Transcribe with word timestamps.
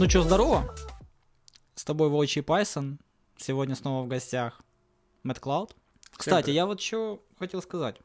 Ну 0.00 0.08
что, 0.08 0.22
здорово? 0.22 0.74
С 1.74 1.84
тобой 1.84 2.08
Волчий 2.08 2.42
Пайсон. 2.42 2.98
Сегодня 3.36 3.74
снова 3.74 4.02
в 4.02 4.08
гостях 4.08 4.62
Мэтт 5.24 5.40
Клауд. 5.40 5.76
Кстати, 6.12 6.46
привет. 6.46 6.56
я 6.56 6.64
вот 6.64 6.80
что 6.80 7.22
хотел 7.38 7.60
сказать. 7.60 7.96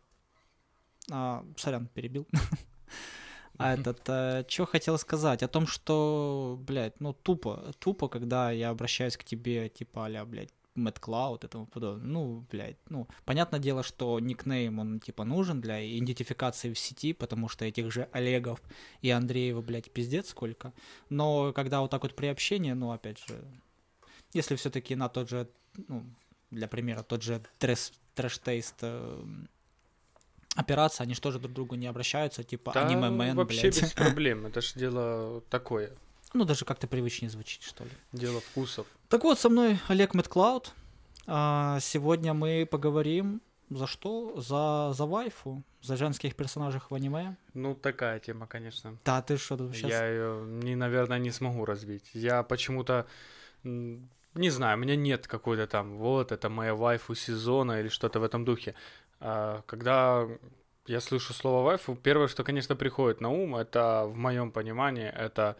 А, 1.09 1.45
сорян, 1.55 1.87
перебил. 1.87 2.27
А 3.57 3.75
этот, 3.75 4.51
что 4.51 4.65
хотел 4.65 4.97
сказать? 4.97 5.41
О 5.41 5.47
том, 5.47 5.67
что, 5.67 6.59
блядь, 6.59 6.99
ну 6.99 7.13
тупо, 7.13 7.71
тупо, 7.79 8.09
когда 8.09 8.51
я 8.51 8.71
обращаюсь 8.71 9.15
к 9.15 9.23
тебе, 9.23 9.69
типа, 9.69 10.07
а 10.07 10.25
блядь, 10.25 10.51
Клауд 10.99 11.43
и 11.43 11.47
тому 11.47 11.65
подобное. 11.65 12.05
Ну, 12.05 12.45
блядь, 12.51 12.77
ну, 12.89 13.07
понятное 13.25 13.59
дело, 13.59 13.81
что 13.83 14.19
никнейм, 14.19 14.79
он, 14.79 14.99
типа, 14.99 15.23
нужен 15.23 15.61
для 15.61 15.79
идентификации 15.85 16.73
в 16.73 16.79
сети, 16.79 17.13
потому 17.13 17.47
что 17.49 17.65
этих 17.65 17.91
же 17.91 18.09
Олегов 18.11 18.61
и 19.01 19.09
Андреева, 19.09 19.61
блядь, 19.61 19.91
пиздец 19.91 20.29
сколько. 20.29 20.73
Но 21.09 21.53
когда 21.53 21.81
вот 21.81 21.91
так 21.91 22.03
вот 22.03 22.15
при 22.15 22.27
общении, 22.27 22.73
ну, 22.73 22.91
опять 22.91 23.19
же, 23.19 23.41
если 24.33 24.55
все-таки 24.55 24.95
на 24.95 25.07
тот 25.09 25.29
же, 25.29 25.47
ну, 25.87 26.03
для 26.51 26.67
примера, 26.67 27.03
тот 27.03 27.23
же 27.23 27.41
трэш, 27.57 27.91
трэш-тейст 28.15 28.75
э, 28.81 29.23
опираться, 30.55 31.03
они 31.03 31.13
что 31.13 31.31
же 31.31 31.39
друг 31.39 31.51
к 31.51 31.55
другу 31.55 31.75
не 31.75 31.87
обращаются, 31.87 32.43
типа 32.43 32.71
Да, 32.73 32.85
аниме-мен, 32.87 33.35
вообще 33.35 33.69
блядь. 33.69 33.81
без 33.81 33.93
проблем. 33.93 34.45
Это 34.45 34.61
ж 34.61 34.73
дело 34.75 35.41
такое. 35.49 35.93
Ну, 36.35 36.43
даже 36.43 36.65
как-то 36.65 36.85
привычнее 36.85 37.29
звучит, 37.29 37.63
что 37.63 37.85
ли. 37.85 37.89
Дело 38.11 38.41
вкусов. 38.41 38.85
Так 39.07 39.23
вот, 39.23 39.39
со 39.39 39.47
мной 39.47 39.79
Олег 39.87 40.13
Мэтклауд. 40.13 40.73
А, 41.27 41.79
Сегодня 41.79 42.33
мы 42.33 42.67
поговорим 42.69 43.41
за 43.69 43.87
что? 43.87 44.33
За, 44.41 44.91
за 44.93 45.05
вайфу, 45.05 45.63
за 45.81 45.95
женских 45.95 46.35
персонажей 46.35 46.81
в 46.89 46.93
аниме. 46.93 47.37
Ну, 47.53 47.73
такая 47.73 48.19
тема, 48.19 48.47
конечно. 48.47 48.97
Да, 49.05 49.21
ты 49.21 49.37
что 49.37 49.55
тут 49.55 49.73
сейчас? 49.73 49.91
Я 49.91 50.07
ее, 50.07 50.45
не, 50.45 50.75
наверное, 50.75 51.19
не 51.19 51.31
смогу 51.31 51.63
развить. 51.63 52.11
Я 52.13 52.43
почему-то, 52.43 53.07
не 53.63 54.49
знаю, 54.49 54.77
у 54.77 54.81
меня 54.81 54.97
нет 54.97 55.27
какой-то 55.27 55.67
там, 55.67 55.95
вот, 55.95 56.33
это 56.33 56.49
моя 56.49 56.75
вайфу 56.75 57.15
сезона 57.15 57.79
или 57.79 57.87
что-то 57.87 58.19
в 58.19 58.23
этом 58.23 58.43
духе. 58.43 58.75
А, 59.21 59.61
когда 59.67 60.27
я 60.85 60.99
слышу 60.99 61.33
слово 61.33 61.63
вайфу, 61.63 61.95
первое, 61.95 62.27
что, 62.27 62.43
конечно, 62.43 62.75
приходит 62.75 63.21
на 63.21 63.29
ум, 63.29 63.55
это, 63.55 64.03
в 64.05 64.17
моем 64.17 64.51
понимании, 64.51 65.07
это 65.07 65.55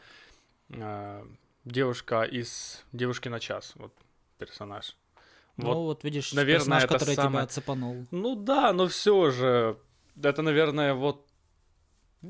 девушка 1.63 2.23
из 2.23 2.83
«Девушки 2.91 3.27
на 3.29 3.39
час», 3.39 3.73
вот 3.75 3.93
персонаж. 4.37 4.95
Ну, 5.57 5.67
Вот 5.67 5.75
вот, 5.75 6.03
видишь, 6.03 6.33
наверное, 6.33 6.59
персонаж, 6.59 6.83
это 6.83 6.93
который 6.93 7.15
самое- 7.15 7.45
тебя 7.45 7.53
цепанул. 7.53 8.05
Ну 8.11 8.35
да, 8.35 8.73
но 8.73 8.87
все 8.87 9.31
же, 9.31 9.77
это, 10.21 10.41
наверное, 10.41 10.93
вот, 10.93 11.24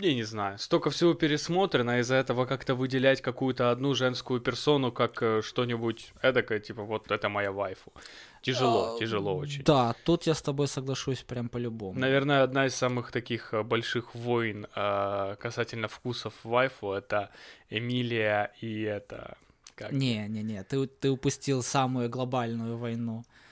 я 0.01 0.13
не 0.13 0.23
знаю, 0.23 0.57
столько 0.57 0.89
всего 0.89 1.13
пересмотрено, 1.13 1.99
из-за 1.99 2.15
этого 2.15 2.45
как-то 2.45 2.75
выделять 2.75 3.21
какую-то 3.21 3.71
одну 3.71 3.93
женскую 3.93 4.41
персону 4.41 4.91
как 4.91 5.21
э, 5.21 5.41
что-нибудь 5.41 6.13
эдакое, 6.21 6.59
типа, 6.59 6.83
вот 6.83 7.11
это 7.11 7.29
моя 7.29 7.51
вайфу. 7.51 7.93
Тяжело, 8.41 8.95
А, 8.95 8.99
тяжело 8.99 9.35
очень. 9.35 9.63
Да, 9.63 9.95
тут 10.03 10.27
я 10.27 10.33
с 10.33 10.41
тобой 10.41 10.67
соглашусь 10.67 11.23
прям 11.23 11.49
по-любому. 11.49 11.99
Наверное, 11.99 12.43
одна 12.43 12.67
из 12.67 12.75
самых 12.75 13.11
таких 13.11 13.53
э, 13.53 13.63
больших 13.63 14.15
войн 14.15 14.67
э, 14.75 15.35
касательно 15.39 15.87
вкусов 15.87 16.33
вайфу 16.43 16.91
это 16.91 17.29
Эмилия 17.69 18.51
и 18.61 18.81
это... 18.81 19.37
Как? 19.75 19.91
Не, 19.91 20.27
не, 20.29 20.41
не, 20.43 20.63
ты, 20.63 20.87
ты 20.87 21.09
упустил 21.09 21.61
самую 21.61 22.09
глобальную 22.09 22.77
войну 22.77 23.23
а, 23.23 23.44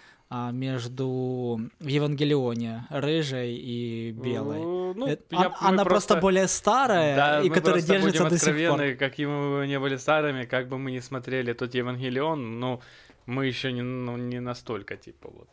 между 0.51 1.59
в 1.79 1.87
Евангелионе 1.87 2.85
рыжей 2.89 3.55
и 3.55 4.11
белой. 4.11 4.61
Ну, 4.95 5.07
Это- 5.07 5.23
я- 5.31 5.47
он- 5.47 5.53
мы 5.61 5.67
она 5.69 5.83
просто 5.85 6.15
более 6.21 6.47
старая, 6.47 7.15
Да, 7.15 7.41
и 7.41 7.49
которая 7.49 7.73
просто 7.81 7.93
держится 7.93 8.23
будем 8.23 8.29
до 8.29 8.37
сих 8.45 8.69
пор. 8.69 8.95
какими 8.97 9.29
мы 9.59 9.67
не 9.67 9.79
были 9.79 9.97
старыми, 9.97 10.45
как 10.45 10.67
бы 10.67 10.77
мы 10.77 10.91
не 10.91 11.01
смотрели 11.01 11.53
тот 11.53 11.75
Евангелион, 11.75 12.59
но 12.59 12.79
мы 13.25 13.47
еще 13.47 13.71
не, 13.71 13.81
ну, 13.83 14.17
не 14.17 14.39
настолько, 14.41 14.95
типа, 14.97 15.29
вот. 15.31 15.47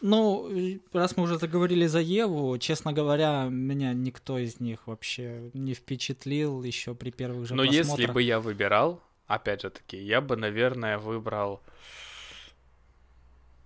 Ну, 0.00 0.48
раз 0.92 1.16
мы 1.16 1.22
уже 1.24 1.38
заговорили 1.38 1.86
за 1.86 2.00
Еву, 2.00 2.58
честно 2.58 2.92
говоря, 2.92 3.48
меня 3.50 3.94
никто 3.94 4.38
из 4.38 4.60
них 4.60 4.86
вообще 4.86 5.50
не 5.54 5.72
впечатлил 5.74 6.62
еще 6.64 6.94
при 6.94 7.10
первых 7.10 7.46
же 7.46 7.54
Но 7.54 7.62
если 7.64 7.78
просмотрах. 7.82 8.14
бы 8.14 8.22
я 8.22 8.38
выбирал, 8.40 9.00
опять 9.28 9.62
же 9.62 9.70
таки, 9.70 9.96
я 9.96 10.20
бы, 10.20 10.36
наверное, 10.36 10.98
выбрал... 10.98 11.60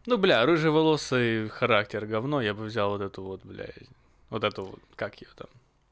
Ну, 0.07 0.19
бля, 0.19 0.47
рыжеволосый 0.47 1.49
характер 1.49 2.07
говно, 2.07 2.41
я 2.41 2.55
бы 2.55 2.65
взял 2.65 2.91
вот 2.91 3.01
эту 3.01 3.23
вот, 3.23 3.45
бля, 3.45 3.67
вот 4.31 4.45
эту 4.45 4.65
вот, 4.65 4.81
как 4.95 5.21
ее 5.21 5.29
там, 5.37 5.49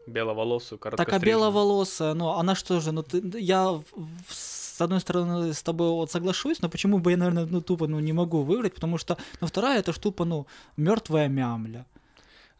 беловолосую, 0.06 0.78
Так 0.78 1.12
а 1.12 1.18
беловолосая, 1.18 2.14
ну 2.14 2.28
она 2.28 2.54
что 2.54 2.80
же, 2.80 2.92
ну 2.92 3.02
ты, 3.02 3.22
я 3.38 3.80
с 4.28 4.80
одной 4.80 5.00
стороны 5.00 5.52
с 5.52 5.62
тобой 5.62 5.88
вот 5.88 6.10
соглашусь, 6.10 6.62
но 6.62 6.68
почему 6.68 6.98
бы 6.98 7.10
я, 7.10 7.16
наверное, 7.16 7.46
ну 7.46 7.60
тупо 7.60 7.86
ну, 7.86 8.00
не 8.00 8.12
могу 8.12 8.42
выбрать, 8.42 8.74
потому 8.74 8.98
что, 8.98 9.16
ну 9.40 9.46
вторая 9.46 9.80
это 9.80 9.92
ж 9.92 9.98
тупо, 9.98 10.24
ну, 10.24 10.46
мертвая 10.76 11.28
мямля. 11.28 11.86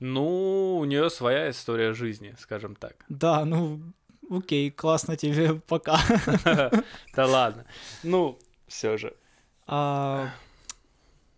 Ну, 0.01 0.79
у 0.79 0.85
нее 0.85 1.09
своя 1.09 1.51
история 1.51 1.95
жизни, 1.95 2.35
скажем 2.39 2.75
так. 2.75 2.95
Да, 3.09 3.45
ну, 3.45 3.81
окей, 4.31 4.71
классно 4.71 5.17
тебе, 5.17 5.55
пока. 5.69 5.99
Да 7.17 7.27
ладно. 7.27 7.65
Ну, 8.03 8.39
все 8.67 8.97
же. 8.97 9.15
А, 9.67 10.29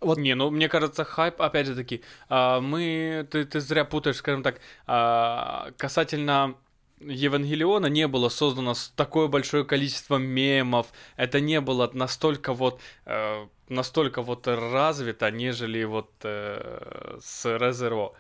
Вот. 0.00 0.18
Не, 0.18 0.34
ну 0.34 0.50
мне 0.50 0.68
кажется, 0.68 1.04
хайп, 1.04 1.40
опять 1.40 1.66
же 1.66 1.74
таки, 1.74 2.02
а, 2.28 2.60
мы, 2.60 3.26
ты, 3.30 3.44
ты 3.44 3.60
зря 3.60 3.84
путаешь, 3.84 4.16
скажем 4.16 4.42
так, 4.42 4.60
а, 4.86 5.70
касательно 5.76 6.56
Евангелиона 7.00 7.86
не 7.86 8.08
было 8.08 8.28
создано 8.28 8.74
такое 8.94 9.28
большое 9.28 9.64
количество 9.64 10.16
мемов, 10.16 10.92
это 11.16 11.40
не 11.40 11.60
было 11.60 11.90
настолько 11.92 12.54
вот, 12.54 12.80
э, 13.04 13.46
настолько 13.68 14.22
вот 14.22 14.46
развито, 14.46 15.30
нежели 15.30 15.84
вот 15.84 16.10
э, 16.22 17.18
с 17.20 17.44
Резеро. 17.58 18.12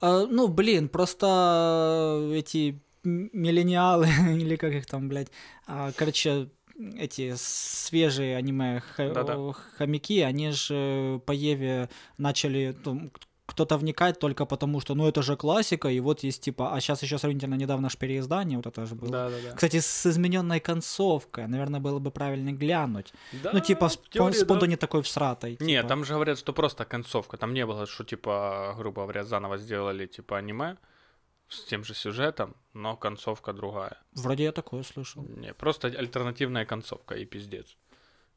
а, 0.00 0.26
ну, 0.26 0.48
блин, 0.48 0.88
просто 0.88 2.30
эти 2.32 2.80
миллениалы, 3.04 4.08
или 4.38 4.56
как 4.56 4.72
их 4.72 4.86
там, 4.86 5.08
блядь, 5.08 5.30
а, 5.66 5.92
короче, 5.92 6.48
эти 6.98 7.34
свежие 7.36 8.36
аниме 8.36 8.82
о, 8.98 9.52
хомяки, 9.76 10.20
они 10.20 10.50
же 10.50 11.20
по 11.26 11.32
Еве 11.32 11.88
начали, 12.18 12.76
ну, 12.84 13.10
кто-то 13.46 13.76
вникать 13.76 14.18
только 14.18 14.46
потому, 14.46 14.80
что, 14.80 14.94
ну, 14.94 15.08
это 15.08 15.22
же 15.22 15.36
классика, 15.36 15.88
и 15.88 16.00
вот 16.00 16.24
есть, 16.24 16.42
типа, 16.42 16.72
а 16.72 16.80
сейчас 16.80 17.02
еще 17.02 17.18
сравнительно 17.18 17.56
недавно 17.56 17.90
ж 17.90 17.96
переиздание 17.96 18.56
вот 18.56 18.66
это 18.66 18.86
же 18.86 18.94
было. 18.94 19.10
Да-да-да. 19.10 19.54
Кстати, 19.54 19.80
с 19.80 20.06
измененной 20.06 20.60
концовкой, 20.60 21.48
наверное, 21.48 21.80
было 21.80 21.98
бы 21.98 22.10
правильно 22.10 22.52
глянуть. 22.52 23.12
Да, 23.42 23.50
ну, 23.52 23.60
типа, 23.60 23.90
теории, 24.10 24.60
да. 24.60 24.66
не 24.66 24.76
такой 24.76 25.02
всратой. 25.02 25.56
Типа. 25.56 25.88
там 25.88 26.04
же 26.04 26.14
говорят, 26.14 26.38
что 26.38 26.52
просто 26.52 26.84
концовка. 26.84 27.36
Там 27.36 27.52
не 27.52 27.66
было, 27.66 27.86
что 27.86 28.04
типа, 28.04 28.74
грубо 28.78 29.02
говоря, 29.02 29.24
заново 29.24 29.58
сделали 29.58 30.06
типа 30.06 30.38
аниме 30.38 30.76
с 31.50 31.64
тем 31.64 31.84
же 31.84 31.94
сюжетом, 31.94 32.54
но 32.72 32.96
концовка 32.96 33.52
другая. 33.52 33.98
Вроде 34.12 34.44
я 34.44 34.52
такое 34.52 34.82
слышал. 34.82 35.22
Не, 35.24 35.52
просто 35.52 35.88
альтернативная 35.88 36.64
концовка 36.64 37.16
и 37.16 37.24
пиздец. 37.24 37.76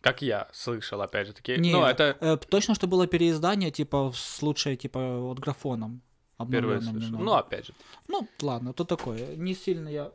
Как 0.02 0.22
я 0.22 0.50
слышал, 0.52 1.02
опять 1.02 1.28
же 1.28 1.34
таки. 1.34 1.58
Не, 1.58 1.72
ну, 1.72 1.86
это 1.86 2.18
э, 2.20 2.38
точно, 2.38 2.76
что 2.76 2.88
было 2.88 3.08
переиздание, 3.08 3.72
типа, 3.72 4.12
с 4.14 4.42
лучшей, 4.42 4.76
типа, 4.76 5.20
вот 5.20 5.40
графоном. 5.40 6.02
первое 6.52 6.82
слышал. 6.82 7.00
немного. 7.00 7.24
Ну, 7.24 7.34
опять 7.34 7.68
же, 7.68 7.74
Ну, 8.08 8.28
ладно, 8.42 8.74
то 8.74 8.84
такое. 8.84 9.36
Не 9.38 9.56
сильно 9.56 9.88
я... 9.88 10.12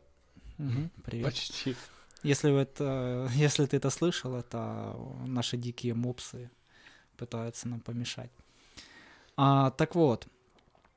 Мгм, 0.59 0.91
привет. 1.05 1.25
почти. 1.25 1.77
Если, 2.23 2.55
это, 2.61 3.31
если 3.35 3.65
ты 3.65 3.77
это 3.77 3.91
слышал, 3.91 4.35
это 4.35 4.95
наши 5.27 5.57
дикие 5.57 5.95
мопсы 5.95 6.51
пытаются 7.17 7.69
нам 7.69 7.81
помешать. 7.81 8.31
А, 9.37 9.71
так 9.71 9.95
вот. 9.95 10.27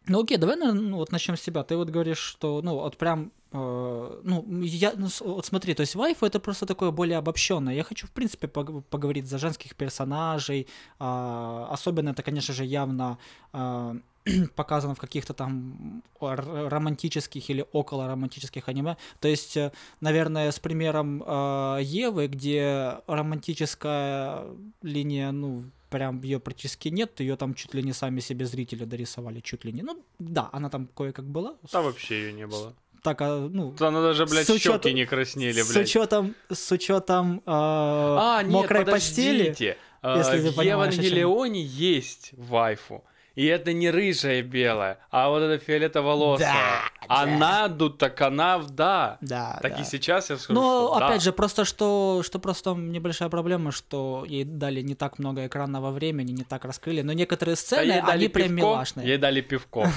Ну 0.08 0.24
окей, 0.24 0.38
давай 0.38 0.56
ну, 0.58 0.98
вот 0.98 1.12
начнем 1.12 1.38
с 1.38 1.42
себя. 1.42 1.64
Ты 1.64 1.78
вот 1.78 1.90
говоришь, 1.90 2.18
что, 2.18 2.62
ну, 2.64 2.74
вот 2.74 2.98
прям, 2.98 3.32
э, 3.52 4.22
ну, 4.24 4.62
я, 4.64 4.94
ну, 4.96 5.08
вот 5.20 5.46
смотри, 5.46 5.76
то 5.76 5.82
есть 5.82 5.96
вайфу 5.96 6.26
это 6.26 6.40
просто 6.40 6.66
такое 6.66 6.92
более 6.92 7.20
обобщенное. 7.20 7.76
Я 7.76 7.84
хочу, 7.84 8.08
в 8.08 8.12
принципе, 8.12 8.48
пог- 8.48 8.82
поговорить 8.90 9.28
за 9.28 9.38
женских 9.38 9.76
персонажей. 9.76 10.68
а, 11.00 11.68
особенно 11.72 12.10
это, 12.10 12.24
конечно 12.24 12.54
же, 12.54 12.66
явно 12.66 13.20
а, 13.54 13.96
показано 14.56 14.96
в 14.96 15.00
каких-то 15.00 15.34
там 15.34 16.02
романтических 16.20 17.50
или 17.50 17.66
около 17.72 18.08
романтических 18.08 18.70
аниме. 18.70 18.98
То 19.20 19.28
есть, 19.28 19.56
э, 19.58 19.72
наверное, 20.00 20.52
с 20.52 20.60
примером 20.60 21.24
э, 21.26 21.80
Евы, 21.84 22.28
где 22.28 22.98
романтическая 23.06 24.46
линия, 24.82 25.32
ну, 25.32 25.66
прям 25.92 26.22
ее 26.24 26.40
практически 26.40 26.88
нет, 26.90 27.20
ее 27.20 27.36
там 27.36 27.54
чуть 27.54 27.76
ли 27.76 27.84
не 27.84 27.94
сами 27.94 28.20
себе 28.22 28.46
зрители 28.46 28.86
дорисовали, 28.86 29.42
чуть 29.42 29.66
ли 29.66 29.72
не. 29.72 29.84
Ну, 29.84 30.04
да, 30.18 30.50
она 30.54 30.70
там 30.70 30.88
кое-как 30.88 31.26
была. 31.26 31.56
Да 31.72 31.82
вообще 31.82 32.16
ее 32.24 32.34
не 32.34 32.48
было. 32.48 32.74
Так, 33.04 33.22
а, 33.22 33.48
ну, 33.52 33.72
Да 33.80 33.88
она 33.90 34.02
даже, 34.02 34.26
блядь, 34.26 34.48
С 34.48 34.50
учётом- 34.52 34.82
щеки 34.84 34.94
не 34.94 35.06
краснели, 35.06 35.62
с 35.62 35.72
блядь. 35.74 35.88
учетом, 35.88 36.36
с 36.52 36.72
учетом 36.72 37.38
э, 37.40 37.42
А, 37.48 38.42
нет, 38.44 38.52
мокрой 38.52 38.86
постели. 38.86 39.40
подождите. 39.50 39.78
А, 40.04 40.18
если 40.18 40.50
ты 40.50 40.52
в. 40.52 40.62
Евангелионе 40.62 41.64
есть 41.64 42.32
вайфу. 42.38 43.04
И 43.36 43.46
это 43.46 43.72
не 43.72 43.90
рыжая 43.90 44.40
и 44.40 44.42
белая, 44.42 45.00
а 45.10 45.30
вот 45.30 45.42
эта 45.42 45.64
фиолетово-волосая. 45.64 46.52
Да, 46.54 46.82
она, 47.08 47.68
ну 47.70 47.90
так 47.90 48.20
она, 48.22 48.60
да. 48.60 49.18
Да, 49.22 49.58
Так 49.62 49.76
да. 49.76 49.82
и 49.82 49.86
сейчас 49.86 50.30
я 50.30 50.38
скажу, 50.38 50.60
Ну, 50.60 50.88
что 50.90 51.00
да. 51.00 51.08
опять 51.08 51.22
же, 51.24 51.32
просто 51.32 51.64
что, 51.64 52.22
что 52.26 52.40
просто 52.40 52.74
небольшая 52.74 53.30
проблема, 53.30 53.72
что 53.72 54.26
ей 54.28 54.44
дали 54.44 54.82
не 54.82 54.96
так 54.96 55.18
много 55.18 55.48
экранного 55.48 55.92
времени, 55.92 56.32
не 56.32 56.44
так 56.44 56.66
раскрыли, 56.66 57.02
но 57.04 57.14
некоторые 57.14 57.56
Да 57.56 57.62
сцены, 57.62 58.02
дали 58.02 58.12
они 58.12 58.28
прям 58.28 58.50
пивко, 58.50 58.62
милашные. 58.62 59.08
Ей 59.08 59.18
дали 59.18 59.42
пивко. 59.42 59.90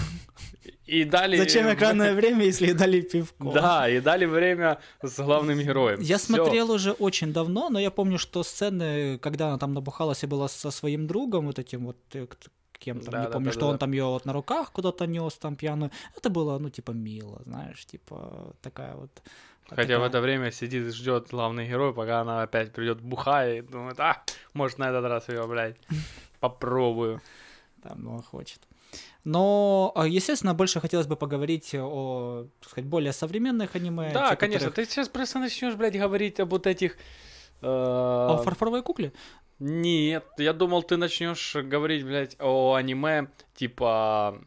И 0.87 1.05
дали... 1.05 1.37
Зачем 1.39 1.73
экранное 1.73 2.15
время, 2.15 2.45
если 2.45 2.67
ей 2.67 2.75
дали 2.75 3.01
пивко? 3.01 3.51
Да, 3.53 3.89
и 3.89 4.01
дали 4.01 4.27
время 4.27 4.79
с 5.03 5.19
главным 5.19 5.59
героем. 5.59 6.01
Я 6.01 6.19
Всё. 6.19 6.27
смотрел 6.35 6.71
уже 6.71 6.93
очень 6.93 7.33
давно, 7.33 7.71
но 7.71 7.81
я 7.81 7.91
помню, 7.91 8.19
что 8.19 8.43
сцены, 8.43 9.19
когда 9.19 9.49
она 9.49 9.59
там 9.59 9.73
набухалась 9.73 10.23
и 10.23 10.27
была 10.27 10.47
со 10.49 10.71
своим 10.71 11.07
другом, 11.07 11.47
вот 11.47 11.59
этим 11.59 11.87
вот 11.87 11.97
э, 12.13 12.27
кем-то, 12.85 13.11
Да, 13.11 13.19
не 13.21 13.27
да, 13.27 13.31
помню, 13.33 13.47
да, 13.47 13.53
что 13.53 13.61
да, 13.61 13.67
он 13.67 13.73
да. 13.73 13.79
там 13.79 13.93
ее 13.93 14.05
вот 14.05 14.25
на 14.27 14.33
руках 14.33 14.73
куда-то 14.73 15.07
нес, 15.07 15.35
там 15.35 15.57
пьяную. 15.57 15.91
Это 16.17 16.31
было, 16.31 16.59
ну, 16.59 16.71
типа, 16.71 16.93
мило, 16.93 17.41
знаешь, 17.47 17.85
типа, 17.87 18.55
такая 18.63 18.95
вот... 18.97 19.11
Хотя 19.69 19.83
такая- 19.83 19.99
в 19.99 20.03
это 20.05 20.21
время 20.21 20.51
сидит 20.53 20.87
и 20.87 20.91
ждет 20.91 21.29
главный 21.31 21.67
герой, 21.69 21.93
пока 21.95 22.21
она 22.21 22.43
опять 22.43 22.73
придет 22.73 23.01
бухая 23.01 23.57
и 23.59 23.63
думает, 23.63 23.99
а, 24.01 24.23
может 24.53 24.79
на 24.79 24.91
этот 24.91 25.05
раз 25.07 25.29
ее, 25.29 25.47
блядь, 25.47 25.77
попробую. 26.41 27.21
Там, 27.83 28.03
ну, 28.03 28.23
хочет. 28.23 28.61
Но, 29.25 29.93
а, 29.95 30.07
естественно, 30.07 30.55
больше 30.55 30.81
хотелось 30.81 31.07
бы 31.07 31.17
поговорить 31.17 31.75
о, 31.75 32.47
так 32.61 32.71
сказать, 32.71 32.89
более 32.91 33.13
современных 33.13 33.75
аниме. 33.75 34.11
Да, 34.13 34.31
те, 34.31 34.37
конечно, 34.37 34.69
которых- 34.69 34.75
ты 34.89 34.93
сейчас 34.95 35.09
просто 35.09 35.39
начнешь, 35.39 35.75
блядь, 35.75 35.97
говорить 35.99 36.41
об 36.41 36.51
вот 36.51 36.67
этих... 36.67 36.93
э, 37.63 37.67
О 37.67 38.43
фарфоровой 38.45 38.83
кукле? 38.83 39.13
Нет, 39.59 40.25
я 40.39 40.53
думал, 40.53 40.83
ты 40.83 40.97
начнешь 40.97 41.55
говорить, 41.55 42.05
блядь, 42.05 42.37
о 42.41 42.75
аниме, 42.75 43.29
типа... 43.55 44.41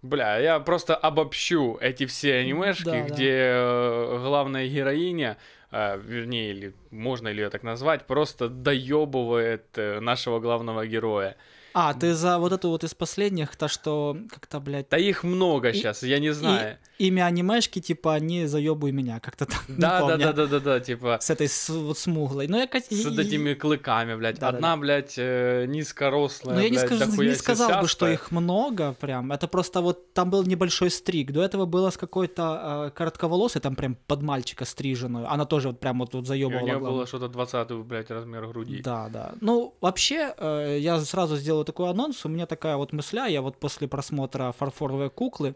Бля, 0.00 0.38
я 0.38 0.60
просто 0.60 0.94
обобщу 0.94 1.76
эти 1.80 2.06
все 2.06 2.36
анимешки, 2.36 2.84
Да, 2.84 2.92
да. 2.92 3.00
где 3.02 3.32
э, 3.32 4.18
главная 4.22 4.68
героиня, 4.68 5.38
э, 5.72 5.98
вернее, 6.00 6.50
или 6.50 6.74
можно 6.90 7.26
ли 7.28 7.42
ее 7.42 7.50
так 7.50 7.64
назвать, 7.64 8.06
просто 8.06 8.48
доебывает 8.48 9.66
э, 9.76 9.98
нашего 9.98 10.38
главного 10.38 10.86
героя. 10.86 11.36
А, 11.74 11.94
ты 11.94 12.14
за 12.14 12.38
вот 12.38 12.52
эту 12.52 12.70
вот 12.70 12.84
из 12.84 12.94
последних, 12.94 13.54
то, 13.56 13.68
что 13.68 14.16
как-то, 14.30 14.60
блядь, 14.60 14.88
Да 14.90 14.96
их 14.98 15.22
много 15.24 15.70
И- 15.70 15.72
сейчас, 15.74 16.02
я 16.02 16.18
не 16.18 16.32
знаю. 16.32 16.78
имя 16.98 17.26
анимешки, 17.26 17.80
типа, 17.80 18.18
не 18.18 18.46
заебуй 18.46 18.90
меня, 18.92 19.20
как-то 19.20 19.46
не 19.68 19.76
Да, 19.76 20.00
да, 20.06 20.16
да, 20.16 20.32
да, 20.32 20.46
да, 20.46 20.60
да, 20.60 20.80
типа 20.80 21.18
С 21.20 21.30
этой 21.30 21.48
с- 21.48 21.68
вот 21.68 21.98
смуглой. 21.98 22.48
Но 22.48 22.58
я, 22.58 22.66
с 22.66 22.90
и- 22.90 23.20
этими 23.20 23.54
клыками, 23.54 24.14
блядь. 24.16 24.38
Да-да-да. 24.38 24.56
Одна, 24.56 24.76
блядь, 24.76 25.14
э, 25.18 25.66
низкорослая, 25.68 26.56
Но 26.56 26.62
я 26.62 26.70
не, 26.70 26.78
скажу, 26.78 27.22
не 27.22 27.34
сказал 27.34 27.82
бы, 27.82 27.88
что 27.88 28.08
их 28.08 28.30
много 28.30 28.92
прям. 29.00 29.30
Это 29.32 29.46
просто 29.48 29.80
вот 29.80 30.12
там 30.14 30.30
был 30.30 30.42
небольшой 30.44 30.90
стриг. 30.90 31.32
До 31.32 31.42
этого 31.42 31.66
было 31.66 31.90
с 31.90 31.96
какой-то 31.96 32.86
э, 32.88 32.90
коротковолосой, 32.96 33.60
там 33.62 33.76
прям 33.76 33.96
под 34.06 34.22
мальчика 34.22 34.64
стриженную. 34.64 35.30
Она 35.32 35.44
тоже 35.44 35.68
вот 35.68 35.80
прям 35.80 35.98
вот 36.00 36.10
тут 36.10 36.22
И 36.22 36.24
у 36.24 36.26
заебывала. 36.26 36.64
нее 36.66 36.78
было 36.78 37.06
что-то 37.06 37.28
20 37.28 37.82
блядь, 37.84 38.10
размер 38.10 38.46
груди. 38.46 38.80
Да, 38.82 39.08
да. 39.08 39.32
Ну, 39.40 39.74
вообще, 39.80 40.34
э, 40.36 40.78
я 40.80 40.98
сразу 41.00 41.36
сделаю 41.58 41.64
такой 41.64 41.90
анонс. 41.90 42.24
У 42.24 42.28
меня 42.28 42.46
такая 42.46 42.76
вот 42.76 42.92
мысля, 42.92 43.26
я 43.26 43.40
вот 43.42 43.58
после 43.58 43.88
просмотра 43.88 44.52
«Фарфоровой 44.52 45.10
куклы» 45.10 45.54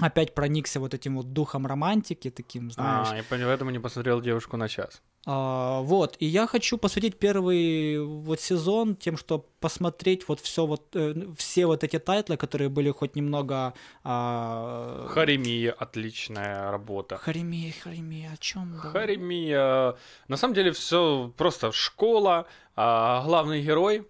опять 0.00 0.34
проникся 0.34 0.80
вот 0.80 0.94
этим 0.94 1.16
вот 1.16 1.32
духом 1.32 1.66
романтики, 1.66 2.30
таким, 2.30 2.70
знаешь. 2.70 3.08
А, 3.10 3.16
я 3.16 3.22
понял, 3.22 3.46
поэтому 3.46 3.70
не 3.70 3.80
посмотрел 3.80 4.20
девушку 4.20 4.56
на 4.56 4.68
час. 4.68 5.02
А, 5.26 5.80
вот, 5.80 6.16
и 6.20 6.26
я 6.26 6.46
хочу 6.46 6.78
посвятить 6.78 7.18
первый 7.18 7.98
вот 7.98 8.40
сезон 8.40 8.94
тем, 8.94 9.16
что 9.16 9.44
посмотреть 9.60 10.28
вот 10.28 10.40
все 10.40 10.66
вот, 10.66 10.96
э, 10.96 11.14
все 11.36 11.66
вот 11.66 11.82
эти 11.84 11.98
тайтлы, 11.98 12.36
которые 12.36 12.68
были 12.68 12.92
хоть 12.92 13.16
немного... 13.16 13.72
а, 14.04 15.06
Харемия, 15.08 15.72
отличная 15.72 16.70
работа. 16.70 17.16
Харемия, 17.16 17.72
Харемия, 17.82 18.30
о 18.32 18.36
чем? 18.36 18.78
Харемия, 18.78 19.94
на 20.28 20.36
самом 20.36 20.54
деле 20.54 20.70
все 20.70 21.32
просто 21.36 21.72
школа, 21.72 22.46
а, 22.76 23.24
главный 23.24 23.62
герой, 23.62 24.06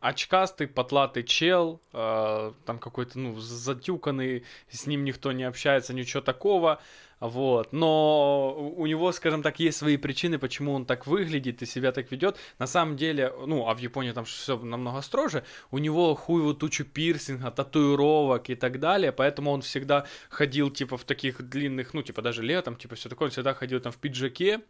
очкастый, 0.00 0.68
потлатый 0.68 1.24
чел, 1.24 1.80
а, 1.92 2.54
там 2.64 2.78
какой-то, 2.78 3.18
ну, 3.18 3.38
затюканный, 3.38 4.44
с 4.70 4.86
ним 4.86 5.04
никто 5.04 5.32
не 5.32 5.44
общается, 5.44 5.92
ничего 5.92 6.22
такого, 6.22 6.80
вот, 7.20 7.72
но 7.72 8.54
у 8.76 8.86
него, 8.86 9.10
скажем 9.10 9.42
так, 9.42 9.58
есть 9.58 9.78
свои 9.78 9.96
причины, 9.96 10.38
почему 10.38 10.72
он 10.72 10.86
так 10.86 11.06
выглядит 11.06 11.62
и 11.62 11.66
себя 11.66 11.90
так 11.90 12.12
ведет. 12.12 12.36
На 12.60 12.68
самом 12.68 12.96
деле, 12.96 13.32
ну, 13.44 13.68
а 13.68 13.74
в 13.74 13.78
Японии 13.78 14.12
там 14.12 14.24
все 14.24 14.56
намного 14.56 15.02
строже, 15.02 15.42
у 15.72 15.78
него 15.78 16.14
хуевую 16.14 16.54
тучу 16.54 16.84
пирсинга, 16.84 17.50
татуировок 17.50 18.50
и 18.50 18.54
так 18.54 18.78
далее, 18.78 19.10
поэтому 19.10 19.50
он 19.50 19.62
всегда 19.62 20.06
ходил, 20.28 20.70
типа, 20.70 20.96
в 20.96 21.04
таких 21.04 21.42
длинных, 21.42 21.92
ну, 21.92 22.02
типа, 22.02 22.22
даже 22.22 22.42
летом, 22.42 22.76
типа, 22.76 22.94
все 22.94 23.08
такое, 23.08 23.26
он 23.26 23.32
всегда 23.32 23.52
ходил 23.52 23.80
там 23.80 23.90
в 23.90 23.96
пиджаке, 23.96 24.60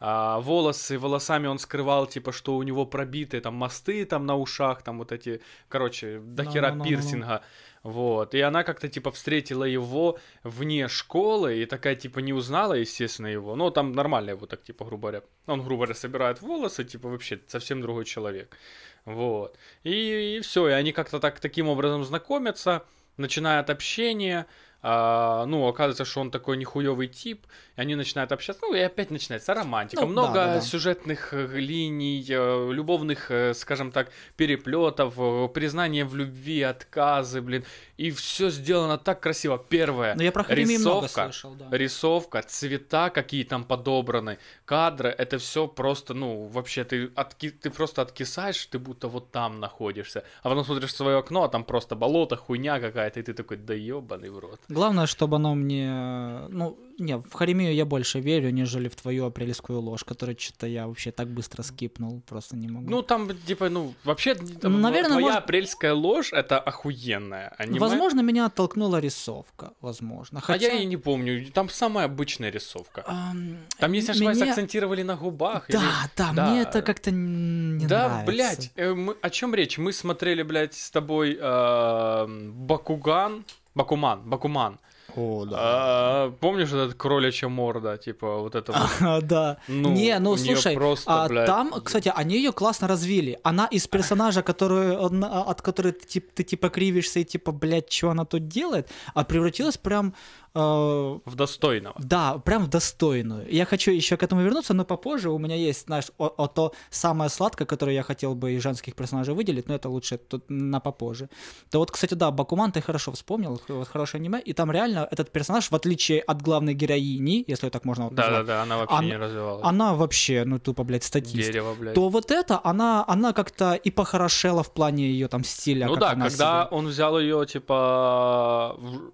а, 0.00 0.40
волосы, 0.40 0.98
волосами 0.98 1.46
он 1.46 1.58
скрывал, 1.58 2.06
типа, 2.06 2.32
что 2.32 2.56
у 2.56 2.62
него 2.62 2.86
пробиты 2.86 3.40
там 3.40 3.54
мосты 3.54 4.06
там 4.06 4.24
на 4.24 4.36
ушах, 4.36 4.82
там 4.82 4.98
вот 4.98 5.12
эти, 5.12 5.42
короче, 5.68 6.20
до 6.20 6.44
хера 6.44 6.70
Ну-ну-ну-ну-ну. 6.70 6.84
пирсинга, 6.84 7.42
вот, 7.82 8.34
и 8.34 8.40
она 8.40 8.64
как-то, 8.64 8.88
типа, 8.88 9.10
встретила 9.10 9.64
его 9.64 10.18
вне 10.42 10.88
школы 10.88 11.58
и 11.58 11.66
такая, 11.66 11.96
типа, 11.96 12.20
не 12.20 12.32
узнала, 12.32 12.72
естественно, 12.72 13.26
его, 13.26 13.54
но 13.56 13.70
там 13.70 13.92
нормально 13.92 14.30
его 14.30 14.46
так, 14.46 14.62
типа, 14.62 14.86
грубо 14.86 15.10
говоря, 15.10 15.22
он, 15.46 15.60
грубо 15.60 15.84
говоря, 15.84 15.94
собирает 15.94 16.40
волосы, 16.40 16.84
типа, 16.84 17.08
вообще 17.08 17.38
совсем 17.46 17.82
другой 17.82 18.06
человек, 18.06 18.56
вот, 19.04 19.58
и, 19.82 20.40
все, 20.42 20.68
и 20.68 20.72
они 20.72 20.92
как-то 20.92 21.20
так, 21.20 21.40
таким 21.40 21.68
образом 21.68 22.04
знакомятся, 22.04 22.84
начинают 23.18 23.68
общение, 23.68 24.46
а, 24.82 25.44
ну, 25.46 25.66
оказывается, 25.66 26.04
что 26.04 26.20
он 26.20 26.30
такой 26.30 26.56
нихуевый 26.56 27.06
тип, 27.08 27.46
и 27.76 27.80
они 27.80 27.94
начинают 27.96 28.32
общаться, 28.32 28.62
ну, 28.66 28.74
и 28.74 28.80
опять 28.80 29.10
начинается 29.10 29.52
романтика, 29.52 30.02
Ну, 30.02 30.08
много 30.08 30.34
да, 30.34 30.46
да, 30.46 30.54
да. 30.54 30.60
сюжетных 30.60 31.34
э, 31.34 31.46
линий, 31.58 32.24
э, 32.28 32.72
любовных, 32.72 33.30
э, 33.30 33.52
скажем 33.54 33.92
так, 33.92 34.10
переплетов, 34.36 35.14
признания 35.52 36.04
в 36.04 36.16
любви, 36.16 36.62
отказы, 36.62 37.42
блин, 37.42 37.64
и 38.00 38.10
все 38.10 38.48
сделано 38.50 38.96
так 38.96 39.20
красиво. 39.20 39.58
Первое, 39.58 40.14
Но 40.14 40.22
я 40.22 40.32
про 40.32 40.44
рисовка, 40.48 41.24
слышал, 41.24 41.54
да. 41.54 41.76
рисовка, 41.76 42.42
цвета, 42.42 43.10
какие 43.10 43.44
там 43.44 43.64
подобраны, 43.64 44.38
кадры, 44.64 45.14
это 45.18 45.36
все 45.36 45.68
просто, 45.68 46.14
ну, 46.14 46.46
вообще, 46.46 46.84
ты, 46.84 47.08
отки- 47.14 47.50
ты 47.50 47.70
просто 47.70 48.00
откисаешь, 48.00 48.66
ты 48.66 48.78
будто 48.78 49.08
вот 49.08 49.30
там 49.30 49.60
находишься, 49.60 50.24
а 50.42 50.48
потом 50.48 50.64
смотришь 50.64 50.92
в 50.92 50.96
свое 50.96 51.18
окно, 51.18 51.42
а 51.44 51.48
там 51.48 51.62
просто 51.64 51.94
болото, 51.94 52.36
хуйня 52.36 52.80
какая-то, 52.80 53.20
и 53.20 53.22
ты 53.22 53.34
такой, 53.34 53.58
да 53.58 53.74
ебаный 53.74 54.30
в 54.30 54.38
рот. 54.38 54.60
Главное, 54.68 55.06
чтобы 55.06 55.36
оно 55.36 55.54
мне... 55.54 56.48
Ну, 56.48 56.78
не, 57.00 57.16
в 57.16 57.32
Харемию 57.32 57.74
я 57.74 57.84
больше 57.84 58.20
верю, 58.20 58.50
нежели 58.50 58.88
в 58.88 58.94
твою 58.96 59.26
апрельскую 59.26 59.80
ложь, 59.80 60.04
которую 60.04 60.38
что-то 60.38 60.66
я 60.66 60.86
вообще 60.86 61.10
так 61.10 61.28
быстро 61.28 61.62
скипнул, 61.62 62.20
просто 62.28 62.56
не 62.56 62.68
могу. 62.68 62.90
Ну, 62.90 63.02
там, 63.02 63.30
типа, 63.46 63.68
ну, 63.68 63.94
вообще, 64.04 64.34
там, 64.34 64.80
Наверное, 64.80 65.10
твоя 65.10 65.26
может- 65.26 65.38
апрельская 65.44 65.94
ложь, 65.94 66.32
это 66.32 66.58
охуенная 66.58 67.54
аниме. 67.58 67.80
Возможно, 67.80 68.20
меня 68.20 68.46
оттолкнула 68.46 68.98
рисовка, 69.00 69.72
возможно. 69.80 70.38
А 70.38 70.42
Хотя... 70.42 70.66
я 70.68 70.74
и 70.74 70.86
не 70.86 70.96
помню, 70.96 71.50
там 71.52 71.68
самая 71.68 72.04
обычная 72.06 72.50
рисовка. 72.50 73.02
ам, 73.06 73.56
Там, 73.78 73.92
если 73.92 74.12
ошибаюсь, 74.12 74.38
мне- 74.38 74.50
акцентировали 74.50 75.02
на 75.02 75.16
губах. 75.16 75.66
Да, 75.68 75.78
или- 75.78 76.10
да, 76.16 76.32
Да. 76.34 76.50
мне 76.50 76.62
это 76.62 76.82
как-то 76.82 77.10
не 77.10 77.86
да, 77.86 78.08
нравится. 78.08 78.26
блядь, 78.32 78.72
э, 78.76 78.94
мы- 78.94 79.16
о 79.22 79.30
чем 79.30 79.54
речь? 79.54 79.78
Мы 79.78 79.92
смотрели, 79.92 80.42
блядь, 80.42 80.74
с 80.74 80.90
тобой 80.90 81.36
э, 81.40 82.26
Бакуган, 82.54 83.44
Бакуман, 83.74 84.22
Бакуман. 84.28 84.78
О, 85.20 85.46
А, 85.52 86.32
помнишь 86.40 86.68
этот 86.68 86.94
кроличья 86.94 87.48
морда, 87.48 87.96
типа 87.98 88.38
вот 88.38 88.54
это 88.54 88.72
вот? 88.72 88.90
А, 89.00 89.20
да. 89.20 89.56
Ну, 89.68 89.92
не, 89.92 90.18
ну 90.18 90.36
слушай, 90.36 90.74
просто, 90.74 91.24
а, 91.24 91.28
блядь, 91.28 91.46
там, 91.46 91.72
кстати, 91.84 92.12
они 92.14 92.36
ее 92.36 92.52
классно 92.52 92.88
развили. 92.88 93.38
Она 93.42 93.66
из 93.66 93.86
персонажа, 93.86 94.42
который, 94.42 94.96
а, 94.96 95.42
от 95.42 95.62
которой 95.62 95.92
ты, 95.92 96.20
ты 96.20 96.42
типа 96.44 96.68
кривишься 96.70 97.20
и 97.20 97.24
типа, 97.24 97.52
блядь, 97.52 97.92
что 97.92 98.10
она 98.10 98.24
тут 98.24 98.48
делает, 98.48 98.88
а 99.14 99.24
превратилась 99.24 99.76
прям 99.76 100.14
в 100.54 101.34
достойного. 101.36 101.94
Да, 101.98 102.38
прям 102.38 102.64
в 102.64 102.68
достойную. 102.68 103.46
Я 103.50 103.64
хочу 103.66 103.92
еще 103.92 104.16
к 104.16 104.22
этому 104.22 104.42
вернуться, 104.42 104.74
но 104.74 104.84
попозже 104.84 105.30
у 105.30 105.38
меня 105.38 105.54
есть, 105.54 105.86
знаешь, 105.86 106.06
о, 106.18 106.26
о 106.26 106.48
то 106.48 106.72
самое 106.90 107.30
сладкое, 107.30 107.66
которое 107.66 107.94
я 107.94 108.02
хотел 108.02 108.34
бы 108.34 108.52
из 108.52 108.62
женских 108.62 108.94
персонажей 108.96 109.34
выделить, 109.34 109.68
но 109.68 109.74
это 109.74 109.88
лучше 109.88 110.18
тут 110.18 110.44
на 110.48 110.80
попозже. 110.80 111.28
То 111.70 111.78
вот, 111.78 111.90
кстати, 111.92 112.14
да, 112.14 112.30
Бакуман 112.32 112.72
ты 112.72 112.80
хорошо 112.80 113.12
вспомнил, 113.12 113.60
вот 113.68 113.88
хорошее 113.88 114.20
аниме, 114.20 114.40
и 114.40 114.52
там 114.52 114.72
реально 114.72 115.06
этот 115.10 115.30
персонаж, 115.30 115.70
в 115.70 115.74
отличие 115.74 116.20
от 116.20 116.42
главной 116.42 116.74
героини, 116.74 117.44
если 117.46 117.66
ее 117.66 117.70
так 117.70 117.84
можно 117.84 118.04
вот 118.04 118.12
назвать, 118.14 118.40
Да-да-да, 118.46 118.62
она 118.62 118.76
вообще 118.78 118.96
Она- 118.96 119.06
не 119.06 119.16
развивалась. 119.16 119.64
она 119.64 119.94
вообще, 119.94 120.44
ну, 120.44 120.58
тупо, 120.58 120.82
блядь, 120.84 121.04
статист. 121.04 121.34
Дерево, 121.36 121.74
блядь. 121.74 121.94
То 121.94 122.08
вот 122.08 122.30
это, 122.32 122.60
она, 122.64 123.04
она 123.06 123.32
как-то 123.32 123.74
и 123.74 123.90
похорошела 123.92 124.62
в 124.64 124.72
плане 124.74 125.04
ее 125.08 125.28
там 125.28 125.44
стиля. 125.44 125.86
ну 125.86 125.96
да, 125.96 126.10
когда 126.10 126.28
себя- 126.30 126.68
он 126.72 126.86
взял 126.88 127.18
ее, 127.20 127.46
типа, 127.46 128.74
в, 128.78 129.10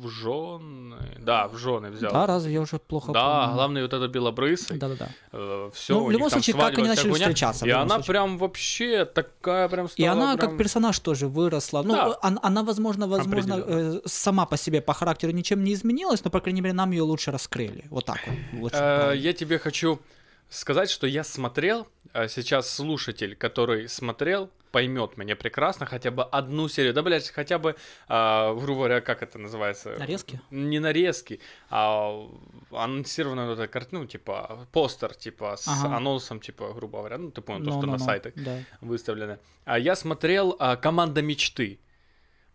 в 0.00 0.08
жены, 0.08 0.96
Да, 1.20 1.48
в 1.48 1.56
жены 1.56 1.90
взял. 1.90 2.12
Да, 2.12 2.26
разве 2.26 2.52
я 2.54 2.60
уже 2.60 2.78
плохо 2.78 3.12
Да, 3.12 3.40
помню? 3.42 3.54
главный 3.54 3.82
вот 3.82 3.92
это 3.92 4.08
белобрысый. 4.08 4.78
Да-да-да. 4.78 5.08
все, 5.72 5.94
Ну, 5.94 6.04
в 6.06 6.10
любом 6.10 6.30
случае, 6.30 6.56
как 6.56 6.78
они 6.78 6.88
начали 6.88 7.12
встречаться, 7.12 7.64
в 7.64 7.68
И 7.68 7.70
она 7.70 7.94
случае. 7.96 8.06
прям 8.06 8.38
вообще 8.38 9.04
такая 9.04 9.68
прям 9.68 9.86
И 9.86 9.88
стала 9.90 10.12
она 10.12 10.36
прям- 10.36 10.50
как 10.50 10.58
персонаж 10.58 10.98
тоже 10.98 11.26
выросла. 11.28 11.82
Ну, 11.82 11.94
Да. 11.94 12.18
он- 12.22 12.38
она, 12.42 12.62
возможно, 12.62 13.06
возможно, 13.06 13.62
э, 13.66 14.00
сама 14.06 14.46
по 14.46 14.56
себе 14.56 14.80
по 14.80 14.92
характеру 14.94 15.32
ничем 15.32 15.62
не 15.64 15.72
изменилась, 15.74 16.24
но, 16.24 16.30
по 16.30 16.40
крайней 16.40 16.60
мере, 16.62 16.72
нам 16.74 16.90
ее 16.92 17.02
лучше 17.02 17.30
раскрыли. 17.30 17.84
Вот 17.90 18.04
так 18.06 18.18
вот. 18.26 18.60
лучше 18.62 18.76
Э. 18.80 19.12
Я 19.16 19.32
тебе 19.32 19.58
хочу 19.58 19.98
сказать, 20.48 20.90
что 20.90 21.06
я 21.06 21.22
смотрел, 21.24 21.86
а 22.12 22.28
сейчас 22.28 22.68
слушатель, 22.74 23.36
который 23.36 23.88
смотрел, 23.88 24.50
поймет 24.70 25.16
меня 25.16 25.36
прекрасно, 25.36 25.86
хотя 25.86 26.10
бы 26.10 26.22
одну 26.22 26.68
серию, 26.68 26.94
да, 26.94 27.02
блядь, 27.02 27.30
хотя 27.30 27.58
бы, 27.58 27.76
а, 28.08 28.54
грубо 28.54 28.80
говоря, 28.80 29.00
как 29.00 29.22
это 29.22 29.38
называется? 29.38 29.96
Нарезки? 29.98 30.40
Не 30.50 30.78
нарезки, 30.78 31.40
а 31.70 32.28
анонсированная 32.70 33.46
вот 33.48 33.58
эта 33.58 33.68
картина, 33.68 34.00
ну, 34.02 34.06
типа, 34.06 34.66
постер, 34.72 35.14
типа, 35.14 35.56
с 35.56 35.66
Ага. 35.68 35.96
анонсом, 35.96 36.40
типа, 36.40 36.72
грубо 36.72 36.98
говоря, 36.98 37.18
ну, 37.18 37.30
ты 37.30 37.40
понял, 37.40 37.60
то, 37.60 37.70
Ну, 37.70 37.72
что 37.72 37.86
ну, 37.86 37.92
на 37.92 37.98
ну, 37.98 38.04
сайтах 38.04 38.32
Да. 38.36 38.58
выставлены. 38.80 39.38
А 39.64 39.78
я 39.78 39.96
смотрел 39.96 40.56
а, 40.58 40.76
«Команда 40.76 41.22
мечты». 41.22 41.80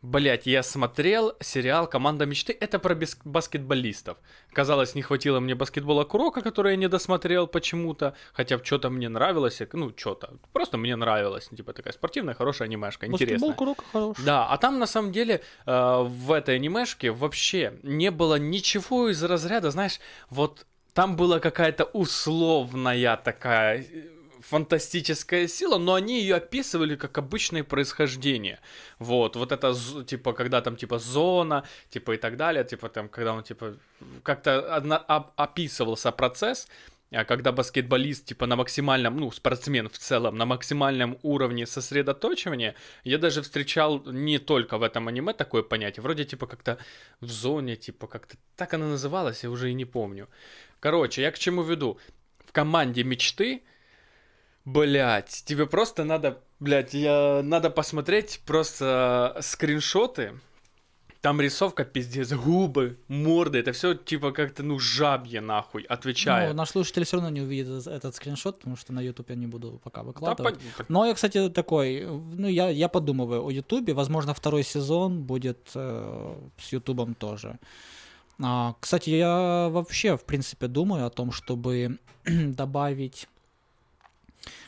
Блять, 0.05 0.45
я 0.45 0.61
смотрел 0.61 1.33
сериал 1.41 1.87
«Команда 1.87 2.27
мечты». 2.27 2.55
Это 2.59 2.77
про 2.77 2.93
бес- 2.93 3.17
баскетболистов. 3.25 4.17
Казалось, 4.53 4.93
не 4.93 5.01
хватило 5.01 5.39
мне 5.39 5.55
баскетбола 5.55 6.03
Курока, 6.03 6.41
который 6.41 6.73
я 6.73 6.77
не 6.77 6.87
досмотрел 6.87 7.47
почему-то. 7.47 8.13
Хотя 8.33 8.63
что-то 8.63 8.91
мне 8.91 9.09
нравилось. 9.09 9.59
Ну, 9.73 9.91
что-то. 9.97 10.35
Просто 10.53 10.77
мне 10.77 10.95
нравилось. 10.95 11.49
Типа 11.57 11.73
такая 11.73 11.91
спортивная, 11.91 12.35
хорошая 12.35 12.67
анимешка, 12.67 13.07
интересная. 13.07 13.39
Баскетбол 13.39 13.53
курок 13.55 13.83
хороший. 13.91 14.25
Да, 14.25 14.45
а 14.47 14.57
там 14.57 14.77
на 14.77 14.85
самом 14.85 15.11
деле 15.11 15.41
э, 15.65 16.03
в 16.07 16.31
этой 16.31 16.55
анимешке 16.55 17.09
вообще 17.09 17.73
не 17.81 18.11
было 18.11 18.35
ничего 18.35 19.09
из 19.09 19.23
разряда, 19.23 19.71
знаешь, 19.71 19.99
вот 20.29 20.67
там 20.93 21.15
была 21.15 21.39
какая-то 21.39 21.83
условная 21.85 23.17
такая 23.17 23.81
э, 23.81 24.14
фантастическая 24.49 25.47
сила, 25.47 25.77
но 25.77 25.93
они 25.93 26.21
ее 26.21 26.35
описывали 26.35 26.95
как 26.95 27.17
обычное 27.17 27.63
происхождение. 27.63 28.59
Вот, 28.99 29.35
вот 29.35 29.51
это, 29.51 29.73
типа, 30.05 30.33
когда 30.33 30.61
там, 30.61 30.75
типа, 30.75 30.99
зона, 30.99 31.63
типа, 31.89 32.13
и 32.13 32.17
так 32.17 32.37
далее, 32.37 32.63
типа, 32.63 32.89
там, 32.89 33.09
когда 33.09 33.33
он, 33.33 33.43
типа, 33.43 33.75
как-то 34.23 34.75
одна- 34.75 35.03
оп- 35.07 35.33
описывался 35.35 36.11
процесс, 36.11 36.67
а 37.11 37.23
когда 37.23 37.51
баскетболист, 37.51 38.25
типа, 38.25 38.45
на 38.45 38.55
максимальном, 38.55 39.17
ну, 39.17 39.31
спортсмен 39.31 39.89
в 39.89 39.97
целом, 39.97 40.37
на 40.37 40.45
максимальном 40.45 41.17
уровне 41.23 41.65
сосредоточивания, 41.65 42.75
я 43.03 43.17
даже 43.17 43.41
встречал 43.41 44.03
не 44.05 44.37
только 44.37 44.77
в 44.77 44.83
этом 44.83 45.07
аниме 45.07 45.33
такое 45.33 45.63
понятие, 45.63 46.03
вроде, 46.03 46.25
типа, 46.25 46.45
как-то 46.45 46.77
в 47.21 47.27
зоне, 47.27 47.75
типа, 47.75 48.07
как-то 48.07 48.37
так 48.55 48.73
оно 48.73 48.89
называлось, 48.89 49.43
я 49.43 49.49
уже 49.49 49.71
и 49.71 49.73
не 49.73 49.85
помню. 49.85 50.27
Короче, 50.79 51.21
я 51.21 51.31
к 51.31 51.39
чему 51.39 51.63
веду? 51.63 51.97
В 52.45 52.51
команде 52.51 53.03
мечты, 53.03 53.63
блять, 54.65 55.43
тебе 55.45 55.65
просто 55.67 56.03
надо, 56.03 56.39
блять, 56.59 56.93
я, 56.93 57.41
надо 57.43 57.69
посмотреть 57.69 58.41
просто 58.45 59.37
скриншоты, 59.41 60.33
там 61.21 61.41
рисовка 61.41 61.85
пиздец, 61.85 62.31
губы, 62.33 62.97
морды, 63.07 63.57
это 63.57 63.71
все 63.71 63.95
типа 63.95 64.31
как-то, 64.31 64.61
ну, 64.61 64.77
жабье 64.77 65.41
нахуй, 65.41 65.81
отвечаю. 65.81 66.49
Ну, 66.49 66.53
наш 66.55 66.69
слушатель 66.69 67.03
все 67.03 67.17
равно 67.17 67.29
не 67.31 67.41
увидит 67.41 67.67
эт- 67.67 67.89
этот 67.91 68.13
скриншот, 68.15 68.57
потому 68.59 68.75
что 68.75 68.93
на 68.93 68.99
YouTube 69.01 69.29
я 69.31 69.35
не 69.35 69.47
буду 69.47 69.79
пока 69.83 70.01
Да, 70.01 70.07
выкладывать. 70.07 70.55
пон- 70.55 70.85
Но 70.87 71.05
я, 71.07 71.15
кстати, 71.15 71.49
такой, 71.49 72.05
ну, 72.05 72.47
я, 72.47 72.69
я 72.69 72.87
подумываю 72.89 73.43
о 73.43 73.49
Ютубе, 73.51 73.93
возможно, 73.93 74.35
второй 74.35 74.61
сезон 74.63 75.23
будет 75.23 75.71
э, 75.73 76.35
с 76.59 76.71
Ютубом 76.73 77.15
тоже. 77.15 77.57
А, 78.39 78.75
кстати, 78.79 79.09
я 79.09 79.69
вообще, 79.71 80.17
в 80.17 80.25
принципе, 80.25 80.67
думаю 80.67 81.07
о 81.07 81.09
том, 81.09 81.31
чтобы 81.31 81.97
добавить 82.25 83.27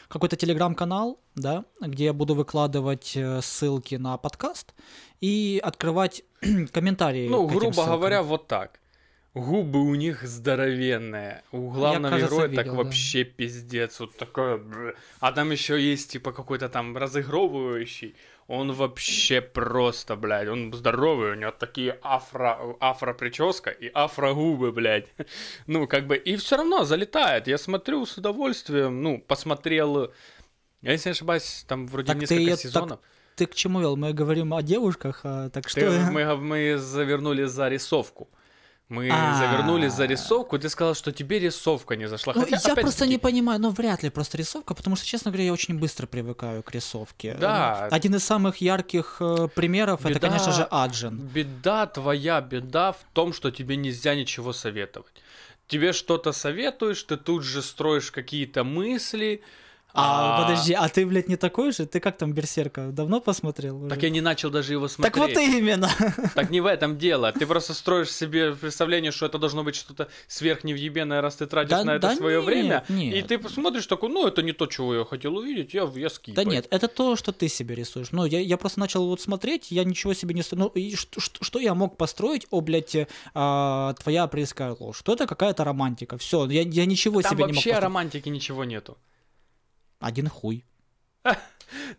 какой-то 0.08 0.36
телеграм-канал, 0.36 1.20
да, 1.36 1.66
где 1.82 2.06
я 2.06 2.14
буду 2.14 2.36
выкладывать 2.36 3.14
э, 3.16 3.42
ссылки 3.42 3.96
на 3.96 4.18
подкаст 4.18 4.74
и 5.22 5.60
открывать 5.64 6.24
комментарии. 6.72 7.28
Ну, 7.28 7.48
грубо 7.48 7.86
говоря, 7.86 8.24
вот 8.24 8.48
так. 8.48 8.80
Губы 9.34 9.82
у 9.82 9.94
них 9.94 10.24
здоровенные. 10.24 11.44
У 11.52 11.70
главного 11.70 12.14
кажется, 12.14 12.36
героя 12.36 12.48
так 12.50 12.66
видел, 12.66 12.72
да. 12.72 12.84
вообще 12.84 13.24
пиздец. 13.24 14.00
Вот 14.00 14.18
такое. 14.18 14.96
А 15.20 15.32
там 15.32 15.52
еще 15.52 15.80
есть, 15.80 16.12
типа, 16.12 16.32
какой-то 16.32 16.70
там 16.70 16.98
разыгрывающий. 16.98 18.16
Он 18.48 18.72
вообще 18.72 19.42
просто, 19.42 20.16
блядь, 20.16 20.48
он 20.48 20.72
здоровый, 20.74 21.32
у 21.32 21.36
него 21.36 21.52
такие 21.52 22.00
афро, 22.02 22.58
афро 22.80 23.14
прическа 23.14 23.70
и 23.72 23.92
афро 23.94 24.34
губы, 24.34 24.72
блядь. 24.72 25.08
Ну, 25.68 25.86
как 25.88 26.08
бы, 26.08 26.16
и 26.16 26.38
все 26.38 26.56
равно 26.56 26.86
залетает. 26.86 27.48
Я 27.48 27.58
смотрю 27.58 28.06
с 28.06 28.18
удовольствием, 28.18 29.04
ну, 29.04 29.20
посмотрел, 29.20 30.14
я 30.82 30.94
если 30.94 31.10
не 31.10 31.12
ошибаюсь, 31.12 31.66
там 31.68 31.88
вроде 31.88 32.14
Так 32.14 32.20
ты 32.20 32.36
несколько 32.36 32.52
так 32.52 32.60
сезонов. 32.60 33.00
Ты 33.36 33.46
к 33.48 33.54
чему 33.56 33.82
вел? 33.82 33.98
Мы 33.98 34.14
говорим 34.14 34.54
о 34.54 34.62
девушках, 34.64 35.22
а, 35.24 35.50
так 35.50 35.68
что... 35.70 35.82
Ты- 35.82 36.12
мы, 36.12 36.24
гов- 36.24 36.40
мы 36.42 36.78
завернули 36.78 37.44
за 37.44 37.68
рисовку. 37.68 38.30
Мы 38.90 39.10
А. 39.12 39.36
завернули 39.38 39.90
за 39.90 40.06
рисовку, 40.06 40.58
ты 40.58 40.70
сказал, 40.70 40.96
что 40.96 41.12
тебе 41.12 41.40
рисовка 41.40 41.98
не 41.98 42.08
зашла. 42.08 42.34
Ну, 42.34 42.42
Хотя, 42.42 42.70
я 42.70 42.76
просто 42.76 43.06
не 43.06 43.18
понимаю, 43.18 43.60
ну, 43.60 43.70
вряд 43.72 44.02
ли 44.02 44.10
просто 44.10 44.38
рисовка, 44.38 44.74
потому 44.74 44.96
что, 44.96 45.06
честно 45.06 45.30
говоря, 45.30 45.44
я 45.48 45.54
очень 45.54 45.78
быстро 45.78 46.08
привыкаю 46.08 46.64
к 46.64 46.72
рисовке. 46.72 47.34
Да. 47.34 47.88
Ну, 47.92 47.96
Один 47.98 48.16
из 48.16 48.24
самых 48.24 48.58
ярких 48.62 49.18
э, 49.20 49.50
примеров 49.54 50.06
это, 50.06 50.14
Беда- 50.20 50.28
конечно 50.30 50.54
же, 50.54 50.64
Аджин. 50.72 51.18
Беда 51.18 51.86
твоя, 51.88 52.40
беда 52.40 52.94
в 52.94 53.00
том, 53.12 53.34
что 53.34 53.52
тебе 53.52 53.76
нельзя 53.76 54.16
ничего 54.16 54.54
советовать. 54.54 55.12
Тебе 55.68 55.92
что-то 55.92 56.32
советуешь, 56.32 57.04
ты 57.04 57.18
тут 57.18 57.44
же 57.44 57.62
строишь 57.62 58.10
какие-то 58.12 58.64
мысли. 58.64 59.42
А, 60.00 60.44
подожди, 60.44 60.74
а 60.74 60.88
ты, 60.90 61.06
блядь, 61.06 61.28
не 61.28 61.36
такой 61.38 61.72
же? 61.72 61.86
Ты 61.86 62.00
как 62.00 62.18
там 62.18 62.34
Берсерка? 62.34 62.88
Давно 62.92 63.20
посмотрел? 63.20 63.78
уже? 63.78 63.90
Так 63.90 64.04
я 64.04 64.10
не 64.10 64.22
начал 64.22 64.50
даже 64.50 64.74
его 64.74 64.88
смотреть. 64.88 65.14
Так 65.14 65.22
вот 65.22 65.38
именно. 65.38 65.90
Так 66.36 66.50
не 66.52 66.62
в 66.62 66.66
этом 66.68 66.98
дело. 66.98 67.32
Ты 67.32 67.46
просто 67.48 67.74
строишь 67.74 68.12
себе 68.12 68.54
представление, 68.54 69.12
что 69.12 69.26
это 69.26 69.40
должно 69.40 69.64
быть 69.64 69.76
что-то 69.76 70.08
сверхневъебенное, 70.28 71.22
раз 71.22 71.36
ты 71.38 71.48
тратишь 71.48 71.72
Да- 71.72 71.84
на 71.84 71.92
это 71.96 72.10
да 72.10 72.16
свое 72.16 72.38
нет, 72.38 72.46
время. 72.46 72.84
И 72.90 72.94
нет. 72.94 73.28
ты 73.28 73.38
посмотришь 73.40 73.88
такой, 73.88 74.10
ну, 74.10 74.28
это 74.28 74.42
не 74.42 74.54
то, 74.54 74.66
чего 74.68 74.96
я 74.96 75.06
хотел 75.06 75.36
увидеть, 75.38 75.74
я, 75.74 75.84
я 75.96 76.04
Да 76.04 76.10
скипаю. 76.10 76.48
нет, 76.48 76.68
это 76.70 76.88
то, 76.88 77.16
что 77.16 77.32
ты 77.32 77.48
себе 77.48 77.76
рисуешь. 77.76 78.12
Ну, 78.12 78.26
я, 78.26 78.40
я 78.40 78.58
просто 78.58 78.80
начал 78.80 79.08
вот 79.08 79.22
смотреть, 79.22 79.72
я 79.72 79.84
ничего 79.84 80.14
себе 80.14 80.34
не... 80.36 80.44
Ну, 80.52 80.68
и 80.68 80.96
что, 80.96 81.20
что, 81.20 81.60
я 81.60 81.74
мог 81.76 81.98
построить? 81.98 82.46
О, 82.52 82.62
блядь, 82.62 82.96
э, 82.96 83.08
а, 83.34 83.94
твоя 84.02 84.24
апрельская 84.24 84.76
ложь. 84.80 84.98
Что 85.00 85.14
это 85.14 85.26
какая-то 85.28 85.64
романтика. 85.64 86.18
Все, 86.18 86.46
я, 86.50 86.62
я 86.62 86.86
ничего 86.86 87.22
Там 87.22 87.32
себе 87.32 87.44
не 87.44 87.48
мог 87.48 87.56
вообще 87.56 87.70
построить. 87.72 87.84
романтики 87.84 88.30
ничего 88.30 88.64
нету. 88.64 88.98
Один 90.00 90.28
хуй. 90.30 90.66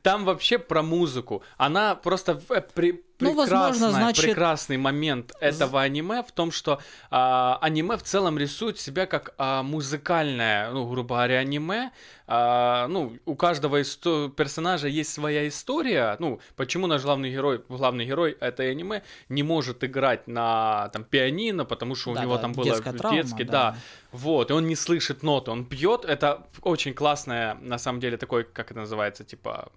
Там 0.02 0.24
вообще 0.24 0.58
про 0.58 0.82
музыку. 0.82 1.42
Она 1.56 1.94
просто 1.94 2.40
э, 2.50 2.60
при- 2.60 3.04
Ну, 3.20 3.34
возможно, 3.34 3.90
значит- 3.90 4.24
прекрасный 4.24 4.76
момент 4.76 5.32
этого 5.40 5.82
аниме 5.82 6.22
в 6.22 6.30
том, 6.32 6.52
что 6.52 6.80
а, 7.10 7.58
аниме 7.60 7.96
в 7.96 8.02
целом 8.02 8.38
рисует 8.38 8.78
себя 8.78 9.06
как 9.06 9.34
а, 9.38 9.62
музыкальное, 9.62 10.70
ну, 10.70 10.86
грубо 10.88 11.16
говоря, 11.16 11.38
аниме. 11.38 11.90
А, 12.26 12.86
ну, 12.88 13.16
у 13.24 13.34
каждого 13.34 13.80
исто- 13.80 14.30
персонажа 14.30 14.86
есть 14.86 15.12
своя 15.12 15.48
история. 15.48 16.16
Ну, 16.20 16.40
почему 16.56 16.86
наш 16.86 17.02
главный 17.02 17.30
герой, 17.32 17.62
главный 17.68 18.04
герой 18.04 18.36
этой 18.38 18.70
аниме 18.70 19.02
не 19.28 19.42
может 19.42 19.82
играть 19.82 20.28
на 20.28 20.88
там 20.92 21.04
пианино, 21.04 21.64
потому 21.64 21.94
что 21.96 22.10
у 22.10 22.14
Да, 22.14 22.22
него 22.22 22.36
да, 22.36 22.42
там 22.42 22.52
было 22.52 22.64
детская 22.66 22.92
травма, 22.92 23.22
детский, 23.22 23.44
да. 23.44 23.52
да. 23.72 23.76
Вот, 24.12 24.50
и 24.50 24.54
он 24.54 24.66
не 24.66 24.76
слышит 24.76 25.22
ноты, 25.22 25.50
он 25.50 25.64
пьет. 25.64 26.04
Это 26.04 26.46
очень 26.62 26.94
классное, 26.94 27.54
на 27.60 27.78
самом 27.78 28.00
деле, 28.00 28.16
такой, 28.16 28.44
как 28.44 28.70
это 28.70 28.80
называется, 28.80 29.24
типа 29.24 29.70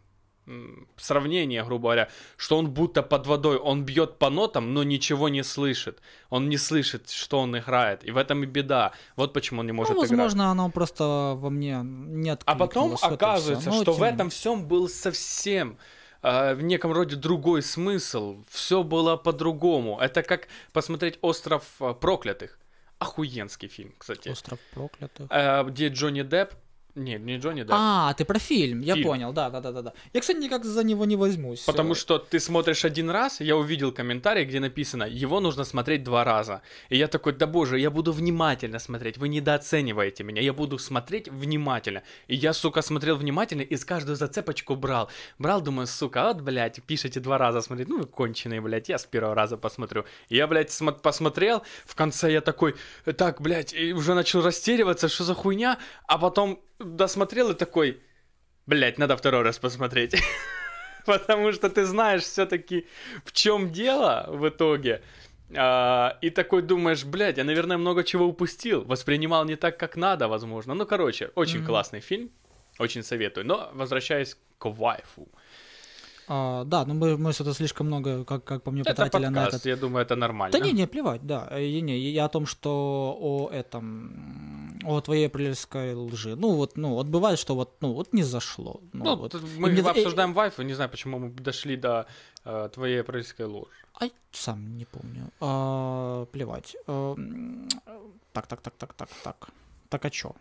сравнение, 0.97 1.63
грубо 1.63 1.83
говоря, 1.83 2.09
что 2.37 2.57
он 2.57 2.69
будто 2.69 3.03
под 3.03 3.27
водой, 3.27 3.57
он 3.57 3.85
бьет 3.85 4.17
по 4.17 4.29
нотам, 4.29 4.73
но 4.73 4.83
ничего 4.83 5.29
не 5.29 5.43
слышит. 5.43 6.01
Он 6.29 6.49
не 6.49 6.57
слышит, 6.57 7.09
что 7.09 7.39
он 7.39 7.57
играет. 7.57 8.03
И 8.03 8.11
в 8.11 8.17
этом 8.17 8.43
и 8.43 8.45
беда. 8.45 8.91
Вот 9.15 9.33
почему 9.33 9.61
он 9.61 9.67
не 9.67 9.71
может 9.71 9.95
ну, 9.95 9.99
играть. 9.99 10.11
возможно, 10.11 10.51
оно 10.51 10.69
просто 10.69 11.33
во 11.37 11.49
мне 11.49 11.81
не 11.83 12.31
А 12.31 12.55
потом 12.55 12.97
оказывается, 13.01 13.69
Ну, 13.69 13.81
что 13.81 13.93
в 13.93 14.03
этом 14.03 14.29
всем 14.29 14.67
был 14.67 14.89
совсем 14.89 15.77
э, 16.21 16.53
в 16.53 16.63
неком 16.63 16.91
роде 16.91 17.15
другой 17.15 17.61
смысл. 17.61 18.43
Все 18.49 18.83
было 18.83 19.17
по-другому. 19.17 19.99
Это 19.99 20.23
как 20.23 20.47
посмотреть 20.73 21.17
Остров 21.21 21.63
э, 21.79 21.93
проклятых. 21.93 22.57
Охуенский 22.99 23.67
фильм, 23.67 23.93
кстати. 23.97 24.29
Остров 24.29 24.59
проклятых. 24.73 25.27
Э, 25.29 25.63
где 25.63 25.87
Джонни 25.87 26.23
Депп 26.23 26.53
Не, 26.95 27.17
не 27.17 27.37
Джонни 27.37 27.61
Депп. 27.61 27.71
А, 27.73 28.13
ты 28.13 28.25
про 28.25 28.37
фильм, 28.39 28.81
я 28.81 28.95
Фильм. 28.95 29.07
понял, 29.07 29.33
да, 29.33 29.49
да, 29.49 29.61
да, 29.61 29.71
да, 29.71 29.81
да. 29.81 29.93
Я, 30.13 30.19
кстати, 30.19 30.37
никак 30.37 30.65
за 30.65 30.83
него 30.83 31.05
не 31.05 31.15
возьмусь. 31.15 31.61
Потому 31.61 31.95
что 31.95 32.17
ты 32.17 32.39
смотришь 32.39 32.83
один 32.83 33.09
раз, 33.09 33.39
я 33.39 33.55
увидел 33.55 33.91
комментарий, 33.93 34.43
где 34.45 34.59
написано, 34.59 35.03
его 35.03 35.39
нужно 35.39 35.63
смотреть 35.63 36.03
два 36.03 36.23
раза. 36.23 36.61
И 36.89 36.97
я 36.97 37.07
такой, 37.07 37.33
да 37.33 37.47
боже, 37.47 37.79
я 37.79 37.89
буду 37.89 38.11
внимательно 38.11 38.79
смотреть, 38.79 39.17
вы 39.17 39.29
недооцениваете 39.29 40.23
меня, 40.23 40.41
я 40.41 40.51
буду 40.53 40.77
смотреть 40.77 41.29
внимательно. 41.29 42.03
И 42.27 42.35
я, 42.35 42.51
сука, 42.53 42.81
смотрел 42.81 43.15
внимательно 43.15 43.61
и 43.61 43.75
с 43.77 43.85
каждую 43.85 44.15
зацепочку 44.17 44.75
брал. 44.75 45.09
Брал, 45.39 45.61
думаю, 45.61 45.87
сука, 45.87 46.23
вот, 46.27 46.41
блядь, 46.41 46.83
пишите 46.83 47.19
два 47.19 47.37
раза 47.37 47.61
смотреть, 47.61 47.87
ну 47.87 47.99
вы 47.99 48.05
конченые, 48.05 48.59
блядь, 48.59 48.89
я 48.89 48.97
с 48.97 49.05
первого 49.05 49.33
раза 49.35 49.57
посмотрю. 49.57 50.03
И 50.29 50.35
я, 50.35 50.47
блядь, 50.47 50.69
смо- 50.69 50.99
посмотрел, 50.99 51.63
в 51.85 51.95
конце 51.95 52.31
я 52.33 52.41
такой, 52.41 52.75
так, 53.17 53.39
блядь, 53.41 53.73
и 53.73 53.93
уже 53.93 54.13
начал 54.13 54.41
растериваться, 54.41 55.07
что 55.07 55.23
за 55.23 55.33
хуйня, 55.33 55.77
а 56.07 56.17
потом 56.17 56.59
досмотрел 56.83 57.51
и 57.51 57.55
такой, 57.55 58.01
блядь, 58.65 58.97
надо 58.97 59.15
второй 59.17 59.41
раз 59.41 59.59
посмотреть. 59.59 60.15
Потому 61.05 61.51
что 61.51 61.69
ты 61.69 61.85
знаешь 61.85 62.23
все-таки, 62.23 62.87
в 63.25 63.31
чем 63.31 63.71
дело 63.71 64.25
в 64.29 64.47
итоге. 64.47 65.01
А, 65.55 66.17
и 66.21 66.29
такой 66.29 66.61
думаешь, 66.61 67.03
блядь, 67.03 67.37
я, 67.37 67.43
наверное, 67.43 67.77
много 67.77 68.03
чего 68.03 68.25
упустил. 68.25 68.83
Воспринимал 68.83 69.45
не 69.45 69.55
так, 69.55 69.77
как 69.77 69.95
надо, 69.95 70.27
возможно. 70.27 70.73
Ну, 70.73 70.85
короче, 70.85 71.31
очень 71.35 71.65
классный 71.65 71.99
фильм. 71.99 72.29
Очень 72.79 73.03
советую. 73.03 73.45
Но 73.45 73.69
возвращаясь 73.73 74.37
к 74.57 74.69
вайфу. 74.69 75.27
А, 76.27 76.63
да, 76.65 76.85
ну 76.85 76.93
мы, 76.93 77.17
мы 77.17 77.33
что-то 77.33 77.53
слишком 77.53 77.87
много, 77.87 78.23
как, 78.25 78.43
как 78.43 78.63
по 78.63 78.71
мне, 78.71 78.81
Это 78.81 78.91
потратили 78.91 79.27
на 79.27 79.41
подкаст, 79.41 79.53
этот. 79.55 79.65
я 79.65 79.75
думаю, 79.75 80.05
это 80.05 80.15
нормально. 80.15 80.57
Да 80.57 80.65
не, 80.65 80.71
не, 80.71 80.87
плевать, 80.87 81.25
да. 81.25 81.47
Э, 81.51 81.63
и 81.63 81.81
не, 81.81 81.97
я 81.97 82.25
о 82.25 82.29
том, 82.29 82.45
что 82.45 83.17
о 83.19 83.49
этом, 83.51 84.79
о 84.85 85.01
твоей 85.01 85.27
апрельской 85.27 85.93
лжи. 85.93 86.35
Ну 86.35 86.55
вот, 86.55 86.77
ну 86.77 86.93
вот 86.93 87.07
бывает, 87.07 87.39
что 87.39 87.55
вот, 87.55 87.75
ну 87.81 87.93
вот 87.93 88.13
не 88.13 88.23
зашло. 88.23 88.79
Ну, 88.93 89.03
Ну, 89.05 89.15
вот. 89.15 89.35
И 89.35 89.37
мы 89.57 89.69
мне- 89.71 89.81
обсуждаем 89.81 90.33
вайфу, 90.33 90.61
не 90.63 90.73
знаю, 90.73 90.89
почему 90.89 91.19
мы 91.19 91.29
дошли 91.31 91.75
до 91.75 92.05
э, 92.45 92.69
твоей 92.73 93.01
апрельской 93.01 93.45
ложи. 93.45 93.67
А 93.99 94.05
сам 94.31 94.77
не 94.77 94.85
помню. 94.85 95.29
А, 95.39 96.25
плевать. 96.31 96.75
А, 96.87 97.15
так, 98.33 98.47
так, 98.47 98.61
так, 98.61 98.73
так, 98.77 98.93
так, 98.93 99.09
так. 99.23 99.49
Так 99.89 100.05
а 100.05 100.09
чё? 100.09 100.31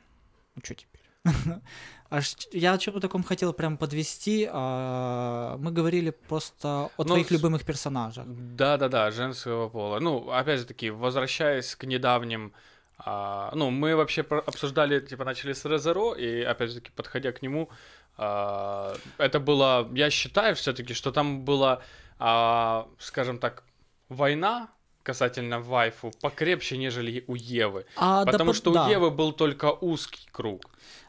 Ну 0.54 0.62
чё 0.62 0.74
теперь? 0.74 0.99
Аж 2.10 2.36
я 2.52 2.72
о 2.72 2.78
чем 2.78 3.00
таком 3.00 3.22
хотел 3.22 3.52
прям 3.52 3.76
подвести. 3.76 4.48
а, 4.50 5.56
мы 5.58 5.70
говорили 5.70 6.10
просто 6.10 6.90
о 6.96 7.04
Ну, 7.04 7.04
твоих 7.04 7.30
любимых 7.30 7.64
персонажах. 7.64 8.24
Да-да-да, 8.26 9.10
женского 9.10 9.68
пола. 9.68 10.00
Ну, 10.00 10.30
опять 10.30 10.60
же 10.60 10.66
таки, 10.66 10.90
возвращаясь 10.90 11.76
к 11.76 11.84
недавним... 11.84 12.52
а, 12.98 13.52
ну, 13.54 13.70
мы 13.70 13.94
вообще 13.96 14.22
обсуждали, 14.22 15.00
типа, 15.00 15.24
начали 15.24 15.52
с 15.52 15.64
Резеро, 15.64 16.14
и, 16.14 16.42
опять 16.42 16.70
же 16.70 16.76
таки, 16.76 16.90
подходя 16.96 17.32
к 17.32 17.42
нему, 17.42 17.68
а, 18.16 18.94
это 19.18 19.38
было... 19.40 19.88
Я 19.94 20.10
считаю 20.10 20.54
все 20.56 20.72
таки 20.72 20.94
что 20.94 21.12
там 21.12 21.44
была, 21.44 21.80
а, 22.18 22.88
скажем 22.98 23.38
так, 23.38 23.62
война 24.08 24.68
касательно 25.02 25.60
вайфу 25.60 26.12
покрепче, 26.20 26.76
нежели 26.76 27.24
у 27.26 27.34
Евы. 27.34 27.84
А, 27.96 28.24
да 28.24 28.32
Потому 28.32 28.50
по- 28.50 28.56
что 28.56 28.70
да. 28.72 28.86
у 28.86 28.90
Евы 28.90 29.10
был 29.10 29.32
только 29.32 29.72
узкий 29.80 30.26
круг. 30.32 30.62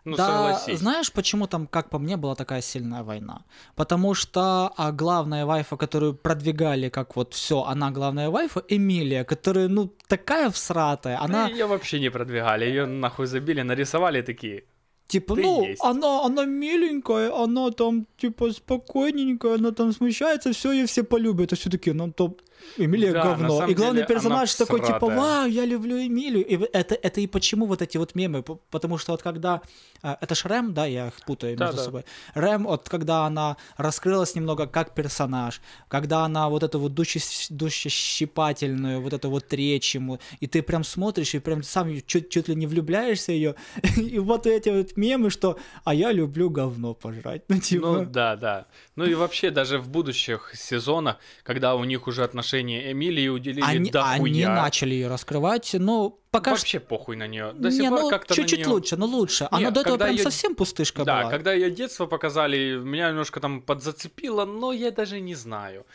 Ну, 0.05 0.17
да, 0.17 0.25
согласись. 0.27 0.79
знаешь, 0.79 1.11
почему 1.11 1.47
там, 1.47 1.67
как 1.67 1.89
по 1.89 1.99
мне, 1.99 2.17
была 2.17 2.35
такая 2.35 2.61
сильная 2.61 3.03
война? 3.03 3.41
Потому 3.75 4.15
что 4.15 4.71
а 4.77 4.91
главная 4.91 5.45
вайфа, 5.45 5.77
которую 5.77 6.15
продвигали, 6.15 6.89
как 6.89 7.15
вот 7.15 7.33
все, 7.33 7.63
она 7.63 7.91
главная 7.91 8.29
вайфа, 8.29 8.63
Эмилия, 8.67 9.23
которая, 9.23 9.67
ну, 9.67 9.93
такая 10.07 10.49
всратая, 10.49 11.19
она, 11.21 11.47
Ее 11.49 11.67
вообще 11.67 11.99
не 11.99 12.09
продвигали, 12.09 12.65
ее 12.65 12.85
нахуй 12.87 13.27
забили, 13.27 13.61
нарисовали 13.61 14.21
такие. 14.23 14.63
типа, 15.07 15.35
ты 15.35 15.41
ну, 15.43 15.63
есть. 15.65 15.83
она, 15.83 16.25
она 16.25 16.45
миленькая, 16.45 17.31
она 17.35 17.69
там, 17.71 18.07
типа, 18.17 18.51
спокойненькая, 18.53 19.55
она 19.55 19.71
там 19.71 19.91
смущается, 19.93 20.51
все, 20.51 20.71
ее 20.71 20.85
все 20.85 21.03
полюбят, 21.03 21.53
а 21.53 21.55
все 21.55 21.69
таки 21.69 21.91
ну, 21.93 22.11
то 22.11 22.35
Эмилия 22.77 23.11
Да, 23.11 23.23
говно. 23.23 23.67
И 23.67 23.73
главный 23.73 24.03
деле, 24.03 24.07
персонаж 24.07 24.55
она 24.55 24.65
такой, 24.65 24.79
типа, 24.79 24.97
всратая. 24.97 25.17
вау, 25.17 25.47
я 25.47 25.65
люблю 25.65 25.97
Эмилию. 25.97 26.45
И 26.45 26.57
это, 26.73 26.95
это 26.95 27.21
и 27.21 27.27
почему 27.27 27.65
вот 27.65 27.81
эти 27.81 27.97
вот 27.97 28.15
мемы, 28.15 28.43
потому 28.43 28.97
что 28.97 29.11
вот 29.11 29.21
когда, 29.21 29.61
а, 30.01 30.17
это 30.21 30.35
ж 30.35 30.45
Рэм, 30.45 30.73
да, 30.73 30.85
я 30.85 31.07
их 31.07 31.13
путаю 31.25 31.51
между 31.51 31.65
Да-да. 31.65 31.83
собой. 31.83 32.05
Рэм, 32.33 32.63
вот 32.63 32.89
когда 32.89 33.25
она 33.25 33.57
раскрылась 33.77 34.35
немного 34.35 34.67
как 34.67 34.93
персонаж, 34.93 35.61
когда 35.87 36.25
она 36.25 36.49
вот 36.49 36.63
эту 36.63 36.79
вот 36.79 36.93
душещипательную, 36.93 39.01
вот 39.01 39.13
эту 39.13 39.29
вот 39.29 39.51
речь 39.53 39.95
ему, 39.95 40.19
и 40.39 40.47
ты 40.47 40.61
прям 40.61 40.83
смотришь 40.83 41.35
и 41.35 41.39
прям 41.39 41.63
сам 41.63 41.91
чуть, 42.05 42.29
чуть 42.29 42.47
ли 42.47 42.55
не 42.55 42.67
влюбляешься 42.67 43.31
ее, 43.31 43.55
и 43.97 44.19
вот 44.19 44.47
эти 44.47 44.69
вот 44.69 44.97
мемы, 44.97 45.29
что 45.29 45.57
«а 45.83 45.93
я 45.93 46.11
люблю 46.11 46.49
говно 46.49 46.93
пожрать», 46.93 47.43
ну 47.47 47.59
типа... 47.59 47.87
Ну 47.87 48.05
да, 48.05 48.35
да. 48.35 48.65
Ну 48.95 49.05
и 49.05 49.13
вообще 49.13 49.51
даже 49.51 49.79
в 49.79 49.89
будущих 49.89 50.51
сезонах, 50.55 51.17
когда 51.43 51.75
у 51.75 51.83
них 51.83 52.07
уже 52.07 52.23
отношения 52.23 52.50
Эмилии 52.59 53.27
уделили 53.29 53.61
они, 53.61 53.77
они 53.77 53.91
дохуя, 53.91 54.49
начали 54.55 54.93
ее 54.95 55.07
раскрывать, 55.07 55.73
но 55.73 56.17
пока 56.31 56.51
вообще 56.51 56.79
похуй 56.79 57.15
на 57.15 57.27
нее. 57.27 57.53
До 57.53 57.71
сих 57.71 57.81
не, 57.81 57.89
пор 57.89 58.01
ну, 58.01 58.09
как-то 58.09 58.35
чуть-чуть 58.35 58.59
неё- 58.59 58.69
лучше, 58.69 58.97
но 58.97 59.05
лучше. 59.05 59.47
Она 59.51 59.71
до 59.71 59.81
этого 59.81 59.97
прям 59.97 60.11
её- 60.11 60.23
совсем 60.23 60.55
пустышка 60.55 61.03
Да, 61.05 61.21
была. 61.21 61.31
когда 61.31 61.53
ее 61.53 61.69
детство 61.71 62.07
показали, 62.07 62.79
меня 62.83 63.09
немножко 63.09 63.39
там 63.39 63.61
подзацепило, 63.61 64.45
но 64.45 64.73
я 64.73 64.91
даже 64.91 65.19
не 65.21 65.35
знаю. 65.35 65.85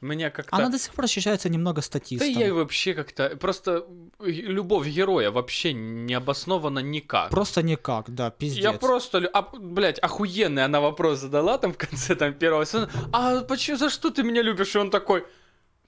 Меня 0.00 0.28
как-то... 0.28 0.54
Она 0.54 0.68
до 0.68 0.78
сих 0.78 0.92
пор 0.92 1.06
ощущается 1.06 1.48
немного 1.48 1.76
Да 1.76 1.82
статистом. 1.82 2.28
я 2.28 2.52
вообще 2.52 2.92
как-то... 2.92 3.36
Просто 3.40 3.86
любовь 4.20 4.86
героя 4.88 5.30
вообще 5.30 5.72
не 5.72 6.12
обоснована 6.12 6.80
никак. 6.80 7.30
Просто 7.30 7.62
никак, 7.62 8.10
да, 8.10 8.30
пиздец. 8.30 8.62
Я 8.62 8.72
просто, 8.74 9.30
а, 9.32 9.42
блядь, 9.58 9.98
охуенный 10.00 10.64
она 10.64 10.80
вопрос 10.80 11.20
задала 11.20 11.56
там 11.56 11.72
в 11.72 11.78
конце 11.78 12.16
там 12.16 12.34
первого 12.34 12.66
сезона. 12.66 12.90
А 13.12 13.40
почему, 13.42 13.78
за 13.78 13.88
что 13.88 14.10
ты 14.10 14.22
меня 14.24 14.42
любишь? 14.42 14.74
И 14.74 14.78
он 14.78 14.90
такой, 14.90 15.24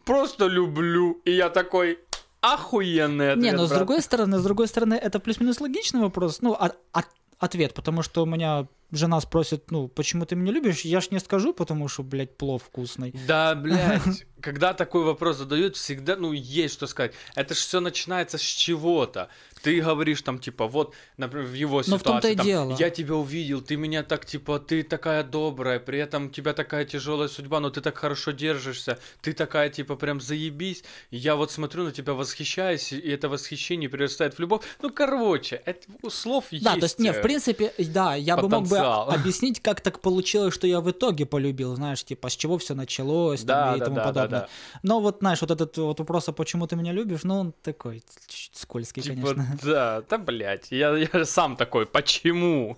просто 0.07 0.47
люблю. 0.47 1.21
И 1.27 1.33
я 1.33 1.51
такой, 1.51 1.99
охуенный 2.41 3.33
ответ, 3.33 3.45
Не, 3.45 3.53
но 3.53 3.67
с 3.67 3.69
брат. 3.69 3.81
другой 3.81 4.01
стороны, 4.03 4.39
с 4.39 4.43
другой 4.43 4.69
стороны, 4.69 4.95
это 4.95 5.21
плюс-минус 5.21 5.61
логичный 5.61 6.01
вопрос. 6.01 6.41
Ну, 6.41 6.55
а- 6.59 6.73
а- 6.93 7.03
ответ, 7.39 7.75
потому 7.75 8.03
что 8.03 8.23
у 8.23 8.27
меня 8.27 8.67
жена 8.93 9.21
спросит, 9.21 9.71
ну, 9.71 9.89
почему 9.89 10.25
ты 10.27 10.37
меня 10.37 10.53
любишь? 10.53 10.83
Я 10.83 11.01
ж 11.01 11.11
не 11.11 11.19
скажу, 11.19 11.53
потому 11.53 11.89
что, 11.89 12.03
блядь, 12.05 12.37
плов 12.39 12.63
вкусный. 12.63 13.13
Да, 13.27 13.55
блядь, 14.01 14.25
когда 14.41 14.73
такой 14.75 15.03
вопрос 15.05 15.37
задают, 15.39 15.77
всегда, 15.77 16.17
ну, 16.17 16.33
есть 16.33 16.75
что 16.75 16.87
сказать. 16.87 17.13
Это 17.35 17.55
ж 17.55 17.59
все 17.59 17.81
начинается 17.81 18.39
с 18.39 18.43
чего-то. 18.43 19.29
Ты 19.67 19.81
говоришь 19.81 20.23
там, 20.23 20.39
типа, 20.39 20.69
вот, 20.69 20.95
например, 21.17 21.45
в 21.49 21.53
его 21.53 21.83
Но 21.89 21.99
в 21.99 22.03
том-то 22.05 22.29
ситуации, 22.29 22.33
и 22.33 22.37
там, 22.37 22.47
дело. 22.47 22.77
я 22.79 22.89
тебя 22.89 23.17
увидел, 23.17 23.61
ты 23.61 23.77
меня 23.77 24.05
так, 24.05 24.25
типа, 24.25 24.61
ты 24.61 24.85
такая 24.85 25.25
добрая, 25.25 25.81
при 25.81 25.99
этом 25.99 26.27
у 26.27 26.31
тебя 26.31 26.53
такая 26.53 26.85
тяжелая 26.85 27.27
судьба, 27.27 27.59
но 27.59 27.71
ты 27.71 27.81
так 27.81 27.99
хорошо 27.99 28.31
держишься, 28.31 29.01
ты 29.23 29.33
такая, 29.33 29.69
типа, 29.71 29.97
прям 29.97 30.21
заебись. 30.21 30.85
Я 31.11 31.35
вот 31.35 31.51
смотрю 31.51 31.83
на 31.83 31.91
тебя, 31.91 32.13
восхищаюсь, 32.13 32.93
и 32.93 33.09
это 33.09 33.29
восхищение 33.29 33.91
перерастает 33.91 34.35
в 34.35 34.39
любовь. 34.39 34.63
Ну, 34.81 34.91
короче, 34.91 35.61
это 35.65 35.81
у 36.03 36.11
слов 36.11 36.45
есть. 36.53 36.65
Да, 36.65 36.75
то 36.75 36.85
есть, 36.85 37.01
не, 37.01 37.13
в 37.13 37.17
э, 37.17 37.23
принципе, 37.23 37.73
да, 37.77 38.15
я 38.15 38.37
бы 38.37 38.43
мог 38.43 38.63
бы 38.63 38.69
потенциал. 38.69 39.11
объяснить, 39.11 39.61
как 39.61 39.81
так 39.81 40.01
получилось, 40.01 40.55
что 40.55 40.69
я 40.69 40.81
в 40.81 40.89
итоге 40.89 41.27
полюбил, 41.27 41.75
знаешь, 41.75 42.05
типа, 42.05 42.29
с 42.29 42.37
чего 42.37 42.57
все 42.59 42.75
началось 42.75 43.41
там, 43.41 43.49
Да, 43.49 43.75
и 43.75 43.79
да, 43.81 43.85
тому 43.85 43.97
да, 43.97 44.03
да, 44.03 44.13
подобное. 44.13 44.41
да. 44.43 44.49
Но 44.85 45.01
вот, 45.01 45.17
знаешь, 45.19 45.41
вот 45.41 45.51
этот 45.51 45.77
вот 45.77 45.99
вопрос, 45.99 46.29
а 46.29 46.33
почему 46.33 46.69
ты 46.69 46.77
меня 46.77 46.93
любишь, 46.93 47.25
ну, 47.25 47.41
он 47.41 47.53
такой 47.63 48.05
скользкий, 48.53 49.03
Типа, 49.03 49.15
конечно. 49.17 49.56
да, 49.63 50.03
да, 50.09 50.19
блядь, 50.19 50.71
я, 50.71 50.97
я 50.97 51.25
сам 51.25 51.57
такой, 51.57 51.87
почему? 51.87 52.77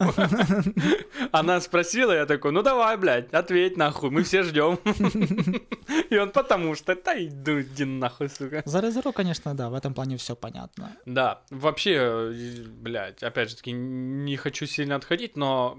Она 1.32 1.60
спросила, 1.60 2.12
я 2.12 2.26
такой, 2.26 2.52
ну 2.52 2.62
давай, 2.62 2.96
блядь, 2.96 3.32
ответь 3.32 3.76
нахуй, 3.76 4.10
мы 4.10 4.22
все 4.22 4.42
ждем. 4.42 4.78
И 6.10 6.16
он, 6.16 6.30
потому 6.30 6.74
что, 6.74 6.94
да 6.94 7.14
иду, 7.16 7.60
иди 7.60 7.84
нахуй, 7.84 8.28
сука. 8.28 8.62
За 8.64 8.80
Резеро, 8.80 9.12
конечно, 9.12 9.54
да, 9.54 9.68
в 9.70 9.74
этом 9.74 9.94
плане 9.94 10.16
все 10.16 10.36
понятно. 10.36 10.96
Да, 11.06 11.42
вообще, 11.50 12.32
блядь, 12.66 13.22
опять 13.22 13.50
же 13.50 13.56
таки, 13.56 13.72
не 13.72 14.36
хочу 14.36 14.66
сильно 14.66 14.96
отходить, 14.96 15.36
но 15.36 15.78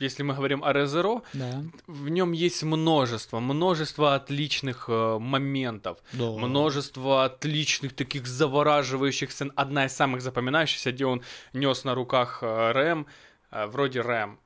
если 0.00 0.22
мы 0.22 0.34
говорим 0.34 0.62
о 0.64 0.72
Резеро, 0.72 1.22
Да. 1.34 1.62
в 1.86 2.08
нем 2.08 2.32
есть 2.32 2.62
множество, 2.62 3.40
множество 3.40 4.14
отличных 4.14 4.84
э, 4.88 5.18
моментов. 5.18 5.98
да. 6.12 6.30
Множество 6.30 7.24
отличных 7.24 7.94
таких 7.94 8.26
завораживающих 8.26 9.30
сцен. 9.32 9.52
Одна 9.56 9.86
из 9.86 9.92
самых 9.92 10.20
запоминающихся, 10.22 10.92
где 10.92 11.06
он 11.06 11.22
нес 11.52 11.84
на 11.84 11.94
руках 11.94 12.38
э, 12.42 12.72
Рэм, 12.72 13.06
э, 13.50 13.66
вроде 13.66 14.00
Рэм. 14.02 14.38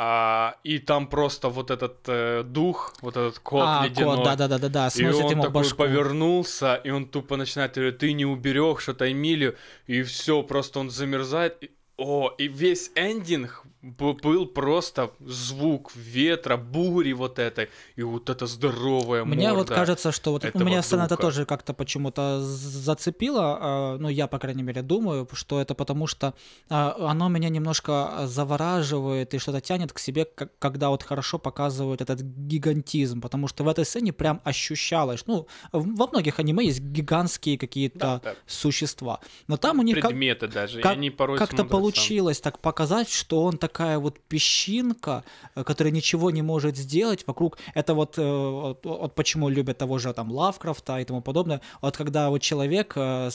А, 0.00 0.54
и 0.62 0.78
там 0.78 1.08
просто 1.08 1.48
вот 1.48 1.72
этот 1.72 1.96
э, 2.06 2.44
дух, 2.44 2.94
вот 3.00 3.16
этот 3.16 3.40
кот 3.40 3.64
а, 3.66 3.84
ледяной. 3.84 4.16
кот, 4.18 4.24
да-да-да-да, 4.26 4.86
И 4.86 4.90
сносит 4.90 5.24
он 5.24 5.30
ему 5.32 5.42
такой 5.42 5.62
башку. 5.62 5.78
повернулся, 5.78 6.76
и 6.76 6.90
он 6.90 7.06
тупо 7.06 7.36
начинает 7.36 7.74
говорить, 7.74 7.98
ты 7.98 8.12
не 8.12 8.24
уберег 8.24 8.80
что-то 8.80 9.10
Эмилию, 9.10 9.56
и 9.88 10.02
все, 10.04 10.44
просто 10.44 10.78
он 10.78 10.90
замерзает. 10.90 11.56
И- 11.64 11.70
О, 11.96 12.32
и 12.38 12.46
весь 12.46 12.92
эндинг 12.94 13.64
был 13.82 14.46
просто 14.46 15.10
звук 15.20 15.92
ветра, 15.94 16.56
бури 16.56 17.12
вот 17.12 17.38
этой, 17.38 17.68
и 17.94 18.02
вот 18.02 18.28
это 18.28 18.46
здоровая 18.46 19.24
Мне 19.24 19.48
морда 19.48 19.58
вот 19.58 19.68
кажется, 19.68 20.10
что 20.12 20.32
вот 20.32 20.44
этого 20.44 20.64
меня 20.64 20.82
сцена 20.82 21.02
это 21.04 21.16
тоже 21.16 21.44
как-то 21.46 21.74
почему-то 21.74 22.40
зацепила, 22.42 23.58
а, 23.60 23.96
ну, 23.98 24.08
я, 24.08 24.26
по 24.26 24.38
крайней 24.38 24.62
мере, 24.64 24.82
думаю, 24.82 25.28
что 25.32 25.60
это 25.60 25.74
потому 25.74 26.06
что 26.08 26.34
а, 26.68 26.96
оно 27.10 27.28
меня 27.28 27.48
немножко 27.50 28.22
завораживает 28.26 29.34
и 29.34 29.38
что-то 29.38 29.60
тянет 29.60 29.92
к 29.92 29.98
себе, 30.00 30.24
как- 30.24 30.50
когда 30.58 30.88
вот 30.90 31.02
хорошо 31.04 31.38
показывают 31.38 32.00
этот 32.00 32.20
гигантизм, 32.20 33.20
потому 33.20 33.46
что 33.48 33.62
в 33.64 33.68
этой 33.68 33.84
сцене 33.84 34.12
прям 34.12 34.40
ощущалось, 34.44 35.24
ну, 35.26 35.46
во 35.72 36.06
многих 36.08 36.40
аниме 36.40 36.64
есть 36.64 36.80
гигантские 36.80 37.56
какие-то 37.58 37.98
Да, 37.98 38.20
да. 38.24 38.34
существа, 38.46 39.20
но 39.46 39.56
там 39.56 39.78
у 39.78 39.82
них 39.82 39.94
как- 40.00 40.10
предметы 40.10 40.48
даже, 40.48 40.80
как- 40.80 40.92
они 40.92 41.10
порой 41.10 41.38
как-то 41.38 41.64
получилось 41.64 42.40
так 42.40 42.58
показать, 42.58 43.08
что 43.10 43.44
он 43.44 43.56
такая 43.68 43.98
вот 43.98 44.18
песчинка, 44.28 45.24
э, 45.54 45.64
которая 45.64 45.92
ничего 45.92 46.30
не 46.30 46.42
может 46.42 46.76
сделать 46.76 47.26
вокруг. 47.26 47.58
Это 47.74 47.94
вот, 47.94 48.18
э, 48.18 48.22
вот, 48.22 48.86
вот 48.86 49.14
почему 49.14 49.50
любят 49.50 49.78
того 49.78 49.98
же 49.98 50.12
там 50.12 50.32
Лавкрафта 50.32 50.98
и 51.00 51.04
тому 51.04 51.20
подобное. 51.20 51.60
Вот 51.82 51.96
когда 51.96 52.30
вот 52.30 52.40
человек 52.42 52.94
э, 52.96 53.30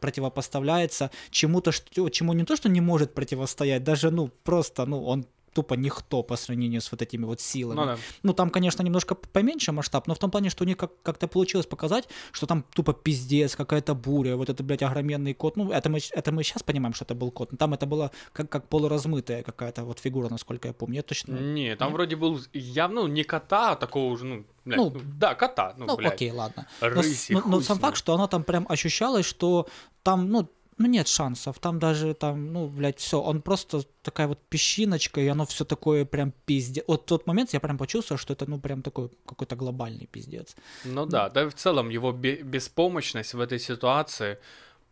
противопоставляется 0.00 1.10
чему-то, 1.30 1.72
что, 1.72 2.08
чему 2.08 2.32
не 2.32 2.44
то, 2.44 2.56
что 2.56 2.68
не 2.68 2.80
может 2.80 3.14
противостоять, 3.14 3.84
даже, 3.84 4.10
ну, 4.10 4.30
просто, 4.44 4.86
ну, 4.86 5.04
он 5.04 5.26
тупо 5.54 5.74
никто 5.74 6.22
по 6.22 6.36
сравнению 6.36 6.80
с 6.80 6.90
вот 6.92 7.00
этими 7.02 7.24
вот 7.24 7.40
силами. 7.40 7.76
Ну 7.76 7.86
да. 7.86 7.96
Ну, 8.22 8.32
там, 8.34 8.50
конечно, 8.50 8.82
немножко 8.82 9.14
поменьше 9.14 9.72
масштаб, 9.72 10.06
но 10.08 10.14
в 10.14 10.18
том 10.18 10.30
плане, 10.30 10.50
что 10.50 10.64
у 10.64 10.66
них 10.66 10.76
как- 10.76 11.00
как-то 11.02 11.28
получилось 11.28 11.66
показать, 11.66 12.08
что 12.32 12.46
там 12.46 12.64
тупо 12.74 12.92
пиздец, 12.92 13.56
какая-то 13.56 13.94
буря, 13.94 14.36
вот 14.36 14.48
это, 14.50 14.62
блядь, 14.62 14.82
огроменный 14.82 15.34
кот. 15.34 15.56
Ну, 15.56 15.70
это 15.70 15.88
мы, 15.88 15.98
это 16.12 16.32
мы 16.32 16.42
сейчас 16.42 16.62
понимаем, 16.62 16.94
что 16.94 17.04
это 17.04 17.14
был 17.14 17.30
кот, 17.30 17.52
но 17.52 17.58
там 17.58 17.72
это 17.74 17.86
было 17.86 18.10
как, 18.32 18.48
как 18.50 18.68
полуразмытая 18.68 19.42
какая-то 19.42 19.84
вот 19.84 19.98
фигура, 20.00 20.28
насколько 20.28 20.68
я 20.68 20.74
помню. 20.74 20.96
Я 20.96 21.02
точно... 21.02 21.32
Не, 21.32 21.76
там 21.76 21.88
Нет? 21.88 21.94
вроде 21.96 22.16
был 22.16 22.40
явно 22.52 22.94
ну, 22.94 23.06
не 23.08 23.24
кота, 23.24 23.72
а 23.72 23.76
такого 23.76 24.12
уже, 24.12 24.24
ну, 24.24 24.44
блядь, 24.64 24.78
Ну, 24.78 24.90
ну, 24.90 25.00
да, 25.18 25.34
кота, 25.34 25.74
ну, 25.76 25.86
Ну, 25.86 25.96
блядь. 25.96 26.14
окей, 26.14 26.30
ладно. 26.30 26.66
Но, 26.80 26.88
с- 27.02 27.06
Рысь, 27.06 27.30
и 27.30 27.34
но- 27.34 27.40
но 27.40 27.56
хуй 27.56 27.64
сам 27.64 27.78
факт, 27.78 27.96
что 27.96 28.14
оно 28.14 28.26
там 28.28 28.44
прям 28.44 28.66
ощущалось, 28.68 29.26
что 29.26 29.66
там, 30.02 30.28
ну, 30.30 30.48
ну, 30.78 30.86
нет 30.86 31.08
шансов. 31.08 31.58
Там 31.58 31.78
даже 31.78 32.14
там, 32.14 32.52
ну, 32.52 32.68
блядь, 32.68 32.98
все. 32.98 33.20
Он 33.20 33.42
просто 33.42 33.82
такая 34.02 34.26
вот 34.26 34.38
песчиночка, 34.48 35.20
и 35.20 35.26
оно 35.28 35.44
все 35.46 35.64
такое 35.64 36.04
прям 36.04 36.32
пиздец. 36.46 36.84
Вот 36.86 37.06
тот 37.06 37.26
момент 37.26 37.52
я 37.52 37.60
прям 37.60 37.78
почувствовал, 37.78 38.18
что 38.18 38.32
это, 38.32 38.50
ну, 38.50 38.58
прям 38.60 38.82
такой 38.82 39.10
какой-то 39.26 39.56
глобальный 39.56 40.06
пиздец. 40.06 40.56
Ну 40.84 41.06
да, 41.06 41.28
да 41.30 41.48
в 41.48 41.54
целом 41.54 41.90
его 41.90 42.12
бе- 42.12 42.42
беспомощность 42.42 43.34
в 43.34 43.40
этой 43.40 43.58
ситуации 43.58 44.38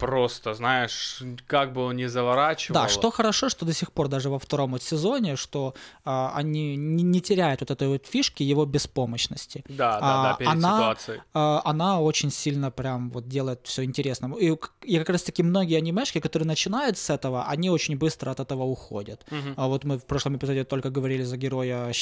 просто, 0.03 0.55
знаешь, 0.55 1.23
как 1.47 1.73
бы 1.73 1.85
он 1.85 1.97
ни 1.97 2.07
заворачивал. 2.07 2.75
Да, 2.75 2.88
что 2.88 3.12
хорошо, 3.12 3.49
что 3.49 3.65
до 3.65 3.73
сих 3.73 3.93
пор 3.93 4.09
даже 4.09 4.31
во 4.31 4.41
втором 4.41 4.73
вот 4.73 4.83
сезоне, 4.83 5.37
что 5.37 5.75
а, 6.05 6.33
они 6.35 6.77
не, 6.77 7.05
не 7.05 7.21
теряют 7.21 7.61
вот 7.61 7.71
этой 7.71 7.87
вот 7.87 8.05
фишки 8.09 8.43
его 8.43 8.67
беспомощности. 8.67 9.65
Да, 9.69 10.01
да, 10.01 10.21
а, 10.21 10.23
да, 10.25 10.35
перед 10.35 10.53
она- 10.53 10.77
ситуацией. 10.77 11.21
А, 11.35 11.62
она 11.65 12.01
очень 12.01 12.33
сильно 12.33 12.73
прям 12.73 13.11
вот 13.11 13.29
делает 13.29 13.61
все 13.62 13.85
интересным. 13.85 14.33
И, 14.33 14.57
и 14.83 14.99
как 14.99 15.11
раз 15.11 15.23
таки 15.23 15.45
многие 15.45 15.79
анимешки, 15.79 16.19
которые 16.19 16.49
начинают 16.49 16.99
с 16.99 17.09
этого, 17.09 17.45
они 17.45 17.71
очень 17.71 17.97
быстро 17.97 18.33
от 18.33 18.41
этого 18.41 18.65
уходят. 18.65 19.25
Мгм. 19.31 19.55
А 19.57 19.69
вот 19.69 19.85
мы 19.85 19.99
в 19.99 20.05
прошлом 20.05 20.37
эпизоде 20.37 20.65
только 20.65 20.91
говорили 20.91 21.23
за 21.23 21.37
героя 21.37 21.93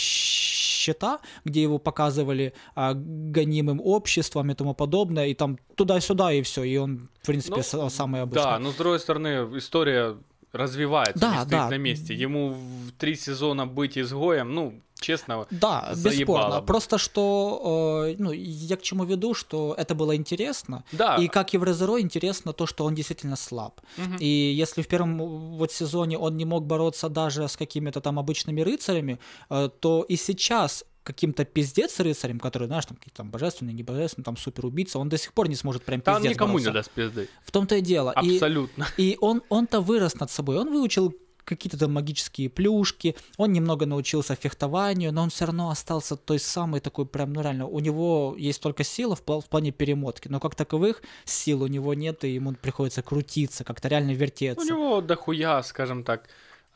Щита, 0.80 1.20
где 1.44 1.62
его 1.62 1.78
показывали 1.78 2.52
а, 2.74 2.94
гонимым 2.94 3.80
обществом 3.84 4.50
и 4.50 4.54
тому 4.54 4.74
подобное, 4.74 5.26
и 5.26 5.34
там 5.34 5.58
туда-сюда 5.74 6.32
и 6.32 6.42
все, 6.42 6.62
и 6.64 6.76
он, 6.76 7.08
в 7.22 7.26
принципе, 7.26 7.62
Ну, 7.72 7.90
самый 7.90 8.22
обычный. 8.22 8.42
Да, 8.44 8.58
но 8.58 8.70
с 8.70 8.74
другой 8.74 8.98
стороны, 8.98 9.28
история 9.56 10.16
развивается, 10.52 11.20
Да, 11.20 11.30
не 11.30 11.36
стоит 11.36 11.50
да. 11.50 11.68
на 11.68 11.78
месте. 11.78 12.14
Ему 12.14 12.50
в 12.50 12.92
три 12.98 13.14
сезона 13.16 13.66
быть 13.66 13.96
изгоем, 13.98 14.54
ну, 14.54 14.80
честно, 15.00 15.46
Да, 15.50 15.90
заебало 15.92 16.38
бесспорно. 16.38 16.60
бы. 16.60 16.66
Просто 16.66 16.98
что, 16.98 18.06
э, 18.08 18.16
ну, 18.18 18.32
я 18.32 18.76
к 18.76 18.82
чему 18.82 19.04
веду, 19.04 19.34
что 19.34 19.74
это 19.78 19.94
было 19.94 20.14
интересно, 20.16 20.84
да. 20.92 21.16
и 21.16 21.28
как 21.28 21.54
и 21.54 21.58
в 21.58 21.64
Резеро 21.64 22.00
интересно 22.00 22.52
то, 22.52 22.66
что 22.66 22.84
он 22.84 22.94
действительно 22.94 23.36
слаб. 23.36 23.80
Мгм. 23.96 24.16
И 24.20 24.26
если 24.26 24.82
в 24.82 24.88
первом 24.88 25.18
вот 25.56 25.72
сезоне 25.72 26.18
он 26.18 26.36
не 26.36 26.44
мог 26.44 26.66
бороться 26.66 27.08
даже 27.08 27.48
с 27.48 27.56
какими-то 27.56 28.00
там 28.00 28.18
обычными 28.18 28.60
рыцарями, 28.60 29.18
э, 29.50 29.68
то 29.80 30.02
и 30.02 30.16
сейчас 30.16 30.84
каким-то 31.12 31.44
пиздец 31.44 31.98
рыцарем, 32.00 32.38
который, 32.38 32.66
знаешь, 32.66 32.86
там 32.86 32.96
какие-то 32.96 33.18
там 33.18 33.30
божественные, 33.30 33.74
не 33.74 33.82
божественные, 33.82 34.24
там 34.24 34.36
супер 34.36 34.66
убийца, 34.66 34.98
он 34.98 35.08
до 35.08 35.18
сих 35.18 35.32
пор 35.32 35.48
не 35.48 35.56
сможет 35.56 35.82
прям 35.84 36.00
Там 36.00 36.16
пиздец 36.16 36.32
никому 36.32 36.52
бороться. 36.54 36.70
не 36.70 36.74
даст 36.74 36.90
пизды. 36.90 37.28
В 37.44 37.50
том-то 37.50 37.76
и 37.76 37.80
дело. 37.80 38.14
И, 38.22 38.34
Абсолютно. 38.36 38.86
и 38.96 39.16
он, 39.20 39.42
он-то 39.48 39.80
вырос 39.80 40.14
над 40.20 40.30
собой, 40.30 40.56
он 40.58 40.70
выучил 40.72 41.14
какие-то 41.44 41.78
там 41.78 41.92
магические 41.92 42.48
плюшки, 42.48 43.16
он 43.36 43.52
немного 43.52 43.84
научился 43.86 44.36
фехтованию, 44.36 45.12
но 45.12 45.22
он 45.22 45.30
все 45.30 45.46
равно 45.46 45.70
остался 45.70 46.14
той 46.16 46.38
самой 46.38 46.80
такой 46.80 47.06
прям, 47.06 47.32
ну 47.32 47.42
реально, 47.42 47.66
у 47.66 47.80
него 47.80 48.36
есть 48.38 48.62
только 48.62 48.84
сила 48.84 49.16
в, 49.16 49.22
в 49.26 49.48
плане 49.48 49.72
перемотки, 49.72 50.28
но 50.28 50.38
как 50.38 50.54
таковых 50.54 51.02
сил 51.24 51.62
у 51.62 51.66
него 51.66 51.94
нет, 51.94 52.24
и 52.24 52.34
ему 52.34 52.54
приходится 52.54 53.02
крутиться, 53.02 53.64
как-то 53.64 53.88
реально 53.88 54.12
вертеться. 54.12 54.64
У 54.64 54.68
него 54.68 55.00
дохуя, 55.00 55.62
скажем 55.64 56.04
так, 56.04 56.28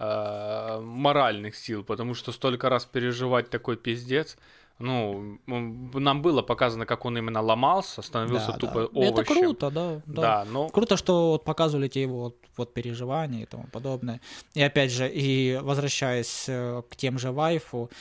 э, 0.04 0.80
моральных 0.80 1.56
сил, 1.56 1.84
потому 1.84 2.14
что 2.14 2.32
столько 2.32 2.68
раз 2.68 2.84
переживать 2.84 3.50
такой 3.50 3.76
пиздец. 3.76 4.36
Ну, 4.80 5.38
нам 5.46 6.20
было 6.20 6.42
показано, 6.42 6.84
как 6.84 7.04
он 7.04 7.16
именно 7.16 7.40
ломался, 7.40 8.02
становился 8.02 8.52
Да, 8.52 8.58
тупо 8.58 8.88
да. 8.92 9.00
И 9.00 9.04
Это 9.04 9.12
овощем. 9.20 9.34
круто, 9.34 9.70
да, 9.70 10.02
да. 10.06 10.22
Да, 10.22 10.44
но 10.50 10.68
Круто, 10.68 10.96
что 10.96 11.30
вот 11.30 11.44
показывали 11.44 11.86
эти 11.86 12.00
его 12.00 12.20
вот, 12.22 12.36
вот 12.56 12.74
переживания 12.74 13.42
и 13.42 13.46
тому 13.46 13.66
подобное. 13.72 14.20
И 14.54 14.62
опять 14.62 14.90
же, 14.90 15.08
и 15.08 15.60
возвращаясь 15.62 16.46
э, 16.48 16.82
к 16.90 16.96
тем 16.96 17.20
же 17.20 17.30
вайфу, 17.30 17.88
а, 17.88 17.94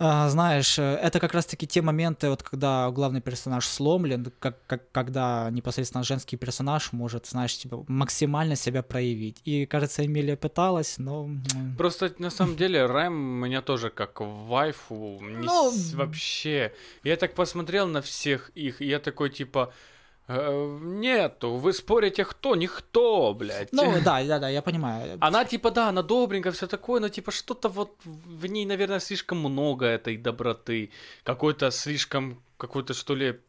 знаешь, 0.00 0.78
э, 0.78 0.98
это 1.02 1.20
как 1.20 1.34
раз-таки 1.34 1.66
те 1.66 1.82
моменты, 1.82 2.30
вот 2.30 2.42
когда 2.42 2.90
главный 2.90 3.20
персонаж 3.20 3.66
сломлен, 3.66 4.32
как, 4.38 4.56
как, 4.66 4.90
когда 4.92 5.50
непосредственно 5.50 6.04
женский 6.04 6.38
персонаж 6.38 6.92
может, 6.92 7.26
знаешь, 7.26 7.56
типа, 7.58 7.84
максимально 7.86 8.56
себя 8.56 8.82
проявить. 8.82 9.42
И, 9.44 9.66
кажется, 9.66 10.06
Эмилия 10.06 10.36
пыталась, 10.36 10.96
но... 10.98 11.28
Просто 11.76 12.14
на 12.18 12.30
самом 12.30 12.56
деле 12.56 12.86
Рэм 12.86 13.12
меня 13.14 13.60
тоже 13.60 13.90
как 13.90 14.20
вайфу 14.20 15.18
не 15.20 15.46
Ну, 15.46 15.70
вообще. 15.94 16.72
Я 17.04 17.16
так 17.16 17.34
посмотрел 17.34 17.86
на 17.86 18.00
всех 18.00 18.50
их, 18.54 18.80
и 18.80 18.86
я 18.86 19.00
такой 19.00 19.28
типа 19.28 19.70
«Э, 19.70 19.99
нету, 20.30 21.56
вы 21.56 21.72
спорите 21.72 22.24
кто, 22.24 22.56
никто, 22.56 23.34
блядь. 23.34 23.72
Ну, 23.72 23.92
да, 24.04 24.22
да, 24.24 24.38
да, 24.38 24.48
я 24.48 24.62
понимаю. 24.62 25.18
Она 25.20 25.44
типа, 25.44 25.70
да, 25.70 25.88
она 25.88 26.02
добренькая, 26.02 26.52
все 26.52 26.66
такое, 26.66 27.00
но 27.00 27.08
типа 27.08 27.30
что-то 27.32 27.68
вот 27.68 27.96
в 28.04 28.46
ней, 28.46 28.66
наверное, 28.66 29.00
слишком 29.00 29.38
много 29.38 29.86
этой 29.86 30.16
доброты. 30.16 30.90
Какой-то 31.24 31.70
слишком, 31.70 32.42
какой-то 32.56 32.94
что 32.94 33.14
ли, 33.16 33.40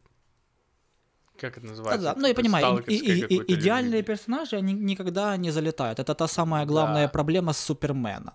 как 1.38 1.56
это 1.58 1.66
Да, 1.66 1.68
называется? 1.70 2.04
да, 2.04 2.14
ну 2.20 2.26
я 2.28 2.34
понимаю, 2.34 2.84
и- 2.86 2.94
и- 2.94 3.36
и- 3.36 3.54
идеальные 3.54 4.00
любви. 4.00 4.14
персонажи, 4.14 4.56
они 4.56 4.72
никогда 4.72 5.36
не 5.36 5.50
залетают. 5.52 5.98
Это 5.98 6.14
та 6.14 6.26
самая 6.28 6.66
главная 6.66 7.06
Да. 7.06 7.12
проблема 7.12 7.52
Супермена. 7.52 8.32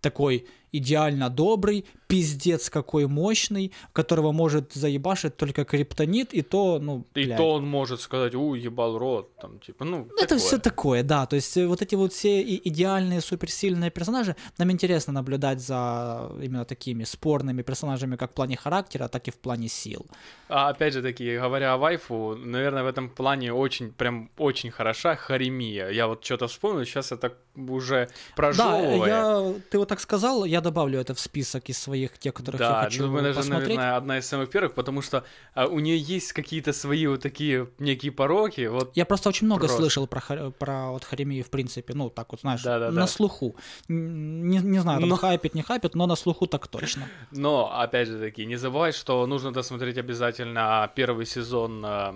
Такой 0.00 0.46
идеально 0.78 1.30
добрый, 1.30 1.84
пиздец 2.06 2.70
какой 2.70 3.06
мощный, 3.06 3.72
которого 3.92 4.32
может 4.32 4.72
заебашить 4.72 5.36
только 5.36 5.64
криптонит, 5.64 6.34
и 6.34 6.42
то, 6.42 6.78
ну, 6.80 7.04
И 7.14 7.24
блядь. 7.24 7.36
то 7.36 7.52
он 7.54 7.66
может 7.66 8.00
сказать, 8.00 8.34
у, 8.34 8.54
ебал 8.54 8.98
рот, 8.98 9.34
там, 9.40 9.58
типа, 9.60 9.84
ну, 9.84 10.06
Это 10.18 10.28
такое. 10.28 10.38
все 10.38 10.58
такое, 10.58 11.02
да. 11.02 11.26
То 11.26 11.36
есть 11.36 11.56
э, 11.56 11.66
вот 11.66 11.82
эти 11.82 11.94
вот 11.96 12.12
все 12.12 12.42
идеальные 12.42 13.20
суперсильные 13.20 13.90
персонажи, 13.90 14.36
нам 14.58 14.70
интересно 14.70 15.12
наблюдать 15.12 15.60
за 15.60 16.30
именно 16.42 16.64
такими 16.64 17.04
спорными 17.04 17.62
персонажами 17.62 18.16
как 18.16 18.30
в 18.32 18.34
плане 18.34 18.56
характера, 18.56 19.08
так 19.08 19.28
и 19.28 19.30
в 19.30 19.36
плане 19.36 19.68
сил. 19.68 20.06
А 20.48 20.68
опять 20.68 20.92
же 20.94 21.02
таки, 21.02 21.36
говоря 21.38 21.74
о 21.74 21.76
вайфу, 21.78 22.36
наверное, 22.36 22.82
в 22.82 22.86
этом 22.86 23.08
плане 23.08 23.52
очень, 23.52 23.92
прям 23.92 24.30
очень 24.38 24.70
хороша 24.70 25.16
Харемия. 25.16 25.88
Я 25.90 26.06
вот 26.06 26.24
что-то 26.24 26.46
вспомнил, 26.48 26.84
сейчас 26.84 27.12
это 27.12 27.32
уже 27.56 28.06
Да, 28.06 28.12
прожевывая. 28.36 29.08
я, 29.08 29.54
ты 29.70 29.78
вот 29.78 29.88
так 29.88 30.00
сказал, 30.00 30.44
я 30.44 30.60
добавлю 30.64 30.98
это 30.98 31.14
в 31.14 31.20
список 31.20 31.68
из 31.70 31.78
своих, 31.78 32.18
тех, 32.18 32.34
которых 32.34 32.60
я 32.60 32.68
Да, 32.68 32.82
хочу 32.84 33.06
ну, 33.06 33.20
даже, 33.20 33.34
посмотреть. 33.34 33.76
наверное, 33.76 33.96
одна 33.96 34.18
из 34.18 34.26
самых 34.26 34.50
первых, 34.50 34.74
потому 34.74 35.00
что 35.02 35.22
а, 35.54 35.66
у 35.66 35.78
нее 35.78 35.96
есть 35.96 36.32
какие-то 36.32 36.72
свои 36.72 37.06
вот 37.06 37.20
такие 37.22 37.68
некие 37.78 38.10
пороки. 38.10 38.66
Вот 38.66 38.96
Я 38.96 39.04
просто 39.04 39.28
очень 39.28 39.46
много 39.46 39.60
Просто. 39.66 39.76
слышал 39.78 40.06
про, 40.08 40.50
про 40.50 40.90
вот 40.90 41.04
Харемию, 41.04 41.44
в 41.44 41.50
принципе, 41.50 41.94
ну, 41.94 42.10
так 42.10 42.32
вот, 42.32 42.40
знаешь, 42.40 42.62
Да-да-да. 42.62 43.00
на 43.00 43.06
слуху. 43.06 43.54
Н- 43.88 44.48
Не, 44.48 44.58
не 44.58 44.80
знаю, 44.80 44.98
там 45.00 45.08
Но- 45.08 45.16
хайпит, 45.16 45.54
не 45.54 45.62
хайпит, 45.62 45.94
но 45.94 46.06
на 46.06 46.16
слуху 46.16 46.46
так 46.46 46.66
точно. 46.66 47.06
Но, 47.30 47.70
опять 47.80 48.08
же 48.08 48.18
таки, 48.18 48.44
не 48.46 48.56
забывай, 48.56 48.92
что 48.92 49.24
нужно 49.26 49.52
досмотреть 49.52 49.98
обязательно 49.98 50.90
первый 50.96 51.26
сезон 51.26 51.84
а, 51.86 52.14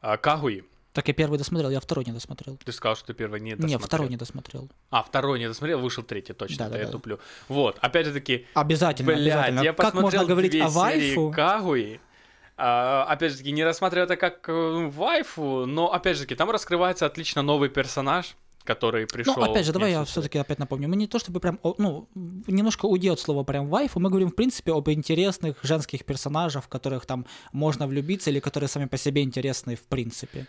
а, 0.00 0.16
Кагуи. 0.16 0.64
Так 0.94 1.08
я 1.08 1.14
первый 1.14 1.38
досмотрел, 1.38 1.70
я 1.70 1.80
второй 1.80 2.04
не 2.04 2.12
досмотрел. 2.12 2.56
Ты 2.64 2.70
сказал, 2.70 2.94
что 2.94 3.08
ты 3.08 3.14
первый 3.14 3.40
не 3.40 3.56
досмотрел. 3.56 3.78
Не, 3.80 3.84
второй 3.84 4.08
не 4.08 4.16
досмотрел. 4.16 4.70
А, 4.90 5.02
второй 5.02 5.40
не 5.40 5.48
досмотрел, 5.48 5.80
вышел 5.80 6.04
третий, 6.04 6.34
точно, 6.34 6.56
да, 6.58 6.64
я 6.66 6.70
Да-да-да. 6.70 6.92
туплю. 6.92 7.18
Вот, 7.48 7.78
опять 7.80 8.06
же 8.06 8.12
таки, 8.12 8.46
Обязательно, 8.54 9.08
Блядь, 9.08 9.22
обязательно. 9.22 9.60
я 9.62 9.72
как 9.72 9.92
посмотрел 9.92 10.20
можно 10.20 10.24
говорить 10.24 10.52
две 10.52 10.62
о 10.62 10.68
вайфу? 10.68 11.32
Кагуи. 11.34 12.00
А, 12.56 13.04
опять 13.08 13.32
же 13.32 13.38
таки, 13.38 13.50
не 13.50 13.64
рассматривая 13.64 14.04
это 14.04 14.16
как 14.16 14.48
э, 14.48 14.52
вайфу, 14.88 15.66
но 15.66 15.92
опять 15.92 16.16
же 16.16 16.22
таки, 16.22 16.36
там 16.36 16.48
раскрывается 16.52 17.06
отлично 17.06 17.42
новый 17.42 17.68
персонаж, 17.70 18.36
который 18.64 19.06
пришел. 19.06 19.34
Ну, 19.36 19.42
опять 19.42 19.66
же, 19.66 19.72
давай 19.72 19.92
я 19.92 20.04
все-таки 20.04 20.38
опять 20.38 20.58
напомню. 20.58 20.88
Мы 20.88 20.96
не 20.96 21.06
то 21.06 21.18
чтобы 21.18 21.40
прям, 21.40 21.60
ну, 21.78 22.08
немножко 22.46 22.86
уйди 22.86 23.08
от 23.08 23.20
слова 23.20 23.44
прям 23.44 23.68
вайфу, 23.68 24.00
мы 24.00 24.08
говорим, 24.08 24.30
в 24.30 24.34
принципе, 24.34 24.72
об 24.72 24.88
интересных 24.90 25.56
женских 25.62 26.04
персонажах, 26.04 26.64
в 26.64 26.68
которых 26.68 27.06
там 27.06 27.26
можно 27.52 27.86
влюбиться 27.86 28.30
или 28.30 28.40
которые 28.40 28.68
сами 28.68 28.86
по 28.86 28.96
себе 28.96 29.22
интересны 29.22 29.76
в 29.76 29.82
принципе. 29.82 30.46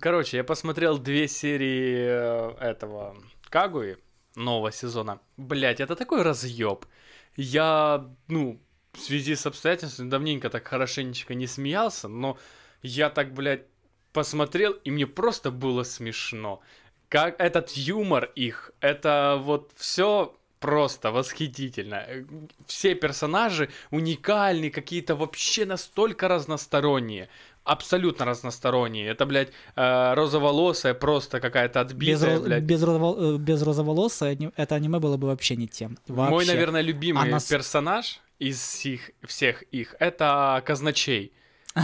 Короче, 0.00 0.36
я 0.36 0.44
посмотрел 0.44 0.98
две 0.98 1.26
серии 1.26 1.96
э, 1.98 2.54
этого 2.60 3.16
Кагуи 3.48 3.96
нового 4.36 4.70
сезона. 4.70 5.20
Блять, 5.36 5.80
это 5.80 5.96
такой 5.96 6.22
разъеб. 6.22 6.84
Я, 7.36 8.06
ну, 8.28 8.60
в 8.92 9.00
связи 9.00 9.34
с 9.34 9.46
обстоятельствами 9.46 10.10
давненько 10.10 10.50
так 10.50 10.66
хорошенечко 10.66 11.34
не 11.34 11.46
смеялся, 11.46 12.08
но 12.08 12.36
я 12.82 13.10
так, 13.10 13.32
блядь, 13.32 13.66
посмотрел, 14.12 14.72
и 14.72 14.90
мне 14.90 15.06
просто 15.06 15.50
было 15.50 15.82
смешно. 15.84 16.60
Как 17.08 17.40
этот 17.40 17.70
юмор 17.70 18.30
их, 18.34 18.72
это 18.80 19.40
вот 19.42 19.70
все 19.76 20.34
просто 20.60 21.10
восхитительно. 21.10 22.04
Все 22.66 22.94
персонажи 22.94 23.70
уникальные, 23.90 24.70
какие-то 24.70 25.16
вообще 25.16 25.64
настолько 25.64 26.28
разносторонние. 26.28 27.28
Абсолютно 27.64 28.24
разносторонние. 28.24 29.08
Это, 29.08 29.26
блядь, 29.26 29.50
э, 29.76 30.14
розоволосая, 30.14 30.94
просто 30.94 31.38
какая-то 31.40 31.80
отбитая, 31.80 32.36
без, 32.36 32.42
блядь. 32.42 32.62
Без, 32.62 32.82
розово- 32.82 33.34
э, 33.34 33.38
без 33.38 33.62
розоволосая 33.62 34.38
это 34.56 34.74
аниме 34.74 34.98
было 34.98 35.16
бы 35.16 35.28
вообще 35.28 35.56
не 35.56 35.68
тем. 35.68 35.98
Вообще. 36.08 36.30
Мой, 36.30 36.46
наверное, 36.46 36.80
любимый 36.80 37.28
Она... 37.28 37.38
персонаж 37.40 38.20
из 38.38 38.58
всех, 38.58 39.10
всех 39.22 39.62
их 39.62 39.94
это 39.98 40.62
Казначей. 40.64 41.32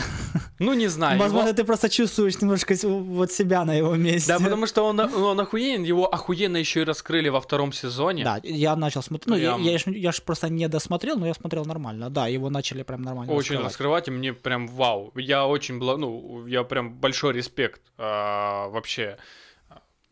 Ну, 0.60 0.72
не 0.74 0.86
знаю. 0.86 1.18
Возможно, 1.18 1.48
его... 1.48 1.56
ты 1.56 1.64
просто 1.64 1.88
чувствуешь 1.90 2.40
немножко 2.40 2.74
вот 2.82 3.32
себя 3.32 3.64
на 3.64 3.74
его 3.74 3.96
месте. 3.96 4.28
Да, 4.28 4.38
потому 4.38 4.66
что 4.66 4.84
он, 4.84 5.00
он 5.00 5.40
охуенен, 5.40 5.82
его 5.82 6.06
охуенно 6.06 6.56
еще 6.56 6.82
и 6.82 6.84
раскрыли 6.84 7.28
во 7.28 7.40
втором 7.40 7.72
сезоне. 7.72 8.24
Да, 8.24 8.40
я 8.42 8.76
начал 8.76 9.02
смотреть. 9.02 9.26
Ну, 9.26 9.36
прям... 9.36 9.62
я, 9.62 9.72
я, 9.72 9.78
я 9.86 10.12
же 10.12 10.22
просто 10.22 10.48
не 10.48 10.68
досмотрел, 10.68 11.16
но 11.16 11.26
я 11.26 11.34
смотрел 11.34 11.64
нормально. 11.64 12.08
Да, 12.08 12.28
его 12.28 12.50
начали 12.50 12.82
прям 12.84 13.02
нормально 13.02 13.32
Очень 13.32 13.56
раскрывать, 13.56 14.06
раскрывать 14.06 14.08
и 14.08 14.10
мне 14.12 14.32
прям 14.32 14.68
вау. 14.68 15.12
Я 15.16 15.46
очень, 15.46 15.78
ну, 15.78 16.46
я 16.46 16.62
прям 16.62 16.94
большой 16.94 17.32
респект 17.32 17.82
а, 17.98 18.68
вообще 18.68 19.18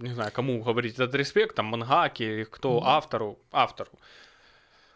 не 0.03 0.15
знаю, 0.15 0.33
кому 0.33 0.63
говорить 0.63 0.95
этот 0.95 1.15
респект, 1.15 1.55
там, 1.55 1.67
мангаки, 1.67 2.45
кто, 2.51 2.79
mm-hmm. 2.79 2.83
автору, 2.85 3.39
автору. 3.53 3.91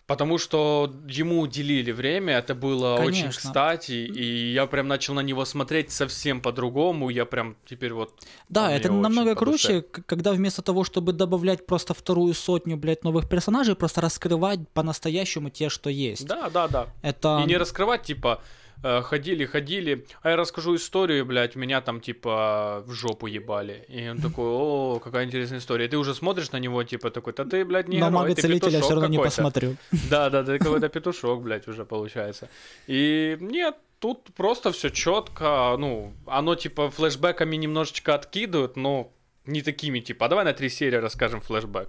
Потому 0.06 0.38
что 0.38 0.94
ему 1.08 1.40
уделили 1.40 1.90
время, 1.90 2.38
это 2.38 2.54
было 2.54 2.96
Конечно. 2.96 3.28
очень 3.28 3.36
кстати, 3.36 3.92
и 3.92 4.52
я 4.52 4.66
прям 4.66 4.86
начал 4.86 5.14
на 5.14 5.20
него 5.20 5.44
смотреть 5.44 5.90
совсем 5.90 6.40
по-другому, 6.40 7.10
я 7.10 7.24
прям 7.24 7.56
теперь 7.66 7.92
вот... 7.92 8.22
Да, 8.48 8.70
это 8.72 8.92
намного 8.92 9.34
круче, 9.34 9.82
когда 9.82 10.32
вместо 10.32 10.62
того, 10.62 10.84
чтобы 10.84 11.12
добавлять 11.12 11.66
просто 11.66 11.92
вторую 11.92 12.34
сотню, 12.34 12.76
блядь, 12.76 13.02
новых 13.02 13.28
персонажей, 13.28 13.74
просто 13.74 14.00
раскрывать 14.00 14.60
по-настоящему 14.68 15.50
те, 15.50 15.68
что 15.68 15.90
есть. 15.90 16.24
Да, 16.24 16.50
да, 16.50 16.68
да. 16.68 16.86
Это... 17.02 17.42
И 17.44 17.48
не 17.48 17.56
раскрывать, 17.56 18.04
типа, 18.04 18.42
ходили, 18.82 19.46
ходили, 19.46 20.06
а 20.22 20.30
я 20.30 20.36
расскажу 20.36 20.76
историю, 20.76 21.24
блядь, 21.24 21.56
меня 21.56 21.80
там, 21.80 22.00
типа, 22.00 22.82
в 22.86 22.92
жопу 22.92 23.26
ебали. 23.26 23.84
И 23.88 24.08
он 24.08 24.18
такой, 24.18 24.46
о, 24.46 25.00
какая 25.02 25.24
интересная 25.24 25.58
история. 25.58 25.86
И 25.86 25.88
ты 25.88 25.96
уже 25.96 26.14
смотришь 26.14 26.52
на 26.52 26.58
него, 26.58 26.82
типа, 26.84 27.10
такой, 27.10 27.32
да 27.32 27.44
ты, 27.44 27.64
блядь, 27.64 27.88
не 27.88 27.98
Но 27.98 28.10
мага 28.10 28.34
целителя 28.34 28.80
все 28.80 28.90
равно 28.90 29.08
не 29.08 29.18
посмотрю. 29.18 29.76
Да, 30.10 30.30
да, 30.30 30.44
ты 30.44 30.58
какой-то 30.58 30.88
петушок, 30.88 31.42
блядь, 31.42 31.68
уже 31.68 31.84
получается. 31.84 32.48
И 32.86 33.36
нет, 33.40 33.76
тут 33.98 34.34
просто 34.34 34.72
все 34.72 34.90
четко, 34.90 35.76
ну, 35.78 36.12
оно, 36.26 36.54
типа, 36.54 36.90
флешбэками 36.90 37.56
немножечко 37.56 38.14
откидывают, 38.14 38.76
но 38.76 39.12
не 39.46 39.62
такими, 39.62 40.00
типа, 40.00 40.26
а 40.26 40.28
давай 40.28 40.44
на 40.44 40.52
три 40.52 40.68
серии 40.68 40.96
расскажем 40.96 41.40
флешбэк. 41.40 41.88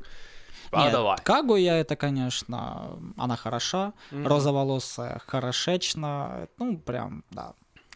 А, 0.71 0.83
Нет, 0.83 0.91
давай. 0.91 1.17
Кагуя 1.23 1.75
это, 1.75 1.95
конечно, 1.95 2.99
она 3.17 3.35
хороша, 3.35 3.93
mm-hmm. 4.11 4.27
розоволосая, 4.27 5.21
хорошечна, 5.25 6.47
ну, 6.57 6.77
прям, 6.77 7.23
да, 7.31 7.53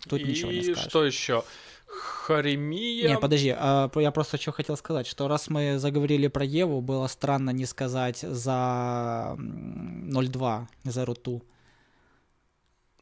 тут 0.08 0.22
И 0.22 0.24
ничего 0.24 0.52
не 0.52 0.64
скажешь. 0.64 0.84
что 0.84 1.06
еще? 1.06 1.44
Харемия. 1.88 3.10
Не, 3.10 3.18
подожди, 3.18 3.54
а, 3.58 3.90
я 3.96 4.12
просто 4.12 4.38
что 4.38 4.52
хотел 4.52 4.78
сказать, 4.78 5.08
что 5.08 5.28
раз 5.28 5.50
мы 5.50 5.78
заговорили 5.78 6.28
про 6.28 6.46
Еву, 6.46 6.82
было 6.82 7.08
странно 7.08 7.50
не 7.50 7.66
сказать 7.66 8.20
за 8.20 9.36
02, 9.38 10.68
за 10.86 11.06
Руту. 11.06 11.44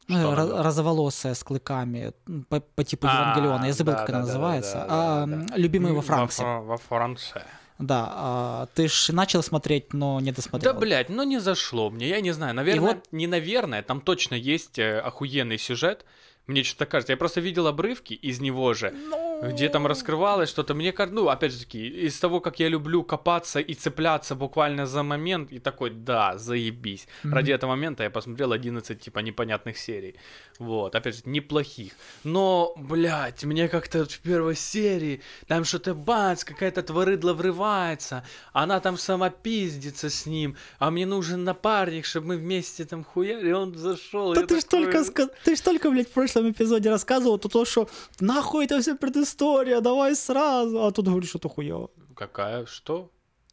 Ну, 0.08 0.34
розоволосая 0.34 1.34
с 1.34 1.44
клыками, 1.44 2.12
по, 2.48 2.58
по 2.60 2.82
типу 2.82 3.06
а, 3.06 3.12
Евангелиона. 3.12 3.66
Я 3.66 3.72
забыл, 3.72 3.92
да, 3.92 3.98
как 4.00 4.08
да, 4.08 4.16
она 4.16 4.26
да, 4.26 4.26
называется. 4.26 4.74
Да, 4.74 4.86
да, 4.86 5.22
а, 5.22 5.26
да. 5.26 5.56
Любимый 5.56 5.92
во 5.92 6.02
Франции. 6.02 6.42
Во, 6.42 6.60
во 6.62 6.76
Франции. 6.76 7.42
Да, 7.80 8.12
а, 8.12 8.68
ты 8.74 8.88
ж 8.88 9.08
начал 9.08 9.42
смотреть, 9.42 9.94
но 9.94 10.20
не 10.20 10.32
досмотрел. 10.32 10.74
Да, 10.74 10.78
блядь, 10.78 11.08
ну 11.08 11.22
не 11.22 11.40
зашло 11.40 11.88
мне, 11.88 12.08
я 12.08 12.20
не 12.20 12.32
знаю. 12.32 12.54
Наверное, 12.54 12.94
вот... 12.94 13.04
не 13.10 13.26
наверное, 13.26 13.82
там 13.82 14.02
точно 14.02 14.34
есть 14.34 14.78
э, 14.78 15.00
охуенный 15.00 15.56
сюжет. 15.56 16.04
Мне 16.50 16.64
что-то 16.64 16.86
кажется. 16.86 17.12
Я 17.12 17.16
просто 17.16 17.40
видел 17.40 17.68
обрывки 17.68 18.12
из 18.12 18.40
него 18.40 18.74
же, 18.74 18.90
ну... 18.90 19.50
где 19.52 19.68
там 19.68 19.86
раскрывалось 19.86 20.50
что-то. 20.50 20.74
Мне 20.74 20.90
кажется, 20.92 21.14
ну, 21.14 21.28
опять 21.28 21.52
же 21.52 21.60
таки, 21.60 21.86
из 21.86 22.18
того, 22.18 22.40
как 22.40 22.58
я 22.58 22.68
люблю 22.68 23.04
копаться 23.04 23.60
и 23.60 23.74
цепляться 23.74 24.34
буквально 24.34 24.86
за 24.86 25.04
момент, 25.04 25.52
и 25.52 25.60
такой, 25.60 25.90
да, 25.90 26.38
заебись. 26.38 27.06
Mm-hmm. 27.22 27.32
Ради 27.32 27.52
этого 27.52 27.70
момента 27.70 28.02
я 28.02 28.10
посмотрел 28.10 28.50
11, 28.50 29.00
типа, 29.00 29.20
непонятных 29.20 29.78
серий. 29.78 30.16
Вот, 30.58 30.94
опять 30.96 31.16
же, 31.16 31.22
неплохих. 31.24 31.92
Но, 32.24 32.74
блядь, 32.76 33.44
мне 33.44 33.68
как-то 33.68 34.04
в 34.04 34.18
первой 34.18 34.56
серии 34.56 35.22
там 35.46 35.64
что-то 35.64 35.94
бац, 35.94 36.42
какая-то 36.42 36.82
тварыдла 36.82 37.32
врывается, 37.32 38.24
она 38.52 38.80
там 38.80 38.98
сама 38.98 39.30
пиздится 39.30 40.10
с 40.10 40.26
ним, 40.26 40.56
а 40.78 40.90
мне 40.90 41.06
нужен 41.06 41.44
напарник, 41.44 42.04
чтобы 42.04 42.26
мы 42.26 42.36
вместе 42.36 42.84
там 42.84 43.04
хуяли, 43.04 43.52
он 43.52 43.74
зашел. 43.74 44.34
Да 44.34 44.40
ты 44.42 44.60
такой... 44.60 44.60
ж 44.60 44.64
только, 44.64 45.28
ты 45.44 45.56
ж 45.56 45.60
только, 45.60 45.90
блядь, 45.90 46.08
в 46.08 46.12
прошлом 46.12 46.39
эпизоде 46.48 46.90
рассказывал, 46.90 47.38
то 47.38 47.48
то, 47.48 47.64
что 47.64 47.88
нахуй 48.20 48.64
это 48.64 48.80
вся 48.80 48.94
предыстория, 48.94 49.80
давай 49.80 50.14
сразу, 50.14 50.84
а 50.84 50.90
тут 50.90 51.08
говоришь, 51.08 51.30
что-то 51.30 51.48
хуево. 51.48 51.90
Какая? 52.16 52.66
Что? 52.66 53.10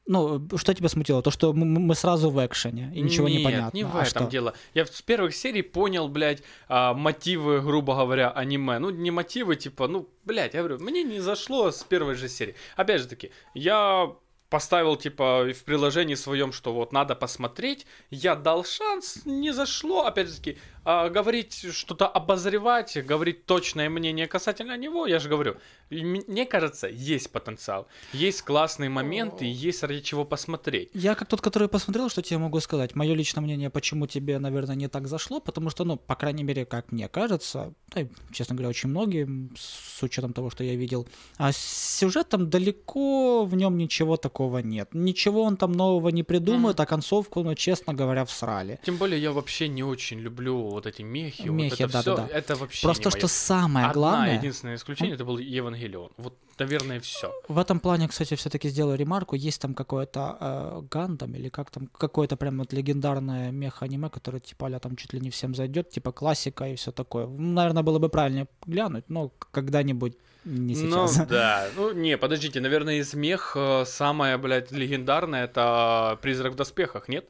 Ну, 0.07 0.47
что 0.55 0.73
тебя 0.73 0.87
смутило? 0.87 1.21
То, 1.21 1.31
что 1.31 1.51
мы 1.53 1.93
сразу 1.93 2.29
в 2.29 2.45
экшене, 2.45 2.91
и 2.95 3.01
ничего 3.01 3.27
Нет, 3.27 3.37
не 3.39 3.43
понятно. 3.43 3.77
не 3.77 3.83
в 3.83 3.95
а 3.97 4.03
этом 4.03 4.23
что? 4.23 4.31
дело. 4.31 4.53
Я 4.73 4.85
с 4.85 5.01
первых 5.01 5.35
серий 5.35 5.61
понял, 5.63 6.07
блядь, 6.07 6.43
а, 6.69 6.93
мотивы, 6.93 7.59
грубо 7.59 7.93
говоря, 7.93 8.31
аниме. 8.31 8.79
Ну, 8.79 8.89
не 8.89 9.11
мотивы, 9.11 9.57
типа, 9.57 9.87
ну, 9.89 10.07
блядь, 10.23 10.53
я 10.53 10.61
говорю, 10.61 10.79
мне 10.79 11.03
не 11.03 11.19
зашло 11.19 11.71
с 11.71 11.83
первой 11.83 12.15
же 12.15 12.29
серии. 12.29 12.55
Опять 12.77 13.01
же 13.01 13.07
таки, 13.07 13.31
я 13.53 14.13
поставил, 14.49 14.95
типа, 14.95 15.49
в 15.53 15.63
приложении 15.65 16.15
своем, 16.15 16.53
что 16.53 16.73
вот 16.73 16.93
надо 16.93 17.15
посмотреть, 17.15 17.85
я 18.09 18.35
дал 18.35 18.63
шанс, 18.63 19.25
не 19.25 19.51
зашло, 19.51 20.05
опять 20.05 20.29
же 20.29 20.37
таки, 20.37 20.57
а, 20.89 21.09
говорить 21.09 21.65
что-то 21.73 22.07
обозревать, 22.07 22.97
говорить 23.05 23.45
точное 23.45 23.89
мнение 23.89 24.25
касательно 24.25 24.77
него, 24.77 25.05
я 25.05 25.19
же 25.19 25.27
говорю, 25.27 25.57
мне 25.89 26.45
кажется, 26.45 26.87
есть 26.87 27.29
потенциал, 27.29 27.87
есть 28.13 28.41
классные 28.43 28.89
моменты, 28.89 29.43
есть 29.43 29.83
ради 29.83 29.99
чего 29.99 30.23
посмотреть. 30.23 30.89
Я 30.93 31.15
как 31.15 31.27
тот, 31.27 31.41
который 31.41 31.67
посмотрел, 31.67 32.09
что 32.09 32.21
тебе 32.21 32.37
могу 32.37 32.61
сказать, 32.61 32.95
мое 32.95 33.15
личное 33.15 33.41
мнение, 33.41 33.69
почему 33.69 34.07
тебе, 34.07 34.39
наверное, 34.39 34.75
не 34.75 34.87
так 34.87 35.09
зашло, 35.09 35.41
потому 35.41 35.69
что, 35.69 35.83
ну, 35.83 35.97
по 35.97 36.15
крайней 36.15 36.43
мере, 36.43 36.65
как 36.65 36.89
мне 36.93 37.09
кажется, 37.09 37.73
да, 37.89 38.07
честно 38.31 38.55
говоря, 38.55 38.69
очень 38.69 38.87
многие, 38.87 39.27
с 39.57 40.01
учетом 40.01 40.31
того, 40.31 40.49
что 40.49 40.63
я 40.63 40.75
видел, 40.75 41.05
а 41.37 41.51
с 41.51 41.97
сюжетом 41.97 42.49
далеко 42.49 43.43
в 43.43 43.55
нем 43.55 43.75
ничего 43.77 44.15
такого 44.15 44.59
нет, 44.59 44.93
ничего 44.93 45.43
он 45.43 45.57
там 45.57 45.73
нового 45.73 46.07
не 46.09 46.23
придумает, 46.23 46.79
mm-hmm. 46.79 46.83
а 46.83 46.85
концовку, 46.85 47.43
ну, 47.43 47.55
честно 47.55 47.93
говоря, 47.93 48.23
всрали. 48.23 48.79
Тем 48.85 48.95
более 48.95 49.21
я 49.21 49.33
вообще 49.33 49.67
не 49.67 49.83
очень 49.83 50.19
люблю 50.19 50.76
вот 50.77 50.85
эти 50.85 51.01
мехи, 51.01 51.49
мехи 51.49 51.83
вот 51.83 51.89
это 51.89 51.93
да, 51.93 52.01
все, 52.01 52.15
да, 52.15 52.27
да. 52.27 52.37
это 52.37 52.55
вообще 52.55 52.87
Просто 52.87 53.09
что 53.09 53.27
самое 53.27 53.87
Одна 53.87 53.93
главное... 53.93 54.37
единственное 54.37 54.75
исключение, 54.75 55.15
это 55.15 55.25
был 55.25 55.37
Евангелион. 55.37 56.11
Вот, 56.17 56.37
наверное, 56.59 56.99
все. 56.99 57.33
В 57.47 57.57
этом 57.57 57.79
плане, 57.79 58.07
кстати, 58.07 58.35
все-таки 58.35 58.69
сделаю 58.69 58.97
ремарку, 58.97 59.35
есть 59.35 59.61
там 59.61 59.73
какое-то 59.73 60.37
э, 60.39 60.81
Гандам 60.91 61.35
или 61.35 61.49
как 61.49 61.71
там, 61.71 61.87
какое-то 61.87 62.37
прям 62.37 62.59
вот 62.59 62.73
легендарное 62.73 63.51
меха-аниме, 63.51 64.09
которое 64.09 64.39
типа 64.39 64.67
а 64.67 64.79
там 64.79 64.95
чуть 64.95 65.13
ли 65.13 65.19
не 65.19 65.29
всем 65.29 65.55
зайдет, 65.55 65.89
типа 65.89 66.11
классика 66.11 66.65
и 66.67 66.75
все 66.75 66.91
такое. 66.91 67.27
Наверное, 67.27 67.83
было 67.83 67.99
бы 67.99 68.09
правильнее 68.09 68.47
глянуть, 68.65 69.09
но 69.09 69.29
когда-нибудь 69.51 70.17
не 70.47 70.75
ну 70.75 71.07
сейчас. 71.07 71.17
Ну 71.17 71.25
да, 71.29 71.67
ну 71.75 71.91
не, 71.93 72.17
подождите, 72.17 72.61
наверное, 72.61 72.99
из 72.99 73.13
мех 73.13 73.53
э, 73.55 73.83
самое, 73.85 74.37
блядь, 74.37 74.71
легендарное 74.71 75.45
это 75.45 76.17
Призрак 76.21 76.53
в 76.53 76.55
доспехах, 76.55 77.09
нет? 77.09 77.27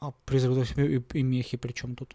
А 0.00 0.12
Призрак 0.24 0.52
в 0.52 0.58
доспехах 0.58 0.90
и, 1.14 1.18
и 1.18 1.22
мехи 1.22 1.56
при 1.56 1.72
чем 1.72 1.96
тут? 1.96 2.14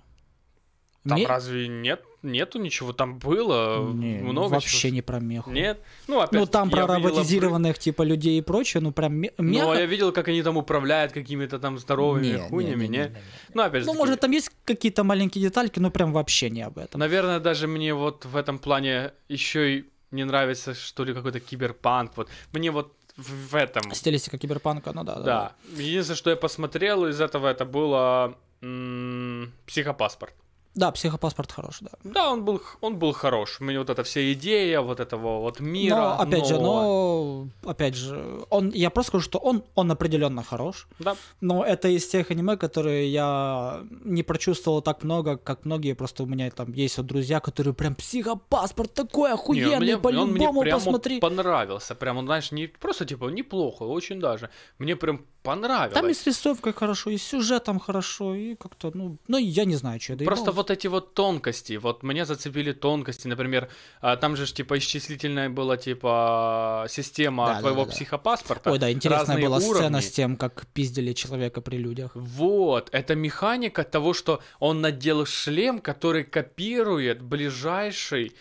Там 1.07 1.19
Ме... 1.19 1.27
разве 1.27 1.67
нет? 1.67 2.03
Нету 2.23 2.59
ничего, 2.59 2.91
там 2.91 3.19
было 3.19 3.87
не, 3.93 4.17
много 4.17 4.53
вообще 4.53 4.87
чего. 4.89 4.93
не 4.95 5.01
про 5.03 5.19
меху. 5.19 5.51
Нет? 5.51 5.79
Ну, 6.07 6.19
опять 6.19 6.39
Ну, 6.39 6.47
там 6.47 6.71
про 6.71 6.87
роботизированных, 6.87 7.77
типа, 7.77 8.01
людей 8.01 8.39
и 8.39 8.41
прочее, 8.41 8.81
ну, 8.81 8.91
прям 8.91 9.13
меха... 9.13 9.35
Ну, 9.37 9.73
я 9.75 9.85
видел, 9.85 10.11
как 10.11 10.27
они 10.27 10.41
там 10.41 10.57
управляют 10.57 11.11
какими-то 11.11 11.59
там 11.59 11.77
здоровыми 11.77 12.25
не, 12.27 12.37
хуйнями, 12.37 12.85
не? 12.85 12.87
не, 12.87 12.97
не, 12.97 13.03
не, 13.03 13.09
не. 13.09 13.21
Ну, 13.53 13.61
опять 13.61 13.83
же 13.83 13.87
Ну, 13.87 13.93
может, 13.93 14.19
там 14.19 14.31
есть 14.31 14.49
какие-то 14.63 15.03
маленькие 15.03 15.43
детальки, 15.43 15.79
но 15.79 15.91
прям 15.91 16.13
вообще 16.13 16.49
не 16.49 16.63
об 16.63 16.79
этом. 16.79 16.99
Наверное, 16.99 17.39
даже 17.39 17.67
мне 17.67 17.93
вот 17.93 18.25
в 18.25 18.35
этом 18.35 18.57
плане 18.57 19.11
еще 19.29 19.77
и 19.77 19.85
не 20.09 20.23
нравится, 20.23 20.73
что 20.73 21.03
ли, 21.03 21.13
какой-то 21.13 21.39
киберпанк. 21.39 22.13
Вот 22.15 22.29
мне 22.53 22.71
вот 22.71 22.93
в, 23.17 23.55
этом. 23.55 23.93
Стилистика 23.93 24.37
киберпанка, 24.37 24.91
ну 24.93 25.03
да. 25.03 25.15
Да. 25.19 25.51
Единственное, 25.77 26.17
что 26.17 26.29
я 26.31 26.35
посмотрел 26.35 27.05
из 27.07 27.21
этого, 27.21 27.47
это 27.47 27.65
было 27.65 28.35
м- 28.61 29.53
психопаспорт. 29.65 30.33
Да, 30.75 30.91
психопаспорт 30.91 31.51
хорош, 31.51 31.77
да. 31.81 31.91
Да, 32.03 32.31
он 32.31 32.43
был, 32.43 32.61
он 32.81 32.97
был 32.99 33.13
хорош. 33.13 33.61
Мне 33.61 33.79
вот 33.79 33.89
эта 33.89 34.03
вся 34.03 34.33
идея 34.33 34.81
вот 34.81 34.99
этого 34.99 35.39
вот 35.39 35.61
мира. 35.61 35.95
Но, 35.95 36.19
опять 36.19 36.45
же, 36.47 36.55
нового. 36.59 37.49
но, 37.63 37.69
опять 37.69 37.95
же, 37.95 38.45
он, 38.49 38.71
я 38.71 38.89
просто 38.89 39.11
скажу, 39.11 39.23
что 39.23 39.39
он, 39.39 39.63
он 39.75 39.89
определенно 39.91 40.43
хорош. 40.43 40.87
Да. 40.99 41.15
Но 41.41 41.63
это 41.63 41.87
из 41.87 42.05
тех 42.07 42.29
аниме, 42.31 42.57
которые 42.57 43.07
я 43.11 43.83
не 44.03 44.23
прочувствовал 44.23 44.81
так 44.81 45.03
много, 45.03 45.37
как 45.37 45.63
многие. 45.65 45.93
Просто 45.93 46.23
у 46.23 46.25
меня 46.25 46.51
там 46.51 46.73
есть 46.73 46.97
вот 46.97 47.05
друзья, 47.05 47.39
которые 47.39 47.73
прям 47.73 47.95
психопаспорт 47.95 48.93
такой 48.93 49.29
Не, 49.29 49.33
охуенный, 49.33 49.77
мне- 49.77 49.95
он 49.95 50.01
мне 50.31 50.45
по-любому 50.45 50.61
прям 50.61 50.79
посмотри. 50.79 51.19
понравился. 51.21 51.95
Прям, 51.95 52.17
он, 52.17 52.25
знаешь, 52.25 52.51
не 52.51 52.67
просто 52.67 53.05
типа 53.05 53.29
неплохо, 53.29 53.83
очень 53.83 54.19
даже. 54.19 54.49
Мне 54.77 54.95
прям 54.97 55.21
понравилось. 55.45 55.93
Там 55.93 56.09
и 56.09 56.13
с 56.13 56.27
рисовкой 56.27 56.73
хорошо, 56.73 57.09
и 57.09 57.17
с 57.17 57.23
сюжетом 57.23 57.79
хорошо, 57.79 58.35
и 58.35 58.55
как-то, 58.55 58.91
ну, 58.93 59.17
ну, 59.27 59.37
я 59.37 59.65
не 59.65 59.75
знаю, 59.75 59.99
что 59.99 60.13
я 60.13 60.17
доебался. 60.17 60.35
Просто 60.43 60.51
вот 60.51 60.71
эти 60.71 60.87
вот 60.87 61.13
тонкости, 61.13 61.77
вот 61.77 62.03
меня 62.03 62.25
зацепили 62.25 62.73
тонкости, 62.73 63.27
например, 63.27 63.69
а, 64.01 64.15
там 64.15 64.35
же 64.35 64.45
типа 64.45 64.77
исчислительная 64.77 65.49
была 65.49 65.77
типа 65.77 66.85
система 66.89 67.45
Да, 67.47 67.59
твоего 67.59 67.83
да, 67.83 67.85
да. 67.85 67.91
психопаспорта. 67.91 68.71
Ой, 68.71 68.79
да, 68.79 68.91
интересная 68.91 69.41
была 69.41 69.59
сцена 69.59 69.77
уровни. 69.77 69.99
с 70.01 70.11
тем, 70.11 70.35
как 70.35 70.65
пиздили 70.73 71.13
человека 71.13 71.61
при 71.61 71.77
людях. 71.77 72.11
Вот, 72.15 72.89
это 72.91 73.15
механика 73.15 73.83
того, 73.83 74.13
что 74.13 74.41
он 74.59 74.81
надел 74.81 75.25
шлем, 75.25 75.79
который 75.79 76.23
копирует 76.23 77.21
ближайший 77.21 78.33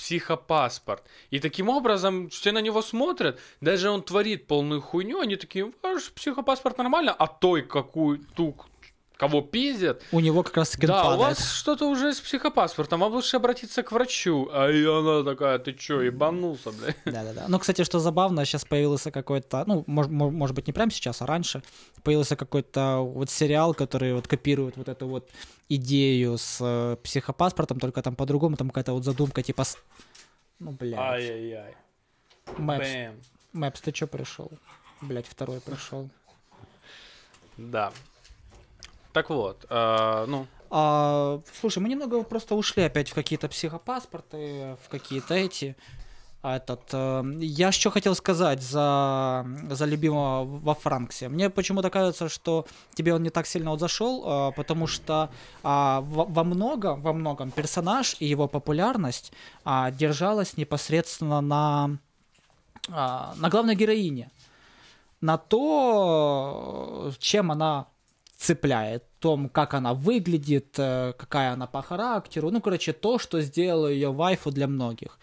психопаспорт. 0.00 1.04
И 1.28 1.40
таким 1.40 1.68
образом 1.68 2.30
все 2.30 2.52
на 2.52 2.60
него 2.60 2.80
смотрят, 2.80 3.38
даже 3.60 3.90
он 3.90 4.02
творит 4.02 4.46
полную 4.46 4.80
хуйню, 4.80 5.20
они 5.20 5.36
такие, 5.36 5.70
ваш 5.82 6.10
психопаспорт 6.12 6.78
нормально, 6.78 7.12
а 7.12 7.26
той 7.26 7.60
какую, 7.60 8.20
ту, 8.34 8.56
кого 9.20 9.42
пиздят, 9.42 10.02
У 10.12 10.20
него 10.20 10.42
как 10.42 10.56
раз 10.56 10.70
таки 10.70 10.86
да, 10.86 11.00
у 11.02 11.04
падает. 11.04 11.20
вас 11.38 11.52
что-то 11.52 11.88
уже 11.90 12.12
с 12.14 12.20
психопаспортом, 12.20 13.00
вам 13.00 13.12
лучше 13.12 13.36
обратиться 13.36 13.82
к 13.82 13.92
врачу. 13.92 14.48
А 14.52 14.68
и 14.70 14.82
она 14.84 15.22
такая, 15.22 15.58
ты 15.58 15.74
чё, 15.74 16.00
ебанулся, 16.00 16.70
бля? 16.72 16.94
Да-да-да. 17.04 17.44
Ну, 17.48 17.58
кстати, 17.58 17.84
что 17.84 17.98
забавно, 17.98 18.44
сейчас 18.46 18.64
появился 18.64 19.10
какой-то, 19.10 19.64
ну, 19.66 19.84
мож- 19.86 20.08
мо- 20.08 20.30
может 20.30 20.56
быть, 20.56 20.66
не 20.68 20.72
прямо 20.72 20.90
сейчас, 20.90 21.20
а 21.22 21.26
раньше, 21.26 21.62
появился 22.02 22.34
какой-то 22.36 23.00
вот 23.00 23.28
сериал, 23.30 23.74
который 23.74 24.14
вот 24.14 24.26
копирует 24.26 24.76
вот 24.78 24.88
эту 24.88 25.06
вот 25.06 25.28
идею 25.68 26.38
с 26.38 26.58
э, 26.60 26.96
психопаспортом, 27.02 27.78
только 27.78 28.00
там 28.02 28.16
по-другому, 28.16 28.56
там 28.56 28.68
какая-то 28.70 28.92
вот 28.94 29.04
задумка, 29.04 29.42
типа... 29.42 29.64
с- 29.64 29.76
Ну, 30.60 30.70
блядь. 30.72 30.98
Ай-яй-яй. 30.98 31.74
Мэпс, 32.56 32.86
Бэм. 32.88 33.14
Мэпс, 33.52 33.80
ты 33.82 33.92
чё 33.92 34.06
пришел? 34.06 34.50
Блядь, 35.02 35.26
второй 35.26 35.60
пришел. 35.60 36.08
Да. 37.58 37.92
Так 39.12 39.30
вот, 39.30 39.66
э, 39.68 40.24
ну, 40.28 40.46
А, 40.72 41.40
слушай, 41.60 41.80
мы 41.80 41.88
немного 41.88 42.22
просто 42.22 42.54
ушли 42.54 42.84
опять 42.84 43.10
в 43.10 43.14
какие-то 43.14 43.48
психопаспорты, 43.48 44.76
в 44.84 44.88
какие-то 44.88 45.34
эти. 45.34 45.76
А 46.42 46.56
этот, 46.56 46.88
э, 46.92 47.22
я 47.40 47.70
что 47.72 47.90
хотел 47.90 48.14
сказать 48.14 48.62
за, 48.62 49.44
за 49.68 49.84
любимого 49.84 50.44
во 50.44 50.74
Франксе. 50.74 51.28
Мне 51.28 51.50
почему-то 51.50 51.90
кажется, 51.90 52.28
что 52.30 52.66
тебе 52.94 53.12
он 53.14 53.22
не 53.22 53.30
так 53.30 53.46
сильно 53.46 53.70
вот 53.72 53.80
зашел, 53.80 54.22
а, 54.24 54.50
потому 54.52 54.86
что 54.86 55.28
а, 55.62 56.00
во, 56.00 56.24
во 56.24 56.44
многом, 56.44 57.02
во 57.02 57.12
многом 57.12 57.50
персонаж 57.50 58.16
и 58.20 58.26
его 58.26 58.48
популярность 58.48 59.32
а, 59.64 59.90
держалась 59.90 60.56
непосредственно 60.56 61.42
на, 61.42 61.98
а, 62.88 63.34
на 63.36 63.50
главной 63.50 63.74
героине. 63.74 64.30
На 65.20 65.36
то, 65.36 67.12
чем 67.18 67.50
она 67.52 67.86
цепляет, 68.40 69.04
том, 69.18 69.48
как 69.50 69.74
она 69.74 69.92
выглядит, 69.92 70.74
э, 70.78 71.12
какая 71.18 71.52
она 71.52 71.66
по 71.66 71.82
характеру. 71.82 72.50
Ну, 72.50 72.60
короче, 72.60 72.92
то, 72.92 73.18
что 73.18 73.42
сделало 73.42 73.88
ее 73.88 74.10
вайфу 74.12 74.50
для 74.50 74.66
многих. 74.66 75.18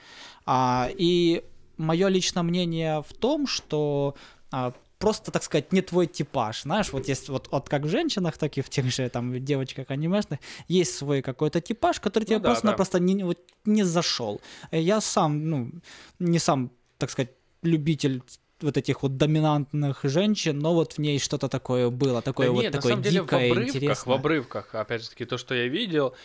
А, 0.46 0.88
и 0.98 1.44
мое 1.78 2.10
личное 2.10 2.44
мнение 2.44 3.02
в 3.02 3.14
том, 3.14 3.48
что 3.48 4.16
а, 4.52 4.72
просто, 5.00 5.32
так 5.32 5.44
сказать, 5.44 5.74
не 5.74 5.82
твой 5.82 6.06
типаж. 6.06 6.62
Знаешь, 6.62 6.94
вот 6.94 7.08
есть 7.08 7.30
вот, 7.30 7.48
вот 7.52 7.70
как 7.70 7.84
в 7.84 7.90
женщинах, 7.90 8.38
так 8.38 8.56
и 8.58 8.62
в 8.62 8.70
тех 8.70 8.86
же 8.86 9.10
там 9.10 9.44
девочках 9.44 9.90
анимешных, 9.90 10.40
есть 10.68 10.96
свой 10.96 11.24
какой-то 11.24 11.60
типаж, 11.60 12.00
который 12.00 12.26
тебе 12.26 12.38
Ну 12.38 12.44
да, 12.44 12.50
просто-напросто 12.50 13.00
не, 13.00 13.24
вот, 13.24 13.40
не 13.66 13.84
зашел. 13.84 14.42
Я 14.72 15.02
сам, 15.02 15.50
ну, 15.50 15.72
не 16.20 16.38
сам, 16.38 16.70
так 17.00 17.10
сказать, 17.10 17.32
любитель 17.64 18.22
вот 18.62 18.78
этих 18.78 19.04
вот 19.04 19.17
доминантных 19.17 20.00
женщин, 20.04 20.60
но 20.60 20.74
вот 20.74 20.93
в 20.93 20.98
ней 21.00 21.20
что-то 21.20 21.48
такое 21.48 21.89
было, 21.89 22.22
такое 22.22 22.48
да 22.48 22.54
вот 22.54 22.62
нет, 22.62 22.74
такое 22.74 22.96
на 22.96 23.04
самом 23.04 23.04
деле 23.04 23.22
дикое, 23.22 23.50
в 23.50 23.52
обрывках, 23.52 23.74
в 23.74 23.78
интересное. 23.78 24.15
обрывках, 24.15 24.76
опять 24.76 25.04
же 25.04 25.10
таки, 25.10 25.26
то, 25.26 25.38
что 25.38 25.56
я 25.56 25.67
видел, 25.67 26.15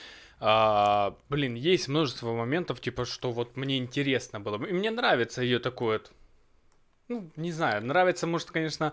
а, 0.40 1.14
блин, 1.28 1.54
есть 1.54 1.88
множество 1.88 2.32
моментов, 2.32 2.80
типа, 2.80 3.04
что 3.04 3.30
вот 3.32 3.56
мне 3.56 3.78
интересно 3.78 4.40
было. 4.40 4.64
И 4.64 4.72
мне 4.72 4.90
нравится 4.90 5.42
ее 5.42 5.58
такое 5.58 6.00
ну, 7.08 7.30
не 7.36 7.52
знаю, 7.52 7.84
нравится, 7.84 8.26
может, 8.26 8.50
конечно, 8.50 8.92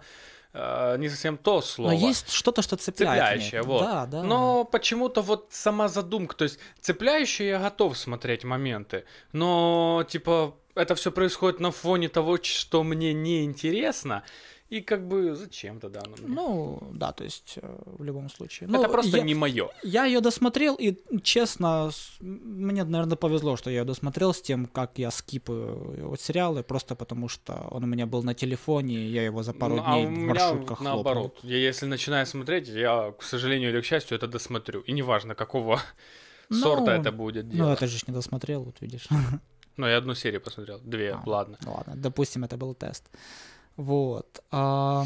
а, 0.54 0.98
не 0.98 1.10
совсем 1.10 1.38
то 1.38 1.62
слово. 1.62 1.92
Но 1.92 1.98
есть 1.98 2.30
что-то, 2.32 2.62
что 2.62 2.76
цепляет. 2.76 3.22
в. 3.22 3.26
Цепляющее, 3.26 3.62
вот. 3.62 3.82
Да, 3.82 4.06
да. 4.06 4.24
Но 4.24 4.66
почему-то 4.66 5.22
вот 5.22 5.48
сама 5.52 5.88
задумка, 5.88 6.36
то 6.36 6.44
есть 6.44 6.60
цепляющая 6.80 7.48
я 7.48 7.60
готов 7.60 7.98
смотреть 7.98 8.44
моменты, 8.44 9.06
но 9.32 10.06
типа 10.10 10.56
это 10.80 10.96
все 10.96 11.12
происходит 11.12 11.60
на 11.60 11.72
фоне 11.72 12.10
того, 12.10 12.38
что 12.42 12.84
мне 12.84 13.14
не 13.14 13.44
интересно, 13.44 14.24
и 14.70 14.82
как 14.82 15.08
бы 15.08 15.36
зачем 15.36 15.80
тогда 15.80 16.02
оно 16.06 16.16
мне? 16.18 16.28
Ну, 16.36 16.80
да, 16.94 17.12
то 17.12 17.24
есть 17.24 17.58
э, 17.62 17.76
в 17.98 18.04
любом 18.04 18.30
случае. 18.30 18.70
это 18.70 18.78
Ну, 18.78 18.90
просто 18.90 19.18
я, 19.18 19.24
не 19.24 19.34
мое. 19.34 19.70
Я 19.84 20.06
ее 20.06 20.22
досмотрел, 20.22 20.76
и 20.76 20.96
честно, 21.24 21.90
мне, 22.20 22.84
наверное, 22.84 23.18
повезло, 23.18 23.58
что 23.58 23.72
я 23.72 23.80
ее 23.80 23.84
досмотрел 23.86 24.32
с 24.32 24.42
тем, 24.42 24.68
как 24.68 25.00
я 25.00 25.10
скипаю 25.10 26.08
вот 26.10 26.22
сериалы, 26.22 26.62
просто 26.62 26.96
потому 26.96 27.30
что 27.30 27.68
он 27.72 27.84
у 27.84 27.88
меня 27.88 28.06
был 28.06 28.22
на 28.22 28.36
телефоне, 28.36 28.96
и 28.96 29.08
я 29.12 29.24
его 29.26 29.42
за 29.42 29.54
пару 29.54 29.78
Ну, 29.78 29.84
а 29.86 29.94
дней 29.96 30.06
у 30.06 30.10
в 30.10 30.18
маршрутках 30.28 30.82
наоборот. 30.82 31.40
Я 31.42 31.58
если 31.58 31.88
начинаю 31.88 32.28
смотреть, 32.28 32.68
я, 32.68 33.12
к 33.18 33.24
сожалению 33.24 33.72
или 33.72 33.82
к 33.82 33.86
счастью, 33.86 34.18
это 34.18 34.28
досмотрю. 34.28 34.82
И 34.82 34.92
неважно, 34.92 35.34
какого 35.34 35.82
Ну, 36.50 36.58
сорта 36.58 36.96
это 36.96 37.12
будет 37.12 37.46
Ну, 37.48 37.52
дело. 37.54 37.74
это 37.74 37.88
же 37.88 37.98
не 38.06 38.14
досмотрел, 38.14 38.64
вот 38.66 38.82
видишь. 38.82 39.08
Но 39.80 39.88
я 39.88 39.98
одну 39.98 40.16
серию 40.16 40.42
посмотрел, 40.42 40.80
две, 40.84 41.14
А, 41.14 41.24
ладно. 41.26 41.58
ну 41.66 41.72
Ладно, 41.74 41.94
допустим, 41.96 42.44
это 42.44 42.58
был 42.58 42.74
тест. 42.76 43.10
Вот. 43.78 44.44
а, 44.52 45.06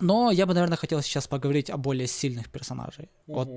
Но 0.00 0.30
я 0.32 0.46
бы, 0.46 0.54
наверное, 0.54 0.76
хотел 0.76 1.00
сейчас 1.02 1.26
поговорить 1.28 1.70
о 1.70 1.76
более 1.76 2.06
сильных 2.06 2.48
персонажей. 2.50 3.08
Вот 3.26 3.48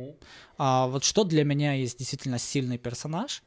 А 0.57 0.87
вот 0.87 1.03
что 1.03 1.23
для 1.23 1.43
меня 1.43 1.73
есть 1.73 1.97
действительно 1.99 2.39
сильный 2.39 2.77
персонаж, 2.77 3.43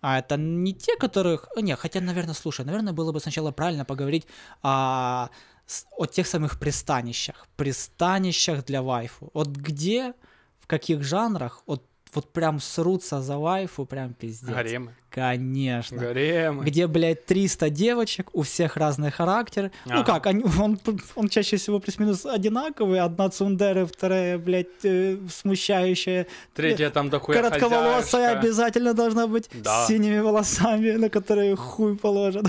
а 0.00 0.18
это 0.18 0.36
не 0.36 0.72
те, 0.74 0.96
которых... 0.96 1.48
э, 1.56 1.60
Не, 1.62 1.76
хотя, 1.76 2.00
наверное, 2.00 2.34
слушай, 2.34 2.64
наверное, 2.64 2.92
было 2.92 3.12
бы 3.12 3.20
сначала 3.20 3.52
правильно 3.52 3.84
поговорить 3.84 4.26
о, 4.62 5.28
с- 5.66 5.86
о 5.96 6.06
тех 6.06 6.26
самых 6.26 6.58
пристанищах. 6.58 7.46
Пристанищах 7.56 8.64
для 8.64 8.80
вайфу. 8.82 9.30
Вот 9.34 9.48
где, 9.48 10.12
в 10.60 10.66
каких 10.66 11.02
жанрах, 11.02 11.62
вот, 11.66 11.82
вот 12.14 12.32
прям 12.32 12.60
срутся 12.60 13.20
за 13.22 13.36
вайфу, 13.38 13.84
прям 13.86 14.12
пиздец. 14.14 14.48
Гаремы. 14.54 14.92
Конечно. 15.10 15.96
Гаремы. 15.98 16.64
Где, 16.64 16.86
блядь, 16.86 17.24
300 17.26 17.70
девочек, 17.70 18.28
у 18.34 18.42
всех 18.42 18.76
разный 18.76 19.10
характер. 19.10 19.70
Ну 19.86 19.94
Ага. 19.94 20.04
как, 20.04 20.26
они, 20.26 20.44
он, 20.60 20.78
он 21.14 21.28
чаще 21.28 21.56
всего 21.56 21.80
плюс-минус 21.80 22.26
одинаковый. 22.26 23.00
Одна 23.00 23.28
цундера, 23.30 23.86
вторая, 23.86 24.38
блядь, 24.38 24.66
э, 24.84 25.16
смущающая. 25.32 26.26
Третья 26.54 26.90
там 26.90 27.10
дохуя 27.10 27.42
Коротковолосая 27.42 28.00
хозяюшка. 28.34 28.38
обязательно 28.40 28.94
должна 28.94 29.26
быть 29.26 29.48
Да. 29.62 29.84
с 29.84 29.88
синими 29.88 30.18
волосами, 30.20 30.90
на 30.92 31.08
которые 31.08 31.56
хуй 31.56 31.96
положат. 31.96 32.46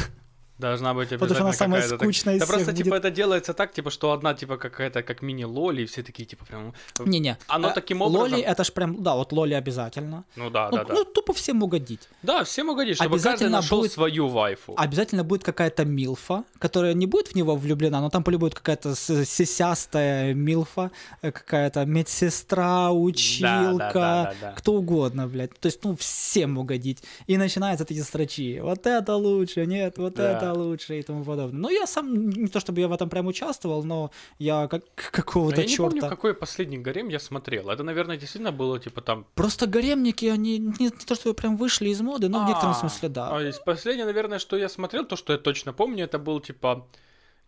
Должна 0.59 0.93
быть 0.93 1.11
обязательно 1.11 1.27
Потому 1.27 1.35
что 1.35 1.43
она 1.43 1.53
самая 1.53 1.81
какая-то 1.81 1.97
так- 1.97 2.05
скучная 2.05 2.35
из 2.35 2.39
Да 2.41 2.45
просто, 2.47 2.73
типа, 2.73 2.89
будет. 2.89 2.99
это 3.05 3.11
делается 3.11 3.53
так, 3.53 3.71
типа, 3.73 3.89
что 3.91 4.11
одна, 4.11 4.33
типа, 4.33 4.57
какая-то, 4.57 5.01
как 5.03 5.21
мини-лоли, 5.21 5.81
и 5.81 5.85
все 5.85 6.03
такие, 6.03 6.25
типа, 6.25 6.45
прям... 6.45 6.73
Не-не. 6.99 7.37
Оно 7.47 7.69
э, 7.69 7.73
таким 7.73 8.01
образом- 8.01 8.31
Лоли, 8.33 8.43
это 8.43 8.63
ж 8.63 8.71
прям, 8.73 9.01
да, 9.03 9.15
вот 9.15 9.31
Лоли 9.31 9.53
обязательно. 9.53 10.23
Ну 10.35 10.49
да, 10.49 10.69
ну, 10.71 10.77
да, 10.77 10.83
да. 10.83 10.93
ну, 10.93 11.05
тупо 11.05 11.31
всем 11.33 11.63
угодить. 11.63 12.09
да, 12.23 12.43
всем 12.43 12.69
угодишь, 12.69 12.97
чтобы 12.97 13.11
каждый 13.11 13.27
обязательно 13.29 13.57
нашел 13.57 13.79
будет- 13.79 13.91
свою 13.93 14.27
вайфу. 14.27 14.73
Обязательно 14.77 15.23
будет 15.23 15.43
какая-то 15.43 15.85
милфа, 15.85 16.43
которая 16.59 16.93
не 16.93 17.05
будет 17.05 17.27
в 17.29 17.35
него 17.35 17.55
влюблена, 17.55 18.01
но 18.01 18.09
там 18.09 18.23
полюбит 18.23 18.39
будет 18.39 18.55
какая-то 18.55 18.95
сисястая 18.95 20.33
милфа, 20.33 20.91
э, 21.21 21.31
какая-то 21.31 21.85
медсестра, 21.85 22.91
училка, 22.91 23.93
да, 23.93 24.33
да. 24.41 24.51
кто 24.57 24.73
угодно, 24.73 25.27
блядь. 25.27 25.57
То 25.59 25.67
есть, 25.67 25.83
ну, 25.83 25.95
всем 25.95 26.57
угодить. 26.57 27.03
И 27.27 27.37
начинаются 27.37 27.85
эти 27.89 28.01
строчи. 28.01 28.59
Вот 28.59 28.85
это 28.87 29.15
лучше, 29.15 29.65
нет, 29.65 29.97
вот 29.97 30.15
Да. 30.15 30.31
это 30.37 30.48
лучше 30.53 30.99
и 30.99 31.03
тому 31.03 31.23
подобное. 31.23 31.59
Ну, 31.61 31.69
я 31.69 31.87
сам, 31.87 32.29
не 32.29 32.47
то 32.47 32.59
чтобы 32.59 32.79
я 32.81 32.87
в 32.87 32.91
этом 32.91 33.09
прям 33.09 33.27
участвовал, 33.27 33.83
но 33.83 34.11
я 34.39 34.67
как 34.67 34.83
А 34.95 35.11
какого-то 35.11 35.61
я 35.61 35.67
не 35.67 35.73
черта... 35.73 35.83
помню, 35.89 36.01
какой 36.09 36.33
последний 36.33 36.77
гарем 36.77 37.09
я 37.09 37.19
смотрел. 37.19 37.69
Это, 37.69 37.83
наверное, 37.83 38.17
действительно 38.17 38.51
было, 38.51 38.79
типа, 38.79 39.01
там... 39.01 39.25
Просто 39.35 39.67
гаремники, 39.67 40.25
они 40.25 40.57
не, 40.59 40.75
не 40.79 40.89
то 40.89 41.15
чтобы 41.15 41.33
прям 41.35 41.57
вышли 41.57 41.89
из 41.89 42.01
моды, 42.01 42.29
но 42.29 42.43
в 42.45 42.47
некотором 42.47 42.71
А, 42.71 42.79
смысле 42.79 43.09
да. 43.09 43.29
а 43.37 43.51
последнее, 43.65 44.05
наверное, 44.05 44.39
что 44.39 44.57
я 44.57 44.69
смотрел, 44.69 45.05
то, 45.05 45.15
что 45.15 45.33
я 45.33 45.39
точно 45.39 45.73
помню, 45.73 46.05
это 46.05 46.19
был, 46.19 46.39
типа, 46.39 46.87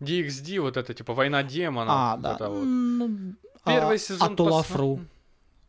DXD, 0.00 0.60
вот 0.60 0.76
это, 0.76 0.94
типа, 0.94 1.14
Война 1.14 1.42
демонов. 1.42 1.94
А, 1.96 2.16
да. 2.16 2.48
вот. 2.48 2.64
Ну, 2.64 3.34
Первый 3.64 3.96
а, 3.96 3.98
сезон 3.98 4.32
Атулафру. 4.32 4.86
посмо- 4.96 5.00
А, 5.00 5.21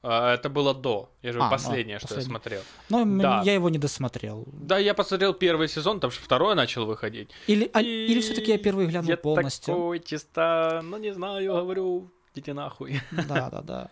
это 0.09 0.49
было 0.49 0.73
до. 0.73 1.09
Я 1.21 1.31
же 1.33 1.39
А, 1.39 1.49
последнее, 1.49 1.95
а, 1.97 1.99
что 1.99 2.07
последнее. 2.09 2.25
я 2.25 2.29
смотрел. 2.29 2.61
Но 2.89 3.01
м- 3.01 3.19
Да. 3.19 3.41
я 3.45 3.53
его 3.53 3.69
не 3.69 3.77
досмотрел. 3.77 4.43
Да, 4.51 4.77
я 4.77 4.93
посмотрел 4.93 5.33
первый 5.33 5.67
сезон, 5.67 5.99
там 5.99 6.11
же 6.11 6.19
второй 6.19 6.55
начал 6.55 6.85
выходить. 6.85 7.29
Или, 7.47 7.69
а- 7.73 7.81
или 7.81 8.19
все-таки 8.21 8.51
я 8.51 8.57
первый 8.57 8.87
глянул 8.87 9.09
я 9.09 9.17
полностью. 9.17 9.73
такой 9.73 9.99
чисто, 9.99 10.81
ну 10.83 10.97
не 10.97 11.13
знаю, 11.13 11.53
говорю, 11.53 12.11
идите 12.35 12.53
нахуй. 12.53 13.01
Да, 13.11 13.49
да, 13.49 13.61
да. 13.61 13.89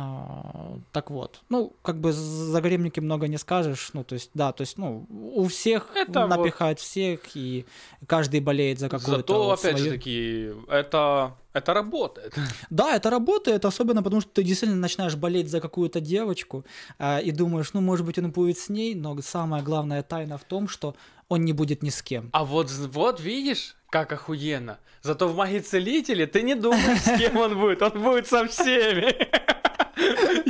А, 0.00 0.78
так 0.92 1.10
вот, 1.10 1.40
ну, 1.48 1.72
как 1.82 2.00
бы 2.00 2.12
за 2.12 2.60
гремники 2.60 3.00
много 3.00 3.26
не 3.26 3.36
скажешь, 3.36 3.90
ну, 3.94 4.04
то 4.04 4.14
есть, 4.14 4.30
да, 4.32 4.52
то 4.52 4.60
есть, 4.60 4.78
ну, 4.78 5.06
у 5.10 5.48
всех 5.48 5.88
Это 5.96 6.20
вот- 6.20 6.36
напихают 6.36 6.78
всех, 6.78 7.20
и 7.34 7.66
каждый 8.06 8.38
болеет 8.38 8.78
за 8.78 8.88
какую-то 8.88 9.16
Зато, 9.16 9.44
вот 9.44 9.58
опять 9.58 9.76
же 9.78 9.84
свою- 9.84 9.98
таки, 9.98 10.52
это, 10.68 11.34
это 11.52 11.74
работает. 11.74 12.32
Да, 12.70 12.94
это 12.94 13.10
работает, 13.10 13.64
особенно 13.64 14.04
потому, 14.04 14.20
что 14.20 14.30
ты 14.30 14.44
действительно 14.44 14.80
начинаешь 14.80 15.16
болеть 15.16 15.50
за 15.50 15.60
какую-то 15.60 16.00
девочку 16.00 16.64
а, 17.00 17.18
и 17.18 17.32
думаешь, 17.32 17.72
ну, 17.72 17.80
может 17.80 18.06
быть, 18.06 18.18
он 18.18 18.30
будет 18.30 18.58
с 18.58 18.68
ней, 18.68 18.94
но 18.94 19.20
самая 19.20 19.62
главная 19.64 20.04
тайна 20.04 20.38
в 20.38 20.44
том, 20.44 20.68
что 20.68 20.94
он 21.28 21.44
не 21.44 21.52
будет 21.52 21.82
ни 21.82 21.90
с 21.90 22.02
кем. 22.02 22.30
А 22.32 22.44
вот, 22.44 22.70
вот 22.70 23.20
видишь, 23.20 23.74
как 23.90 24.12
охуенно. 24.12 24.78
Зато 25.02 25.26
в 25.28 25.36
маге 25.36 25.60
целителе 25.60 26.26
ты 26.26 26.42
не 26.42 26.54
думаешь, 26.54 27.00
с 27.00 27.18
кем 27.18 27.36
он 27.36 27.58
будет. 27.58 27.82
Он 27.82 28.00
будет 28.02 28.28
со 28.28 28.46
всеми. 28.46 29.14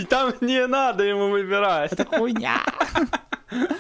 Там 0.08 0.34
не 0.40 0.66
надо 0.66 1.04
ему 1.04 1.30
выбирать. 1.30 1.92
Это 1.92 2.04
хуйня. 2.04 2.62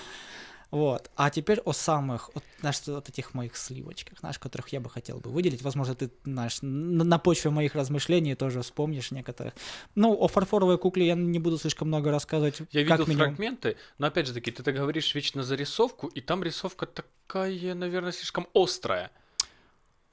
Вот. 0.70 1.10
А 1.16 1.30
теперь 1.30 1.60
о 1.60 1.72
самых, 1.72 2.30
вот, 2.34 2.44
знаешь, 2.60 2.80
вот 2.86 3.08
этих 3.08 3.32
моих 3.32 3.56
сливочках, 3.56 4.18
знаешь, 4.18 4.38
которых 4.38 4.68
я 4.68 4.80
бы 4.80 4.90
хотел 4.90 5.18
бы 5.18 5.30
выделить. 5.30 5.62
Возможно, 5.62 5.94
ты, 5.94 6.10
знаешь, 6.24 6.58
на, 6.60 7.04
на 7.04 7.18
почве 7.18 7.50
моих 7.50 7.74
размышлений 7.74 8.34
тоже 8.34 8.60
вспомнишь 8.60 9.10
некоторых. 9.10 9.54
Ну, 9.94 10.14
о 10.14 10.28
фарфоровой 10.28 10.76
кукле 10.76 11.06
я 11.06 11.14
не 11.14 11.38
буду 11.38 11.56
слишком 11.56 11.88
много 11.88 12.10
рассказывать. 12.10 12.60
Я 12.70 12.82
видел 12.82 13.06
минимум. 13.06 13.28
фрагменты, 13.28 13.76
но 13.96 14.08
опять 14.08 14.26
же 14.26 14.34
таки, 14.34 14.50
ты 14.50 14.62
так 14.62 14.74
говоришь 14.74 15.14
вечно 15.14 15.42
за 15.42 15.54
рисовку, 15.54 16.08
и 16.08 16.20
там 16.20 16.42
рисовка 16.42 16.84
такая, 16.84 17.74
наверное, 17.74 18.12
слишком 18.12 18.46
острая. 18.52 19.10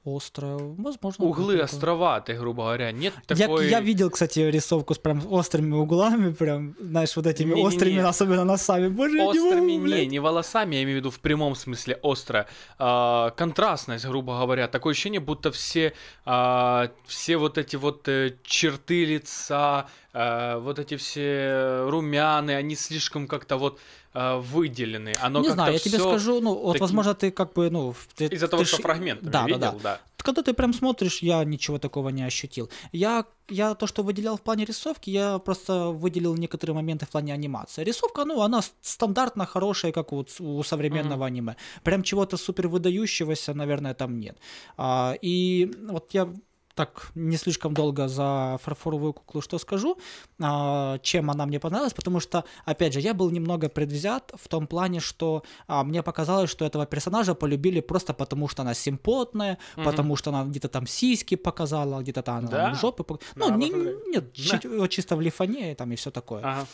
Острое, 0.06 0.58
возможно. 0.58 1.26
Углы 1.26 1.54
такое. 1.54 1.64
островатые, 1.64 2.38
грубо 2.38 2.64
говоря. 2.66 2.92
Нет 2.92 3.14
Я, 3.30 3.36
такой... 3.48 3.70
я 3.70 3.80
видел, 3.80 4.12
кстати, 4.12 4.40
рисовку 4.40 4.94
с 4.94 5.00
прям 5.00 5.22
острыми 5.32 5.74
углами, 5.74 6.32
прям, 6.32 6.76
знаешь, 6.80 7.16
вот 7.16 7.26
этими 7.26 7.50
Не-не-не. 7.50 7.68
острыми, 7.68 8.00
особенно 8.00 8.44
носами. 8.44 8.88
Боже, 8.88 9.18
я 9.18 9.24
не 9.24 9.30
Острыми 9.30 9.78
могу, 9.78 9.88
не, 9.88 10.06
не 10.06 10.20
волосами, 10.20 10.76
я 10.76 10.84
имею 10.84 10.98
в 10.98 11.00
виду 11.00 11.10
в 11.10 11.20
прямом 11.20 11.56
смысле 11.56 12.00
острая. 12.04 12.46
А, 12.78 13.32
контрастность, 13.32 14.06
грубо 14.06 14.38
говоря. 14.40 14.68
Такое 14.68 14.92
ощущение, 14.92 15.20
будто 15.20 15.52
все, 15.52 15.94
а, 16.24 16.92
все 17.06 17.38
вот 17.38 17.58
эти 17.58 17.76
вот 17.76 18.08
э, 18.08 18.36
черты 18.44 19.06
лица, 19.06 19.88
а, 20.14 20.60
вот 20.60 20.78
эти 20.78 20.98
все 20.98 21.88
румяны, 21.90 22.52
они 22.52 22.76
слишком 22.76 23.28
как-то 23.28 23.58
вот 23.58 23.80
а, 24.16 24.38
выделены. 24.40 25.14
Оно 25.22 25.42
не 25.42 25.50
знаю, 25.50 25.74
я 25.74 25.80
тебе 25.80 26.00
скажу, 26.00 26.40
ну, 26.42 26.54
вот, 26.56 26.74
таким- 26.74 26.82
возможно, 26.86 27.14
ты 27.14 27.32
как 27.32 27.54
бы, 27.54 27.70
ну... 27.70 27.94
ты- 28.16 28.28
Из-за 28.28 28.48
того, 28.48 28.64
ты 28.64 28.68
что 28.68 28.78
ж- 28.78 28.82
фрагментами 28.82 29.30
Да, 29.32 29.42
да, 29.42 29.48
видел, 29.48 29.60
да. 29.60 29.80
да. 29.84 30.00
Когда 30.18 30.42
ты 30.42 30.54
прям 30.54 30.74
смотришь, 30.74 31.22
я 31.22 31.44
ничего 31.44 31.78
такого 31.78 32.10
не 32.10 32.24
ощутил. 32.24 32.70
Я, 32.94 33.26
я 33.50 33.76
то, 33.76 33.86
что 33.88 34.02
выделял 34.04 34.38
в 34.38 34.42
плане 34.42 34.66
рисовки, 34.66 35.12
я 35.12 35.38
просто 35.38 35.90
выделил 35.90 36.36
некоторые 36.36 36.74
моменты 36.76 37.06
в 37.06 37.10
плане 37.10 37.34
анимации. 37.34 37.84
Рисовка, 37.84 38.26
ну, 38.26 38.42
она 38.42 38.62
стандартно 38.82 39.46
хорошая, 39.46 39.92
как 39.92 40.12
с- 40.12 40.42
у 40.42 40.64
современного 40.64 41.26
аниме. 41.28 41.56
Прям 41.84 42.02
чего-то 42.02 42.38
супер 42.38 42.68
выдающегося, 42.70 43.54
наверное, 43.54 43.94
там 43.94 44.20
нет. 44.20 44.38
А, 44.78 45.14
и 45.22 45.72
вот 45.90 46.14
я 46.14 46.28
так 46.76 47.12
не 47.16 47.38
слишком 47.38 47.74
долго 47.74 48.08
за 48.08 48.58
фарфоровую 48.62 49.14
куклу 49.14 49.42
что 49.42 49.58
скажу, 49.60 49.98
а, 50.42 50.98
чем 51.00 51.32
она 51.32 51.46
мне 51.46 51.60
понравилась, 51.60 51.94
потому 51.94 52.20
что, 52.20 52.44
опять 52.66 52.94
же, 52.94 53.00
я 53.00 53.14
был 53.14 53.32
немного 53.32 53.70
предвзят 53.70 54.32
в 54.36 54.48
том 54.48 54.68
плане, 54.68 55.00
что 55.00 55.44
а, 55.68 55.84
мне 55.84 56.04
показалось, 56.04 56.50
что 56.50 56.66
этого 56.66 56.86
персонажа 56.86 57.34
полюбили 57.34 57.80
просто 57.82 58.14
потому, 58.14 58.48
что 58.50 58.62
она 58.64 58.74
симпотная, 58.74 59.58
Мгм. 59.78 59.86
потому 59.86 60.16
что 60.18 60.30
она 60.32 60.44
где-то 60.44 60.68
там 60.68 60.86
сиськи 60.88 61.36
показала, 61.36 62.02
где-то 62.02 62.22
там 62.22 62.46
Да? 62.48 62.74
жопы 62.74 63.06
Ну, 63.36 63.50
Надо 63.50 63.58
не- 63.58 63.70
нет, 64.12 64.34
чуть- 64.34 64.66
вот 64.66 64.88
чисто 64.90 65.16
в 65.16 65.22
лифане 65.22 65.76
там 65.76 65.92
и 65.92 65.96
все 65.96 66.12
такое. 66.12 66.42
Ага. 66.44 66.66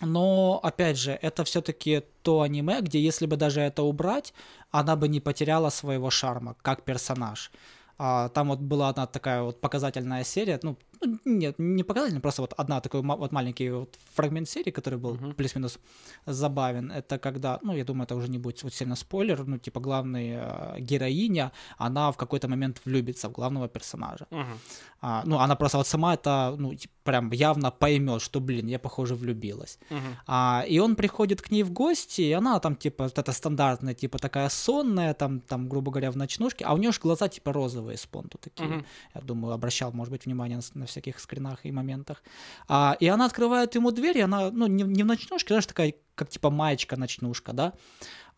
Но, 0.00 0.58
опять 0.64 0.96
же, 0.98 1.12
это 1.22 1.44
все-таки 1.44 2.02
то 2.22 2.40
аниме, 2.40 2.80
где 2.80 2.98
если 3.00 3.26
бы 3.26 3.36
даже 3.36 3.60
это 3.60 3.82
убрать, 3.84 4.34
она 4.72 4.96
бы 4.96 5.06
не 5.08 5.20
потеряла 5.20 5.70
своего 5.70 6.10
шарма 6.10 6.56
как 6.62 6.82
персонаж. 6.82 7.52
А, 7.98 8.28
там 8.30 8.48
вот 8.48 8.60
была 8.60 8.88
одна 8.88 9.06
такая 9.06 9.42
вот 9.42 9.60
показательная 9.60 10.24
серия, 10.24 10.58
ну, 10.62 10.76
ну, 11.02 11.18
нет, 11.24 11.58
не 11.58 11.82
показательная, 11.84 12.20
просто 12.20 12.42
вот 12.42 12.54
одна 12.56 12.80
такой 12.80 13.02
вот 13.02 13.32
маленький 13.32 13.70
вот 13.70 13.98
фрагмент 14.14 14.48
серии, 14.48 14.70
который 14.70 14.98
был 14.98 15.14
Мгм. 15.14 15.34
плюс-минус 15.34 15.78
забавен. 16.26 16.90
Это 16.90 17.18
когда, 17.18 17.58
ну, 17.62 17.76
я 17.76 17.84
думаю, 17.84 18.04
это 18.04 18.14
уже 18.16 18.28
не 18.30 18.38
будет 18.38 18.62
вот 18.62 18.74
сильно 18.74 18.96
спойлер, 18.96 19.44
ну, 19.46 19.58
типа 19.58 19.80
главная 19.80 20.76
героиня, 20.78 21.52
она 21.78 22.10
в 22.10 22.16
какой-то 22.16 22.48
момент 22.48 22.80
влюбится 22.84 23.28
в 23.28 23.32
главного 23.32 23.68
персонажа. 23.68 24.26
Мгм. 24.30 24.58
А, 25.00 25.22
ну, 25.26 25.38
она 25.38 25.56
просто 25.56 25.78
вот 25.78 25.86
сама 25.86 26.14
это, 26.14 26.54
ну, 26.58 26.74
типа, 26.74 26.92
прям 27.04 27.32
явно 27.32 27.70
поймет, 27.72 28.22
что, 28.22 28.40
блин, 28.40 28.68
я, 28.68 28.78
похоже, 28.78 29.14
влюбилась. 29.16 29.78
Мгм. 29.90 30.16
А, 30.26 30.64
и 30.68 30.78
он 30.78 30.94
приходит 30.94 31.42
к 31.42 31.50
ней 31.50 31.64
в 31.64 31.72
гости, 31.72 32.20
и 32.22 32.32
она 32.32 32.60
там, 32.60 32.76
типа, 32.76 33.04
вот 33.04 33.18
эта 33.18 33.32
стандартная, 33.32 33.94
типа, 33.94 34.18
такая 34.18 34.48
сонная, 34.48 35.14
там, 35.14 35.40
там, 35.40 35.68
грубо 35.68 35.90
говоря, 35.90 36.10
в 36.10 36.16
ночнушке, 36.16 36.64
а 36.64 36.74
у 36.74 36.76
нее 36.78 36.92
же 36.92 37.00
глаза, 37.00 37.28
типа, 37.28 37.52
розовые 37.52 37.96
с 37.96 38.06
понту 38.06 38.38
такие. 38.38 38.68
Мгм. 38.68 38.86
Я 39.14 39.20
думаю, 39.20 39.54
обращал, 39.54 39.92
может 39.92 40.12
быть, 40.12 40.26
внимание 40.26 40.56
на, 40.58 40.80
на 40.80 40.86
всяких 40.92 41.18
скринах 41.20 41.66
и 41.66 41.72
моментах. 41.72 42.22
А, 42.68 42.96
и 43.00 43.06
она 43.08 43.26
открывает 43.26 43.74
ему 43.74 43.90
дверь, 43.90 44.18
и 44.18 44.22
она, 44.22 44.50
ну, 44.50 44.66
не, 44.66 44.84
не 44.84 45.02
в 45.02 45.06
ночнушке, 45.06 45.48
знаешь, 45.48 45.66
такая, 45.66 45.94
как, 46.14 46.28
типа, 46.28 46.50
маечка-ночнушка, 46.50 47.52
да? 47.52 47.72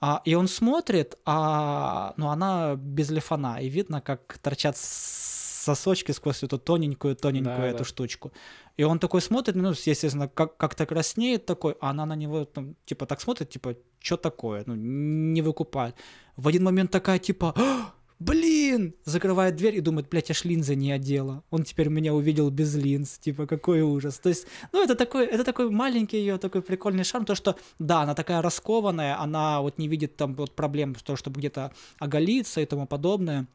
А, 0.01 0.21
и 0.25 0.35
он 0.35 0.49
смотрит, 0.49 1.19
а, 1.25 2.15
ну, 2.17 2.29
она 2.29 2.75
без 2.77 3.11
лифана, 3.11 3.59
и 3.61 3.69
видно, 3.69 4.01
как 4.01 4.39
торчат 4.43 4.77
сосочки 4.77 6.13
сквозь 6.13 6.43
эту 6.43 6.59
тоненькую-тоненькую 6.59 7.57
Да, 7.57 7.67
эту 7.67 7.79
да. 7.79 7.85
штучку. 7.85 8.33
И 8.77 8.85
он 8.85 8.99
такой 8.99 9.21
смотрит, 9.21 9.57
ну, 9.57 9.71
естественно, 9.71 10.29
как- 10.29 10.57
как-то 10.57 10.85
краснеет 10.87 11.47
такой, 11.47 11.77
а 11.81 11.91
она 11.91 12.07
на 12.07 12.17
него, 12.17 12.45
там, 12.45 12.75
типа, 12.85 13.07
так 13.07 13.21
смотрит, 13.21 13.49
типа, 13.51 13.75
что 14.01 14.17
такое, 14.17 14.65
ну, 14.67 14.75
не 14.75 15.43
выкупает. 15.43 15.95
В 16.37 16.49
один 16.49 16.65
момент 16.65 16.91
такая, 16.91 17.19
типа, 17.19 17.55
«А, 17.57 17.93
блин, 18.19 18.95
закрывает 19.05 19.57
дверь 19.57 19.77
и 19.77 19.81
думает, 19.81 20.09
блядь, 20.09 20.29
я 20.29 20.35
ж 20.35 20.45
линзы 20.45 20.75
не 20.75 20.93
одела. 20.93 21.43
Он 21.51 21.65
теперь 21.65 21.89
меня 21.89 22.15
увидел 22.15 22.51
без 22.51 22.75
линз, 22.75 23.19
типа, 23.19 23.47
какой 23.47 23.83
ужас. 23.83 24.19
То 24.19 24.29
есть, 24.29 24.47
ну, 24.73 24.83
это 24.83 24.95
такой, 24.95 25.27
это 25.27 25.45
такой 25.45 25.71
маленький 25.71 26.19
ее 26.19 26.39
такой 26.39 26.62
прикольный 26.62 27.05
шарм, 27.05 27.25
то, 27.25 27.35
что, 27.35 27.57
да, 27.79 28.03
она 28.03 28.15
такая 28.15 28.43
раскованная, 28.43 29.21
она 29.21 29.61
вот 29.61 29.79
не 29.79 29.89
видит 29.89 30.17
там 30.17 30.35
вот 30.35 30.55
проблем, 30.55 30.95
то, 30.95 31.17
чтобы 31.17 31.39
где-то 31.39 31.73
оголиться 31.99 32.61
и 32.61 32.67
тому 32.67 32.87
подобное. 32.87 33.47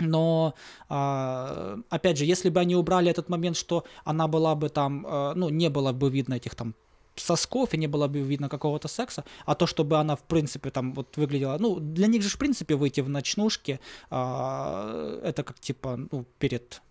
Но, 0.00 0.54
а, 0.88 1.78
опять 1.90 2.18
же, 2.18 2.24
если 2.24 2.50
бы 2.50 2.60
они 2.60 2.76
убрали 2.76 3.10
этот 3.10 3.28
момент, 3.28 3.56
что 3.56 3.84
она 4.04 4.28
была 4.28 4.54
бы 4.54 4.68
там, 4.68 5.04
э, 5.04 5.32
ну, 5.34 5.48
не 5.48 5.70
было 5.70 5.92
бы 5.92 6.08
видно 6.08 6.34
этих 6.34 6.54
там 6.54 6.74
сосков, 7.20 7.74
и 7.74 7.78
не 7.78 7.86
было 7.86 8.08
бы 8.08 8.20
видно 8.20 8.48
какого-то 8.48 8.88
секса, 8.88 9.24
а 9.46 9.54
то, 9.54 9.66
чтобы 9.66 9.96
она, 9.98 10.14
в 10.14 10.22
принципе, 10.22 10.70
там 10.70 10.94
вот 10.94 11.16
выглядела, 11.16 11.56
ну, 11.60 11.80
для 11.80 12.06
них 12.06 12.22
же, 12.22 12.28
в 12.28 12.38
принципе, 12.38 12.74
выйти 12.74 13.00
в 13.00 13.08
ночнушке, 13.08 13.80
а, 14.10 15.20
это 15.22 15.42
как, 15.42 15.58
типа, 15.60 15.96
ну, 16.10 16.24
перед 16.38 16.82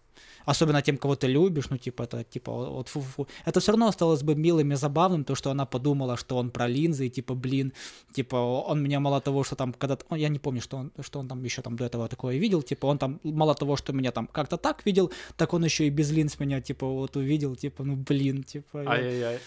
особенно 0.47 0.81
тем, 0.81 0.97
кого 0.97 1.15
ты 1.15 1.27
любишь, 1.27 1.69
ну, 1.69 1.77
типа, 1.77 2.03
это, 2.03 2.23
типа, 2.23 2.51
вот, 2.51 2.87
фу-фу. 2.87 3.27
Это 3.45 3.59
все 3.59 3.71
равно 3.71 3.87
осталось 3.87 4.23
бы 4.23 4.35
милым 4.35 4.71
и 4.71 4.75
забавным, 4.75 5.23
то, 5.23 5.35
что 5.35 5.51
она 5.51 5.65
подумала, 5.65 6.17
что 6.17 6.37
он 6.37 6.49
про 6.51 6.67
линзы, 6.67 7.05
и, 7.05 7.09
типа, 7.09 7.35
блин, 7.35 7.73
типа, 8.13 8.37
он 8.37 8.81
меня 8.81 8.99
мало 8.99 9.19
того, 9.19 9.43
что 9.43 9.55
там 9.55 9.73
когда-то, 9.73 10.05
ну, 10.09 10.17
я 10.17 10.29
не 10.29 10.39
помню, 10.39 10.61
что 10.61 10.77
он, 10.77 10.91
что 11.01 11.19
он 11.19 11.27
там 11.27 11.43
еще 11.43 11.61
там 11.61 11.75
до 11.75 11.83
этого 11.83 12.07
такое 12.07 12.37
видел, 12.37 12.61
типа, 12.61 12.87
он 12.87 12.97
там 12.97 13.19
мало 13.23 13.55
того, 13.55 13.75
что 13.75 13.93
меня 13.93 14.11
там 14.11 14.27
как-то 14.27 14.57
так 14.57 14.85
видел, 14.85 15.11
так 15.35 15.53
он 15.53 15.65
еще 15.65 15.85
и 15.85 15.89
без 15.89 16.11
линз 16.11 16.39
меня, 16.39 16.61
типа, 16.61 16.87
вот 16.87 17.17
увидел, 17.17 17.55
типа, 17.55 17.83
ну, 17.83 17.95
блин, 17.95 18.43
типа. 18.43 18.83
Ай-яй-яй. 18.87 19.39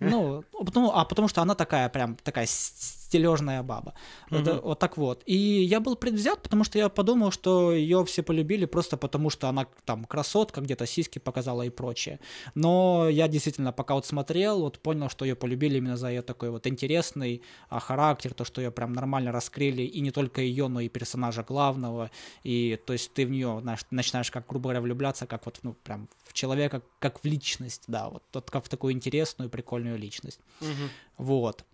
Ну, 0.00 0.44
потому, 0.58 0.90
а 0.92 1.04
потому 1.04 1.28
что 1.28 1.42
она 1.42 1.54
такая 1.54 1.88
прям 1.88 2.16
такая 2.22 2.46
стележная 2.46 3.62
баба. 3.62 3.94
Вот, 4.30 4.46
Мгм. 4.46 4.60
вот 4.60 4.78
так 4.78 4.96
вот. 4.96 5.22
И 5.26 5.36
я 5.36 5.78
был 5.80 5.96
предвзят, 5.96 6.42
потому 6.42 6.64
что 6.64 6.78
я 6.78 6.88
подумал, 6.88 7.30
что 7.30 7.72
ее 7.72 8.04
все 8.04 8.22
полюбили 8.22 8.66
просто 8.66 8.96
потому, 8.96 9.30
что 9.30 9.48
она 9.48 9.66
там 9.84 10.04
красотка, 10.04 10.60
где-то 10.60 10.86
сиськи 10.86 11.20
показала 11.20 11.62
и 11.62 11.70
прочее. 11.70 12.18
Но 12.54 13.08
я 13.08 13.28
действительно, 13.28 13.72
пока 13.72 13.94
вот 13.94 14.06
смотрел, 14.06 14.60
вот 14.60 14.78
понял, 14.80 15.08
что 15.08 15.24
ее 15.24 15.34
полюбили 15.36 15.78
именно 15.78 15.96
за 15.96 16.08
ее 16.08 16.22
такой 16.22 16.50
вот 16.50 16.66
интересный 16.66 17.42
а, 17.68 17.78
характер, 17.78 18.34
то, 18.34 18.44
что 18.44 18.60
ее 18.60 18.70
прям 18.70 18.92
нормально 18.92 19.32
раскрыли, 19.32 19.82
и 19.82 20.00
не 20.00 20.10
только 20.10 20.40
ее, 20.40 20.68
но 20.68 20.80
и 20.80 20.88
персонажа 20.88 21.44
главного. 21.44 22.10
И 22.42 22.78
то 22.84 22.92
есть 22.92 23.12
ты 23.14 23.26
в 23.26 23.30
нее 23.30 23.58
знаешь, 23.62 23.86
начинаешь, 23.90 24.30
как, 24.30 24.46
грубо 24.48 24.64
говоря, 24.64 24.80
влюбляться, 24.80 25.26
как 25.26 25.46
вот, 25.46 25.60
ну, 25.62 25.74
прям 25.84 26.08
человека, 26.34 26.82
как 26.98 27.20
в 27.20 27.24
личность, 27.24 27.84
да, 27.86 28.10
вот, 28.10 28.22
вот 28.34 28.50
как 28.50 28.64
в 28.64 28.68
такую 28.68 28.92
интересную, 28.92 29.48
прикольную 29.48 29.96
личность. 29.98 30.40
Мгм. 30.60 30.90
Вот. 31.16 31.64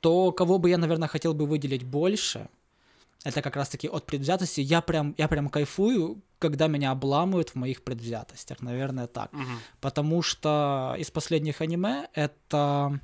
То, 0.00 0.32
кого 0.32 0.58
бы 0.58 0.70
я, 0.70 0.78
наверное, 0.78 1.08
хотел 1.08 1.34
бы 1.34 1.46
выделить 1.46 1.84
больше, 1.84 2.48
это 3.24 3.42
как 3.42 3.56
раз-таки 3.56 3.88
от 3.88 4.06
предвзятости. 4.06 4.60
Я 4.60 4.80
прям, 4.80 5.14
я 5.18 5.26
прям 5.28 5.48
кайфую, 5.48 6.20
когда 6.38 6.68
меня 6.68 6.92
обламывают 6.92 7.50
в 7.50 7.54
моих 7.56 7.82
предвзятостях, 7.82 8.62
наверное, 8.62 9.06
так. 9.06 9.32
Мгм. 9.32 9.58
Потому 9.80 10.22
что 10.22 10.94
из 10.98 11.10
последних 11.10 11.60
аниме 11.60 12.08
это 12.14 13.00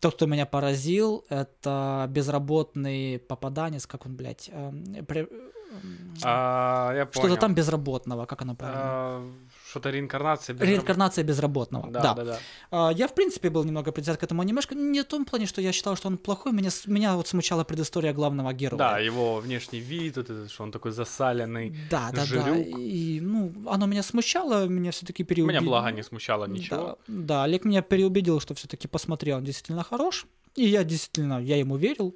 то, 0.00 0.10
кто 0.10 0.26
меня 0.26 0.44
поразил, 0.44 1.24
это 1.30 2.06
безработный 2.10 3.18
попаданец, 3.18 3.86
как 3.86 4.06
он, 4.06 4.16
блядь, 4.16 4.50
эм, 4.52 5.06
при- 5.06 5.20
эм, 5.20 6.14
А, 6.22 7.06
что-то 7.12 7.36
там 7.36 7.54
безработного, 7.54 8.26
как 8.26 8.42
оно 8.42 8.54
правильно? 8.54 8.90
А, 8.92 9.30
Что-то 9.74 9.90
реинкарнация. 9.90 10.54
без 10.54 10.68
Реинкарнация 10.68 11.24
безработного. 11.24 11.84
раб- 11.84 11.92
Да, 11.92 12.00
Да, 12.00 12.14
да, 12.14 12.24
да. 12.24 12.38
А, 12.70 12.92
Я, 12.92 13.08
в 13.08 13.14
принципе, 13.14 13.50
был 13.50 13.64
немного 13.64 13.90
предвзят 13.90 14.18
к 14.18 14.22
этому 14.22 14.40
анимешку. 14.42 14.74
Не 14.76 15.00
в 15.02 15.04
том 15.04 15.24
плане, 15.24 15.46
что 15.46 15.60
я 15.60 15.72
считал, 15.72 15.96
что 15.96 16.06
он 16.08 16.16
плохой. 16.16 16.52
Меня, 16.52 16.70
меня 16.86 17.16
вот 17.16 17.26
смущала 17.26 17.64
предыстория 17.64 18.12
главного 18.12 18.52
героя. 18.52 18.78
Да, 18.78 18.98
его 19.00 19.40
внешний 19.40 19.80
вид, 19.80 20.16
этот, 20.16 20.48
что 20.52 20.62
он 20.62 20.70
такой 20.70 20.92
засаленный. 20.92 21.74
да, 21.90 22.10
да, 22.12 22.18
да. 22.18 22.24
жирюк. 22.24 22.66
И, 22.78 23.20
ну, 23.20 23.52
оно 23.68 23.86
меня 23.86 24.04
смущало, 24.04 24.66
меня 24.68 24.90
все-таки 24.92 25.24
переубедило. 25.24 25.60
Меня 25.60 25.68
благо 25.68 25.90
не 25.90 26.02
смущало 26.04 26.44
ничего. 26.46 26.76
Да, 26.76 26.96
да, 27.08 27.44
Олег 27.44 27.64
меня 27.64 27.82
переубедил, 27.82 28.38
что 28.40 28.54
все-таки 28.54 28.86
посмотрел, 28.86 29.38
он 29.38 29.44
действительно 29.44 29.82
хорош. 29.82 30.26
И 30.54 30.66
я 30.68 30.84
действительно, 30.84 31.40
я 31.42 31.56
ему 31.56 31.76
верил. 31.76 32.14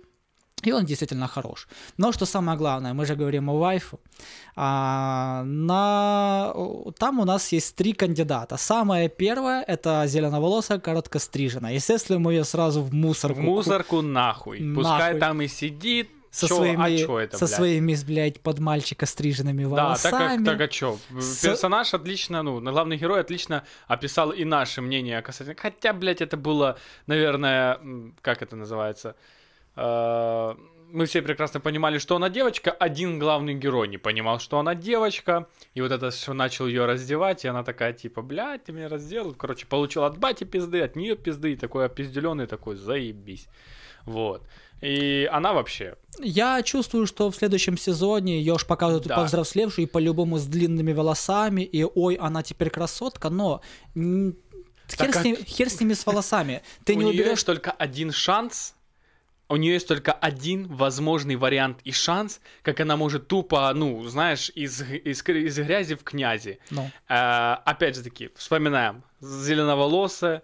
И 0.65 0.73
он 0.73 0.85
действительно 0.85 1.29
хорош. 1.29 1.69
Но 1.99 2.13
что 2.13 2.27
самое 2.27 2.59
главное, 2.59 2.93
мы 2.95 3.07
же 3.07 3.15
говорим 3.15 3.49
о 3.51 3.59
вайфу. 3.59 4.01
А, 4.57 5.43
на... 5.45 6.53
Там 6.99 7.21
у 7.21 7.25
нас 7.25 7.53
есть 7.53 7.77
три 7.77 7.93
кандидата. 7.93 8.57
Самое 8.57 9.09
первое 9.09 9.63
это 9.63 10.05
зеленоволосая, 10.07 10.79
короткостриженная. 10.79 11.75
Естественно, 11.75 12.19
мы 12.19 12.33
ее 12.35 12.45
сразу 12.45 12.83
в 12.83 12.93
мусорку. 12.93 13.41
В 13.41 13.45
мусорку 13.45 14.03
нахуй. 14.03 14.59
Пускай 14.75 14.99
Нахуй. 15.15 15.21
там 15.21 15.43
и 15.43 15.49
сидит. 15.49 16.11
Со 16.31 16.47
Чё, 16.47 16.57
своими, 16.57 16.83
а 16.85 17.07
чё 17.07 17.19
это, 17.19 17.39
со 17.39 17.47
блядь? 17.47 17.57
своими, 17.57 17.97
блядь, 18.07 18.41
под 18.43 18.59
мальчика 18.59 19.07
стриженными 19.07 19.63
Да, 19.63 19.69
волосами. 19.71 20.13
так 20.13 20.37
как, 20.37 20.45
так 20.45 20.61
а 20.61 20.69
чё? 20.69 20.99
С- 21.19 21.39
Персонаж 21.43 21.95
отлично, 21.95 22.43
ну, 22.43 22.61
главный 22.61 22.99
герой 22.99 23.21
отлично 23.21 23.65
описал 23.87 24.31
и 24.31 24.45
наше 24.45 24.83
мнение 24.83 25.23
касательно... 25.23 25.57
Хотя, 25.59 25.95
блядь, 25.95 26.21
это 26.21 26.37
было, 26.37 26.77
наверное, 27.07 27.79
как 28.21 28.43
это 28.43 28.57
называется? 28.57 29.15
Э, 29.79 30.55
Мы 30.91 31.05
все 31.05 31.21
прекрасно 31.21 31.61
понимали, 31.61 31.99
что 31.99 32.17
она 32.17 32.31
девочка, 32.31 32.71
один 32.71 33.19
главный 33.19 33.53
герой 33.55 33.89
не 33.89 33.99
понимал, 33.99 34.39
что 34.41 34.59
она 34.59 34.75
девочка, 34.75 35.47
и 35.75 35.83
вот 35.83 35.93
это 35.93 36.11
что 36.11 36.33
начал 36.33 36.67
ее 36.67 36.87
раздевать, 36.87 37.45
и 37.45 37.49
она 37.49 37.63
такая, 37.63 37.93
типа, 37.93 38.23
блядь, 38.23 38.65
ты 38.65 38.73
меня 38.73 38.89
раздел, 38.89 39.35
короче, 39.35 39.67
получил 39.67 40.05
от 40.05 40.17
бати 40.17 40.45
пизды, 40.45 40.81
от 40.81 40.97
нее 40.97 41.15
пизды, 41.15 41.53
и 41.53 41.57
такой 41.57 41.85
опизделенный, 41.85 42.47
такой, 42.47 42.77
заебись, 42.77 43.49
вот. 44.07 44.43
И 44.81 45.29
она 45.31 45.53
вообще, 45.53 45.97
Я 46.21 46.63
чувствую, 46.63 47.07
что 47.07 47.31
в 47.31 47.37
следующем 47.37 47.77
сезоне 47.77 48.39
ее 48.39 48.55
уж 48.55 48.65
показывают 48.67 49.07
Да. 49.07 49.17
повзрослевшую 49.17 49.87
и 49.87 49.91
по-любому 49.91 50.39
с 50.39 50.47
длинными 50.47 50.95
волосами, 50.95 51.61
и 51.63 51.85
ой, 51.85 52.15
она 52.15 52.43
теперь 52.43 52.71
красотка, 52.71 53.29
но 53.29 53.61
м, 53.95 54.35
Так 54.89 55.01
хер, 55.01 55.11
с 55.11 55.13
как- 55.17 55.25
ним- 55.27 55.37
хер 55.45 55.69
с 55.69 55.81
ними 55.81 55.93
с 55.93 56.07
волосами. 56.07 56.63
Ты 56.87 56.95
у 56.95 56.99
не 56.99 57.05
уберешь... 57.05 57.43
только 57.45 57.73
один 57.73 58.11
шанс. 58.11 58.75
У 59.51 59.57
нее 59.57 59.73
есть 59.75 59.89
только 59.89 60.13
один 60.13 60.67
возможный 60.69 61.37
вариант 61.37 61.79
и 61.85 61.93
шанс, 61.93 62.41
как 62.63 62.81
она 62.81 62.97
может 62.97 63.29
тупо, 63.29 63.73
ну, 63.75 64.05
знаешь, 64.07 64.51
из, 64.55 64.83
из, 64.83 65.23
из 65.27 65.59
грязи 65.59 65.95
в 65.95 66.03
князи. 66.05 66.59
Ну, 66.71 66.91
Э, 67.09 67.55
опять 67.65 67.97
же 67.97 68.03
таки, 68.03 68.31
вспоминаем, 68.37 69.03
зеленоволосая, 69.21 70.43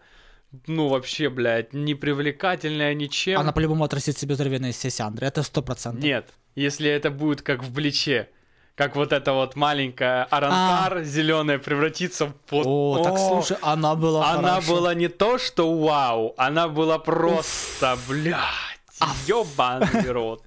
ну, 0.67 0.89
вообще, 0.89 1.29
блядь, 1.29 1.73
непривлекательная 1.75 2.95
ничем. 2.95 3.41
она 3.41 3.53
по-любому 3.53 3.85
отрастит 3.85 4.17
себе 4.19 4.35
здоровенные 4.37 4.73
сесяндры, 4.73 5.27
это 5.27 5.43
сто 5.43 5.63
процентов. 5.63 6.03
Нет, 6.03 6.31
если 6.55 6.89
это 6.89 7.11
будет 7.11 7.43
как 7.43 7.63
в 7.63 7.73
Бличе, 7.73 8.31
как 8.75 8.97
вот 8.97 9.13
эта 9.13 9.33
вот 9.33 9.55
маленькая 9.57 10.25
аранкар 10.25 11.03
зеленая 11.05 11.59
превратится 11.59 12.27
в 12.27 12.35
вот... 12.51 12.67
О, 12.67 13.05
так 13.05 13.13
О, 13.15 13.19
слушай, 13.19 13.57
она 13.63 13.95
была 13.95 14.31
Она 14.33 14.49
хороша. 14.55 14.73
была 14.73 14.95
не 14.95 15.09
то, 15.09 15.39
что 15.39 15.79
вау, 15.79 16.35
она 16.37 16.69
была 16.69 16.99
просто, 16.99 17.97
блядь, 18.09 18.74
ёбаный 19.27 20.11
рот. 20.13 20.43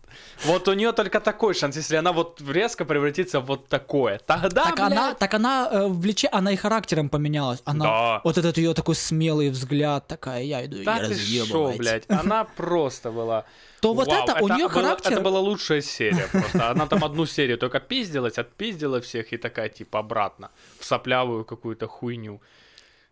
Вот 0.45 0.67
у 0.67 0.73
нее 0.73 0.91
только 0.93 1.19
такой 1.19 1.53
шанс, 1.53 1.75
если 1.75 1.95
она 1.97 2.11
вот 2.11 2.41
резко 2.41 2.85
превратится 2.85 3.39
в 3.39 3.45
вот 3.45 3.67
такое. 3.67 4.19
Тогда, 4.25 4.65
Так 4.65 4.75
блядь, 4.75 4.91
она, 4.91 5.13
так 5.13 5.33
она 5.33 5.69
э, 5.71 5.87
в 5.87 6.05
Личе, 6.05 6.27
она 6.31 6.51
и 6.51 6.55
характером 6.55 7.09
поменялась. 7.09 7.61
Она, 7.65 7.85
Да. 7.85 8.21
вот 8.23 8.37
этот 8.37 8.57
ее 8.57 8.73
такой 8.73 8.95
смелый 8.95 9.49
взгляд, 9.49 10.07
такая, 10.07 10.43
я 10.43 10.65
иду 10.65 10.83
да 10.83 10.97
и 11.05 11.07
ты 11.09 11.45
шо, 11.45 11.73
блядь, 11.77 12.03
она 12.09 12.43
просто 12.57 13.11
была... 13.11 13.43
То 13.81 13.93
вот 13.93 14.07
Вау, 14.07 14.23
это, 14.23 14.43
у 14.43 14.47
нее 14.47 14.69
характер... 14.69 15.11
Это 15.13 15.21
была 15.21 15.39
лучшая 15.39 15.81
серия 15.81 16.27
просто. 16.31 16.71
Она 16.71 16.87
там 16.87 17.03
одну 17.03 17.25
серию 17.25 17.57
только 17.57 17.79
пиздилась, 17.79 18.37
отпиздила 18.37 18.99
всех 19.01 19.33
и 19.33 19.37
такая, 19.37 19.69
типа, 19.69 19.99
обратно 19.99 20.49
в 20.79 20.85
соплявую 20.85 21.45
какую-то 21.45 21.87
хуйню. 21.87 22.41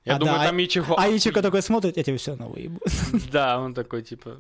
Я 0.06 0.16
А, 0.16 0.20
думаю, 0.20 0.40
да, 0.40 0.46
там. 0.46 0.96
А 0.98 1.10
Ичико 1.10 1.42
такой 1.42 1.62
смотрит, 1.62 1.98
я 1.98 2.04
тебе 2.04 2.18
все 2.18 2.32
равно 2.32 2.48
выебу. 2.48 2.80
Да, 3.32 3.60
он 3.60 3.74
такой, 3.74 4.02
типа, 4.04 4.38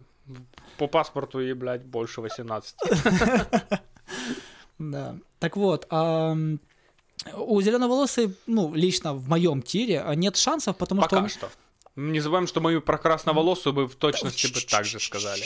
по 0.78 0.88
паспорту 0.88 1.40
ей, 1.40 1.54
блядь, 1.54 1.84
больше 1.84 2.22
18. 2.22 2.76
Да. 4.78 5.16
Так 5.40 5.56
вот, 5.56 5.88
ам, 5.90 6.60
у 7.34 7.62
зеленоволосой, 7.62 8.36
ну, 8.46 8.74
лично 8.74 9.14
в 9.14 9.30
моем 9.30 9.62
тире 9.62 10.02
а, 10.02 10.16
нет 10.16 10.36
шансов, 10.36 10.78
потому 10.78 11.02
что... 11.04 11.16
Пока 11.16 11.30
что. 11.30 11.50
Не 11.96 12.20
забываем, 12.20 12.46
что 12.46 12.60
мою 12.60 12.82
про 12.82 12.98
красноволосую 12.98 13.74
бы 13.74 13.88
в 13.88 13.96
точности 13.96 14.54
бы 14.54 14.60
так 14.60 14.84
же 14.84 15.00
сказали. 15.00 15.44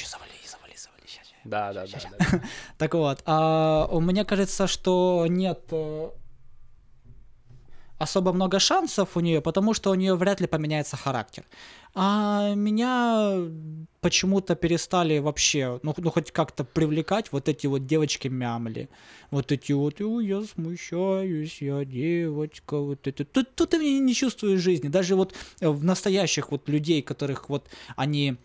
Да, 1.43 1.73
да, 1.73 1.85
да. 1.85 2.41
Так 2.77 2.93
вот, 2.95 3.21
а, 3.25 3.87
у 3.91 3.99
мне 3.99 4.25
кажется, 4.25 4.67
что 4.67 5.25
нет 5.27 5.61
э, 5.71 6.09
особо 7.99 8.33
много 8.33 8.59
шансов 8.59 9.15
у 9.15 9.19
нее, 9.19 9.41
потому 9.41 9.73
что 9.73 9.91
у 9.91 9.95
нее 9.95 10.15
вряд 10.15 10.41
ли 10.41 10.47
поменяется 10.47 10.97
характер. 10.97 11.43
А 11.93 12.53
меня 12.55 13.35
почему-то 14.01 14.55
перестали 14.55 15.19
вообще, 15.19 15.79
ну, 15.83 15.93
ну, 15.97 16.09
хоть 16.09 16.31
как-то 16.31 16.63
привлекать 16.63 17.31
вот 17.31 17.49
эти 17.49 17.67
вот 17.67 17.85
девочки-мямли. 17.85 18.89
Вот 19.31 19.51
эти 19.51 19.73
вот, 19.73 19.99
«Ой, 20.01 20.27
я 20.27 20.41
смущаюсь, 20.43 21.61
я 21.61 21.83
девочка, 21.85 22.77
вот 22.77 23.05
это. 23.07 23.25
Тут, 23.25 23.53
тут 23.55 23.69
ты 23.71 23.99
не 23.99 24.13
чувствуешь 24.13 24.61
жизни. 24.61 24.87
Даже 24.87 25.15
вот 25.15 25.35
э, 25.59 25.69
в 25.69 25.83
настоящих 25.83 26.51
вот 26.51 26.69
людей, 26.69 27.01
которых 27.01 27.49
вот 27.49 27.67
они 27.95 28.37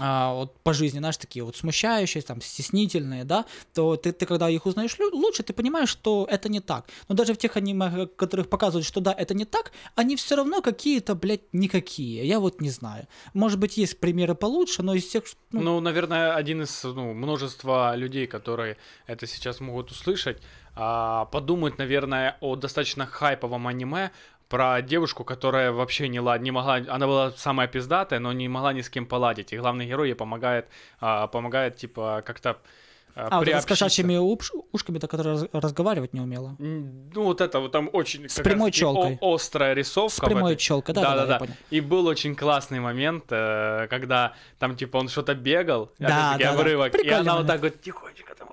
а, 0.00 0.34
вот 0.34 0.58
по 0.60 0.72
жизни, 0.74 0.98
знаешь, 0.98 1.16
такие 1.16 1.44
вот 1.44 1.56
смущающие, 1.56 2.22
там, 2.22 2.40
стеснительные, 2.40 3.24
да, 3.24 3.46
то 3.74 3.96
ты, 3.96 4.12
ты 4.12 4.26
когда 4.26 4.48
их 4.50 4.66
узнаешь 4.66 4.96
лучше, 5.12 5.42
ты 5.42 5.52
понимаешь, 5.52 5.88
что 5.88 6.26
это 6.30 6.48
не 6.48 6.60
так. 6.60 6.86
Но 7.08 7.14
даже 7.14 7.32
в 7.34 7.38
тех 7.38 7.56
аниме, 7.56 8.06
которых 8.06 8.48
показывают, 8.50 8.86
что 8.86 9.00
да, 9.00 9.12
это 9.12 9.34
не 9.34 9.44
так, 9.44 9.72
они 9.94 10.16
все 10.16 10.36
равно 10.36 10.60
какие-то, 10.60 11.14
блядь, 11.14 11.52
никакие. 11.52 12.26
Я 12.26 12.38
вот 12.38 12.60
не 12.60 12.70
знаю. 12.70 13.06
Может 13.34 13.58
быть, 13.58 13.76
есть 13.78 13.98
примеры 13.98 14.34
получше, 14.34 14.82
но 14.82 14.94
из 14.94 15.10
ш- 15.10 15.22
ну, 15.52 15.60
Ну, 15.60 15.80
наверное, 15.80 16.34
один 16.34 16.62
из 16.62 16.84
ну, 16.84 17.14
множества 17.14 17.96
людей, 17.96 18.26
которые 18.26 18.76
это 19.06 19.26
сейчас 19.26 19.60
могут 19.60 19.90
услышать, 19.90 20.38
а, 20.74 21.24
подумать, 21.26 21.78
наверное, 21.78 22.36
о 22.40 22.54
достаточно 22.56 23.06
хайповом 23.06 23.66
аниме 23.66 24.10
про 24.48 24.80
девушку, 24.82 25.24
которая 25.24 25.72
вообще 25.72 26.08
не, 26.08 26.20
лад, 26.20 26.40
не 26.40 26.50
могла, 26.50 26.76
она 26.76 27.06
была 27.06 27.32
самая 27.32 27.68
пиздатая, 27.68 28.18
но 28.18 28.32
не 28.32 28.48
могла 28.48 28.72
ни 28.72 28.80
с 28.80 28.88
кем 28.88 29.06
поладить. 29.06 29.52
И 29.52 29.58
главный 29.58 29.86
герой 29.86 30.08
ей 30.08 30.14
помогает, 30.14 30.66
а, 31.00 31.26
помогает 31.26 31.76
типа 31.76 32.22
как-то 32.24 32.56
а, 33.14 33.28
а, 33.30 33.38
вот 33.40 33.48
это 33.48 33.60
с 33.60 33.66
кошачьими 33.66 34.16
ушками, 34.72 34.98
то 34.98 35.08
которая 35.08 35.34
раз- 35.34 35.48
разговаривать 35.52 36.14
не 36.14 36.20
умела. 36.20 36.54
Ну, 36.58 37.22
вот 37.24 37.40
это 37.40 37.58
вот 37.58 37.72
там 37.72 37.90
очень 37.92 38.28
С 38.28 38.40
прямой 38.40 38.70
о- 38.82 39.34
острая 39.34 39.74
рисовка. 39.74 40.16
С 40.16 40.24
прямой 40.24 40.56
челкой, 40.56 40.94
да, 40.94 41.16
да, 41.16 41.26
да, 41.26 41.38
понял. 41.38 41.54
И 41.70 41.80
был 41.80 42.06
очень 42.06 42.36
классный 42.36 42.78
момент, 42.78 43.24
э, 43.30 43.88
когда 43.90 44.34
там, 44.60 44.76
типа, 44.76 44.98
он 44.98 45.08
что-то 45.08 45.34
бегал, 45.34 45.90
Да, 45.98 46.08
да, 46.08 46.36
да. 46.38 46.50
обрывок, 46.52 46.94
и 46.94 47.08
она 47.08 47.38
вот 47.38 47.46
так 47.46 47.60
вот 47.60 47.80
тихонечко 47.80 48.34
там, 48.36 48.50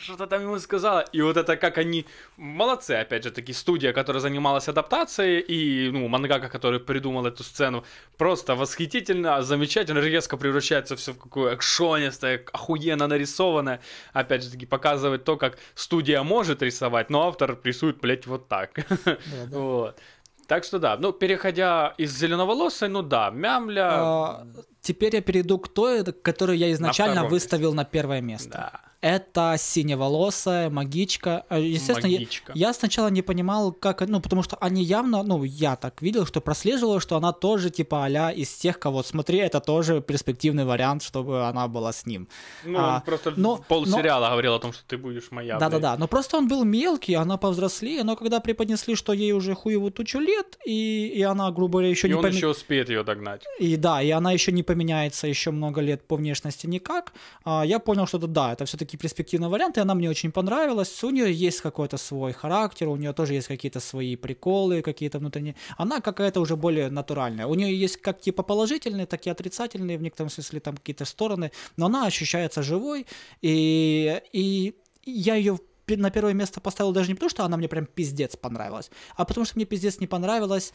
что-то 0.00 0.26
там 0.26 0.42
ему 0.42 0.58
сказала. 0.58 1.00
И 1.12 1.20
вот 1.22 1.36
это 1.36 1.56
как 1.56 1.78
они, 1.78 2.06
молодцы, 2.36 2.92
опять 2.92 3.24
же, 3.24 3.30
таки, 3.30 3.52
студия, 3.52 3.92
которая 3.92 4.20
занималась 4.20 4.68
адаптацией, 4.68 5.40
и, 5.40 5.90
ну, 5.90 6.08
мангака, 6.08 6.48
который 6.48 6.80
придумал 6.80 7.26
эту 7.26 7.42
сцену, 7.44 7.84
просто 8.16 8.54
восхитительно, 8.54 9.42
замечательно, 9.42 9.98
резко 10.00 10.36
превращается 10.36 10.96
все 10.96 11.12
в 11.12 11.18
какое 11.18 11.54
акшонистое, 11.54 12.44
охуенно 12.52 13.06
нарисованное. 13.06 13.80
Опять 14.12 14.44
же 14.44 14.50
таки, 14.50 14.66
показывает 14.66 15.24
то, 15.24 15.36
как 15.36 15.58
студия 15.74 16.22
может 16.22 16.62
рисовать, 16.62 17.10
но 17.10 17.28
автор 17.28 17.58
рисует, 17.64 18.00
блядь, 18.00 18.26
вот 18.26 18.48
так. 18.48 18.70
Вот. 19.50 19.98
Так 20.46 20.64
что 20.64 20.78
да, 20.78 20.96
ну 20.96 21.12
переходя 21.12 21.94
из 21.98 22.16
зеленоволосой, 22.16 22.88
ну 22.88 23.02
да, 23.02 23.30
мямля, 23.30 23.88
А, 23.90 24.46
теперь 24.80 25.14
я 25.16 25.20
перейду 25.20 25.58
к 25.58 25.68
той, 25.68 26.02
которую 26.04 26.56
я 26.56 26.72
изначально 26.72 27.24
выставил 27.26 27.74
на 27.74 27.84
первое 27.84 28.22
место. 28.22 28.50
да. 28.50 28.87
Это 29.00 29.54
синеволосая 29.58 30.70
магичка. 30.70 31.44
Э, 31.50 31.60
Естественно, 31.60 32.10
я- 32.10 32.18
Магичка. 32.18 32.52
я 32.56 32.72
сначала 32.72 33.08
не 33.08 33.22
понимал, 33.22 33.72
как, 33.72 34.00
ну, 34.08 34.20
потому 34.20 34.42
что 34.42 34.56
они 34.56 34.82
явно, 34.82 35.22
ну, 35.22 35.44
я 35.44 35.76
так 35.76 36.02
видел, 36.02 36.26
что 36.26 36.40
прослеживала, 36.40 37.00
что 37.00 37.16
она 37.16 37.32
тоже, 37.32 37.70
типа, 37.70 38.06
а 38.06 38.30
из 38.32 38.50
тех, 38.54 38.78
кого, 38.78 39.02
смотри, 39.04 39.38
это 39.38 39.60
тоже 39.60 40.00
перспективный 40.00 40.64
вариант, 40.64 41.02
чтобы 41.02 41.46
она 41.46 41.68
была 41.68 41.92
с 41.92 42.06
ним. 42.06 42.28
Ну, 42.64 42.78
А, 42.78 42.96
он 42.96 43.02
просто 43.02 43.32
но- 43.36 43.56
в 43.56 43.66
полсериала 43.66 44.30
говорил 44.30 44.54
о 44.54 44.58
том, 44.58 44.72
что 44.72 44.82
ты 44.86 44.96
будешь 44.98 45.30
моя. 45.30 45.58
Да-да-да, 45.58 45.96
но 45.96 46.08
просто 46.08 46.36
он 46.36 46.48
был 46.48 46.64
мелкий, 46.64 47.14
она 47.14 47.36
повзрослее, 47.36 48.02
но 48.04 48.16
когда 48.16 48.40
преподнесли, 48.40 48.96
что 48.96 49.12
ей 49.12 49.32
уже 49.32 49.54
хуеву 49.54 49.90
тучу 49.90 50.18
лет, 50.18 50.58
и, 50.66 51.06
и 51.14 51.22
она, 51.22 51.50
грубо 51.52 51.72
говоря, 51.78 51.88
еще 51.90 52.08
И 52.08 52.10
не 52.10 52.16
он 52.16 52.24
поме- 52.24 52.36
еще 52.36 52.48
успеет 52.48 52.88
ее 52.88 53.04
догнать. 53.04 53.42
И 53.60 53.76
да, 53.76 54.02
и 54.02 54.10
она 54.10 54.32
еще 54.32 54.50
не 54.50 54.64
поменяется 54.64 55.28
еще 55.28 55.50
много 55.52 55.80
лет 55.82 56.02
по 56.08 56.16
внешности 56.16 56.66
никак. 56.66 57.12
А, 57.44 57.62
я 57.64 57.78
понял, 57.78 58.06
что 58.08 58.18
это 58.18 58.26
да, 58.26 58.52
это 58.52 58.64
все-таки 58.64 58.87
перспективный 58.96 59.48
вариант, 59.48 59.76
и 59.78 59.80
она 59.80 59.94
мне 59.94 60.08
очень 60.08 60.32
понравилась. 60.32 61.04
У 61.04 61.10
нее 61.10 61.32
есть 61.32 61.60
какой-то 61.60 61.96
свой 61.98 62.32
характер, 62.32 62.88
у 62.88 62.96
нее 62.96 63.12
тоже 63.12 63.34
есть 63.34 63.48
какие-то 63.48 63.80
свои 63.80 64.16
приколы, 64.16 64.82
какие-то 64.82 65.18
внутренние. 65.18 65.54
Она 65.76 66.00
какая-то 66.00 66.40
уже 66.40 66.56
более 66.56 66.88
натуральная. 66.90 67.46
У 67.46 67.54
нее 67.54 67.78
есть 67.78 67.98
как 67.98 68.20
типа 68.20 68.42
положительные, 68.42 69.06
так 69.06 69.26
и 69.26 69.30
отрицательные 69.30 69.98
в 69.98 70.02
некотором 70.02 70.30
смысле 70.30 70.60
там 70.60 70.76
какие-то 70.76 71.04
стороны, 71.04 71.50
но 71.76 71.86
она 71.86 72.06
ощущается 72.06 72.62
живой, 72.62 73.06
и, 73.42 74.20
и 74.32 74.74
я 75.04 75.34
ее 75.34 75.58
на 75.88 76.10
первое 76.10 76.34
место 76.34 76.60
поставил 76.60 76.92
даже 76.92 77.08
не 77.08 77.14
потому, 77.14 77.30
что 77.30 77.44
она 77.44 77.56
мне 77.56 77.66
прям 77.68 77.86
пиздец 77.86 78.36
понравилась, 78.36 78.90
а 79.16 79.24
потому 79.24 79.46
что 79.46 79.56
мне 79.56 79.64
пиздец 79.64 80.00
не 80.00 80.06
понравилась 80.06 80.72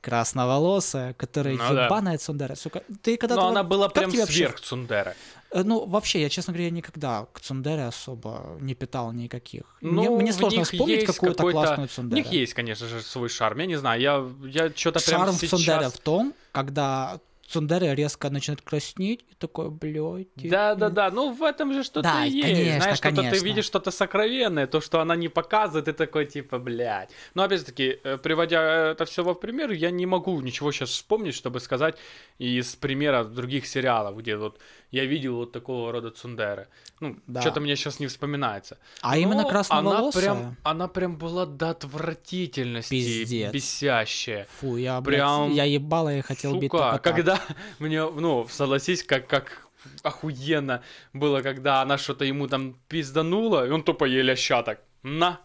красноволосая, 0.00 1.14
которая 1.14 1.54
Ну 1.56 1.74
да. 1.74 1.86
ебаная 1.86 2.18
цундера. 2.18 2.54
Сука, 2.54 2.82
ты 3.02 3.16
когда 3.16 3.34
Но 3.36 3.48
она 3.48 3.62
была 3.62 3.88
прям 3.88 4.10
тебе 4.10 4.20
вообще- 4.20 4.36
сверх 4.36 4.60
Цундера. 4.60 5.14
Э, 5.56 5.62
Ну, 5.64 5.86
вообще, 5.86 6.20
я, 6.20 6.28
честно 6.28 6.52
говоря, 6.52 6.70
никогда 6.70 7.26
к 7.32 7.40
цундере 7.40 7.84
особо 7.84 8.56
не 8.60 8.74
питал 8.74 9.12
никаких. 9.12 9.62
Ну, 9.80 9.92
мне, 9.92 10.10
мне 10.10 10.32
сложно 10.32 10.64
вспомнить 10.64 11.04
какую-то 11.04 11.50
классную 11.50 11.86
У 11.86 11.88
цундеру. 11.88 12.16
них 12.16 12.30
есть, 12.32 12.54
конечно 12.54 12.86
же, 12.86 13.00
свой 13.00 13.28
шарм. 13.28 13.58
Я 13.60 13.66
не 13.66 13.76
знаю, 13.76 14.00
я, 14.00 14.24
я 14.44 14.72
что-то 14.74 15.00
прям 15.04 15.20
Шарм 15.20 15.34
сейчас... 15.34 15.50
цундере 15.50 15.88
в 15.88 15.98
том, 15.98 16.34
когда 16.52 17.20
цундеры 17.48 17.94
резко 17.94 18.28
начинают 18.30 18.60
краснеть, 18.62 19.24
и 19.30 19.34
такой, 19.34 19.70
блядь. 19.70 20.26
Да, 20.34 20.74
да, 20.74 20.90
да. 20.90 21.10
Ну, 21.10 21.32
в 21.32 21.42
этом 21.42 21.72
же 21.72 21.84
что-то 21.84 22.02
Да, 22.02 22.26
и 22.26 22.30
есть. 22.30 22.42
конечно, 22.48 22.80
Знаешь, 22.80 22.98
что-то 22.98 23.30
ты 23.30 23.38
видишь 23.44 23.64
что-то 23.64 23.90
сокровенное, 23.90 24.66
то, 24.66 24.80
что 24.80 25.00
она 25.00 25.16
не 25.16 25.28
показывает, 25.28 25.84
ты 25.84 25.92
такой, 25.92 26.26
типа, 26.26 26.58
блядь. 26.58 27.10
Но 27.34 27.44
опять-таки, 27.44 28.00
э, 28.02 28.18
приводя 28.18 28.90
это 28.90 29.04
все 29.04 29.22
в 29.22 29.34
пример, 29.34 29.70
я 29.70 29.90
не 29.90 30.06
могу 30.06 30.40
ничего 30.40 30.72
сейчас 30.72 30.90
вспомнить, 30.90 31.34
чтобы 31.34 31.60
сказать 31.60 31.96
из 32.38 32.74
примера 32.74 33.24
других 33.24 33.66
сериалов, 33.66 34.16
где 34.18 34.36
вот 34.36 34.58
я 34.90 35.04
видел 35.04 35.36
вот 35.36 35.52
такого 35.52 35.92
рода 35.92 36.10
цундеры. 36.10 36.68
Ну, 37.00 37.16
Да. 37.26 37.40
что-то 37.40 37.60
мне 37.60 37.76
сейчас 37.76 38.00
не 38.00 38.06
вспоминается. 38.06 38.78
А 39.02 39.16
именно 39.18 39.42
Но 39.42 39.48
красноволосая? 39.48 40.30
Она 40.30 40.40
прям, 40.40 40.56
она 40.62 40.88
прям 40.88 41.16
была 41.16 41.44
до 41.46 41.70
отвратительности 41.70 42.90
Пиздец. 42.90 43.52
бесящая. 43.52 44.46
Фу, 44.60 44.76
я, 44.76 45.00
блядь, 45.00 45.16
Прям, 45.18 45.52
я 45.52 45.64
ебала 45.64 46.14
и 46.14 46.20
хотел 46.22 46.54
бить 46.58 46.70
Сука, 46.70 46.90
только 46.92 47.02
так. 47.02 47.14
когда 47.16 47.40
мне, 47.78 48.08
ну, 48.08 48.46
согласись, 48.48 49.02
как, 49.02 49.26
как 49.26 49.66
охуенно 50.02 50.82
было, 51.12 51.42
когда 51.42 51.82
она 51.82 51.98
что-то 51.98 52.24
ему 52.24 52.48
там 52.48 52.76
пизданула, 52.88 53.66
и 53.66 53.70
он 53.70 53.82
тупо 53.82 54.04
ей 54.04 54.22
ляща 54.22 54.62
так, 54.62 54.80
на. 55.02 55.40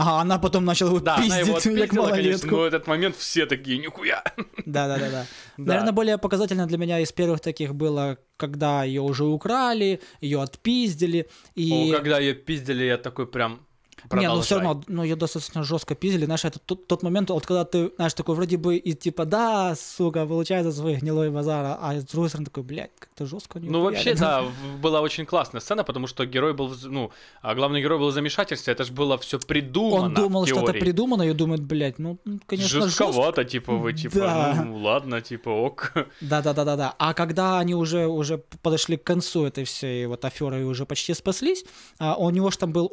Ага, 0.00 0.20
она 0.20 0.38
потом 0.38 0.64
начала 0.64 0.90
его 0.90 1.00
Да, 1.00 1.16
она 1.16 1.38
его 1.38 1.54
пиздить, 1.54 1.74
как 1.74 1.84
отпиздила, 1.84 2.08
конечно, 2.08 2.46
малолетку. 2.46 2.56
но 2.56 2.66
этот 2.66 2.86
момент 2.86 3.16
все 3.16 3.46
такие, 3.46 3.78
нихуя. 3.78 4.24
Да-да-да. 4.64 5.10
Да. 5.10 5.26
Наверное, 5.58 5.92
более 5.92 6.16
показательно 6.18 6.66
для 6.66 6.78
меня 6.78 7.00
из 7.00 7.12
первых 7.12 7.40
таких 7.40 7.74
было, 7.74 8.16
когда 8.36 8.84
ее 8.84 9.02
уже 9.02 9.24
украли, 9.24 10.00
ее 10.22 10.40
отпиздили, 10.40 11.28
и... 11.54 11.92
О, 11.92 11.96
когда 11.96 12.18
ее 12.18 12.34
пиздили, 12.34 12.84
я 12.84 12.96
такой 12.96 13.26
прям 13.26 13.66
Не, 14.12 14.28
ну 14.28 14.40
все 14.40 14.56
продолжай. 14.56 14.58
равно, 14.58 14.84
ну 14.88 15.02
ее 15.02 15.16
достаточно 15.16 15.62
жестко 15.62 15.94
пиздили, 15.94 16.24
знаешь, 16.24 16.44
это 16.44 16.58
тот, 16.58 16.86
тот 16.86 17.02
момент, 17.02 17.30
вот 17.30 17.46
когда 17.46 17.64
ты, 17.64 17.92
знаешь, 17.96 18.14
такой 18.14 18.34
вроде 18.34 18.56
бы 18.56 18.76
и 18.76 18.92
типа, 18.94 19.24
да, 19.24 19.74
сука, 19.76 20.26
получается 20.26 20.72
свой 20.72 20.96
гнилой 20.96 21.30
базар, 21.30 21.78
а 21.80 21.94
с 21.94 22.04
другой 22.04 22.28
стороны 22.28 22.46
такой, 22.46 22.62
блядь, 22.62 22.90
как-то 22.98 23.26
жестко 23.26 23.58
у 23.58 23.60
неё 23.60 23.70
Ну, 23.72 23.82
вообще, 23.82 24.14
хуярят». 24.14 24.20
да, 24.20 24.44
была 24.82 25.00
очень 25.00 25.26
классная 25.26 25.60
сцена, 25.60 25.84
потому 25.84 26.06
что 26.06 26.24
герой 26.26 26.52
был, 26.54 26.74
ну, 26.84 27.10
а 27.42 27.54
главный 27.54 27.80
герой 27.82 27.98
был 27.98 28.08
в 28.08 28.12
замешательстве, 28.12 28.72
это 28.72 28.84
же 28.84 28.92
было 28.92 29.16
все 29.18 29.38
придумано 29.38 30.04
Он 30.06 30.14
думал, 30.14 30.46
что 30.46 30.60
это 30.60 30.72
придумано, 30.72 31.22
и 31.22 31.32
думает, 31.32 31.62
блядь, 31.62 31.98
ну, 31.98 32.18
ну, 32.24 32.38
конечно, 32.46 32.80
жестко. 32.80 33.04
Жестковато, 33.04 33.44
типа, 33.44 33.74
вы, 33.74 33.92
типа, 33.92 34.16
Да. 34.18 34.64
ну, 34.64 34.76
ладно, 34.78 35.20
типа, 35.20 35.48
ок. 35.50 35.92
Да-да-да-да-да. 36.20 36.94
А 36.98 37.14
когда 37.14 37.58
они 37.58 37.74
уже, 37.74 38.06
уже 38.06 38.38
подошли 38.62 38.96
к 38.96 39.04
концу 39.04 39.44
этой 39.44 39.64
всей 39.64 40.06
вот 40.06 40.24
аферы 40.24 40.60
и 40.60 40.64
уже 40.64 40.86
почти 40.86 41.14
спаслись, 41.14 41.64
а, 41.98 42.14
у 42.16 42.30
него 42.30 42.50
же 42.50 42.58
там 42.58 42.72
был 42.72 42.88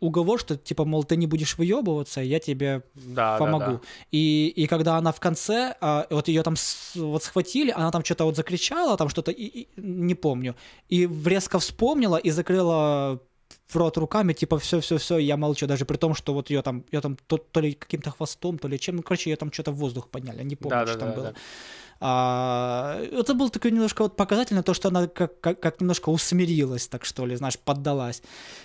уговор, 0.00 0.38
что 0.44 0.56
типа, 0.56 0.84
мол, 0.84 1.04
ты 1.04 1.16
не 1.16 1.26
будешь 1.26 1.58
выебываться, 1.58 2.20
я 2.20 2.38
тебе 2.38 2.82
Да, 2.94 3.38
помогу. 3.38 3.64
да, 3.64 3.72
да. 3.72 3.80
И, 4.12 4.52
и 4.56 4.66
когда 4.66 4.96
она 4.98 5.10
в 5.12 5.18
конце, 5.20 5.74
а, 5.80 6.06
вот 6.10 6.28
ее 6.28 6.42
там 6.42 6.54
с- 6.56 6.92
вот 6.96 7.22
схватили, 7.22 7.70
она 7.76 7.90
там 7.90 8.04
что-то 8.04 8.24
вот 8.24 8.36
закричала, 8.36 8.96
там 8.96 9.08
что-то, 9.08 9.30
и- 9.30 9.44
и- 9.62 9.68
не 9.76 10.14
помню, 10.14 10.54
и 10.92 11.08
резко 11.26 11.58
вспомнила 11.58 12.16
и 12.16 12.30
закрыла 12.30 13.18
в 13.68 13.76
рот 13.76 13.96
руками, 13.98 14.32
типа, 14.34 14.56
все-все-все, 14.58 15.18
я 15.18 15.36
молчу, 15.36 15.66
даже 15.66 15.84
при 15.84 15.96
том, 15.96 16.14
что 16.14 16.34
вот 16.34 16.50
ее 16.50 16.62
там, 16.62 16.84
ее 16.92 17.00
там 17.00 17.16
то, 17.26 17.36
то 17.38 17.60
ли 17.60 17.72
каким-то 17.72 18.10
хвостом, 18.10 18.58
то 18.58 18.68
ли 18.68 18.78
чем, 18.78 18.96
ну, 18.96 19.02
короче, 19.02 19.30
ее 19.30 19.36
там 19.36 19.50
что-то 19.52 19.72
в 19.72 19.76
воздух 19.76 20.08
подняли, 20.08 20.44
не 20.44 20.56
помню, 20.56 20.76
Да, 20.78 20.84
да, 20.84 20.90
что 20.92 21.00
там 21.00 21.08
да, 21.10 21.14
было. 21.16 21.24
да. 21.32 21.34
А, 22.00 23.00
это 23.12 23.34
был 23.34 23.50
такой 23.50 23.70
немножко 23.70 24.02
вот 24.02 24.16
показательно, 24.16 24.62
то, 24.62 24.74
что 24.74 24.88
она 24.88 25.06
как, 25.06 25.40
как, 25.40 25.60
как 25.60 25.80
немножко 25.80 26.10
усмирилась, 26.10 26.86
так 26.88 27.04
что 27.04 27.24
ли, 27.26 27.36
знаешь, 27.36 27.58
поддалась. 27.58 28.22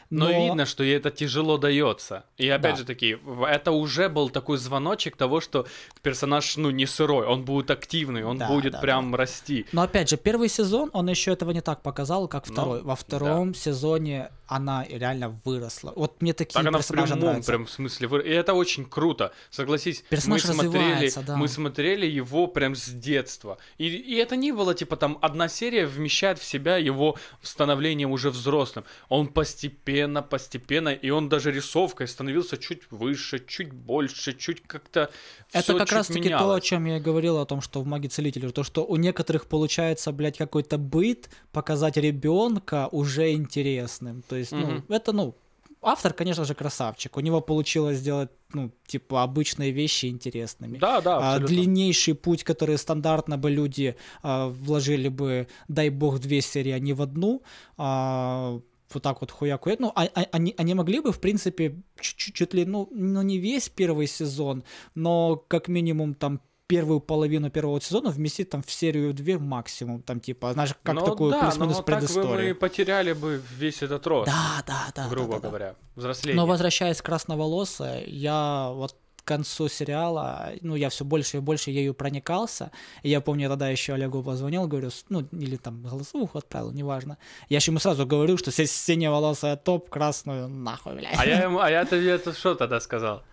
Но, 0.10 0.30
видно, 0.32 0.66
что 0.66 0.84
ей 0.84 0.98
это 0.98 1.12
тяжело 1.12 1.58
дается. 1.58 2.24
И 2.38 2.50
опять 2.50 2.74
Да. 2.74 2.78
же 2.80 2.86
таки, 2.86 3.16
в- 3.16 3.44
это 3.48 3.72
уже 3.72 4.10
был 4.10 4.30
такой 4.30 4.58
звоночек 4.58 5.16
того, 5.16 5.40
что 5.40 5.68
персонаж, 6.02 6.58
ну, 6.58 6.72
не 6.72 6.86
сырой, 6.88 7.28
он 7.28 7.44
будет 7.46 7.70
активный, 7.72 8.24
он 8.24 8.38
Да, 8.38 8.48
будет 8.48 8.74
да, 8.74 8.80
прям 8.80 9.14
расти. 9.16 9.66
Но 9.72 9.82
опять 9.84 10.10
же, 10.10 10.18
первый 10.18 10.50
сезон, 10.50 10.90
он 10.94 11.10
еще 11.10 11.32
этого 11.34 11.52
не 11.52 11.62
так 11.62 11.82
показал, 11.84 12.28
как 12.28 12.48
Ну, 12.48 12.54
второй. 12.54 12.82
Во 12.82 12.96
втором 12.96 13.54
сезоне 13.54 14.30
она 14.48 14.84
реально 14.90 15.40
выросла. 15.46 15.94
Вот 15.96 16.22
мне 16.24 16.34
такие 16.34 16.54
Так 16.56 16.62
она 16.66 16.72
в 16.80 16.82
персонажи 16.82 17.14
прямом 17.14 17.26
нравятся. 17.28 17.52
прям 17.52 17.68
смысле. 17.68 18.08
вы- 18.08 18.24
И 18.24 18.30
это 18.32 18.56
очень 18.56 18.86
круто. 18.86 19.32
Согласись, 19.52 20.04
Персонаж 20.10 20.44
мы 20.46 20.54
смотрели, 20.56 21.12
да. 21.24 21.36
мы 21.36 21.48
смотрели 21.48 22.08
его 22.08 22.48
прям 22.48 22.74
с 22.76 22.88
детства. 22.88 23.60
И, 23.78 23.86
и 23.88 24.16
это 24.16 24.36
не 24.36 24.52
было 24.52 24.74
типа 24.74 24.96
там 24.96 25.20
одна 25.22 25.50
серия 25.50 25.86
вмещает 25.86 26.40
в 26.40 26.44
себя 26.44 26.78
его 26.78 27.16
становление 27.44 28.08
уже 28.08 28.32
взрослым. 28.32 28.86
Он 29.10 29.28
постепенно, 29.28 29.99
постепенно, 30.22 30.90
и 30.90 31.10
он 31.10 31.30
даже 31.30 31.52
рисовкой 31.52 32.08
становился 32.08 32.58
чуть 32.58 32.82
выше, 32.92 33.44
чуть 33.46 33.72
больше, 33.74 34.34
чуть 34.34 34.62
как-то 34.68 35.10
Это 35.52 35.74
как 35.78 35.88
чуть 35.88 35.98
раз 35.98 36.08
таки 36.08 36.30
то, 36.30 36.52
о 36.54 36.62
чем 36.62 36.86
я 36.86 36.98
и 36.98 37.00
говорил, 37.00 37.38
о 37.38 37.46
том, 37.46 37.62
что 37.62 37.82
в 37.82 37.86
маге 37.88 38.08
целителя, 38.10 38.50
то, 38.52 38.64
что 38.64 38.86
у 38.86 38.96
некоторых 38.96 39.46
получается, 39.48 40.12
блядь, 40.12 40.38
какой-то 40.38 40.78
быт 40.78 41.30
показать 41.52 41.98
ребенка 41.98 42.88
уже 42.92 43.34
интересным. 43.34 44.22
То 44.22 44.36
есть, 44.36 44.52
Мгм. 44.52 44.84
ну, 44.88 44.96
это, 44.96 45.12
ну, 45.12 45.36
автор, 45.82 46.14
конечно 46.14 46.46
же, 46.46 46.54
красавчик. 46.56 47.18
У 47.18 47.22
него 47.22 47.42
получилось 47.42 47.98
сделать, 47.98 48.30
ну, 48.54 48.72
типа, 48.88 49.24
обычные 49.24 49.72
вещи 49.72 50.08
интересными. 50.08 50.78
Да, 50.78 51.02
да, 51.02 51.18
А, 51.18 51.18
абсолютно. 51.36 51.48
длиннейший 51.48 52.14
путь, 52.16 52.44
который 52.44 52.78
стандартно 52.78 53.38
бы 53.38 53.50
люди 53.50 53.96
а, 54.22 54.48
вложили 54.48 55.08
бы, 55.10 55.48
дай 55.68 55.90
бог, 55.90 56.20
две 56.20 56.42
серии, 56.42 56.72
а 56.72 56.80
не 56.80 56.94
в 56.94 57.02
одну, 57.02 57.42
а, 57.78 58.60
вот 58.94 59.04
так 59.04 59.22
вот 59.22 59.32
хуяку. 59.32 59.70
Ну, 59.80 59.92
а- 59.96 60.10
а- 60.16 60.28
они, 60.32 60.54
они 60.58 60.74
могли 60.74 61.00
бы, 61.00 61.12
в 61.12 61.20
принципе, 61.20 61.76
чуть-чуть 62.00 62.36
чуть 62.36 62.54
ли, 62.54 62.66
ну, 62.66 62.88
ну, 62.92 63.22
не 63.22 63.38
весь 63.38 63.70
первый 63.70 64.08
сезон, 64.08 64.64
но 64.96 65.36
как 65.48 65.68
минимум 65.68 66.14
там 66.14 66.42
первую 66.68 67.00
половину 67.00 67.50
первого 67.50 67.82
сезона 67.82 68.12
вместить 68.12 68.52
там 68.52 68.62
в 68.62 68.70
серию 68.72 69.12
две 69.14 69.40
максимум, 69.40 70.04
там 70.04 70.20
типа, 70.20 70.54
знаешь, 70.54 70.76
как 70.84 70.96
Ну 70.96 71.02
такую 71.06 71.32
да, 71.32 71.42
плюс-минус 71.42 71.78
но 71.78 71.82
так 71.82 71.86
бы 71.86 71.92
предысторию. 72.08 72.50
мы 72.50 72.54
потеряли 72.56 73.14
бы 73.14 73.42
весь 73.58 73.82
этот 73.82 74.06
рост, 74.06 74.28
Да, 74.28 74.64
да, 74.68 74.86
да. 74.96 75.04
да, 75.04 75.10
грубо 75.10 75.34
да, 75.36 75.40
да. 75.40 75.48
говоря, 75.50 75.76
взросление. 75.96 76.36
Но 76.40 76.46
возвращаясь 76.46 77.02
к 77.02 77.06
красноволосой, 77.06 78.04
я 78.08 78.70
вот 78.76 78.96
концу 79.24 79.68
сериала, 79.68 80.52
ну, 80.62 80.76
я 80.76 80.90
все 80.90 81.06
больше 81.06 81.38
и 81.38 81.40
больше 81.40 81.72
ею 81.72 81.94
проникался. 81.94 82.72
И 83.04 83.10
я 83.10 83.22
помню, 83.22 83.44
я 83.44 83.50
тогда 83.50 83.70
еще 83.70 83.94
Олегу 83.94 84.24
позвонил, 84.24 84.68
говорю, 84.68 84.90
ну, 85.10 85.22
или 85.32 85.58
там 85.58 85.82
голосовуху 85.82 86.38
отправил, 86.38 86.72
неважно. 86.72 87.18
Я 87.50 87.60
же 87.60 87.72
ему 87.72 87.80
сразу 87.80 88.06
говорю, 88.06 88.38
что 88.38 88.52
синеволосая 88.52 89.56
топ, 89.56 89.90
красную 89.90 90.48
нахуй, 90.48 90.96
блядь. 90.96 91.18
А 91.18 91.26
я, 91.26 91.44
ему, 91.44 91.60
а 91.60 91.70
я 91.70 91.86
тебе 91.86 92.10
это 92.10 92.34
что 92.34 92.56
тогда 92.56 92.80
сказал? 92.80 93.24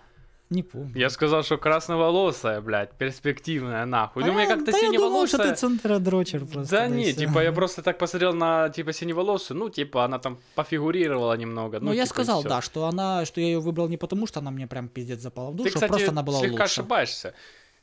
Не 0.49 0.63
помню. 0.63 0.93
Я 0.95 1.11
сказал, 1.11 1.43
что 1.43 1.59
красноволосая, 1.59 2.61
блядь, 2.61 2.93
перспективная, 2.93 3.85
нахуй. 3.85 4.23
А 4.23 4.27
ну, 4.27 4.33
мне 4.33 4.45
я- 4.45 4.49
как-то 4.49 4.71
да 4.71 4.79
я 4.79 4.93
думал, 4.93 5.27
что 5.27 5.39
ты 5.39 5.43
синеволосая... 5.43 5.57
центродрочер 5.57 6.47
просто. 6.47 6.71
Да 6.77 6.87
и 6.87 6.91
не, 6.91 7.13
типа 7.13 7.43
я 7.43 7.53
просто 7.53 7.83
так 7.83 7.99
посмотрел 7.99 8.33
на 8.33 8.69
типа 8.69 8.93
синеволосую, 8.93 9.59
ну 9.59 9.71
типа 9.71 10.05
она 10.05 10.21
там 10.21 10.39
пофигурировала 10.55 11.35
немного. 11.37 11.81
Ну, 11.81 11.93
я 11.93 12.05
типа, 12.05 12.05
и 12.05 12.15
сказал, 12.15 12.43
да, 12.45 12.63
что 12.63 12.87
она, 12.87 13.25
что 13.25 13.41
я 13.41 13.49
ее 13.49 13.61
выбрал 13.61 13.89
не 13.89 13.97
потому, 13.97 14.29
что 14.29 14.39
она 14.39 14.53
мне 14.53 14.69
прям 14.69 14.89
пиздец 14.89 15.21
запала 15.21 15.51
в 15.51 15.57
душу, 15.57 15.71
Ты, 15.71 15.75
кстати, 15.75 15.91
а 15.91 15.93
просто 15.93 16.11
она 16.11 16.23
была 16.23 16.39
слегка 16.39 16.63
лучше. 16.63 16.81
ошибаешься. 16.81 17.35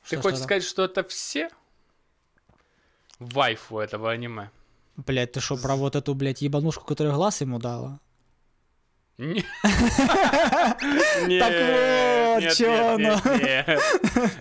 Что, 0.05 0.16
Ты 0.16 0.22
хочешь 0.22 0.38
что-то? 0.38 0.43
сказать, 0.43 0.64
что 0.64 0.86
это 0.86 1.03
все 1.03 1.49
вайфу 3.20 3.80
этого 3.80 4.09
аниме? 4.11 4.49
Блядь, 4.95 5.32
ты 5.32 5.39
что, 5.39 5.57
про 5.57 5.76
вот 5.76 5.95
эту, 5.95 6.14
блядь, 6.14 6.41
ебанушку, 6.41 6.86
которая 6.86 7.14
глаз 7.14 7.41
ему 7.41 7.59
дала? 7.59 7.99
Не- 9.18 9.43
Так 10.74 11.28
Нет, 11.28 12.34
вот, 12.34 12.41
нет, 12.41 12.53
чё 12.55 12.72
нет, 12.72 12.82
оно? 13.26 13.38
нет, 13.38 13.68
нет. 13.68 13.82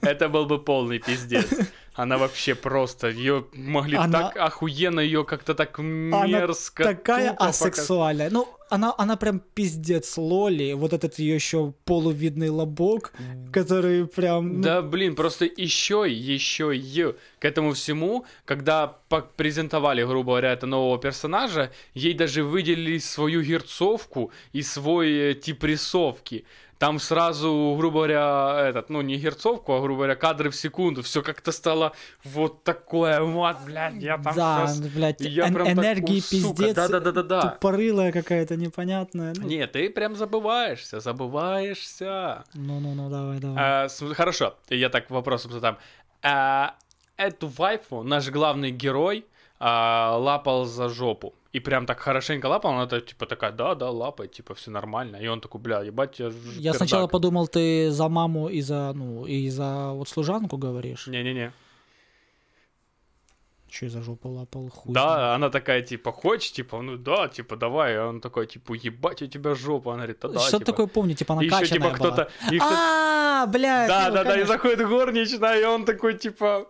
Это 0.00 0.28
был 0.28 0.46
бы 0.46 0.58
полный 0.62 0.98
пиздец. 0.98 1.46
Она 1.94 2.16
вообще 2.16 2.54
просто, 2.54 3.08
ее 3.10 3.44
могли 3.52 3.96
Она- 3.96 4.30
так 4.30 4.36
охуенно, 4.36 5.00
ее 5.00 5.24
как-то 5.24 5.54
так 5.54 5.78
мерзко. 5.78 6.84
такая 6.84 7.30
тупо 7.32 7.44
показ- 7.44 7.62
асексуальная. 7.62 8.30
Ну, 8.30 8.48
она, 8.70 8.94
она 8.96 9.16
прям 9.16 9.38
пиздец 9.40 10.16
Лоли. 10.16 10.72
Вот 10.72 10.94
этот 10.94 11.18
ее 11.18 11.34
еще 11.34 11.74
полувидный 11.84 12.48
лобок, 12.48 13.12
который 13.52 14.06
прям... 14.06 14.56
ну, 14.56 14.62
Да, 14.62 14.80
блин, 14.80 15.14
просто 15.14 15.44
еще, 15.44 16.06
еще 16.08 16.74
и 16.74 17.14
к 17.38 17.44
этому 17.44 17.74
всему, 17.74 18.24
когда 18.46 18.86
презентовали, 19.36 20.02
грубо 20.04 20.30
говоря, 20.32 20.52
это 20.52 20.66
нового 20.66 20.98
персонажа, 20.98 21.70
ей 21.92 22.14
даже 22.14 22.42
выделили 22.42 22.96
свою 22.98 23.42
герцовку 23.42 24.32
и 24.54 24.62
свой 24.62 25.12
э, 25.12 25.34
тип 25.34 25.62
рисовки. 25.64 26.46
Там 26.82 26.98
сразу, 26.98 27.76
грубо 27.78 27.98
говоря, 27.98 28.56
этот, 28.68 28.90
ну 28.90 29.02
не 29.02 29.16
герцовку, 29.16 29.72
а, 29.74 29.80
грубо 29.80 29.98
говоря, 29.98 30.16
кадры 30.16 30.50
в 30.50 30.56
секунду. 30.56 31.04
Все 31.04 31.22
как-то 31.22 31.52
стало 31.52 31.92
вот 32.24 32.64
такое, 32.64 33.20
вот, 33.22 33.56
блядь, 33.64 34.02
я 34.02 34.18
там 34.18 34.34
да, 34.34 34.66
щас- 34.66 34.80
блядь, 34.80 35.20
я 35.20 35.46
эн- 35.46 35.54
прям 35.54 35.66
так, 35.68 35.76
энергии 35.76 36.18
«О, 36.18 36.22
сука, 36.22 36.56
пиздец. 36.56 36.74
да-да-да-да-да». 36.74 37.40
Тупорылая 37.52 38.10
какая-то 38.10 38.56
непонятная. 38.56 39.32
Ну, 39.36 39.46
Нет, 39.46 39.70
ты 39.70 39.90
прям 39.90 40.16
забываешься, 40.16 40.98
забываешься. 40.98 42.42
Ну-ну-ну, 42.54 43.08
давай, 43.08 43.38
давай. 43.38 43.56
А, 43.84 43.88
с- 43.88 44.14
хорошо, 44.14 44.56
я 44.68 44.88
так 44.88 45.08
вопросом 45.08 45.52
задам. 45.52 45.78
А, 46.20 46.74
эту 47.16 47.46
вайфу 47.46 48.02
наш 48.02 48.28
главный 48.28 48.72
герой 48.72 49.24
а, 49.60 50.16
лапал 50.18 50.64
за 50.64 50.88
жопу. 50.88 51.32
И 51.52 51.60
прям 51.60 51.86
так 51.86 52.00
хорошенько 52.00 52.48
лапал, 52.48 52.72
она 52.72 52.86
типа 52.86 53.26
такая, 53.26 53.52
да, 53.52 53.74
да, 53.74 53.90
лапай, 53.90 54.28
типа 54.28 54.54
все 54.54 54.70
нормально. 54.70 55.16
И 55.16 55.28
он 55.28 55.40
такой, 55.40 55.60
бля, 55.60 55.82
ебать, 55.82 56.18
я 56.20 56.30
ж 56.30 56.34
Я 56.58 56.72
сначала 56.72 57.02
пердак». 57.02 57.12
подумал, 57.12 57.46
ты 57.46 57.90
за 57.90 58.08
маму 58.08 58.48
и 58.48 58.62
за, 58.62 58.92
ну, 58.94 59.26
и 59.26 59.50
за 59.50 59.92
вот 59.92 60.08
служанку 60.08 60.56
говоришь. 60.56 61.06
Не-не-не. 61.06 61.52
Че 63.68 63.88
за 63.88 64.02
жопу 64.02 64.28
лапал? 64.28 64.70
Хуй. 64.70 64.94
Да, 64.94 65.34
она 65.34 65.50
такая, 65.50 65.82
типа, 65.82 66.12
хочешь, 66.12 66.52
типа, 66.52 66.82
ну 66.82 66.96
да, 66.96 67.28
типа, 67.28 67.56
давай. 67.56 67.94
И 67.94 67.98
он 67.98 68.20
такой, 68.20 68.46
типа, 68.46 68.74
ебать, 68.74 69.22
у 69.22 69.26
тебя 69.26 69.54
жопа. 69.54 69.92
Она 69.92 70.02
говорит, 70.02 70.18
да, 70.22 70.28
да, 70.28 70.38
Что 70.40 70.58
типа. 70.58 70.72
такое 70.72 70.86
помню, 70.86 71.14
типа 71.14 71.38
И 71.42 71.46
еще, 71.46 71.66
типа, 71.66 71.90
кто-то... 71.90 72.28
А, 72.60 73.46
блядь. 73.46 73.88
Да, 73.88 74.08
ну, 74.08 74.14
да, 74.14 74.24
да, 74.24 74.40
и 74.40 74.44
заходит 74.44 74.86
горничная, 74.88 75.60
и 75.60 75.64
он 75.64 75.84
такой, 75.84 76.14
типа, 76.18 76.66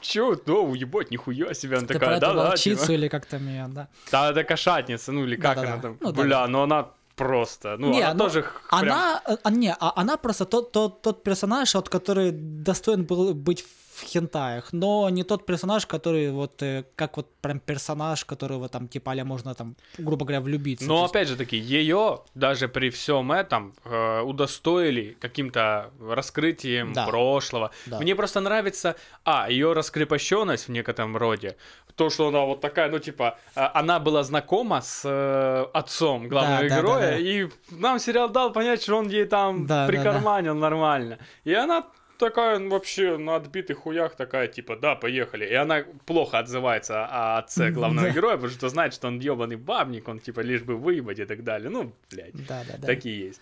чё, 0.00 0.36
да, 0.46 0.52
уебать, 0.54 1.10
нихуя 1.10 1.54
себе. 1.54 1.76
Она 1.78 1.86
Ты 1.86 1.94
такая, 1.94 2.20
да, 2.20 2.32
да, 2.32 2.44
волчицу 2.48 2.80
типа. 2.82 2.92
или 2.92 3.08
как 3.08 3.26
там 3.26 3.46
ее, 3.48 3.66
да? 3.68 3.88
Да, 4.12 4.30
это 4.30 4.44
кошатница, 4.44 5.12
ну 5.12 5.24
или 5.24 5.36
как 5.36 5.56
Да-да-да. 5.56 5.72
она 5.72 5.82
там. 5.82 5.96
Ну, 6.00 6.12
да, 6.12 6.22
Бля, 6.22 6.40
да. 6.40 6.46
ну 6.48 6.62
она 6.62 6.86
просто, 7.16 7.76
ну 7.78 7.90
Не, 7.90 8.02
она 8.02 8.14
ну, 8.14 8.18
тоже 8.24 8.42
х- 8.42 8.60
прям- 8.80 8.92
Она, 8.92 9.22
э, 9.26 9.36
а, 9.42 9.50
не, 9.50 9.72
а 9.80 9.92
она 9.96 10.16
просто 10.16 10.44
тот, 10.44 10.72
тот, 10.72 11.02
тот 11.02 11.22
персонаж, 11.22 11.74
вот, 11.74 11.88
который 11.88 12.30
достоин 12.32 13.04
был 13.04 13.34
быть 13.34 13.64
в 13.96 14.02
хентаях, 14.04 14.72
но 14.72 15.08
не 15.10 15.24
тот 15.24 15.46
персонаж, 15.46 15.86
который 15.86 16.30
вот, 16.30 16.62
э, 16.62 16.84
как 16.96 17.16
вот 17.16 17.26
прям 17.40 17.60
персонаж, 17.60 18.24
которого 18.24 18.68
там, 18.68 18.88
типа, 18.88 19.12
а 19.12 19.24
можно 19.24 19.54
там, 19.54 19.74
грубо 19.98 20.26
говоря, 20.26 20.40
влюбиться. 20.42 20.86
Но 20.86 21.04
опять 21.04 21.28
же 21.28 21.36
таки, 21.36 21.56
ее 21.56 22.20
даже 22.34 22.68
при 22.68 22.90
всем 22.90 23.32
этом 23.32 23.72
э, 23.84 24.20
удостоили 24.20 25.16
каким-то 25.20 25.90
раскрытием 26.00 26.92
Да. 26.92 27.06
прошлого. 27.06 27.70
Да. 27.86 27.98
Мне 28.00 28.14
просто 28.14 28.40
нравится, 28.40 28.96
а, 29.24 29.50
ее 29.50 29.72
раскрепощенность 29.72 30.68
в 30.68 30.72
некотором 30.72 31.16
роде. 31.16 31.56
То, 31.94 32.10
что 32.10 32.28
она 32.28 32.40
вот 32.40 32.60
такая, 32.60 32.90
ну, 32.90 32.98
типа, 32.98 33.38
э, 33.54 33.60
она 33.74 33.98
была 33.98 34.22
знакома 34.22 34.82
с 34.82 35.02
э, 35.04 35.66
отцом 35.72 36.28
главного 36.28 36.62
Да, 36.62 36.68
да, 36.68 36.76
героя, 36.76 37.00
да, 37.00 37.10
да. 37.12 37.18
и 37.18 37.48
нам 37.70 37.98
сериал 37.98 38.28
дал 38.28 38.52
понять, 38.52 38.82
что 38.82 38.96
он 38.98 39.08
ей 39.08 39.24
там 39.24 39.66
Да, 39.66 39.82
да, 39.82 39.86
прикарманил 39.86 40.54
нормально. 40.54 41.18
И 41.44 41.54
она 41.54 41.86
такая 42.18 42.58
вообще 42.68 43.16
на 43.16 43.36
отбитых 43.36 43.78
хуях 43.78 44.16
такая, 44.16 44.48
типа, 44.48 44.76
да, 44.76 44.94
поехали. 44.94 45.44
И 45.46 45.54
она 45.54 45.84
плохо 46.06 46.38
отзывается 46.38 47.06
о 47.06 47.38
отце 47.38 47.70
главного 47.70 48.08
Да. 48.08 48.12
героя, 48.14 48.34
потому 48.36 48.52
что 48.52 48.68
знает, 48.68 48.94
что 48.94 49.08
он 49.08 49.18
ебаный 49.20 49.56
бабник, 49.56 50.08
он, 50.08 50.18
типа, 50.18 50.40
лишь 50.40 50.62
бы 50.62 50.76
выебать 50.76 51.18
и 51.18 51.24
так 51.24 51.44
далее. 51.44 51.70
Ну, 51.70 51.92
блядь, 52.10 52.34
Да, 52.46 52.62
да, 52.68 52.74
да. 52.78 52.86
такие 52.86 53.26
есть. 53.26 53.40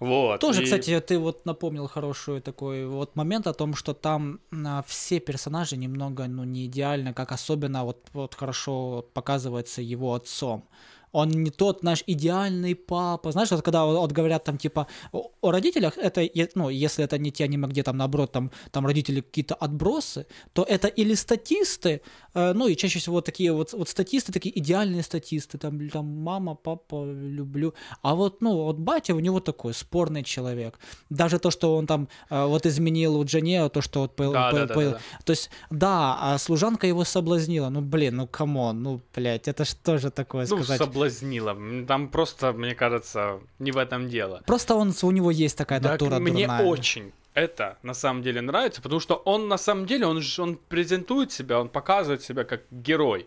Вот. 0.00 0.40
Тоже, 0.40 0.62
и- 0.62 0.64
кстати, 0.64 0.98
ты 1.00 1.16
вот 1.18 1.46
напомнил 1.46 1.86
хороший 1.86 2.40
такой 2.40 2.86
вот 2.86 3.14
момент 3.14 3.46
о 3.46 3.52
том, 3.52 3.74
что 3.76 3.94
там 3.94 4.40
а, 4.66 4.82
все 4.86 5.20
персонажи 5.20 5.76
немного, 5.76 6.26
ну, 6.26 6.42
не 6.44 6.66
идеально, 6.66 7.14
как 7.14 7.30
особенно 7.30 7.84
вот, 7.84 8.08
вот 8.12 8.34
хорошо 8.34 9.06
показывается 9.14 9.80
его 9.80 10.14
отцом. 10.14 10.64
Он 11.12 11.28
не 11.30 11.50
тот, 11.50 11.80
знаешь, 11.80 12.02
идеальный 12.06 12.74
папа. 12.74 13.32
Знаешь, 13.32 13.50
вот 13.50 13.62
когда 13.62 13.84
вот, 13.84 14.12
говорят 14.12 14.44
там, 14.44 14.56
типа, 14.58 14.86
о, 15.12 15.50
родителях, 15.50 15.98
это, 15.98 16.22
ну, 16.54 16.70
если 16.70 17.04
это 17.04 17.18
не 17.18 17.30
те 17.30 17.44
аниме, 17.44 17.68
где 17.68 17.82
там, 17.82 17.96
наоборот, 17.96 18.32
там, 18.32 18.50
там 18.70 18.86
родители 18.86 19.20
какие-то 19.20 19.54
отбросы, 19.54 20.26
то 20.52 20.62
это 20.62 20.88
или 20.88 21.14
статисты, 21.14 22.00
э, 22.34 22.52
ну, 22.54 22.66
и 22.68 22.76
чаще 22.76 22.98
всего 22.98 23.20
такие 23.20 23.52
вот, 23.52 23.72
вот 23.72 23.88
статисты, 23.88 24.32
такие 24.32 24.58
идеальные 24.58 25.02
статисты, 25.02 25.58
там, 25.58 25.88
там, 25.90 26.06
мама, 26.06 26.54
папа, 26.54 27.04
люблю. 27.04 27.74
А 28.02 28.14
вот, 28.14 28.40
ну, 28.42 28.64
вот 28.64 28.78
батя 28.78 29.14
у 29.14 29.20
него 29.20 29.40
такой 29.40 29.74
спорный 29.74 30.22
человек. 30.24 30.78
Даже 31.10 31.38
то, 31.38 31.50
что 31.50 31.76
он 31.76 31.86
там 31.86 32.08
э, 32.30 32.46
вот 32.46 32.66
изменил 32.66 33.16
у 33.16 33.24
Джанео, 33.24 33.68
то, 33.68 33.82
что 33.82 34.00
вот... 34.00 34.16
по- 34.16 34.32
Да, 34.32 34.50
по- 34.50 34.56
да, 34.56 34.66
да, 34.66 34.74
по- 34.74 34.82
да, 34.84 34.90
да. 34.92 34.98
То 35.24 35.30
есть, 35.32 35.50
да, 35.70 36.16
а 36.20 36.38
служанка 36.38 36.86
его 36.86 37.04
соблазнила. 37.04 37.68
Ну, 37.68 37.80
блин, 37.82 38.16
ну, 38.16 38.26
come 38.26 38.58
on, 38.58 38.82
ну, 38.82 39.00
блядь, 39.14 39.48
это 39.48 39.64
ж 39.64 39.74
тоже 39.74 40.10
такое 40.10 40.46
Ну, 40.48 40.56
сказать. 40.56 40.78
Соблазнила. 41.10 41.86
Там 41.86 42.08
просто, 42.08 42.52
мне 42.52 42.74
кажется, 42.74 43.40
не 43.58 43.72
в 43.72 43.78
этом 43.78 44.08
дело. 44.08 44.42
Просто 44.46 44.74
он, 44.74 44.92
у 45.02 45.10
него 45.10 45.30
есть 45.30 45.58
такая 45.58 45.80
Так 45.80 45.92
натура 45.92 46.18
мне 46.18 46.46
дурная. 46.46 46.66
очень 46.66 47.12
это 47.34 47.78
на 47.82 47.94
самом 47.94 48.22
деле 48.22 48.40
нравится, 48.40 48.82
потому 48.82 49.00
что 49.00 49.14
он 49.24 49.48
на 49.48 49.58
самом 49.58 49.86
деле, 49.86 50.06
он, 50.06 50.22
он 50.38 50.56
презентует 50.56 51.32
себя, 51.32 51.60
он 51.60 51.68
показывает 51.68 52.22
себя 52.22 52.44
как 52.44 52.60
герой. 52.70 53.26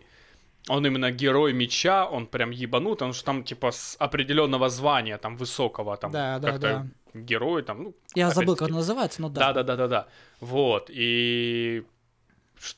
Он 0.68 0.84
именно 0.86 1.12
герой 1.12 1.52
меча, 1.52 2.06
он 2.06 2.26
прям 2.26 2.50
ебанут, 2.50 3.02
он 3.02 3.12
же 3.12 3.22
там 3.24 3.44
типа 3.44 3.70
с 3.70 3.96
определенного 4.00 4.68
звания, 4.68 5.18
там 5.18 5.36
высокого, 5.36 5.96
там 5.96 6.10
Да, 6.10 6.38
да, 6.38 6.50
как-то 6.50 6.88
герой, 7.14 7.62
там, 7.62 7.82
ну, 7.82 7.94
Я 8.16 8.30
забыл, 8.30 8.56
как 8.56 8.68
он 8.68 8.74
называется, 8.74 9.22
но 9.22 9.28
Да, 9.28 9.52
да. 9.52 9.52
да, 9.52 9.62
да, 9.62 9.76
да, 9.76 9.88
да. 9.88 10.06
Вот. 10.40 10.90
И 10.90 11.84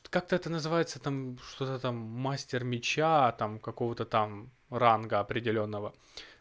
как-то 0.09 0.35
это 0.35 0.49
называется 0.49 0.99
там 0.99 1.37
что-то 1.39 1.79
там 1.79 1.95
мастер 1.95 2.63
меча, 2.63 3.31
там 3.31 3.59
какого-то 3.59 4.05
там 4.05 4.49
ранга 4.69 5.19
определенного. 5.19 5.93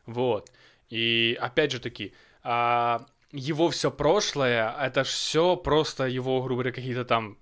Вот. 0.06 0.50
И 0.88 1.36
опять 1.40 1.72
же 1.72 1.80
таки, 1.80 2.12
а, 2.42 3.06
его 3.32 3.68
все 3.68 3.90
прошлое, 3.90 4.74
это 4.80 5.04
все 5.04 5.56
просто 5.56 6.06
его, 6.06 6.42
грубо 6.42 6.62
говоря, 6.62 6.72
какие-то 6.74 7.04
там 7.04 7.36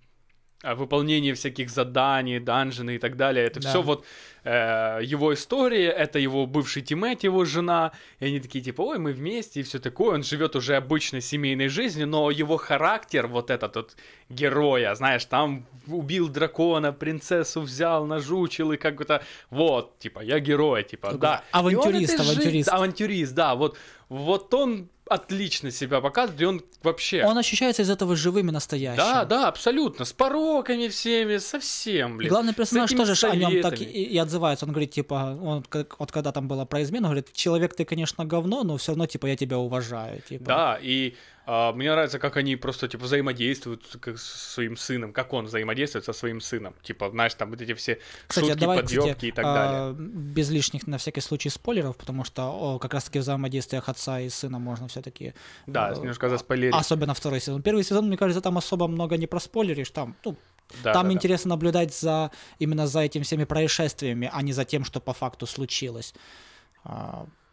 выполнение 0.63 1.35
всяких 1.35 1.71
заданий, 1.71 2.41
данжены 2.41 2.97
и 2.97 2.99
так 2.99 3.17
далее. 3.17 3.47
Это 3.47 3.61
Да. 3.61 3.69
все 3.69 3.83
вот 3.83 4.05
э, 4.45 5.01
его 5.03 5.33
история, 5.35 5.91
это 5.91 6.19
его 6.19 6.47
бывший 6.47 6.83
тиммейт, 6.83 7.25
его 7.25 7.45
жена, 7.45 7.93
и 8.21 8.27
они 8.27 8.41
такие 8.41 8.65
типа, 8.65 8.83
ой, 8.83 8.99
мы 8.99 9.13
вместе 9.13 9.61
и 9.61 9.63
все 9.63 9.79
такое. 9.79 10.15
Он 10.15 10.23
живет 10.23 10.57
уже 10.57 10.77
обычной 10.77 11.21
семейной 11.21 11.69
жизнью, 11.69 12.07
но 12.07 12.31
его 12.31 12.57
характер, 12.57 13.27
вот 13.27 13.51
этот 13.51 13.77
вот 13.77 13.97
героя, 14.31 14.95
знаешь, 14.95 15.25
там 15.27 15.65
убил 15.87 16.29
дракона, 16.29 16.93
принцессу 16.93 17.61
взял, 17.61 18.07
нажучил 18.07 18.73
и 18.73 18.77
как 18.77 19.05
то 19.05 19.23
вот, 19.51 19.99
типа, 19.99 20.21
я 20.21 20.41
герой, 20.41 20.83
типа, 20.85 21.09
Такой 21.09 21.21
да. 21.21 21.43
Авантюрист, 21.53 22.15
этой 22.15 22.25
жи- 22.25 22.31
авантюрист. 22.33 22.69
авантюрист, 22.69 23.35
да, 23.35 23.55
вот, 23.55 23.77
вот 24.09 24.55
он 24.55 24.89
отлично 25.09 25.71
себя 25.71 26.01
показывает, 26.01 26.41
и 26.41 26.45
он 26.45 26.63
вообще... 26.83 27.25
Он 27.25 27.39
ощущается 27.39 27.83
из 27.83 27.91
этого 27.91 28.17
живым 28.17 28.49
и 28.49 28.53
настоящим. 28.53 28.97
Да, 28.97 29.25
да, 29.25 29.49
абсолютно. 29.49 30.05
С 30.05 30.13
пороками 30.13 30.89
всеми, 30.89 31.39
совсем, 31.39 32.19
блин. 32.19 32.29
главный 32.29 32.55
персонаж 32.55 32.91
тоже 32.93 33.15
ж 33.15 33.25
о 33.25 33.37
нем 33.37 33.63
так 33.63 33.75
и, 33.75 33.77
советами. 33.79 34.03
и 34.03 34.19
отзывается. 34.19 34.67
Он 34.67 34.73
говорит, 34.73 34.91
типа, 34.91 35.39
он, 35.41 35.63
как, 35.63 35.99
вот 36.01 36.11
когда 36.13 36.33
там 36.33 36.49
было 36.49 36.65
про 36.65 36.83
измену, 36.83 37.07
говорит, 37.07 37.33
человек 37.33 37.75
ты, 37.75 37.85
конечно, 37.85 38.25
говно, 38.25 38.65
но 38.65 38.77
все 38.77 38.93
равно, 38.93 39.07
типа, 39.07 39.27
я 39.27 39.37
тебя 39.37 39.59
уважаю. 39.59 40.21
Типа. 40.29 40.45
Да, 40.45 40.79
и 40.81 41.15
а, 41.49 41.73
мне 41.73 41.93
нравится, 41.93 42.19
как 42.19 42.37
они 42.37 42.57
просто, 42.57 42.89
типа, 42.89 43.05
взаимодействуют 43.05 43.97
как 44.01 44.19
со 44.19 44.53
своим 44.53 44.77
сыном, 44.77 45.13
как 45.13 45.33
он 45.33 45.47
взаимодействует 45.47 46.05
со 46.05 46.13
своим 46.13 46.41
сыном. 46.41 46.75
Типа, 46.83 47.09
знаешь, 47.11 47.35
там 47.35 47.51
вот 47.51 47.61
эти 47.61 47.73
все 47.75 48.01
Кстати, 48.27 48.47
шутки, 48.47 48.61
давай, 48.61 48.81
подъебки 48.81 49.09
кстати, 49.09 49.27
и 49.27 49.33
так 49.33 49.45
а, 49.47 49.55
далее. 49.55 49.95
без 49.95 50.51
лишних, 50.51 50.89
на 50.89 50.99
всякий 50.99 51.21
случай, 51.21 51.49
спойлеров, 51.49 51.97
потому 51.97 52.25
что 52.25 52.43
о, 52.51 52.79
как 52.81 52.95
раз-таки 52.95 53.21
в 53.21 53.23
взаимодействиях 53.23 53.89
отца 53.89 54.19
и 54.19 54.29
сына 54.29 54.59
можно 54.59 54.89
все-таки... 54.89 55.35
Да, 55.69 55.93
э, 55.93 55.97
немножко 55.97 56.29
заспойлерить. 56.29 56.75
Особенно 56.75 57.15
второй 57.15 57.41
сезон. 57.41 57.63
Первый 57.63 57.85
сезон, 57.85 58.09
мне 58.09 58.17
кажется, 58.17 58.41
там 58.41 58.59
особо 58.59 58.89
много 58.89 59.17
не 59.17 59.29
проспойлеришь. 59.29 59.91
Там, 59.91 60.17
ну, 60.25 60.37
Да, 60.83 60.93
там 60.93 61.05
да, 61.05 61.09
да. 61.11 61.13
интересно 61.13 61.51
наблюдать 61.51 61.95
за 61.95 62.33
именно 62.59 62.89
за 62.89 63.01
этими 63.01 63.23
всеми 63.23 63.45
происшествиями, 63.45 64.29
а 64.33 64.43
не 64.43 64.53
за 64.53 64.65
тем, 64.65 64.85
что 64.85 65.01
по 65.01 65.13
факту 65.13 65.47
случилось. 65.47 66.13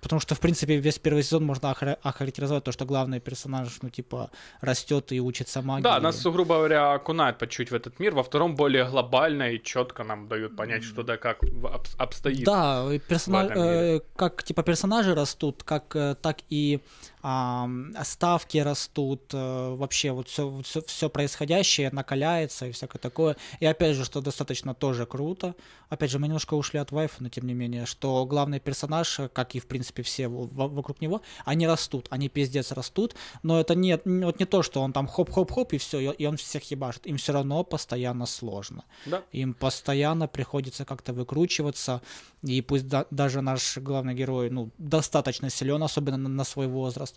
Потому 0.03 0.19
что, 0.19 0.35
в 0.35 0.39
принципе, 0.39 0.75
весь 0.77 0.99
первый 0.99 1.23
сезон 1.23 1.45
можно 1.45 1.67
охар- 1.71 1.97
охарактеризовать 2.03 2.63
то, 2.63 2.71
что 2.73 2.85
главный 2.85 3.19
персонаж, 3.21 3.69
ну, 3.81 3.89
типа, 3.89 4.29
растет 4.61 5.11
и 5.13 5.21
учится 5.21 5.61
магии. 5.61 5.83
Да, 5.83 5.99
нас, 6.01 6.21
грубо 6.23 6.55
говоря, 6.55 6.93
окунают 6.93 7.37
по 7.37 7.47
чуть 7.47 7.71
в 7.71 7.73
этот 7.75 7.99
мир. 7.99 8.13
Во 8.13 8.21
втором 8.23 8.55
более 8.55 8.83
глобально 8.85 9.51
и 9.51 9.63
четко 9.63 10.03
нам 10.03 10.27
дают 10.27 10.55
понять, 10.57 10.83
что 10.83 11.03
да 11.03 11.17
как 11.17 11.37
об- 11.43 11.87
обстоит. 11.97 12.43
Да, 12.45 12.85
и 12.93 12.99
персона- 12.99 13.43
в 13.47 13.51
этом 13.51 13.63
мире. 13.63 13.97
э, 13.97 14.01
как 14.15 14.43
типа 14.43 14.63
персонажи 14.63 15.15
растут, 15.15 15.63
как 15.63 15.95
э, 15.95 16.15
так 16.21 16.37
и 16.49 16.81
ставки 17.23 18.57
растут, 18.57 19.33
э, 19.33 19.75
вообще 19.75 20.11
вот 20.11 20.27
все, 20.27 20.61
все, 20.61 20.81
все 20.81 21.09
происходящее 21.09 21.89
накаляется 21.91 22.67
и 22.67 22.71
всякое 22.73 22.99
такое. 22.99 23.37
И 23.61 23.65
опять 23.65 23.95
же, 23.95 24.03
что 24.03 24.19
достаточно 24.19 24.73
тоже 24.73 25.05
круто. 25.05 25.55
Опять 25.87 26.11
же, 26.11 26.19
мы 26.19 26.27
немножко 26.27 26.55
ушли 26.55 26.79
от 26.79 26.91
вайфа, 26.91 27.23
но 27.23 27.29
тем 27.29 27.47
не 27.47 27.53
менее, 27.53 27.85
что 27.85 28.25
главный 28.25 28.59
персонаж, 28.59 29.21
как 29.31 29.55
и 29.55 29.59
в 29.59 29.67
принципе 29.67 30.03
все 30.03 30.27
вокруг 30.27 30.99
него, 30.99 31.21
они 31.45 31.65
растут, 31.65 32.07
они 32.09 32.27
пиздец 32.27 32.71
растут, 32.71 33.15
но 33.41 33.59
это 33.59 33.73
не, 33.73 33.97
вот 34.03 34.39
не 34.39 34.45
то, 34.45 34.61
что 34.61 34.81
он 34.81 34.91
там 34.91 35.07
хоп-хоп-хоп 35.07 35.73
и 35.73 35.77
все, 35.77 36.11
и 36.11 36.25
он 36.25 36.35
всех 36.35 36.69
ебашит. 36.71 37.07
Им 37.07 37.15
все 37.15 37.31
равно 37.31 37.63
постоянно 37.63 38.25
сложно. 38.25 38.83
Да. 39.05 39.21
Им 39.31 39.53
постоянно 39.53 40.27
приходится 40.27 40.83
как-то 40.83 41.13
выкручиваться, 41.13 42.01
и 42.41 42.61
пусть 42.61 42.87
да- 42.89 43.05
даже 43.11 43.41
наш 43.41 43.77
главный 43.77 44.13
герой, 44.13 44.49
ну, 44.49 44.71
достаточно 44.77 45.49
силен, 45.49 45.81
особенно 45.83 46.17
на, 46.17 46.29
на 46.29 46.43
свой 46.43 46.67
возраст, 46.67 47.12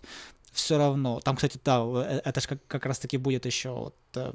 все 0.57 0.77
равно. 0.77 1.19
Там, 1.19 1.35
кстати, 1.35 1.59
да, 1.63 1.83
э, 1.85 2.21
это 2.25 2.41
же 2.41 2.47
как, 2.47 2.59
как 2.67 2.85
раз-таки 2.85 3.17
будет 3.17 3.45
еще 3.45 3.69
вот, 3.69 3.95
э, 4.15 4.33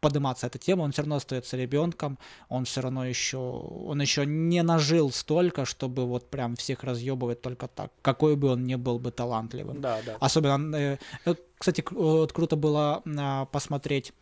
подниматься 0.00 0.46
эта 0.48 0.58
тема, 0.58 0.82
он 0.82 0.90
все 0.92 1.02
равно 1.02 1.16
остается 1.16 1.56
ребенком, 1.56 2.18
он 2.48 2.64
все 2.64 2.80
равно 2.80 3.06
еще, 3.06 3.38
он 3.38 4.00
еще 4.02 4.26
не 4.26 4.62
нажил 4.62 5.12
столько, 5.12 5.64
чтобы 5.64 6.06
вот 6.06 6.28
прям 6.30 6.56
всех 6.56 6.84
разъебывать 6.84 7.40
только 7.40 7.68
так, 7.68 7.92
какой 8.02 8.36
бы 8.36 8.48
он 8.48 8.64
ни 8.64 8.74
был 8.74 8.98
бы 8.98 9.10
талантливым. 9.12 9.80
Да, 9.80 10.00
да. 10.04 10.16
Особенно, 10.20 10.76
э, 10.76 10.98
э, 11.24 11.34
кстати, 11.56 11.84
вот 11.90 12.32
круто 12.32 12.56
было 12.56 13.02
а, 13.18 13.44
посмотреть 13.46 14.12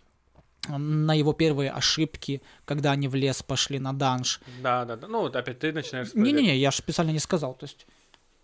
на 0.69 1.15
его 1.15 1.33
первые 1.33 1.71
ошибки, 1.71 2.43
когда 2.65 2.93
они 2.93 3.09
в 3.09 3.15
лес 3.15 3.43
пошли 3.43 3.79
на 3.79 3.93
данж. 3.93 4.41
Да, 4.63 4.85
да, 4.85 4.97
да. 4.97 5.07
Ну, 5.09 5.21
вот 5.21 5.37
опять 5.37 5.61
ты 5.61 5.73
начинаешь. 5.73 6.15
Не-не-не, 6.15 6.57
я 6.57 6.71
же 6.71 6.79
специально 6.79 7.13
не 7.13 7.21
сказал. 7.21 7.55
То 7.55 7.65
есть 7.67 7.87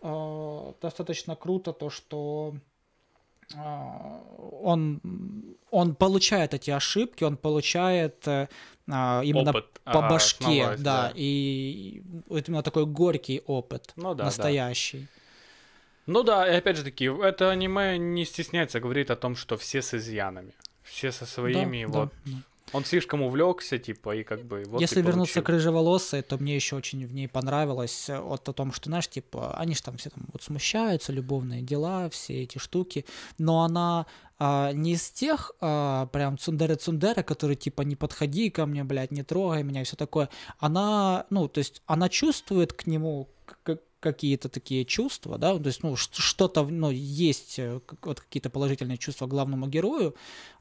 э, 0.03 0.73
достаточно 0.83 1.37
круто 1.37 1.73
то, 1.73 1.91
что 1.91 2.55
э, 3.55 3.59
он, 4.63 5.01
он 5.71 5.95
получает 5.95 6.55
эти 6.55 6.71
ошибки, 6.71 7.25
он 7.25 7.37
получает 7.37 8.27
э, 8.29 8.49
а, 8.91 9.23
именно 9.25 9.51
Опыт. 9.51 9.81
по 9.85 9.99
Ага, 10.01 10.09
башке, 10.11 10.45
основать, 10.63 10.83
да, 10.83 11.03
да. 11.09 11.13
и 11.15 12.03
вот 12.29 12.49
именно 12.49 12.63
такой 12.63 12.87
горький 12.87 13.43
опыт, 13.47 13.93
Ну 13.97 14.11
да, 14.11 14.15
да. 14.15 14.25
настоящий. 14.25 15.07
Ну 16.07 16.25
да, 16.25 16.53
и 16.53 16.57
опять 16.57 16.77
же 16.77 16.83
таки, 16.85 17.05
это 17.05 17.51
аниме 17.51 17.97
не 17.97 18.25
стесняется 18.25 18.81
говорит 18.81 19.11
о 19.11 19.17
том, 19.17 19.37
что 19.37 19.57
все 19.57 19.83
с 19.83 19.95
изъянами. 19.95 20.53
Все 20.83 21.13
со 21.13 21.27
своими, 21.27 21.85
Да, 21.85 21.93
да, 21.93 21.99
вот. 22.01 22.13
да. 22.25 22.33
Он 22.73 22.85
слишком 22.85 23.23
увлекся, 23.23 23.79
типа, 23.79 24.17
и 24.17 24.23
как 24.23 24.45
бы 24.45 24.65
вот 24.67 24.81
Если 24.81 25.03
вернуться 25.03 25.35
получил. 25.35 25.43
к 25.43 25.49
рыжеволосой, 25.49 26.23
то 26.23 26.39
мне 26.39 26.55
еще 26.55 26.77
очень 26.77 27.07
в 27.07 27.13
ней 27.13 27.29
понравилось 27.29 28.09
э, 28.09 28.19
вот 28.19 28.49
о 28.49 28.53
том, 28.53 28.73
что, 28.73 28.89
знаешь, 28.89 29.09
типа, 29.09 29.55
они 29.57 29.75
же 29.75 29.83
там 29.83 29.97
все 29.97 30.11
там 30.11 30.25
вот 30.33 30.43
смущаются, 30.43 31.13
любовные 31.13 31.63
дела, 31.63 32.09
все 32.11 32.43
эти 32.43 32.59
штуки, 32.59 33.05
но 33.39 33.63
она 33.63 34.07
а, 34.39 34.73
не 34.73 34.95
из 34.95 35.09
тех 35.11 35.53
а, 35.61 36.07
прям 36.07 36.37
цундеры-цундеры, 36.37 37.23
которые 37.23 37.57
типа 37.57 37.83
не 37.83 37.95
подходи 37.95 38.51
ко 38.51 38.67
мне, 38.67 38.83
блядь, 38.83 39.13
не 39.13 39.23
трогай 39.23 39.63
меня 39.63 39.83
и 39.83 39.85
все 39.85 39.95
такое. 39.97 40.31
Она, 40.59 41.27
ну, 41.31 41.47
то 41.49 41.59
есть 41.59 41.83
она 41.87 42.09
чувствует 42.09 42.73
к 42.73 42.87
нему 42.87 43.29
какие-то 44.01 44.49
такие 44.49 44.85
чувства, 44.85 45.39
да, 45.39 45.57
то 45.57 45.67
есть, 45.69 45.85
ну, 45.85 45.95
что-то, 45.95 46.65
ну, 46.65 46.91
есть 46.91 47.61
э, 47.61 47.81
вот 48.03 48.21
какие-то 48.21 48.51
положительные 48.51 48.99
чувства 48.99 49.29
главному 49.29 49.69
герою, 49.69 50.17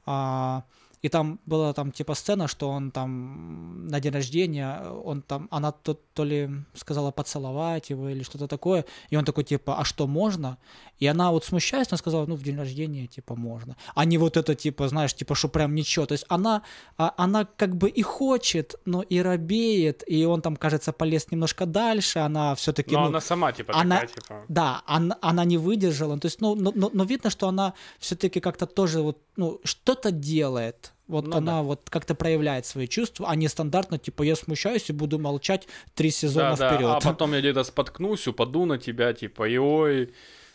а, 0.06 0.64
и 1.02 1.10
там 1.10 1.40
была 1.46 1.74
там 1.74 1.92
типа 1.92 2.14
сцена, 2.14 2.48
что 2.48 2.70
он 2.70 2.92
там 2.92 3.88
на 3.88 4.00
день 4.00 4.14
рождения, 4.14 4.82
он 5.04 5.22
там, 5.22 5.48
она 5.52 5.72
то, 5.72 5.94
то 5.94 6.24
ли 6.24 6.50
сказала 6.74 7.12
поцеловать 7.12 7.90
его 7.90 8.10
или 8.10 8.24
что-то 8.24 8.48
такое, 8.48 8.86
и 9.10 9.18
он 9.18 9.26
такой 9.26 9.44
типа, 9.44 9.80
а 9.80 9.84
что 9.84 10.08
можно? 10.08 10.58
И 11.00 11.08
она 11.08 11.32
вот 11.32 11.46
смущаясь, 11.46 11.88
она 11.92 11.98
сказала, 11.98 12.26
ну 12.28 12.36
в 12.36 12.44
день 12.44 12.58
рождения 12.58 13.08
типа 13.08 13.36
можно, 13.36 13.76
а 13.96 14.06
не 14.06 14.18
вот 14.18 14.38
это 14.38 14.54
типа, 14.56 14.88
знаешь, 14.88 15.14
типа, 15.14 15.36
что 15.36 15.48
прям 15.48 15.74
ничего. 15.76 16.06
То 16.06 16.14
есть 16.14 16.26
она, 16.30 16.62
а, 16.98 17.14
она 17.18 17.46
как 17.46 17.76
бы 17.76 17.90
и 17.90 18.04
хочет, 18.04 18.76
но 18.86 19.02
и 19.02 19.20
робеет, 19.22 20.04
и 20.08 20.26
он 20.26 20.42
там, 20.42 20.56
кажется, 20.56 20.92
полез 20.94 21.32
немножко 21.32 21.66
дальше, 21.66 22.20
она 22.20 22.54
все-таки, 22.56 22.96
Но 22.96 23.02
ну, 23.02 23.08
она 23.08 23.22
сама, 23.22 23.52
типа, 23.52 23.74
она- 23.76 24.02
такая, 24.02 24.16
типа... 24.16 24.46
да, 24.48 24.84
она, 24.86 25.18
она 25.22 25.46
не 25.46 25.58
выдержала. 25.58 26.20
То 26.20 26.28
есть, 26.28 26.42
ну, 26.42 26.56
но, 26.56 26.72
но, 26.76 26.92
но 26.94 27.04
видно, 27.04 27.30
что 27.30 27.48
она 27.48 27.74
все-таки 28.00 28.40
как-то 28.40 28.66
тоже 28.66 29.02
вот, 29.02 29.18
ну, 29.36 29.60
что-то 29.64 30.12
делает. 30.12 30.91
Вот 31.12 31.28
Ну 31.28 31.38
она 31.38 31.62
вот 31.62 31.90
как-то 31.90 32.16
проявляет 32.16 32.66
свои 32.66 32.88
чувства, 32.88 33.28
а 33.30 33.36
не 33.36 33.48
стандартно, 33.50 33.98
типа, 33.98 34.24
я 34.24 34.36
смущаюсь 34.36 34.90
и 34.90 34.94
буду 34.94 35.20
молчать 35.20 35.68
три 35.94 36.10
сезона 36.12 36.56
Да, 36.56 36.56
да, 36.58 36.74
вперед. 36.76 36.90
а 36.90 37.00
потом 37.02 37.34
я 37.34 37.40
где-то 37.40 37.64
споткнусь, 37.64 38.28
упаду 38.28 38.66
на 38.66 38.78
тебя, 38.78 39.14
типа, 39.14 39.48
и 39.50 39.58
ой, 39.58 40.14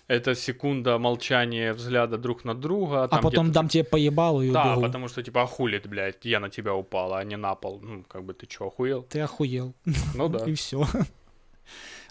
это 0.09 0.35
секунда 0.35 0.99
молчания 0.99 1.73
взгляда 1.75 2.17
друг 2.17 2.45
на 2.45 2.55
друга. 2.55 3.05
А 3.05 3.09
там 3.09 3.21
потом 3.23 3.53
дам 3.53 3.69
тебе 3.69 3.85
поебалу 3.85 4.43
и 4.43 4.51
Да, 4.51 4.73
убегу. 4.73 4.83
потому 4.87 5.09
что, 5.09 5.23
типа, 5.23 5.43
а 5.43 5.47
хули 5.47 5.79
ты, 5.79 5.89
блядь, 5.89 6.25
я 6.25 6.41
на 6.41 6.49
тебя 6.49 6.75
упала, 6.75 7.19
а 7.19 7.25
не 7.25 7.37
на 7.37 7.55
пол. 7.55 7.81
Ну, 7.83 8.05
как 8.09 8.23
бы 8.25 8.33
ты 8.33 8.47
чё, 8.47 8.67
охуел? 8.69 9.03
Ты 9.03 9.21
охуел. 9.21 9.75
Ну 10.15 10.29
да. 10.29 10.45
И 10.47 10.55
все. 10.55 10.87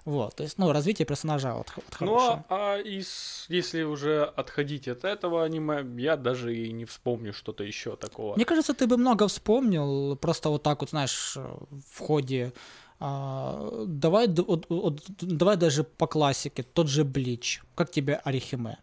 Вот, 0.05 0.35
то 0.35 0.43
есть, 0.43 0.59
ну, 0.59 0.71
развитие 0.71 1.05
персонажа 1.07 1.53
вот, 1.53 1.71
вот 1.75 1.85
Ну, 1.99 2.07
хорошее. 2.17 2.43
а, 2.49 2.73
а 2.75 2.77
из, 2.79 3.45
если 3.49 3.81
уже 3.83 4.23
отходить 4.23 4.87
от 4.87 5.03
этого 5.03 5.43
аниме, 5.43 5.83
я 6.01 6.15
даже 6.15 6.55
и 6.55 6.71
не 6.71 6.85
вспомню 6.85 7.33
что-то 7.33 7.63
еще 7.63 7.95
такого. 7.95 8.35
Мне 8.35 8.45
кажется, 8.45 8.73
ты 8.75 8.85
бы 8.85 8.97
много 8.97 9.27
вспомнил, 9.27 10.15
просто 10.15 10.49
вот 10.49 10.61
так 10.63 10.81
вот, 10.81 10.89
знаешь, 10.91 11.35
в 11.35 11.99
ходе. 11.99 12.53
а, 12.99 13.83
давай, 13.87 14.27
вот- 14.27 14.67
вот 14.69 15.01
давай 15.21 15.57
даже 15.57 15.83
по 15.83 16.07
классике, 16.07 16.63
тот 16.63 16.87
же 16.87 17.03
Блич. 17.03 17.61
Как 17.75 17.89
тебе 17.91 18.21
Арихиме? 18.23 18.77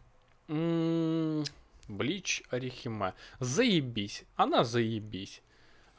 М, 0.48 1.44
Блич 1.88 2.42
Арихиме. 2.50 3.14
Заебись. 3.40 4.24
Она 4.36 4.64
заебись. 4.64 5.40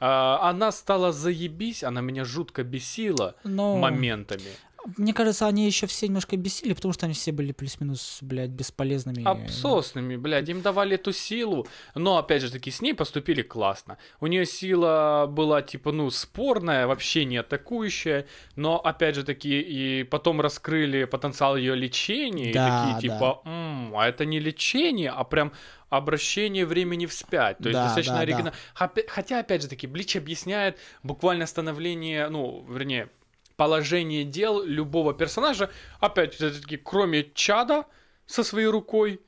А, 0.00 0.50
она 0.50 0.70
стала 0.72 1.12
заебись, 1.12 1.82
она 1.82 2.00
меня 2.02 2.24
жутко 2.24 2.62
бесила 2.62 3.34
Но 3.44 3.76
моментами. 3.78 4.50
Мне 4.96 5.12
кажется, 5.14 5.46
они 5.46 5.66
еще 5.66 5.86
все 5.86 6.06
немножко 6.06 6.36
бесили, 6.36 6.72
потому 6.74 6.92
что 6.94 7.06
они 7.06 7.14
все 7.14 7.32
были 7.32 7.52
плюс-минус, 7.52 8.18
блядь, 8.20 8.50
бесполезными. 8.50 9.22
Абсосными, 9.24 10.16
блядь, 10.16 10.48
им 10.48 10.60
давали 10.62 10.94
эту 10.96 11.12
силу, 11.12 11.66
но 11.94 12.18
опять 12.18 12.42
же 12.42 12.50
таки 12.50 12.70
с 12.70 12.80
ней 12.82 12.94
поступили 12.94 13.42
классно. 13.42 13.98
У 14.20 14.26
нее 14.26 14.46
сила 14.46 15.26
была 15.28 15.62
типа, 15.62 15.92
ну, 15.92 16.10
спорная, 16.10 16.86
вообще 16.86 17.24
не 17.24 17.36
атакующая, 17.38 18.26
но 18.56 18.78
опять 18.78 19.14
же 19.14 19.24
таки 19.24 19.60
и 19.60 20.02
потом 20.04 20.40
раскрыли 20.40 21.04
потенциал 21.04 21.56
ее 21.56 21.74
лечения, 21.74 22.52
Да, 22.52 22.66
и 22.66 22.92
такие 22.94 23.08
да. 23.10 23.14
типа, 23.16 23.42
«М, 23.44 23.96
а 23.96 24.06
это 24.08 24.24
не 24.24 24.38
лечение, 24.40 25.10
а 25.10 25.24
прям 25.24 25.52
обращение 25.88 26.66
времени 26.66 27.06
вспять. 27.06 27.58
То 27.58 27.68
есть 27.68 27.74
Да, 27.74 27.84
достаточно 27.84 28.14
да, 28.14 28.18
да. 28.18 28.22
оригинально. 28.22 28.52
Хопе- 28.74 29.06
Хотя, 29.08 29.38
опять 29.40 29.62
же 29.62 29.68
таки, 29.68 29.86
Блич 29.86 30.16
объясняет 30.16 30.78
буквально 31.02 31.46
становление, 31.46 32.28
ну, 32.28 32.66
вернее, 32.68 33.10
положение 33.56 34.24
дел 34.24 34.62
любого 34.62 35.14
персонажа, 35.14 35.70
опять 36.00 36.36
кроме 36.76 37.30
Чада 37.34 37.86
со 38.26 38.42
своей 38.42 38.66
рукой 38.68 39.20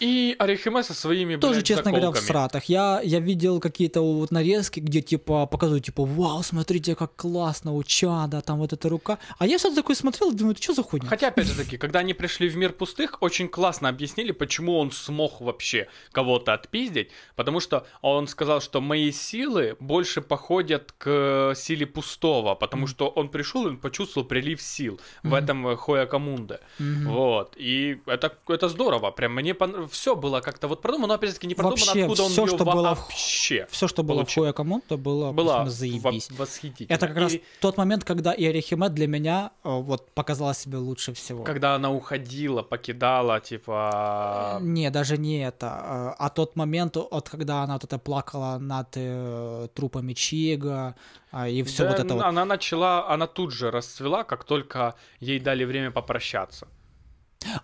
и 0.00 0.36
Арихиме 0.38 0.82
со 0.82 0.94
своими, 0.94 1.36
Тоже, 1.36 1.54
блядь, 1.54 1.66
честно 1.66 1.90
говоря, 1.90 2.10
в 2.10 2.14
заколками. 2.14 2.26
сратах. 2.26 2.64
Я, 2.64 3.00
я 3.02 3.20
видел 3.20 3.60
какие-то 3.60 4.00
вот 4.02 4.30
нарезки, 4.30 4.80
где 4.80 5.00
типа 5.00 5.46
показывают, 5.46 5.84
типа, 5.84 6.04
вау, 6.04 6.42
смотрите, 6.42 6.94
как 6.94 7.14
классно 7.16 7.74
у 7.74 7.82
Чада, 7.82 8.40
там 8.40 8.58
вот 8.58 8.72
эта 8.72 8.88
рука. 8.88 9.18
А 9.38 9.46
я 9.46 9.58
такой 9.58 9.96
смотрел, 9.96 10.32
думаю, 10.32 10.54
ты 10.54 10.62
что 10.62 10.74
за 10.74 10.82
хуйня? 10.82 11.08
Хотя, 11.08 11.28
опять 11.28 11.46
же 11.46 11.54
таки, 11.54 11.76
когда 11.76 12.00
они 12.00 12.14
пришли 12.14 12.48
в 12.48 12.56
мир 12.56 12.72
пустых, 12.72 13.18
очень 13.20 13.48
классно 13.48 13.88
объяснили, 13.88 14.32
почему 14.32 14.78
он 14.78 14.90
смог 14.92 15.40
вообще 15.40 15.88
кого-то 16.12 16.54
отпиздить, 16.54 17.10
потому 17.36 17.60
что 17.60 17.86
он 18.02 18.28
сказал, 18.28 18.60
что 18.60 18.80
мои 18.80 19.12
силы 19.12 19.76
больше 19.80 20.20
походят 20.20 20.92
к 20.98 21.54
силе 21.56 21.86
пустого, 21.86 22.54
потому 22.54 22.86
что 22.86 23.08
он 23.08 23.28
пришел 23.28 23.66
и 23.66 23.70
он 23.70 23.78
почувствовал 23.78 24.26
прилив 24.26 24.60
сил 24.62 25.00
в 25.22 25.34
этом 25.34 25.66
э, 25.68 25.76
Хоя 25.76 26.06
Камунде. 26.06 26.60
Вот, 26.78 27.54
и 27.56 28.00
это, 28.06 28.32
это 28.48 28.68
здорово, 28.68 29.10
прям 29.10 29.34
мне 29.34 29.54
все 29.88 30.14
было 30.14 30.40
как-то 30.40 30.68
вот 30.68 30.82
продумано, 30.82 31.08
но 31.08 31.14
опять 31.14 31.30
же 31.30 31.34
таки 31.36 31.46
не 31.46 31.54
продумано, 31.54 31.80
Вообще, 31.86 32.02
откуда 32.04 32.22
он 32.22 32.30
всё, 32.30 32.42
её 32.46 32.54
что 32.56 32.64
было 32.64 32.94
в- 32.94 32.98
вообще 33.00 33.66
Все, 33.70 33.88
что 33.88 34.02
было 34.02 34.16
получил. 34.18 34.42
в 34.42 34.46
Хоя 34.46 34.52
Камонто, 34.52 34.96
было, 34.96 35.32
была 35.32 35.56
просто 35.62 35.78
заебись. 35.78 36.30
во- 36.30 36.36
восхитительно. 36.38 36.94
Это 36.94 37.08
как 37.08 37.16
раз 37.16 37.32
И 37.34 37.42
тот 37.60 37.76
момент, 37.76 38.04
когда 38.04 38.32
и 38.32 38.44
Арихиме 38.46 38.88
для 38.88 39.06
меня 39.06 39.50
э, 39.64 39.68
вот 39.68 40.10
показала 40.12 40.54
себя 40.54 40.78
лучше 40.78 41.12
всего. 41.14 41.44
когда 41.44 41.74
она 41.74 41.90
уходила, 41.90 42.62
покидала, 42.62 43.40
типа... 43.40 44.58
Не, 44.60 44.90
даже 44.90 45.16
не 45.18 45.40
это, 45.44 45.66
э, 45.66 46.14
а 46.18 46.28
тот 46.30 46.56
момент, 46.56 46.96
от 46.96 47.28
когда 47.28 47.62
она 47.62 47.74
вот 47.74 47.84
это 47.84 47.98
плакала 47.98 48.58
над 48.58 48.88
э, 48.96 49.68
трупами 49.74 50.12
Чига, 50.12 50.94
а, 51.30 51.48
и 51.48 51.62
все 51.62 51.84
Да, 51.84 51.90
вот 51.90 51.98
это 52.00 52.14
вот. 52.14 52.22
Она 52.24 52.44
начала, 52.44 53.08
она 53.08 53.26
тут 53.26 53.52
же 53.52 53.70
расцвела, 53.70 54.24
как 54.24 54.44
только 54.44 54.94
ей 55.20 55.38
дали 55.40 55.64
время 55.64 55.90
попрощаться. 55.90 56.68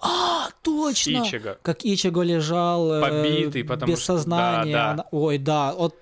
А, 0.00 0.48
точно! 0.62 1.22
Ичиго. 1.24 1.58
Как 1.62 1.84
Ичиго 1.84 2.22
лежал 2.22 2.92
э, 2.92 3.00
Побитый, 3.00 3.64
потому 3.64 3.92
без 3.92 4.02
что- 4.02 4.14
да, 4.14 4.18
сознания. 4.18 4.72
да. 4.72 4.90
Она- 4.92 5.04
Ой, 5.10 5.38
да, 5.38 5.74
вот 5.74 5.96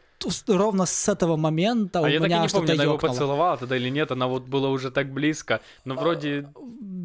ровно 0.47 0.87
с 0.87 1.09
этого 1.09 1.37
момента 1.37 1.99
А 1.99 2.03
у 2.03 2.07
я 2.07 2.18
так 2.20 2.27
и 2.29 2.31
меня 2.31 2.43
не 2.43 2.49
помню, 2.49 2.75
она 2.75 2.83
его 2.85 2.93
ёкнуло. 2.95 3.12
поцеловала 3.12 3.57
тогда 3.57 3.77
или 3.77 3.89
нет, 3.89 4.12
она 4.12 4.29
вот 4.29 4.45
была 4.45 4.68
уже 4.68 4.91
так 4.91 5.12
близко, 5.12 5.61
но 5.85 5.95
вроде... 5.97 6.47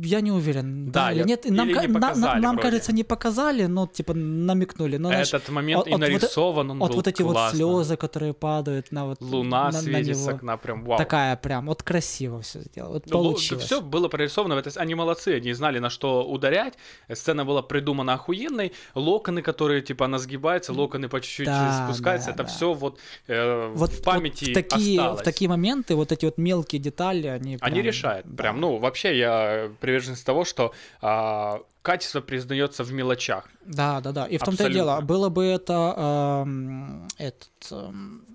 Я 0.03 0.21
не 0.21 0.31
уверен, 0.31 0.91
Да, 0.91 1.05
да, 1.05 1.11
или 1.11 1.19
я- 1.19 1.25
нет. 1.25 1.45
Нам, 1.49 1.69
или 1.69 1.77
не 1.79 1.87
на- 1.87 1.87
на- 1.87 1.99
показали 2.07 2.39
нам 2.41 2.55
вроде. 2.55 2.69
кажется, 2.69 2.93
не 2.93 3.03
показали, 3.03 3.65
но 3.65 3.87
типа 3.87 4.13
намекнули. 4.13 4.97
Но, 4.97 5.09
знаешь, 5.09 5.33
Этот 5.33 5.49
момент 5.49 5.81
от- 5.81 5.87
и 5.87 5.91
от 5.91 5.99
вот 5.99 6.07
нарисован, 6.09 6.71
он 6.71 6.79
вот 6.79 6.89
был 6.89 6.95
вот 6.97 7.07
эти 7.07 7.21
вот 7.21 7.33
классно. 7.33 7.57
слезы, 7.57 7.97
которые 7.97 8.33
падают 8.33 8.91
на 8.91 9.05
вот 9.05 9.21
Луна 9.21 9.65
на, 9.65 9.71
на 9.71 9.71
светит 9.81 10.15
с 10.17 10.25
него. 10.25 10.35
окна, 10.35 10.57
прям 10.57 10.83
вау. 10.83 10.97
Такая 10.97 11.35
прям, 11.37 11.65
вот 11.67 11.83
красиво 11.83 12.41
все 12.41 12.61
сделано, 12.61 12.93
вот 12.93 13.05
Ну, 13.07 13.11
получилось. 13.11 13.63
Все 13.63 13.81
было 13.81 14.07
прорисовано, 14.07 14.53
это, 14.53 14.71
они 14.79 14.95
молодцы, 14.95 15.29
они 15.37 15.53
знали, 15.53 15.79
на 15.79 15.89
что 15.89 16.23
ударять. 16.23 16.73
Сцена 17.13 17.45
была 17.45 17.61
придумана 17.61 18.13
охуенной. 18.13 18.73
Локоны, 18.95 19.41
которые, 19.41 19.81
типа, 19.81 20.05
она 20.05 20.17
сгибается, 20.19 20.73
локоны 20.73 21.09
по 21.09 21.19
чуть-чуть 21.21 21.45
Да, 21.47 21.85
спускаются. 21.85 22.27
да, 22.27 22.33
это 22.33 22.43
да. 22.43 22.49
все 22.49 22.73
вот, 22.73 22.99
э, 23.27 23.71
вот, 23.75 23.91
в 23.91 24.01
памяти 24.03 24.45
вот 24.45 24.51
в 24.51 24.53
такие, 24.53 24.99
осталось. 24.99 25.21
в 25.21 25.23
такие 25.23 25.49
моменты, 25.49 25.95
вот 25.95 26.11
эти 26.11 26.25
вот 26.25 26.37
мелкие 26.37 26.81
детали, 26.81 27.27
они 27.27 27.57
Они 27.61 27.75
прям, 27.75 27.85
решают. 27.85 28.25
да. 28.27 28.43
Прям, 28.43 28.59
ну, 28.61 28.77
вообще 28.77 29.17
я 29.17 29.69
приверженец 29.87 30.21
того, 30.21 30.43
что 30.43 30.73
а, 31.01 31.61
качество 31.81 32.19
признается 32.19 32.83
в 32.83 32.91
мелочах. 32.91 33.45
Да, 33.65 34.01
да, 34.01 34.11
да. 34.11 34.25
И 34.25 34.37
в 34.37 34.43
том-то 34.43 34.67
и 34.67 34.73
дело, 34.73 34.99
было 34.99 35.29
бы 35.29 35.45
это 35.45 36.43
эм, 36.45 37.07
этот 37.17 37.47
эм, 37.71 38.25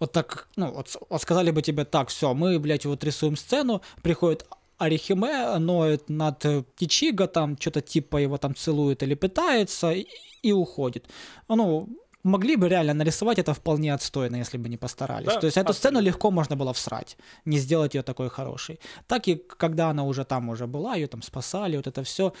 вот 0.00 0.10
так, 0.10 0.48
ну, 0.56 0.72
вот, 0.72 0.96
вот 1.08 1.22
сказали 1.22 1.52
бы 1.52 1.62
тебе 1.62 1.84
так, 1.84 2.08
все, 2.08 2.34
мы, 2.34 2.58
блядь, 2.58 2.84
вот 2.84 3.04
рисуем 3.04 3.36
сцену, 3.36 3.80
приходит 4.02 4.44
Арихиме, 4.78 5.56
ноет 5.58 6.10
над 6.10 6.44
э, 6.44 6.64
Тичиго, 6.74 7.28
там 7.28 7.56
что-то 7.60 7.80
типа 7.80 8.16
его 8.16 8.36
там 8.38 8.56
целует 8.56 9.04
или 9.04 9.14
пытается 9.14 9.92
и, 9.92 10.06
и 10.42 10.50
уходит. 10.50 11.08
Ну, 11.46 11.88
могли 12.22 12.56
бы 12.56 12.68
реально 12.68 12.94
нарисовать 12.94 13.38
это 13.38 13.54
вполне 13.54 13.94
отстойно, 13.94 14.36
если 14.36 14.58
бы 14.58 14.68
не 14.68 14.76
постарались. 14.76 15.26
Да, 15.26 15.40
То 15.40 15.46
есть 15.46 15.56
эту 15.56 15.72
сцену 15.72 15.98
абсолютно. 15.98 16.08
легко 16.08 16.30
можно 16.30 16.56
было 16.56 16.72
всрать, 16.72 17.16
не 17.44 17.58
сделать 17.58 17.94
ее 17.94 18.02
такой 18.02 18.28
хорошей. 18.28 18.80
Так 19.06 19.28
и 19.28 19.36
когда 19.56 19.90
она 19.90 20.04
уже 20.04 20.24
там 20.24 20.48
уже 20.48 20.66
была, 20.66 20.94
ее 20.94 21.06
там 21.06 21.22
спасали, 21.22 21.76
вот 21.76 21.86
это 21.86 22.02
все, 22.02 22.32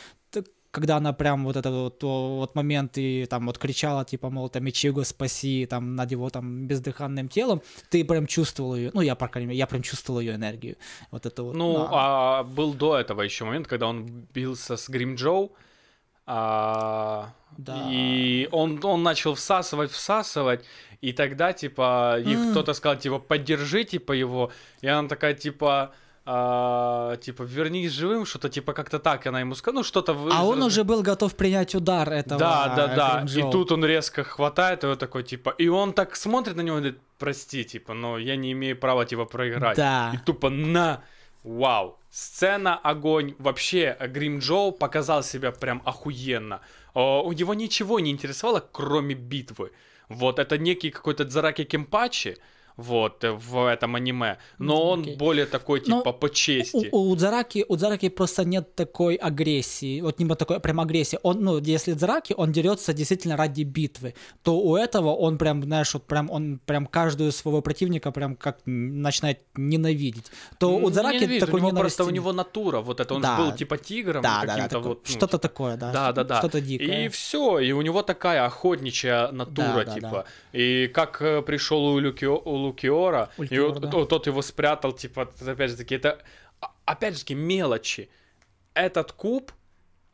когда 0.72 0.96
она 0.96 1.12
прям 1.12 1.44
вот 1.44 1.56
этот 1.56 1.72
вот, 1.72 2.02
вот 2.02 2.54
момент 2.54 2.96
и 2.96 3.26
там 3.26 3.46
вот 3.46 3.58
кричала, 3.58 4.04
типа, 4.04 4.30
мол, 4.30 4.48
там, 4.48 4.68
Ичиго, 4.68 5.04
спаси, 5.04 5.66
там, 5.66 5.94
над 5.96 6.10
его 6.10 6.30
там 6.30 6.66
бездыханным 6.66 7.28
телом, 7.28 7.60
ты 7.90 8.04
прям 8.04 8.26
чувствовал 8.26 8.74
ее, 8.74 8.90
ну, 8.94 9.02
я, 9.02 9.14
по 9.14 9.28
крайней 9.28 9.48
мере, 9.48 9.58
я 9.58 9.66
прям 9.66 9.82
чувствовал 9.82 10.20
ее 10.20 10.34
энергию. 10.34 10.76
Вот 11.10 11.26
это 11.26 11.42
вот. 11.42 11.54
Ну, 11.54 11.74
да. 11.74 11.88
а 11.92 12.42
был 12.42 12.72
до 12.72 12.96
этого 12.96 13.20
еще 13.20 13.44
момент, 13.44 13.66
когда 13.66 13.86
он 13.86 14.06
бился 14.34 14.76
с 14.76 14.88
Грим 14.88 15.14
Джоу. 15.16 15.52
А, 16.26 17.30
Да. 17.58 17.76
И 17.90 18.48
он, 18.52 18.80
он 18.84 19.02
начал 19.02 19.34
всасывать, 19.34 19.90
всасывать, 19.90 20.64
и 21.02 21.12
тогда, 21.12 21.52
типа, 21.52 22.16
их 22.20 22.38
М. 22.38 22.50
кто-то 22.50 22.72
сказал, 22.74 22.98
типа, 22.98 23.18
поддержи, 23.18 23.84
типа, 23.84 24.12
его, 24.12 24.50
и 24.80 24.86
она 24.88 25.08
такая, 25.08 25.34
типа, 25.34 25.92
а, 26.24 27.16
типа, 27.16 27.42
вернись 27.42 27.92
живым, 27.92 28.24
что-то, 28.26 28.48
типа, 28.48 28.72
как-то 28.72 28.98
так, 28.98 29.26
она 29.26 29.40
ему 29.40 29.54
сказала, 29.54 29.80
ну, 29.80 29.84
что-то... 29.84 30.14
вы- 30.14 30.30
А 30.32 30.44
он 30.44 30.62
уже 30.62 30.82
был 30.84 31.02
готов 31.02 31.34
принять 31.34 31.74
удар 31.74 32.08
этого 32.08 32.38
Да, 32.38 32.74
да, 32.76 32.86
да. 32.86 33.14
Гримджоу. 33.24 33.48
И 33.48 33.52
тут 33.52 33.72
он 33.72 33.84
резко 33.84 34.22
хватает 34.24 34.84
его 34.84 34.94
такой, 34.96 35.24
типа, 35.24 35.50
и 35.50 35.68
он 35.68 35.92
так 35.92 36.16
смотрит 36.16 36.56
на 36.56 36.62
него 36.62 36.76
и 36.78 36.80
говорит, 36.80 37.00
прости, 37.18 37.64
типа, 37.64 37.94
но 37.94 38.18
я 38.18 38.36
не 38.36 38.52
имею 38.52 38.76
права, 38.78 39.04
типа, 39.04 39.24
проиграть. 39.24 39.76
Да. 39.76 40.12
И 40.14 40.18
тупо 40.18 40.48
на, 40.48 41.02
вау. 41.42 41.98
Сцена 42.10 42.76
огонь. 42.76 43.34
Вообще, 43.38 43.96
Грим 44.00 44.38
Джоу 44.38 44.72
показал 44.72 45.22
себя 45.22 45.50
прям 45.52 45.82
охуенно. 45.84 46.60
О, 46.94 47.22
У 47.24 47.32
него 47.32 47.54
ничего 47.54 48.00
не 48.00 48.10
интересовало, 48.10 48.60
кроме 48.60 49.14
битвы. 49.14 49.72
Вот, 50.08 50.38
это 50.38 50.58
некий 50.58 50.90
какой-то 50.90 51.24
Дзараки 51.24 51.64
Кемпачи, 51.64 52.36
вот, 52.76 53.24
э, 53.24 53.32
в 53.32 53.68
этом 53.68 53.94
аниме. 53.96 54.36
Но 54.58 54.90
он 54.90 55.00
Окей. 55.00 55.16
более 55.16 55.46
такой, 55.46 55.80
типа, 55.80 56.12
по 56.12 56.28
чести. 56.30 56.88
У, 56.92 57.10
у 57.10 57.16
Дзараки, 57.16 57.64
у 57.68 57.76
Дзараки 57.76 58.08
просто 58.08 58.44
нет 58.44 58.74
такой 58.74 59.14
агрессии, 59.16 60.00
вот 60.00 60.18
не 60.18 60.28
такой 60.34 60.60
прям 60.60 60.80
агрессии. 60.80 61.18
Он, 61.22 61.40
ну, 61.40 61.58
если 61.58 61.92
Дзараки, 61.92 62.34
он 62.36 62.52
дерется 62.52 62.92
действительно 62.92 63.36
ради 63.36 63.62
битвы, 63.62 64.14
то 64.42 64.58
у 64.58 64.76
этого 64.76 65.10
он 65.14 65.38
прям, 65.38 65.62
знаешь, 65.62 65.94
вот 65.94 66.04
прям 66.06 66.30
он 66.30 66.58
прям 66.66 66.86
каждую 66.86 67.32
своего 67.32 67.60
противника 67.62 68.10
прям 68.12 68.36
как 68.36 68.58
начинает 68.66 69.40
ненавидеть. 69.56 70.30
То 70.58 70.76
у 70.76 70.80
Ну, 70.80 70.90
Дзараки 70.90 71.16
ненавижу, 71.16 71.46
такой 71.46 71.60
у 71.60 71.62
него 71.62 71.70
ненависти 71.70 71.96
просто 71.96 72.10
у 72.12 72.14
него 72.14 72.32
натура, 72.32 72.80
вот 72.80 73.00
это 73.00 73.14
он 73.14 73.22
Да. 73.22 73.36
же 73.36 73.42
был 73.42 73.52
типа 73.56 73.76
тигром 73.78 74.22
да, 74.22 74.40
да, 74.40 74.46
да, 74.46 74.52
каким-то 74.54 74.68
такой- 74.76 74.88
вот 74.88 75.00
ну, 75.08 75.12
что-то 75.12 75.38
такое, 75.38 75.76
да, 75.76 75.92
Да, 75.92 76.12
да, 76.12 76.24
да. 76.24 76.38
что-то 76.38 76.60
дикое. 76.60 77.04
И 77.06 77.08
все, 77.08 77.58
и 77.58 77.72
у 77.72 77.82
него 77.82 78.02
такая 78.02 78.44
охотничья 78.46 79.28
натура, 79.32 79.66
Да, 79.66 79.84
да, 79.84 79.94
типа. 79.94 80.24
И 80.52 80.88
как 80.94 81.22
э, 81.22 81.42
пришел 81.42 81.84
у, 81.84 81.98
Люкио, 81.98 82.36
Лукиора, 82.62 83.28
и 83.50 83.58
вот 83.58 83.80
да. 83.80 83.88
то- 83.90 84.04
тот 84.06 84.26
его 84.26 84.42
спрятал, 84.42 84.92
типа, 84.92 85.22
опять 85.46 85.70
же 85.70 85.76
таки, 85.76 85.94
это, 85.96 86.18
а- 86.60 86.72
опять 86.84 87.14
же 87.14 87.20
таки, 87.20 87.34
мелочи. 87.34 88.08
Этот 88.74 89.12
куб 89.12 89.52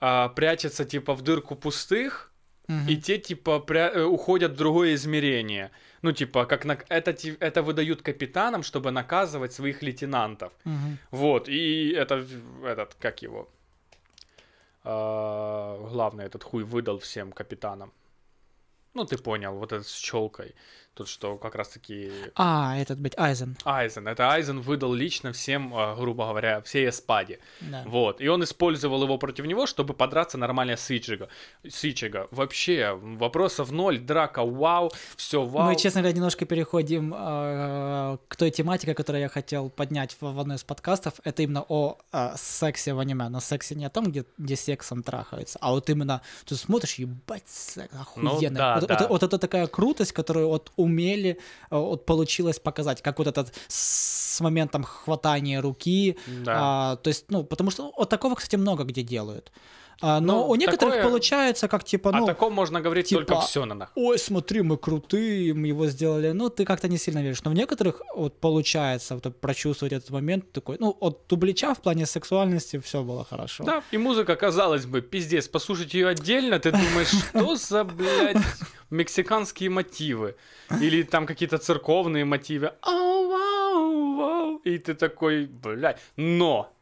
а, 0.00 0.28
прячется, 0.28 0.84
типа, 0.84 1.14
в 1.14 1.22
дырку 1.22 1.56
пустых, 1.56 2.32
Мгм. 2.68 2.88
и 2.88 2.96
те, 2.96 3.18
типа, 3.18 3.62
пря- 3.66 3.90
э, 3.94 4.04
уходят 4.04 4.52
в 4.52 4.56
другое 4.56 4.94
измерение. 4.94 5.70
Ну, 6.02 6.12
типа, 6.12 6.44
как 6.46 6.64
на... 6.64 6.78
это, 6.88 7.10
это 7.40 7.62
выдают 7.62 8.02
капитанам, 8.02 8.62
чтобы 8.62 8.90
наказывать 8.92 9.52
своих 9.52 9.82
лейтенантов. 9.82 10.52
Мгм. 10.64 10.98
Вот, 11.10 11.48
и 11.48 11.90
это, 11.92 12.24
этот, 12.64 12.94
как 13.00 13.22
его, 13.22 13.48
А, 14.84 15.76
главный 15.90 16.24
этот 16.24 16.44
хуй 16.44 16.62
выдал 16.64 16.98
всем 16.98 17.32
капитанам. 17.32 17.92
Ну, 18.94 19.04
ты 19.04 19.18
понял, 19.18 19.54
вот 19.54 19.72
этот 19.72 19.86
с 19.86 19.94
челкой. 19.98 20.54
Тут 20.98 21.08
что 21.08 21.36
как 21.36 21.54
раз-таки 21.54 22.10
А, 22.34 22.76
этот, 22.76 22.98
блядь, 22.98 23.16
Айзен. 23.16 23.56
Айзен. 23.64 24.08
Это 24.08 24.32
Айзен 24.32 24.60
выдал 24.60 24.92
лично 24.92 25.32
всем, 25.32 25.72
а, 25.72 25.94
грубо 25.94 26.26
говоря, 26.26 26.60
всей 26.62 26.88
Эспаде. 26.88 27.38
Да. 27.60 27.84
Вот. 27.86 28.20
И 28.20 28.26
он 28.26 28.42
использовал 28.42 29.04
его 29.04 29.16
против 29.16 29.44
него, 29.44 29.66
чтобы 29.66 29.94
подраться 29.94 30.38
нормально 30.38 30.76
с 30.76 30.90
Ичиго. 30.90 31.28
С 31.62 31.84
Ичиго. 31.84 32.26
Вообще, 32.32 32.98
вопросов 33.00 33.70
ноль, 33.70 34.00
драка, 34.00 34.44
вау, 34.44 34.90
все 35.16 35.44
вау. 35.44 35.68
Мы, 35.68 35.76
честно 35.76 36.00
говоря, 36.00 36.16
немножко 36.16 36.46
переходим 36.46 37.14
э, 37.16 38.18
к 38.26 38.34
той 38.34 38.50
тематике, 38.50 38.96
которую 38.96 39.22
я 39.22 39.28
хотел 39.28 39.70
поднять 39.70 40.16
в, 40.20 40.34
в 40.34 40.40
одной 40.40 40.56
из 40.56 40.64
подкастов. 40.64 41.14
Это 41.22 41.44
именно 41.44 41.64
о 41.68 41.98
э, 42.12 42.32
сексе 42.36 42.92
в 42.92 42.98
аниме. 42.98 43.28
Но 43.28 43.38
сексе 43.38 43.76
не 43.76 43.84
о 43.84 43.90
том, 43.90 44.06
где, 44.06 44.24
где 44.36 44.56
сексом 44.56 45.04
трахаются, 45.04 45.60
а 45.60 45.70
вот 45.70 45.88
именно 45.90 46.22
ты 46.44 46.56
смотришь, 46.56 46.96
ебать, 46.96 47.46
секс, 47.46 47.94
охуенно. 47.94 48.50
да, 48.50 48.74
вот, 48.80 48.88
да. 48.88 48.96
Вот, 49.02 49.10
вот 49.10 49.22
это 49.22 49.38
такая 49.38 49.68
крутость, 49.68 50.10
которую 50.10 50.48
вот 50.48 50.72
умели, 50.88 51.38
э, 51.70 51.76
вот 51.76 52.06
получилось 52.06 52.58
показать, 52.58 53.02
как 53.02 53.18
вот 53.18 53.28
этот 53.28 53.54
с 53.68 54.40
моментом 54.40 54.84
хватания 54.84 55.60
руки. 55.60 56.16
Да. 56.44 56.54
А, 56.56 56.96
то 56.96 57.08
есть, 57.08 57.26
ну, 57.30 57.44
потому 57.44 57.70
что 57.70 57.92
вот 57.96 58.08
такого, 58.08 58.34
кстати, 58.34 58.56
много 58.56 58.84
где 58.84 59.02
делают. 59.02 59.52
А, 60.00 60.20
но 60.20 60.34
Ну, 60.44 60.48
у 60.50 60.54
некоторых 60.54 60.94
такое- 60.94 61.02
получается, 61.10 61.66
как 61.66 61.82
типа, 61.82 62.12
ну... 62.12 62.24
О 62.24 62.26
таком 62.26 62.52
можно 62.52 62.80
говорить 62.80 63.08
типа, 63.08 63.24
только 63.24 63.40
все 63.42 63.64
на 63.64 63.74
нах. 63.74 63.90
ой, 63.96 64.16
смотри, 64.18 64.62
мы 64.62 64.76
крутые, 64.76 65.54
мы 65.54 65.66
его 65.68 65.86
сделали. 65.88 66.30
Ну, 66.32 66.50
ты 66.50 66.64
как-то 66.64 66.88
не 66.88 66.98
сильно 66.98 67.20
веришь. 67.22 67.42
Но 67.44 67.50
в 67.50 67.54
некоторых 67.54 68.02
вот 68.14 68.38
получается 68.40 69.14
вот, 69.16 69.40
прочувствовать 69.40 69.92
этот 69.92 70.10
момент 70.10 70.52
такой. 70.52 70.76
Ну, 70.78 70.96
от 71.00 71.26
Тублича 71.26 71.74
в 71.74 71.80
плане 71.82 72.06
сексуальности 72.06 72.78
все 72.78 73.02
было 73.02 73.24
хорошо. 73.24 73.64
Да, 73.64 73.82
и 73.90 73.98
музыка, 73.98 74.36
казалось 74.36 74.86
бы, 74.86 75.00
пиздец, 75.02 75.48
послушать 75.48 75.94
ее 75.94 76.08
отдельно, 76.08 76.58
ты 76.60 76.70
думаешь, 76.70 77.08
что 77.30 77.56
за, 77.56 77.82
блядь, 77.84 78.36
мексиканские 78.90 79.70
мотивы? 79.70 80.36
Или 80.80 81.02
там 81.02 81.26
какие-то 81.26 81.58
церковные 81.58 82.24
мотивы. 82.24 82.72
И 84.64 84.78
ты 84.78 84.94
такой, 84.94 85.46
блядь, 85.46 85.98
но... 86.16 86.72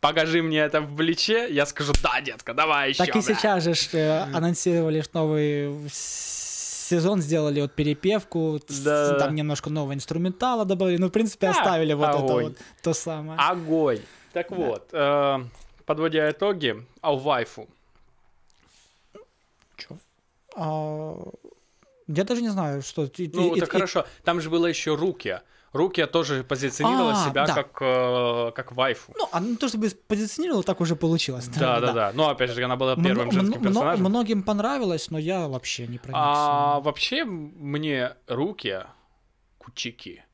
Покажи 0.00 0.42
мне 0.42 0.58
это 0.60 0.80
в 0.80 0.96
плече, 0.96 1.46
я 1.50 1.66
скажу, 1.66 1.92
да, 2.02 2.20
детка, 2.22 2.54
давай 2.54 2.90
еще. 2.90 3.04
Так 3.04 3.16
и 3.16 3.20
сейчас 3.20 3.62
же 3.64 3.74
э, 3.92 4.22
анонсировали 4.34 5.04
новый 5.12 5.88
сезон, 5.90 7.20
сделали 7.20 7.60
вот 7.60 7.72
перепевку, 7.74 8.60
Да. 8.84 9.18
там 9.18 9.34
немножко 9.34 9.68
нового 9.70 9.92
инструментала 9.92 10.64
добавили. 10.64 10.96
Ну, 10.96 11.08
в 11.08 11.10
принципе, 11.10 11.48
Да, 11.48 11.52
оставили 11.52 11.92
вот 11.92 12.08
это 12.08 12.18
огонь. 12.18 12.44
вот 12.44 12.56
то 12.82 12.94
самое. 12.94 13.38
Огонь. 13.38 14.00
Так 14.32 14.50
вот, 14.50 14.88
э, 14.92 15.38
подводя 15.84 16.30
итоги, 16.30 16.82
о 17.02 17.16
вайфу. 17.16 17.68
Чё? 19.76 19.96
А, 20.56 21.14
Я 22.06 22.24
даже 22.24 22.42
не 22.42 22.48
знаю, 22.48 22.82
что... 22.82 23.04
и- 23.04 23.30
Ну, 23.32 23.54
и- 23.54 23.60
так 23.60 23.68
и- 23.68 23.72
хорошо. 23.72 24.04
Там 24.24 24.40
же 24.40 24.48
было 24.50 24.66
еще 24.66 24.94
Рукия. 24.96 25.42
Рукия 25.72 26.06
тоже 26.08 26.42
позиционировала 26.42 27.12
А, 27.12 27.28
себя 27.28 27.46
да. 27.46 27.54
как, 27.54 27.78
э, 27.80 28.50
как 28.56 28.72
вайфу. 28.72 29.12
Ну, 29.16 29.28
а 29.30 29.38
не 29.40 29.54
то 29.56 29.68
чтобы 29.68 29.88
позиционировал, 30.08 30.64
так 30.64 30.80
уже 30.80 30.96
получилось. 30.96 31.46
Да, 31.48 31.78
да, 31.78 31.92
да. 31.92 32.10
Но 32.12 32.28
опять 32.28 32.50
же, 32.50 32.64
она 32.64 32.74
была 32.76 32.96
первым 32.96 33.30
женским 33.30 33.60
мно- 33.60 33.68
персонажем. 33.68 34.04
Многим 34.06 34.42
понравилось, 34.42 35.10
но 35.10 35.18
я 35.18 35.46
вообще 35.46 35.86
не 35.86 35.98
проникся. 35.98 36.20
А 36.22 36.80
вообще 36.80 37.24
мне 37.24 38.16
руки, 38.26 38.80
кучики, 39.58 40.24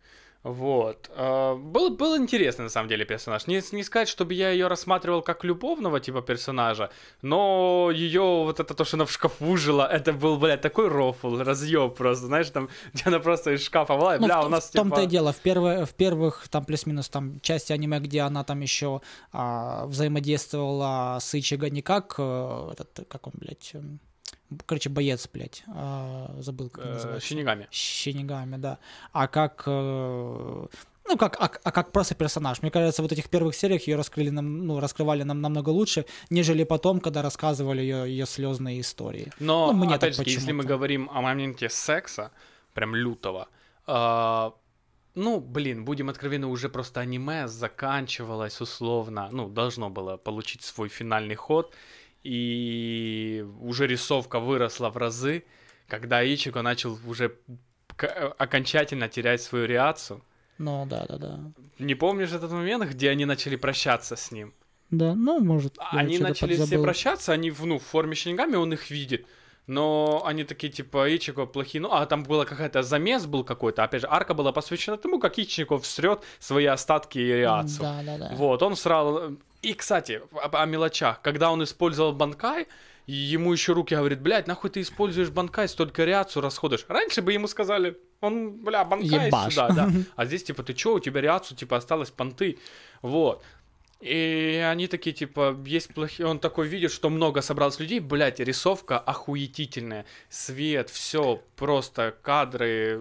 Вот. 0.46 1.10
А, 1.16 1.56
был, 1.56 1.96
был 1.96 2.16
интересный, 2.16 2.62
на 2.62 2.68
самом 2.68 2.88
деле, 2.88 3.04
персонаж. 3.04 3.48
Не, 3.48 3.60
не 3.72 3.82
сказать, 3.82 4.08
чтобы 4.08 4.32
я 4.34 4.50
ее 4.50 4.68
рассматривал 4.68 5.20
как 5.20 5.42
любовного 5.42 5.98
типа 5.98 6.22
персонажа, 6.22 6.90
но 7.20 7.90
ее 7.92 8.44
вот 8.44 8.60
это 8.60 8.72
то, 8.72 8.84
что 8.84 8.96
она 8.96 9.06
в 9.06 9.10
шкафу 9.10 9.56
жила, 9.56 9.88
это 9.88 10.12
был, 10.12 10.38
блядь, 10.38 10.60
такой 10.60 10.86
рофл, 10.86 11.38
разъеб 11.38 11.96
просто, 11.96 12.26
знаешь, 12.26 12.48
там, 12.50 12.68
где 12.94 13.02
она 13.06 13.18
просто 13.18 13.54
из 13.54 13.64
шкафа 13.64 13.94
вылазит, 13.94 14.20
Ну, 14.20 14.26
бля, 14.28 14.40
в, 14.40 14.46
у 14.46 14.48
нас 14.48 14.68
в 14.68 14.72
том-то 14.72 14.96
типа... 14.96 15.04
и 15.04 15.10
дело, 15.10 15.32
в, 15.32 15.38
первое, 15.38 15.84
в 15.84 15.94
первых, 15.94 16.46
там, 16.48 16.64
плюс-минус, 16.64 17.08
там, 17.08 17.40
части 17.40 17.72
аниме, 17.72 17.98
где 17.98 18.20
она 18.20 18.44
там 18.44 18.60
еще 18.60 19.00
а, 19.32 19.86
взаимодействовала 19.86 21.18
с 21.20 21.34
Ичиго 21.34 21.70
не 21.70 21.82
как, 21.82 22.14
э, 22.18 22.70
этот, 22.72 23.08
как 23.08 23.26
он, 23.26 23.32
блядь, 23.36 23.70
эм, 23.74 23.98
короче, 24.66 24.88
боец, 24.88 25.28
блядь, 25.32 25.64
а, 25.68 26.34
забыл, 26.38 26.70
как 26.70 26.84
э, 26.84 26.92
называется. 26.92 27.26
Шинигами. 27.26 27.68
Шинигами, 27.70 28.56
да. 28.56 28.78
А 29.12 29.26
как, 29.28 29.64
э, 29.66 30.66
ну, 31.08 31.16
как, 31.16 31.36
а, 31.40 31.50
а 31.62 31.72
как 31.72 31.92
просто 31.92 32.14
персонаж. 32.14 32.62
Мне 32.62 32.70
кажется, 32.70 33.02
вот 33.02 33.12
этих 33.12 33.28
первых 33.28 33.54
сериях 33.54 33.86
ее 33.86 33.96
раскрыли 33.96 34.30
нам, 34.30 34.66
ну, 34.66 34.80
раскрывали 34.80 35.22
нам 35.22 35.40
намного 35.40 35.70
лучше, 35.70 36.04
нежели 36.30 36.64
потом, 36.64 37.00
когда 37.00 37.22
рассказывали 37.22 37.80
ее, 37.80 38.08
ее 38.08 38.26
слезные 38.26 38.80
истории. 38.80 39.32
Но, 39.38 39.72
Ну, 39.72 39.84
мне 39.84 39.94
опять 39.94 40.16
же, 40.16 40.22
если 40.26 40.52
мы 40.52 40.64
говорим 40.64 41.10
о 41.12 41.20
моменте 41.20 41.68
секса, 41.68 42.30
прям 42.74 42.94
лютого, 42.94 43.48
а, 43.86 44.52
ну, 45.14 45.40
блин, 45.40 45.84
будем 45.84 46.08
откровенны, 46.08 46.46
уже 46.46 46.68
просто 46.68 47.00
аниме 47.00 47.48
заканчивалось 47.48 48.60
условно, 48.60 49.28
ну, 49.32 49.48
должно 49.48 49.88
было 49.90 50.16
получить 50.16 50.62
свой 50.62 50.88
финальный 50.88 51.36
ход, 51.36 51.72
и 52.26 53.44
уже 53.60 53.86
рисовка 53.86 54.40
выросла 54.40 54.90
в 54.90 54.96
разы, 54.96 55.44
когда 55.88 56.22
Ичиго 56.24 56.62
начал 56.62 56.98
уже 57.06 57.36
к- 57.96 58.34
окончательно 58.38 59.08
терять 59.08 59.42
свою 59.42 59.66
реакцию. 59.66 60.20
Ну, 60.58 60.86
да, 60.86 61.06
да, 61.08 61.18
да. 61.18 61.38
Не 61.78 61.94
помнишь 61.94 62.32
этот 62.32 62.50
момент, 62.50 62.84
где 62.90 63.10
они 63.10 63.24
начали 63.26 63.56
прощаться 63.56 64.16
с 64.16 64.32
ним? 64.32 64.52
Да, 64.90 65.14
ну, 65.14 65.40
может, 65.40 65.76
Они 65.92 66.18
начали 66.18 66.52
все 66.54 66.62
подзабыл. 66.62 66.84
прощаться, 66.84 67.32
они 67.32 67.50
в, 67.50 67.66
ну, 67.66 67.78
в 67.78 67.82
форме 67.82 68.14
Шинигами, 68.14 68.56
он 68.56 68.72
их 68.72 68.90
видит. 68.90 69.26
Но 69.66 70.22
они 70.24 70.44
такие, 70.44 70.72
типа, 70.72 71.08
Ичико 71.16 71.44
плохие. 71.46 71.80
Ну, 71.82 71.88
а 71.92 72.06
там 72.06 72.22
была 72.22 72.44
какая-то 72.44 72.82
замес 72.82 73.26
был 73.26 73.42
какой-то. 73.44 73.82
Опять 73.82 74.02
же, 74.02 74.06
арка 74.08 74.32
была 74.34 74.52
посвящена 74.52 74.96
тому, 74.96 75.18
как 75.18 75.38
Ичико 75.38 75.76
всрет 75.78 76.22
свои 76.38 76.66
остатки 76.66 77.18
и 77.18 77.32
реацию. 77.32 77.80
Да, 77.82 78.02
да, 78.04 78.18
да. 78.18 78.30
Вот, 78.36 78.62
он 78.62 78.76
срал... 78.76 79.32
И, 79.66 79.74
кстати, 79.74 80.22
о, 80.30 80.62
о 80.62 80.64
мелочах. 80.64 81.20
Когда 81.22 81.50
он 81.50 81.64
использовал 81.64 82.12
банкай, 82.12 82.68
ему 83.06 83.52
еще 83.52 83.72
руки 83.72 83.96
говорит, 83.96 84.20
блядь, 84.20 84.46
нахуй 84.46 84.70
ты 84.70 84.80
используешь 84.80 85.30
банкай, 85.30 85.68
столько 85.68 86.04
реакцию 86.04 86.44
расходуешь. 86.44 86.84
Раньше 86.86 87.20
бы 87.20 87.32
ему 87.32 87.48
сказали, 87.48 87.98
он, 88.20 88.62
бля, 88.62 88.84
банкай 88.84 89.26
Ебашь. 89.26 89.54
сюда, 89.54 89.68
да. 89.70 89.90
А 90.14 90.24
здесь, 90.24 90.44
типа, 90.44 90.62
ты 90.62 90.72
чё, 90.72 90.94
у 90.94 91.00
тебя 91.00 91.20
реакцию, 91.20 91.58
типа, 91.58 91.78
осталось 91.78 92.10
понты. 92.12 92.58
Вот. 93.02 93.42
И 94.00 94.64
они 94.70 94.86
такие, 94.86 95.12
типа, 95.16 95.58
есть 95.66 95.92
плохие... 95.92 96.28
Он 96.28 96.38
такой 96.38 96.68
видит, 96.68 96.92
что 96.92 97.10
много 97.10 97.40
собралось 97.40 97.80
людей. 97.80 97.98
Блять, 97.98 98.38
рисовка 98.38 99.00
охуетительная. 99.00 100.06
Свет, 100.28 100.90
все, 100.90 101.42
просто 101.56 102.14
кадры. 102.22 103.00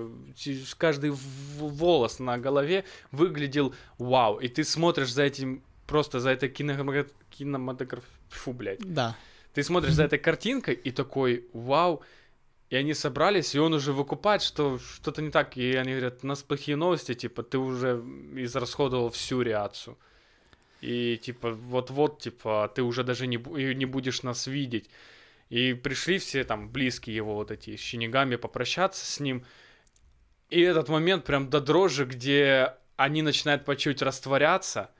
Каждый 0.80 1.12
волос 1.60 2.18
на 2.18 2.40
голове 2.40 2.86
выглядел 3.12 3.76
вау. 4.00 4.40
И 4.40 4.48
ты 4.48 4.64
смотришь 4.64 5.14
за 5.14 5.24
этим, 5.24 5.62
просто 5.88 6.20
за 6.20 6.30
этой 6.30 6.50
кинематограф... 6.50 7.08
кинематограф... 7.30 8.04
Фу, 8.30 8.54
блядь. 8.54 8.80
Да. 8.80 9.16
Ты 9.54 9.64
смотришь 9.64 9.94
за 9.94 10.04
этой 10.04 10.20
картинкой 10.20 10.76
и 10.76 10.92
такой, 10.92 11.46
вау. 11.54 12.04
И 12.70 12.76
они 12.76 12.94
собрались, 12.94 13.56
и 13.56 13.60
он 13.60 13.74
уже 13.74 13.94
выкупает, 13.94 14.42
что 14.42 14.80
что-то 14.80 15.22
не 15.22 15.32
так. 15.32 15.56
И 15.58 15.76
они 15.76 15.92
говорят, 15.92 16.20
у 16.24 16.28
нас 16.28 16.44
плохие 16.44 16.76
новости, 16.76 17.14
типа, 17.14 17.44
ты 17.44 17.58
уже 17.58 18.04
израсходовал 18.36 19.12
всю 19.12 19.42
реакцию. 19.42 19.98
И 20.82 21.18
типа, 21.18 21.52
вот-вот, 21.52 22.20
типа, 22.20 22.72
ты 22.74 22.82
уже 22.82 23.04
даже 23.04 23.28
не, 23.28 23.38
не 23.38 23.86
будешь 23.86 24.24
нас 24.24 24.48
видеть. 24.48 24.90
И 25.50 25.74
пришли 25.74 26.18
все 26.18 26.44
там 26.44 26.70
близкие 26.70 27.16
его 27.16 27.36
вот 27.36 27.52
эти 27.52 27.76
щенигами 27.76 28.36
попрощаться 28.36 29.06
с 29.06 29.20
ним. 29.20 29.46
И 30.50 30.62
этот 30.62 30.90
момент 30.90 31.26
прям 31.26 31.50
до 31.50 31.62
дрожи, 31.62 32.06
где 32.06 32.74
они 32.98 33.22
начинают 33.22 33.66
по 33.66 33.76
чуть 33.76 34.02
растворяться, 34.02 34.92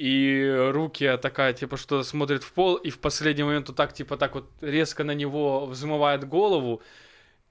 и 0.00 0.70
руки 0.72 1.18
такая, 1.20 1.52
типа, 1.52 1.76
что 1.76 2.02
смотрит 2.02 2.42
в 2.42 2.52
пол, 2.52 2.76
и 2.76 2.88
в 2.88 3.00
последний 3.00 3.42
момент 3.42 3.68
вот 3.68 3.76
так, 3.76 3.92
типа, 3.92 4.16
так 4.16 4.34
вот 4.34 4.50
резко 4.62 5.04
на 5.04 5.10
него 5.10 5.66
взмывает 5.66 6.26
голову, 6.26 6.80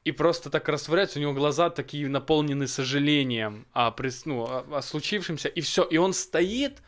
и 0.04 0.12
просто 0.12 0.50
так 0.50 0.68
растворяется, 0.68 1.20
у 1.20 1.22
него 1.22 1.34
глаза 1.34 1.70
такие 1.70 2.10
наполнены 2.10 2.68
сожалением 2.68 3.68
о, 3.74 3.94
ну, 4.26 4.46
о, 4.46 4.78
о 4.78 4.82
случившемся, 4.82 5.48
и 5.48 5.62
все, 5.62 5.84
и 5.84 5.98
он 5.98 6.14
стоит, 6.14 6.82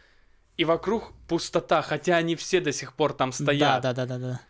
и 0.57 0.65
вокруг 0.65 1.13
пустота, 1.27 1.83
хотя 1.83 2.17
они 2.17 2.35
все 2.35 2.59
до 2.59 2.71
сих 2.71 2.95
пор 2.95 3.13
там 3.13 3.31
стоят. 3.31 3.83
Да, 3.83 3.93
да, 3.93 4.05
да, 4.07 4.17
да, 4.17 4.27
да. 4.27 4.41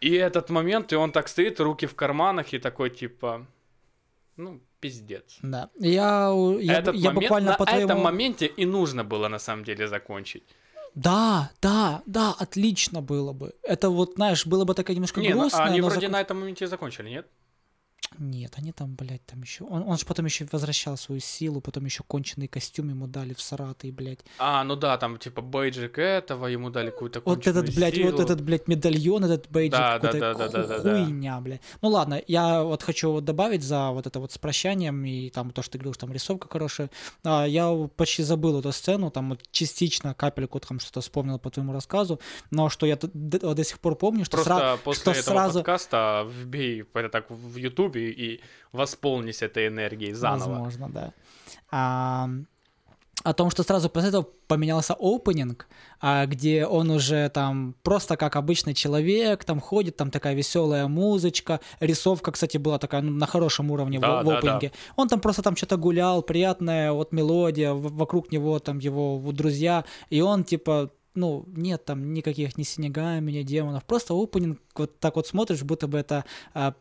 И 0.00 0.14
этот 0.14 0.48
момент, 0.48 0.94
и 0.94 0.96
он 0.96 1.12
так 1.12 1.28
стоит, 1.28 1.60
руки 1.60 1.84
в 1.84 1.94
карманах, 1.94 2.54
и 2.54 2.58
такой, 2.58 2.88
типа, 2.88 3.46
ну, 4.36 4.62
пиздец. 4.84 5.38
Да. 5.42 5.70
Я, 5.80 6.30
я, 6.60 6.78
Этот 6.78 6.94
я 6.94 7.08
момент, 7.08 7.14
буквально 7.14 7.50
на 7.52 7.56
по 7.56 7.64
твоему... 7.64 7.84
этом 7.86 8.00
моменте 8.02 8.46
и 8.46 8.66
нужно 8.66 9.02
было 9.02 9.28
на 9.28 9.38
самом 9.38 9.64
деле 9.64 9.88
закончить. 9.88 10.42
Да, 10.94 11.50
да, 11.62 12.02
да, 12.06 12.34
отлично 12.38 13.00
было 13.00 13.32
бы. 13.32 13.54
Это 13.62 13.88
вот, 13.88 14.12
знаешь, 14.16 14.46
было 14.46 14.64
бы 14.64 14.74
такая 14.74 14.94
немножко 14.94 15.20
Не, 15.20 15.30
ну, 15.34 15.40
грустно. 15.40 15.64
а 15.64 15.66
они 15.68 15.80
но 15.80 15.86
вроде 15.86 16.00
закон- 16.02 16.12
на 16.12 16.20
этом 16.20 16.40
моменте 16.40 16.66
закончили, 16.66 17.08
нет? 17.08 17.26
Нет, 18.18 18.52
они 18.56 18.72
там, 18.72 18.94
блядь, 18.94 19.24
там 19.26 19.42
еще... 19.42 19.64
Он, 19.64 19.82
он 19.82 19.98
же 19.98 20.06
потом 20.06 20.26
еще 20.26 20.46
возвращал 20.52 20.96
свою 20.96 21.20
силу, 21.20 21.60
потом 21.60 21.84
еще 21.84 22.02
конченый 22.06 22.48
костюм 22.48 22.88
ему 22.90 23.06
дали 23.06 23.34
в 23.34 23.40
Саратове, 23.40 23.92
блядь. 23.92 24.20
А, 24.38 24.62
ну 24.64 24.76
да, 24.76 24.96
там 24.98 25.18
типа 25.18 25.42
бейджик 25.42 25.98
этого, 25.98 26.46
ему 26.46 26.70
дали 26.70 26.90
какую-то 26.90 27.22
Вот 27.24 27.46
этот, 27.46 27.74
блядь, 27.74 27.98
вот 27.98 28.10
силу. 28.10 28.22
этот, 28.22 28.40
блядь, 28.42 28.68
медальон, 28.68 29.24
этот 29.24 29.50
бейджик, 29.50 29.72
Да, 29.78 29.98
да, 29.98 30.06
какой-то 30.08 30.34
да, 30.34 30.48
да, 30.48 30.48
да, 30.48 30.66
да, 30.66 30.78
да. 30.78 31.04
хуйня, 31.04 31.40
блядь. 31.40 31.60
Ну 31.82 31.88
ладно, 31.88 32.22
я 32.26 32.62
вот 32.62 32.82
хочу 32.82 33.10
вот 33.10 33.24
добавить 33.24 33.62
за 33.62 33.90
вот 33.90 34.06
это 34.06 34.20
вот 34.20 34.32
с 34.32 34.38
прощанием 34.38 35.04
и 35.04 35.30
там 35.30 35.50
то, 35.50 35.62
что 35.62 35.72
ты 35.72 35.78
говорил, 35.78 35.94
что 35.94 36.06
там 36.06 36.12
рисовка 36.14 36.48
хорошая. 36.48 36.90
А, 37.24 37.44
я 37.44 37.72
почти 37.96 38.22
забыл 38.22 38.58
эту 38.60 38.72
сцену, 38.72 39.10
там 39.10 39.30
вот 39.30 39.42
частично 39.50 40.14
капельку 40.14 40.60
там 40.60 40.78
что-то 40.80 41.00
вспомнил 41.00 41.38
по 41.38 41.50
твоему 41.50 41.72
рассказу, 41.72 42.20
но 42.50 42.68
что 42.68 42.86
я 42.86 42.96
т- 42.96 43.10
до, 43.12 43.54
до 43.54 43.64
сих 43.64 43.78
пор 43.80 43.96
помню, 43.96 44.24
что, 44.24 44.36
Просто 44.36 44.52
сра- 44.52 44.78
после 44.78 45.00
что 45.02 45.10
этого 45.12 45.22
сразу... 45.34 45.58
подкаста 45.60 46.26
вбей 46.30 46.84
это 46.94 47.08
так 47.08 47.30
в 47.30 47.56
Ютубе 47.56 48.03
и 48.10 48.40
восполнись 48.72 49.42
этой 49.42 49.68
энергией 49.68 50.12
заново. 50.12 50.50
Возможно, 50.50 50.88
да. 50.88 51.12
А, 51.70 52.28
о 53.24 53.32
том, 53.32 53.50
что 53.50 53.62
сразу 53.62 53.88
после 53.88 54.10
этого 54.10 54.26
поменялся 54.46 54.94
опенинг, 54.98 55.66
а, 56.00 56.26
где 56.26 56.66
он 56.66 56.90
уже 56.90 57.30
там 57.30 57.74
просто 57.82 58.16
как 58.16 58.36
обычный 58.36 58.74
человек, 58.74 59.44
там 59.44 59.60
ходит, 59.60 59.96
там 59.96 60.10
такая 60.10 60.34
веселая 60.34 60.88
музычка, 60.88 61.60
рисовка, 61.80 62.32
кстати, 62.32 62.58
была 62.58 62.78
такая 62.78 63.00
ну, 63.00 63.12
на 63.12 63.26
хорошем 63.26 63.70
уровне 63.70 63.98
Да, 63.98 64.20
в, 64.20 64.24
в 64.24 64.26
да, 64.26 64.30
да. 64.30 64.38
опенинге. 64.38 64.72
Он 64.96 65.08
там 65.08 65.20
просто 65.20 65.42
там 65.42 65.56
что-то 65.56 65.78
гулял, 65.78 66.22
приятная 66.22 66.92
вот 66.92 67.12
мелодия, 67.12 67.72
вокруг 67.72 68.30
него 68.30 68.58
там 68.58 68.78
его 68.78 69.20
друзья, 69.32 69.84
и 70.10 70.20
он 70.20 70.44
типа 70.44 70.90
ну, 71.14 71.44
нет 71.46 71.84
там 71.84 72.12
никаких 72.12 72.58
ни 72.58 72.64
синегами, 72.64 73.30
ни 73.30 73.42
демонов, 73.42 73.84
просто 73.84 74.14
опенинг 74.14 74.60
вот 74.74 74.98
так 74.98 75.16
вот 75.16 75.26
смотришь, 75.26 75.62
будто 75.62 75.86
бы 75.86 75.98
это 75.98 76.24
а, 76.52 76.74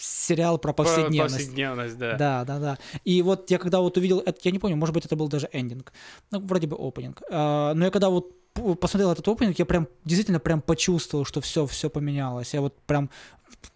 сериал 0.00 0.58
про 0.58 0.72
По- 0.72 0.84
повседневность. 0.84 1.36
Повседневность, 1.36 1.98
да. 1.98 2.16
Да, 2.16 2.44
да, 2.44 2.58
да. 2.58 2.78
И 3.04 3.22
вот 3.22 3.50
я 3.50 3.58
когда 3.58 3.80
вот 3.80 3.96
увидел, 3.96 4.20
это, 4.20 4.38
я 4.42 4.50
не 4.50 4.58
помню, 4.58 4.76
может 4.76 4.94
быть, 4.94 5.04
это 5.04 5.16
был 5.16 5.28
даже 5.28 5.48
эндинг, 5.52 5.92
ну, 6.30 6.40
вроде 6.40 6.66
бы 6.66 6.76
опенинг. 6.76 7.22
А, 7.30 7.74
но 7.74 7.84
я 7.84 7.90
когда 7.90 8.08
вот 8.10 8.34
посмотрел 8.80 9.12
этот 9.12 9.26
опенинг, 9.28 9.58
я 9.58 9.66
прям 9.66 9.88
действительно 10.04 10.40
прям 10.40 10.60
почувствовал, 10.60 11.24
что 11.24 11.40
все, 11.40 11.66
все 11.66 11.90
поменялось. 11.90 12.54
Я 12.54 12.60
вот 12.60 12.76
прям, 12.86 13.10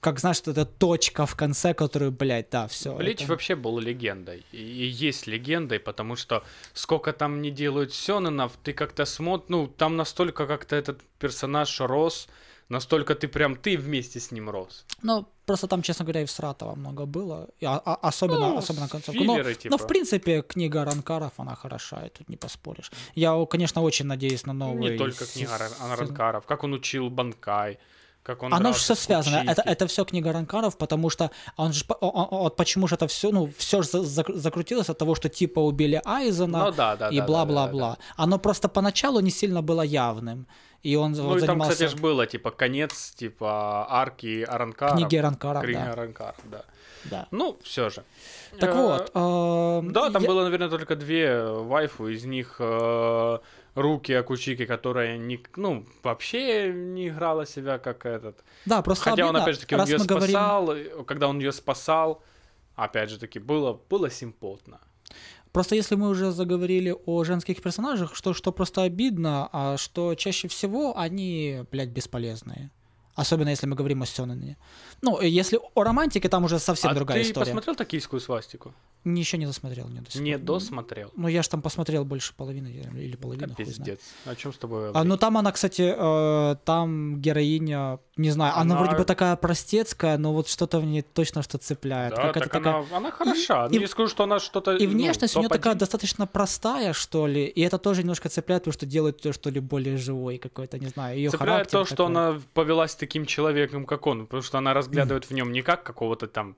как 0.01 0.19
знаешь, 0.19 0.37
что 0.37 0.51
это 0.51 0.65
точка 0.65 1.27
в 1.27 1.37
конце, 1.37 1.75
которую, 1.75 2.13
блядь, 2.13 2.51
да, 2.51 2.67
все. 2.67 2.95
Блич 2.95 3.27
вообще 3.27 3.55
был 3.55 3.79
легендой. 3.79 4.45
И, 4.53 4.59
есть 4.59 5.27
легендой, 5.27 5.79
потому 5.79 6.17
что 6.17 6.43
сколько 6.73 7.13
там 7.13 7.43
не 7.43 7.51
делают 7.51 7.93
Сёнэнов, 7.93 8.53
ты 8.63 8.73
как-то 8.73 9.05
смотришь, 9.05 9.49
ну, 9.49 9.67
там 9.67 9.97
настолько 9.97 10.47
как-то 10.47 10.77
этот 10.77 11.01
персонаж 11.19 11.81
рос, 11.81 12.29
настолько 12.73 13.15
ты 13.15 13.29
прям, 13.29 13.55
ты 13.57 13.77
вместе 13.79 14.19
с 14.19 14.33
ним 14.33 14.51
рос. 14.51 14.85
Ну, 15.03 15.27
просто 15.47 15.67
там, 15.67 15.83
честно 15.83 16.05
говоря, 16.05 16.23
и 16.23 16.25
в 16.25 16.31
Саратова 16.31 16.75
много 16.75 17.07
было. 17.07 17.49
И 17.61 17.67
а- 17.67 17.83
а- 17.85 18.09
особенно, 18.09 18.49
Ну, 18.49 18.57
особенно 18.59 18.89
концовку. 18.89 19.25
Но, 19.25 19.35
филлеры, 19.35 19.51
но, 19.51 19.55
типа. 19.55 19.79
в 19.79 19.87
принципе, 19.87 20.43
книга 20.43 20.85
Ранкаров, 20.85 21.33
она 21.37 21.55
хороша, 21.55 22.07
и 22.07 22.09
тут 22.09 22.29
не 22.29 22.37
поспоришь. 22.37 22.91
Я, 23.15 23.47
конечно, 23.47 23.83
очень 23.83 24.07
надеюсь 24.07 24.47
на 24.47 24.53
новый... 24.53 24.91
Не 24.93 24.99
только 24.99 25.25
книга 25.27 25.51
с- 25.51 25.81
Ар- 25.83 25.93
Аранкаров, 25.93 26.45
как 26.47 26.65
он 26.65 26.73
учил 26.73 27.11
Банкай, 27.11 27.79
как 28.23 28.43
он 28.43 28.55
Оно 28.55 28.63
дрался 28.71 28.95
все 28.95 28.95
связано. 28.95 29.43
Это, 29.51 29.63
это 29.63 29.87
все 29.87 30.05
книга 30.05 30.33
Ранкаров, 30.33 30.77
потому 30.79 31.11
что 31.11 31.31
он 31.57 31.73
же, 31.73 31.85
по- 31.85 31.95
о- 31.95 32.09
о- 32.09 32.39
вот 32.45 32.57
почему 32.57 32.87
же 32.89 32.95
это 32.95 33.07
все, 33.07 33.31
ну, 33.33 33.51
все 33.59 33.83
же 33.83 33.89
за- 33.89 33.99
зак- 34.23 34.35
закрутилось 34.37 34.89
от 34.91 34.99
того, 34.99 35.15
что 35.17 35.29
типа 35.29 35.61
убили 35.61 36.01
Айзена 36.05 36.65
Ну 36.67 36.73
да, 36.73 36.97
да, 36.97 37.09
и 37.11 37.17
да, 37.17 37.23
да, 37.23 37.27
бла-бла-бла. 37.27 37.91
да, 37.91 37.97
да. 37.97 38.23
Оно 38.25 38.39
просто 38.39 38.69
поначалу 38.69 39.21
не 39.21 39.31
сильно 39.31 39.61
было 39.63 39.83
явным. 39.83 40.47
И 40.83 40.97
он 40.97 41.13
Ну 41.13 41.23
вот 41.25 41.37
и 41.37 41.41
там, 41.41 41.47
занимался 41.47 41.73
кстати, 41.75 41.91
же 41.91 41.97
было, 41.97 42.27
типа, 42.27 42.51
конец, 42.51 43.13
типа, 43.17 43.87
арки 43.89 44.43
Аранкара. 44.43 44.97
книги 44.97 45.17
Ранкаров, 45.17 45.63
Книги 45.63 45.77
да. 45.77 45.93
Аранкара, 45.93 46.35
да. 46.45 46.65
Да. 47.05 47.27
Ну, 47.31 47.57
все 47.63 47.91
же. 47.91 48.05
Так 48.61 48.71
Э, 48.71 48.73
вот. 48.75 49.11
э, 49.15 49.91
Да, 49.93 50.11
там 50.11 50.23
я- 50.23 50.29
было, 50.29 50.43
наверное, 50.45 50.69
только 50.69 50.97
две 50.97 51.43
вайфу, 51.45 52.09
из 52.09 52.25
них 52.25 52.57
э, 52.59 53.39
Руки 53.75 54.13
Акучики, 54.13 54.67
которая 54.67 55.17
не, 55.19 55.41
ну, 55.57 55.85
вообще 56.03 56.73
не 56.73 57.09
играла 57.09 57.47
себя 57.47 57.79
как 57.79 58.05
этот. 58.07 58.45
Да, 58.67 58.83
просто 58.83 59.05
Хотя 59.11 59.23
он, 59.25 59.31
обидно, 59.31 59.43
опять 59.43 59.55
же 59.55 59.61
таки, 59.63 59.75
он 59.77 59.85
ее 59.87 59.99
говорим- 59.99 60.29
спасал, 60.31 60.73
э, 60.77 61.05
когда 61.05 61.29
он 61.29 61.39
ее 61.39 61.53
спасал, 61.53 62.23
опять 62.77 63.11
же 63.11 63.19
таки, 63.19 63.39
было, 63.41 63.81
было 63.91 64.11
симпотно. 64.11 64.79
Просто 65.53 65.75
если 65.75 65.97
мы 65.97 66.09
уже 66.09 66.33
заговорили 66.33 66.97
о 67.07 67.25
женских 67.25 67.63
персонажах, 67.63 68.15
что, 68.15 68.33
что 68.33 68.53
просто 68.53 68.83
обидно, 68.83 69.49
а 69.53 69.77
что 69.77 70.15
чаще 70.15 70.49
всего 70.49 70.99
они, 70.99 71.65
блядь, 71.71 71.91
бесполезные. 71.91 72.71
Особенно 73.15 73.51
если 73.51 73.67
мы 73.67 73.77
говорим 73.77 74.03
о 74.03 74.07
Сёнэне. 74.07 74.57
Ну, 75.03 75.21
если 75.21 75.59
о 75.75 75.83
романтике, 75.83 76.29
там 76.29 76.45
уже 76.45 76.61
совсем 76.61 76.91
а 76.91 76.95
другая 76.95 77.19
ты 77.19 77.29
история. 77.29 77.47
посмотрел 77.47 77.75
токийскую 77.75 78.21
свастику? 78.21 78.73
Ничего 79.05 79.41
не 79.41 79.47
досмотрел, 79.47 79.89
не 79.89 79.99
досмотрел. 80.01 80.23
Не 80.23 80.39
досмотрел. 80.39 81.11
Ну, 81.17 81.27
я 81.27 81.43
же 81.43 81.49
там 81.49 81.61
посмотрел 81.61 82.05
больше 82.05 82.33
половины 82.37 82.69
или 82.95 83.17
половину. 83.17 83.49
Да 83.49 83.55
пиздец. 83.55 83.99
О 84.25 84.37
чем 84.37 84.53
с 84.53 84.59
тобой 84.59 84.93
А, 84.95 85.03
ну 85.03 85.17
там 85.17 85.37
она, 85.37 85.51
кстати, 85.51 85.93
э, 85.97 86.57
там 86.65 87.21
героиня, 87.21 87.99
не 88.17 88.31
знаю, 88.31 88.53
она, 88.55 88.77
Она- 88.77 88.85
вроде 88.85 88.97
бы 88.97 89.05
такая 89.05 89.35
простецкая, 89.35 90.19
но 90.19 90.33
вот 90.33 90.47
что-то 90.47 90.79
в 90.79 90.85
ней 90.85 91.03
точно 91.03 91.43
что 91.43 91.59
цепляет. 91.59 92.15
Да, 92.15 92.33
так 92.33 92.49
такая... 92.49 92.75
она, 92.75 92.97
она 92.97 93.11
хороша. 93.11 93.67
и- 93.73 93.79
не 93.79 93.89
скажу, 93.89 94.09
что 94.09 94.23
она 94.23 94.39
что-то... 94.39 94.77
И 94.77 94.87
ну, 94.87 94.93
внешность 94.93 95.35
у 95.35 95.41
нее 95.41 95.49
такая 95.49 95.75
достаточно 95.75 96.29
простая, 96.29 96.93
что 96.93 97.27
ли, 97.27 97.45
и 97.47 97.61
это 97.61 97.79
тоже 97.79 98.03
немножко 98.03 98.29
цепляет, 98.29 98.63
потому 98.63 98.75
что 98.75 98.87
делает 98.87 99.25
ее, 99.25 99.33
что 99.33 99.51
ли, 99.51 99.59
более 99.59 99.97
живой 99.97 100.39
какой-то, 100.39 100.79
не 100.79 100.87
знаю, 100.87 101.17
ее 101.17 101.31
Цепляет 101.31 101.71
то, 101.71 101.85
что 101.85 101.97
такой. 101.97 102.07
она 102.07 102.41
повелась 102.55 102.95
таким 102.95 103.27
человеком, 103.27 103.85
как 103.85 104.07
он, 104.07 104.27
потому 104.27 104.43
что 104.43 104.59
она 104.59 104.73
разглядывает 104.93 105.25
в 105.25 105.35
нем 105.35 105.53
не 105.53 105.63
как 105.63 105.83
какого-то 105.83 106.27
там 106.27 106.57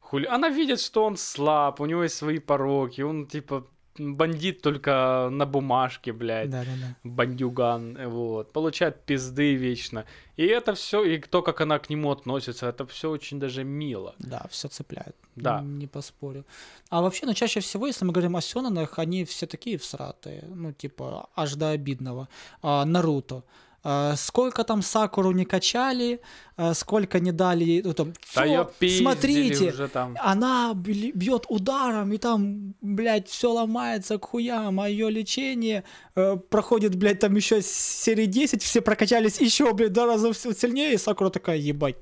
хули... 0.00 0.26
Она 0.26 0.48
видит, 0.48 0.80
что 0.80 1.04
он 1.04 1.16
слаб, 1.16 1.80
у 1.80 1.86
него 1.86 2.02
есть 2.02 2.16
свои 2.16 2.38
пороки, 2.38 3.02
он 3.02 3.26
типа 3.26 3.66
бандит 3.98 4.62
только 4.62 5.28
на 5.30 5.44
бумажке, 5.44 6.12
блядь. 6.12 6.50
Да-да-да. 6.50 6.96
бандюган, 7.02 7.98
вот, 8.08 8.52
получает 8.52 9.04
пизды 9.04 9.54
вечно. 9.54 10.04
И 10.36 10.46
это 10.46 10.74
все, 10.74 11.02
и 11.02 11.18
то, 11.18 11.42
как 11.42 11.60
она 11.60 11.78
к 11.78 11.90
нему 11.90 12.10
относится, 12.10 12.68
это 12.68 12.86
все 12.86 13.10
очень 13.10 13.40
даже 13.40 13.64
мило. 13.64 14.14
Да, 14.18 14.46
все 14.50 14.68
цепляет. 14.68 15.16
Да. 15.36 15.60
Не 15.62 15.88
поспорю. 15.88 16.44
А 16.90 17.02
вообще, 17.02 17.26
ну, 17.26 17.34
чаще 17.34 17.60
всего, 17.60 17.88
если 17.88 18.04
мы 18.04 18.12
говорим 18.12 18.36
о 18.36 18.40
Сёнэнах, 18.40 18.98
они 18.98 19.24
все 19.24 19.46
такие 19.46 19.76
всратые. 19.76 20.44
Ну, 20.48 20.72
типа, 20.72 21.28
аж 21.34 21.54
до 21.54 21.70
обидного. 21.70 22.28
А, 22.62 22.84
Наруто. 22.84 23.42
А, 23.84 24.16
сколько 24.16 24.64
там 24.64 24.82
Сакуру 24.82 25.30
не 25.30 25.44
качали, 25.44 26.20
а, 26.56 26.74
сколько 26.74 27.20
не 27.20 27.30
дали 27.30 27.80
ну, 27.84 27.94
там, 27.94 28.12
Да 28.34 28.42
«Фу, 28.42 28.48
её 28.48 28.70
пиздили 28.78 29.02
смотрите, 29.02 29.68
уже 29.68 29.88
там. 29.88 30.16
она 30.20 30.72
бьет 30.74 31.46
ударом, 31.48 32.12
и 32.12 32.18
там, 32.18 32.74
блядь, 32.80 33.28
все 33.28 33.52
ломается 33.52 34.18
к 34.18 34.24
хуям, 34.24 34.80
а 34.80 34.88
ее 34.88 35.10
лечение 35.10 35.84
э, 36.16 36.36
проходит, 36.36 36.96
блядь, 36.96 37.20
там 37.20 37.36
еще 37.36 37.62
серии 37.62 38.26
10, 38.26 38.62
все 38.62 38.80
прокачались 38.80 39.40
еще, 39.40 39.72
блядь, 39.72 39.92
два 39.92 40.06
раза 40.06 40.32
всё 40.32 40.52
сильнее, 40.52 40.94
и 40.94 40.98
Сакура 40.98 41.30
такая, 41.30 41.56
ебать, 41.56 41.96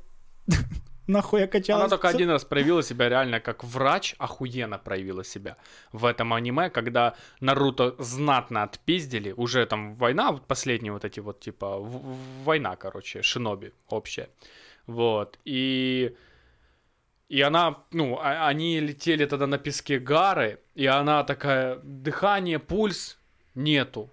нахуй 1.06 1.40
я 1.40 1.46
качалась. 1.46 1.82
Она 1.82 1.90
только 1.90 2.08
один 2.08 2.30
раз 2.30 2.44
проявила 2.44 2.82
себя 2.82 3.08
реально 3.08 3.40
как 3.40 3.64
врач, 3.64 4.14
охуенно 4.18 4.78
проявила 4.78 5.24
себя 5.24 5.56
в 5.92 6.04
этом 6.04 6.32
аниме, 6.32 6.70
когда 6.70 7.14
Наруто 7.40 7.94
знатно 7.98 8.62
отпиздили, 8.62 9.32
уже 9.36 9.66
там 9.66 9.94
война, 9.94 10.32
вот 10.32 10.46
последние 10.46 10.92
вот 10.92 11.04
эти 11.04 11.20
вот, 11.20 11.40
типа, 11.40 11.78
война, 12.44 12.76
короче, 12.76 13.22
шиноби 13.22 13.72
общая, 13.88 14.28
вот, 14.86 15.38
и... 15.44 16.14
И 17.28 17.40
она, 17.40 17.78
ну, 17.90 18.18
а- 18.22 18.46
они 18.46 18.78
летели 18.78 19.26
тогда 19.26 19.48
на 19.48 19.58
песке 19.58 19.98
Гары, 19.98 20.60
и 20.76 20.86
она 20.86 21.24
такая, 21.24 21.80
дыхание, 21.82 22.60
пульс 22.60 23.18
нету. 23.56 24.10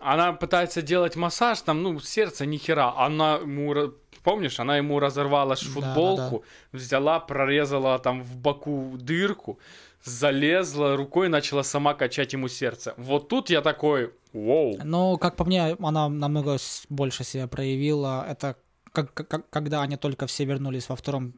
Она 0.00 0.32
пытается 0.32 0.82
делать 0.82 1.14
массаж, 1.14 1.60
там, 1.60 1.82
ну, 1.84 2.00
сердце 2.00 2.44
ни 2.44 2.56
хера. 2.56 2.92
Она 2.96 3.36
ему, 3.36 3.94
помнишь, 4.22 4.60
она 4.60 4.76
ему 4.76 5.00
разорвала 5.00 5.56
ж 5.56 5.62
Да, 5.64 5.70
футболку, 5.72 6.44
взяла, 6.72 7.20
прорезала 7.20 7.98
там 7.98 8.22
в 8.22 8.36
боку 8.36 8.92
дырку, 8.98 9.58
залезла 10.04 10.96
рукой, 10.96 11.28
начала 11.28 11.62
сама 11.62 11.94
качать 11.94 12.32
ему 12.32 12.48
сердце. 12.48 12.94
Вот 12.96 13.28
тут 13.28 13.50
я 13.50 13.60
такой, 13.60 14.10
вау. 14.32 14.76
Но, 14.84 15.16
как 15.16 15.36
по 15.36 15.44
мне, 15.44 15.76
она 15.80 16.08
намного 16.08 16.56
больше 16.88 17.24
себя 17.24 17.46
проявила. 17.46 18.24
Это 18.28 18.56
как, 18.92 19.14
как- 19.14 19.48
когда 19.50 19.82
они 19.82 19.96
только 19.96 20.26
все 20.26 20.44
вернулись 20.44 20.88
во 20.88 20.96
втором 20.96 21.32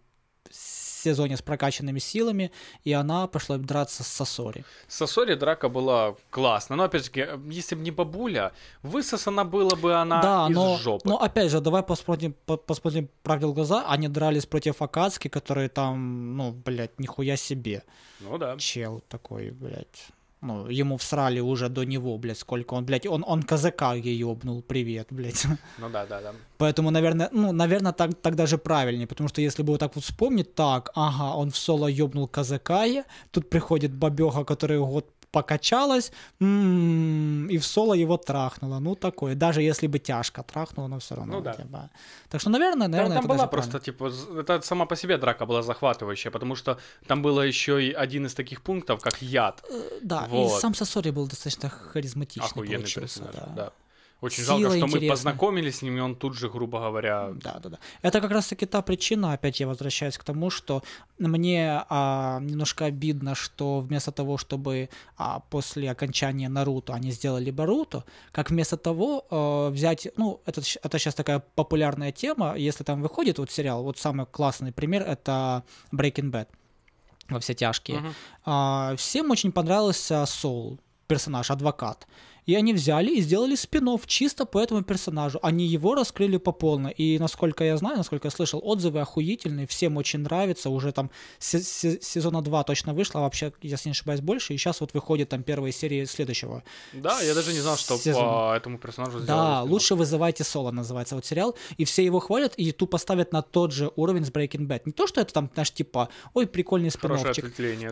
сезоне 1.05 1.37
с 1.37 1.43
прокачанными 1.43 2.01
силами, 2.01 2.51
и 2.87 2.93
она 2.93 3.27
пошла 3.27 3.59
драться 3.59 4.03
с 4.03 4.07
Сосори. 4.09 4.65
С 4.89 4.97
Сосори 4.97 5.35
драка 5.35 5.69
была 5.69 6.15
классная. 6.31 6.77
Но, 6.77 6.85
опять 6.85 7.05
же, 7.05 7.41
если 7.51 7.77
бы 7.77 7.83
не 7.83 7.91
бабуля, 7.91 8.53
высосана 8.83 9.45
была 9.45 9.77
бы 9.77 9.95
она 9.95 10.23
да, 10.23 10.47
из 10.51 10.55
но, 10.57 10.77
жопы. 10.77 11.09
но 11.09 11.17
опять 11.17 11.51
же, 11.51 11.61
давай 11.61 11.83
посмотрим, 11.83 12.35
по- 12.47 12.57
посмотрим 12.57 13.09
правде 13.23 13.47
в 13.47 13.55
глаза. 13.55 13.85
Они 13.89 14.09
дрались 14.09 14.47
против 14.47 14.83
Акацки, 14.83 15.29
которые 15.29 15.69
там, 15.69 16.37
ну, 16.37 16.53
блядь, 16.53 16.99
нихуя 16.99 17.37
себе. 17.37 17.83
Ну 18.21 18.39
да. 18.39 18.57
Чел 18.59 19.03
такой, 19.09 19.51
блядь. 19.51 20.09
Ну, 20.45 20.69
ему 20.69 20.97
всрали 20.97 21.41
уже 21.41 21.69
до 21.69 21.85
него, 21.85 22.19
блядь, 22.19 22.39
сколько 22.39 22.75
он, 22.75 22.85
блядь, 22.85 23.07
он, 23.07 23.25
он 23.27 23.43
казака 23.43 23.95
ей 23.95 24.19
ёбнул, 24.19 24.63
привет, 24.63 25.07
блядь. 25.11 25.47
Ну 25.79 25.89
да, 25.89 26.07
да, 26.07 26.21
да. 26.21 26.33
Поэтому, 26.59 26.91
наверное, 26.91 27.31
ну, 27.33 27.53
наверное, 27.53 27.93
так, 27.93 28.15
так 28.21 28.37
даже 28.37 28.59
правильнее, 28.59 29.07
потому 29.07 29.29
что 29.29 29.41
если 29.41 29.63
бы 29.63 29.73
вот 29.73 29.81
так 29.81 29.95
вот 29.95 30.05
вспомнить, 30.05 30.55
так, 30.55 30.91
ага, 30.95 31.35
он 31.35 31.51
в 31.51 31.57
соло 31.57 31.89
ёбнул 31.89 32.29
казакае, 32.29 33.05
тут 33.31 33.49
приходит 33.49 33.93
бабёга, 33.93 34.45
которая 34.45 34.81
год 34.81 35.07
покачалась, 35.35 36.13
м, 36.41 37.49
и 37.51 37.59
в 37.59 37.65
соло 37.65 37.95
его 37.95 38.17
трахнула, 38.17 38.81
ну, 38.81 38.95
такое, 38.95 39.35
даже 39.35 39.63
если 39.63 39.89
бы 39.89 39.99
тяжко 39.99 40.43
трахнула, 40.43 40.89
но 40.89 40.99
все 40.99 41.15
равно. 41.17 41.35
Ну 41.35 41.41
да. 41.41 41.53
типа. 41.53 41.91
Так 42.29 42.41
что, 42.41 42.51
наверное, 42.51 42.85
Там, 42.87 42.91
наверное, 42.93 43.17
там 43.17 43.25
это 43.25 43.35
была 43.35 43.47
просто, 43.47 43.79
типа, 43.81 44.11
это 44.41 44.61
сама 44.63 44.87
по 44.87 44.97
себе 44.97 45.19
драка 45.19 45.47
была 45.47 45.63
захватывающая, 45.63 46.31
потому 46.31 46.57
что 46.57 46.79
там 47.07 47.23
было 47.23 47.41
еще 47.47 47.83
и 47.83 47.93
один 47.93 48.27
из 48.27 48.35
таких 48.35 48.61
пунктов, 48.63 49.01
как 49.01 49.23
яд. 49.23 49.63
Э, 49.71 49.99
Да, 50.03 50.27
и 50.27 50.31
Вот. 50.31 50.61
сам 50.61 50.75
Сосори 50.75 51.11
был 51.11 51.27
достаточно 51.27 51.69
харизматичный 51.69 52.47
Охуенный 52.51 52.77
получился, 52.77 53.21
персонаж, 53.21 53.35
да. 53.35 53.53
да. 53.57 53.73
Очень 54.25 54.45
Сила 54.45 54.59
жалко, 54.59 54.77
что 54.77 54.87
мы 54.87 54.89
интересная. 54.93 55.11
познакомились 55.11 55.79
с 55.79 55.83
ним, 55.83 55.99
и 55.99 56.01
он 56.01 56.17
тут 56.17 56.35
же, 56.35 56.49
грубо 56.49 56.79
говоря... 56.79 57.33
Да, 57.35 57.59
да, 57.63 57.69
да. 57.69 57.79
Это 58.01 58.23
как 58.23 58.31
раз-таки 58.31 58.65
та 58.65 58.81
причина, 58.81 59.35
опять 59.35 59.61
я 59.61 59.67
возвращаюсь 59.67 60.17
к 60.17 60.25
тому, 60.25 60.49
что 60.49 60.83
мне 61.19 61.85
а, 61.91 62.39
немножко 62.41 62.87
обидно, 62.87 63.35
что 63.35 63.81
вместо 63.81 64.13
того, 64.13 64.39
чтобы 64.39 64.89
а, 65.19 65.41
после 65.51 65.91
окончания 65.91 66.49
Наруто 66.49 66.95
они 66.95 67.11
сделали 67.11 67.51
Боруто, 67.51 68.05
как 68.33 68.51
вместо 68.51 68.79
того 68.79 69.27
а, 69.31 69.69
взять, 69.69 70.09
ну, 70.17 70.41
это, 70.47 70.63
это 70.83 70.99
сейчас 70.99 71.15
такая 71.15 71.41
популярная 71.55 72.11
тема, 72.11 72.55
если 72.57 72.83
там 72.83 73.03
выходит 73.03 73.39
вот 73.39 73.51
сериал, 73.51 73.83
вот 73.83 73.99
самый 73.99 74.25
классный 74.25 74.73
пример, 74.73 75.03
это 75.03 75.65
Breaking 75.93 76.31
Bad 76.31 76.47
во 77.29 77.41
все 77.41 77.53
тяжкие. 77.53 77.99
Мгм. 77.99 78.15
А, 78.47 78.95
всем 78.97 79.31
очень 79.31 79.53
понравился 79.53 80.25
Соул, 80.25 80.79
персонаж, 81.09 81.51
адвокат. 81.51 82.07
И 82.47 82.55
они 82.55 82.73
взяли 82.75 83.11
и 83.11 83.21
сделали 83.21 83.55
спин 83.55 83.85
чисто 84.07 84.47
по 84.47 84.59
этому 84.59 84.83
персонажу. 84.83 85.39
Они 85.43 85.67
его 85.67 85.95
раскрыли 85.95 86.39
по 86.39 86.53
полной. 86.53 86.93
И 86.93 87.19
насколько 87.19 87.65
я 87.65 87.77
знаю, 87.77 87.99
насколько 87.99 88.27
я 88.29 88.31
слышал, 88.31 88.61
отзывы 88.65 89.01
охуительные, 89.01 89.67
всем 89.67 89.97
очень 89.99 90.21
нравится. 90.21 90.71
Уже 90.71 90.93
там 90.93 91.11
се- 91.39 91.61
се- 91.63 92.01
сезона 92.01 92.41
2 92.43 92.65
точно 92.65 92.95
вышло, 92.95 93.21
а 93.21 93.23
вообще, 93.25 93.53
если 93.63 93.89
не 93.89 93.93
ошибаюсь, 93.93 94.21
больше. 94.21 94.55
И 94.55 94.57
сейчас 94.57 94.81
вот 94.81 94.95
выходит 94.95 95.29
там 95.29 95.43
первые 95.43 95.73
серии 95.73 96.05
следующего. 96.07 96.63
Да, 96.93 97.21
я 97.21 97.35
даже 97.35 97.53
не 97.53 97.61
знал, 97.61 97.77
что 97.77 97.97
Сезон. 97.99 98.25
по 98.25 98.55
этому 98.57 98.79
персонажу 98.79 99.21
сделали 99.21 99.27
Да, 99.27 99.61
спин-офф. 99.63 99.71
лучше 99.71 99.95
вызывайте 99.95 100.45
соло 100.45 100.71
называется 100.71 101.15
вот 101.15 101.27
сериал, 101.27 101.55
и 101.77 101.85
все 101.85 102.05
его 102.05 102.21
хвалят 102.21 102.55
и 102.57 102.73
тупо 102.73 102.99
ставят 102.99 103.33
на 103.33 103.43
тот 103.43 103.73
же 103.73 103.91
уровень 103.97 104.25
с 104.25 104.31
Breaking 104.31 104.67
Bad. 104.67 104.83
Не 104.87 104.93
то, 104.93 105.07
что 105.07 105.21
это 105.21 105.33
там, 105.35 105.51
знаешь, 105.55 105.71
типа, 105.73 106.09
ой, 106.33 106.47
прикольный 106.47 106.91
спин 106.91 107.11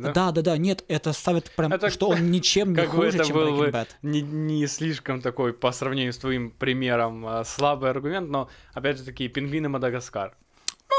да? 0.00 0.12
Да, 0.12 0.32
да, 0.32 0.42
да, 0.42 0.56
нет, 0.56 0.84
это 0.88 1.12
ставят 1.12 1.50
прям, 1.56 1.72
Это 1.72 1.90
что 1.90 2.08
он 2.08 2.30
ничем 2.30 2.74
не 2.74 2.86
хуже, 2.86 3.24
чем 3.24 3.36
Breaking 3.36 3.70
Bad. 3.72 3.88
не, 4.02 4.22
не 4.46 4.66
слишком 4.66 5.20
такой, 5.20 5.52
по 5.52 5.72
сравнению 5.72 6.12
с 6.12 6.18
твоим 6.18 6.50
примером, 6.50 7.26
а, 7.26 7.44
слабый 7.44 7.90
аргумент, 7.90 8.28
но, 8.28 8.48
опять 8.74 8.98
же, 8.98 9.04
такие 9.04 9.30
пингвины 9.30 9.68
Мадагаскар. 9.68 10.36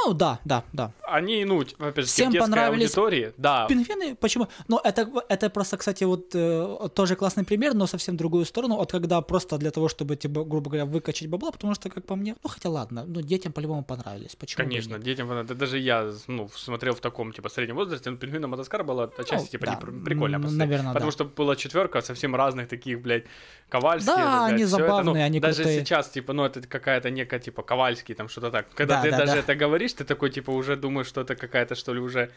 Ну, 0.06 0.14
да, 0.14 0.40
да, 0.46 0.64
да. 0.74 0.92
Они, 1.08 1.46
ну, 1.46 1.62
опять 1.62 2.06
же, 2.06 2.12
Всем 2.12 2.32
детской 2.32 2.50
понравились 2.50 2.86
аудитории, 2.98 3.34
да, 3.38 3.66
Пингвины, 3.68 4.16
почему? 4.16 4.48
Но 4.68 4.82
это, 4.84 5.10
это 5.30 5.50
просто, 5.50 5.78
кстати, 5.78 6.04
вот 6.04 6.32
э, 6.34 6.90
тоже 6.94 7.16
классный 7.16 7.44
пример, 7.46 7.74
но 7.74 7.88
совсем 7.88 8.18
другую 8.18 8.46
сторону, 8.46 8.80
от 8.80 8.92
когда 8.92 9.22
просто 9.22 9.58
для 9.58 9.72
того, 9.72 9.88
чтобы, 9.90 10.16
типа, 10.16 10.44
грубо 10.44 10.70
говоря, 10.70 10.86
выкачать 10.86 11.30
бабла, 11.30 11.52
потому 11.52 11.76
что, 11.76 11.90
как 11.90 12.06
по 12.06 12.16
мне, 12.16 12.36
ну, 12.44 12.50
хотя 12.50 12.70
ладно, 12.70 13.06
ну, 13.08 13.22
детям 13.22 13.54
по-любому 13.54 13.84
понравились, 13.84 14.36
почему 14.36 14.64
Конечно, 14.66 15.00
детям 15.00 15.28
понравилось. 15.28 15.50
Да 15.50 15.56
даже 15.56 15.78
я, 15.80 16.12
ну, 16.28 16.50
смотрел 16.56 16.94
в 16.96 17.00
таком, 17.00 17.32
типа, 17.32 17.50
среднем 17.50 17.76
возрасте, 17.76 18.10
но 18.10 18.18
«Пингвина 18.18 18.48
Мадагаскара» 18.48 18.84
была 18.84 19.04
отчасти, 19.18 19.36
Ну, 19.46 19.60
типа, 19.60 19.66
да, 19.66 19.76
прикольно 20.06 20.36
м, 20.38 20.42
посмотреть. 20.44 20.70
наверное, 20.70 20.94
Потому 20.94 21.12
да. 21.12 21.14
что 21.14 21.26
была 21.26 21.56
четверка 21.56 22.02
совсем 22.02 22.36
разных 22.36 22.68
таких, 22.68 23.02
блядь, 23.02 23.24
Ковальские. 23.70 24.16
Да, 24.16 24.22
это, 24.22 24.32
блядь, 24.32 24.54
они 24.54 24.66
всё 24.66 24.76
это, 24.78 24.86
ну, 24.88 24.88
забавные, 24.98 25.26
они 25.26 25.40
Даже 25.40 25.56
крутые. 25.64 25.80
сейчас, 25.80 26.10
типа, 26.10 26.34
ну, 26.34 26.44
это 26.46 26.62
какая-то 26.68 27.10
некая, 27.10 27.40
типа, 27.40 27.64
Ковальский, 27.64 28.16
там, 28.16 28.30
что-то 28.30 28.52
так. 28.52 28.68
Когда 28.76 28.96
Да, 28.96 29.02
ты 29.04 29.12
да, 29.12 29.18
даже 29.18 29.32
да. 29.34 29.38
это 29.40 29.56
говоришь, 29.56 29.93
смотришь, 29.94 29.98
ты 29.98 30.04
такой, 30.04 30.30
типа, 30.30 30.52
уже 30.52 30.76
думаешь, 30.76 31.08
что 31.08 31.22
это 31.22 31.36
какая-то, 31.36 31.76
что 31.76 31.94
ли, 31.94 32.00
уже 32.00 32.30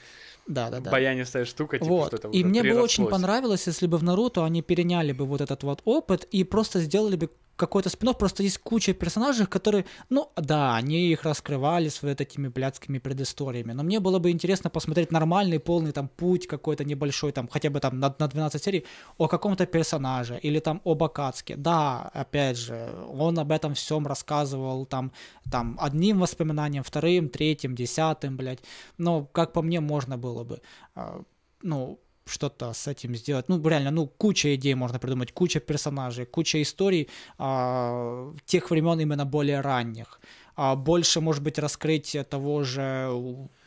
да, 0.47 0.70
да, 0.70 0.81
да. 0.81 0.91
баянистая 0.91 1.45
штука, 1.45 1.78
типа, 1.78 1.91
вот. 1.91 2.07
что 2.09 2.16
это 2.16 2.28
И 2.28 2.45
мне 2.45 2.62
бы 2.62 2.81
очень 2.81 3.07
понравилось, 3.07 3.66
если 3.66 3.87
бы 3.87 3.99
в 3.99 4.03
Наруто 4.03 4.45
они 4.45 4.62
переняли 4.62 5.12
бы 5.12 5.27
вот 5.27 5.41
этот 5.41 5.62
вот 5.62 5.83
опыт 5.85 6.24
и 6.35 6.45
просто 6.45 6.81
сделали 6.81 7.16
бы 7.16 7.31
какой-то 7.57 7.91
спин 7.91 8.15
Просто 8.15 8.43
есть 8.43 8.59
куча 8.59 8.93
персонажей, 8.93 9.47
которые, 9.47 9.85
ну 10.11 10.31
да, 10.37 10.77
они 10.77 11.09
их 11.11 11.24
раскрывали 11.24 11.89
с 11.89 12.03
вот 12.03 12.20
этими 12.20 12.49
блядскими 12.49 12.99
предысториями. 12.99 13.73
Но 13.73 13.83
мне 13.83 14.01
было 14.01 14.19
бы 14.19 14.31
интересно 14.31 14.70
посмотреть 14.70 15.11
нормальный, 15.11 15.59
полный 15.59 15.93
там 15.93 16.09
путь 16.09 16.47
какой-то 16.47 16.85
небольшой, 16.85 17.33
там 17.33 17.49
хотя 17.49 17.70
бы 17.70 17.81
там 17.81 17.99
на, 17.99 18.15
на 18.19 18.28
12 18.28 18.62
серий 18.62 18.85
о 19.19 19.28
каком-то 19.28 19.66
персонаже 19.66 20.39
или 20.39 20.61
там 20.61 20.81
об 20.85 21.03
Акацке. 21.03 21.57
Да, 21.57 22.11
опять 22.15 22.59
же, 22.59 22.91
он 23.09 23.39
об 23.39 23.51
этом 23.51 23.74
всем 23.74 24.07
рассказывал 24.07 24.87
там, 24.87 25.12
там 25.51 25.77
одним 25.81 26.20
воспоминанием, 26.20 26.83
вторым, 26.83 27.28
третьим, 27.28 27.74
десятым, 27.74 28.37
блядь. 28.37 28.61
Но, 28.99 29.24
как 29.24 29.53
по 29.53 29.62
мне, 29.62 29.81
можно 29.81 30.16
было 30.16 30.45
бы, 30.45 30.61
а, 30.95 31.23
ну, 31.62 31.99
что-то 32.27 32.73
с 32.73 32.86
этим 32.89 33.15
сделать. 33.15 33.48
Ну, 33.48 33.69
реально, 33.69 33.90
ну, 33.90 34.07
куча 34.07 34.55
идей 34.55 34.74
можно 34.74 34.98
придумать, 34.98 35.32
куча 35.32 35.61
персонажей, 35.61 36.27
куча 36.27 36.61
историй 36.61 37.09
а, 37.39 38.32
тех 38.44 38.70
времен 38.70 39.01
именно 39.01 39.24
более 39.24 39.61
ранних. 39.61 40.20
А 40.57 40.74
больше, 40.74 41.20
может 41.20 41.43
быть, 41.43 41.59
раскрыть 41.59 42.16
того 42.31 42.65
же 42.65 43.11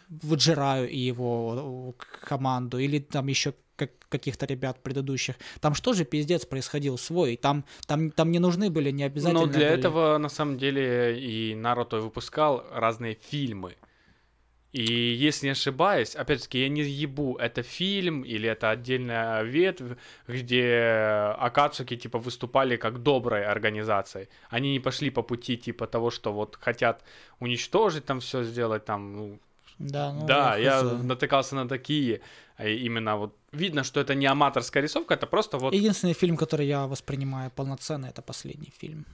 Ваджираю 0.09 0.89
и 0.89 0.97
его 0.97 1.93
команду, 2.27 2.79
или 2.79 2.99
там 2.99 3.27
еще 3.27 3.53
как, 3.75 3.91
каких-то 4.09 4.45
ребят 4.45 4.81
предыдущих. 4.83 5.35
Там 5.61 5.73
что 5.75 5.93
же 5.93 6.03
пиздец 6.03 6.45
происходил 6.45 6.97
свой? 6.97 7.37
Там, 7.37 7.63
там, 7.87 8.11
там 8.11 8.31
не 8.31 8.39
нужны 8.39 8.69
были 8.69 8.91
не 8.91 9.03
обязательно. 9.03 9.45
Но 9.45 9.47
для 9.47 9.69
были... 9.69 9.79
этого, 9.79 10.17
на 10.17 10.29
самом 10.29 10.57
деле, 10.57 11.19
и 11.19 11.55
Наруто 11.55 12.01
выпускал 12.01 12.63
разные 12.73 13.17
фильмы. 13.29 13.75
И 14.71 14.83
если 14.83 15.47
не 15.47 15.51
ошибаюсь, 15.51 16.15
опять-таки, 16.15 16.59
я 16.61 16.69
не 16.69 16.81
ебу, 16.81 17.37
это 17.37 17.63
фильм 17.63 18.21
или 18.21 18.47
это 18.47 18.69
отдельная 18.69 19.41
ветвь, 19.41 19.97
где 20.27 21.33
Акацуки, 21.39 21.97
типа, 21.97 22.19
выступали 22.19 22.77
как 22.77 23.01
доброй 23.01 23.45
организацией. 23.45 24.27
Они 24.49 24.71
не 24.71 24.79
пошли 24.79 25.09
по 25.09 25.23
пути, 25.23 25.57
типа, 25.57 25.87
того, 25.87 26.11
что 26.11 26.31
вот 26.31 26.57
хотят 26.61 27.03
уничтожить 27.39 28.05
там 28.05 28.19
все 28.19 28.43
сделать, 28.43 28.85
там, 28.85 29.15
ну, 29.15 29.39
да, 29.79 30.13
ну, 30.13 30.27
да, 30.27 30.57
я, 30.57 30.77
я 30.77 30.83
натыкался 30.83 31.55
на 31.55 31.67
такие, 31.67 32.21
а 32.57 32.67
именно 32.67 33.17
вот 33.17 33.35
видно, 33.51 33.83
что 33.83 33.99
это 34.01 34.13
не 34.13 34.27
аматорская 34.27 34.83
рисовка, 34.83 35.15
это 35.15 35.25
просто 35.25 35.57
вот... 35.57 35.73
Единственный 35.73 36.13
фильм, 36.13 36.37
который 36.37 36.67
я 36.67 36.85
воспринимаю 36.85 37.49
полноценно, 37.49 38.05
это 38.07 38.21
последний 38.21 38.71
фильм. 38.77 39.05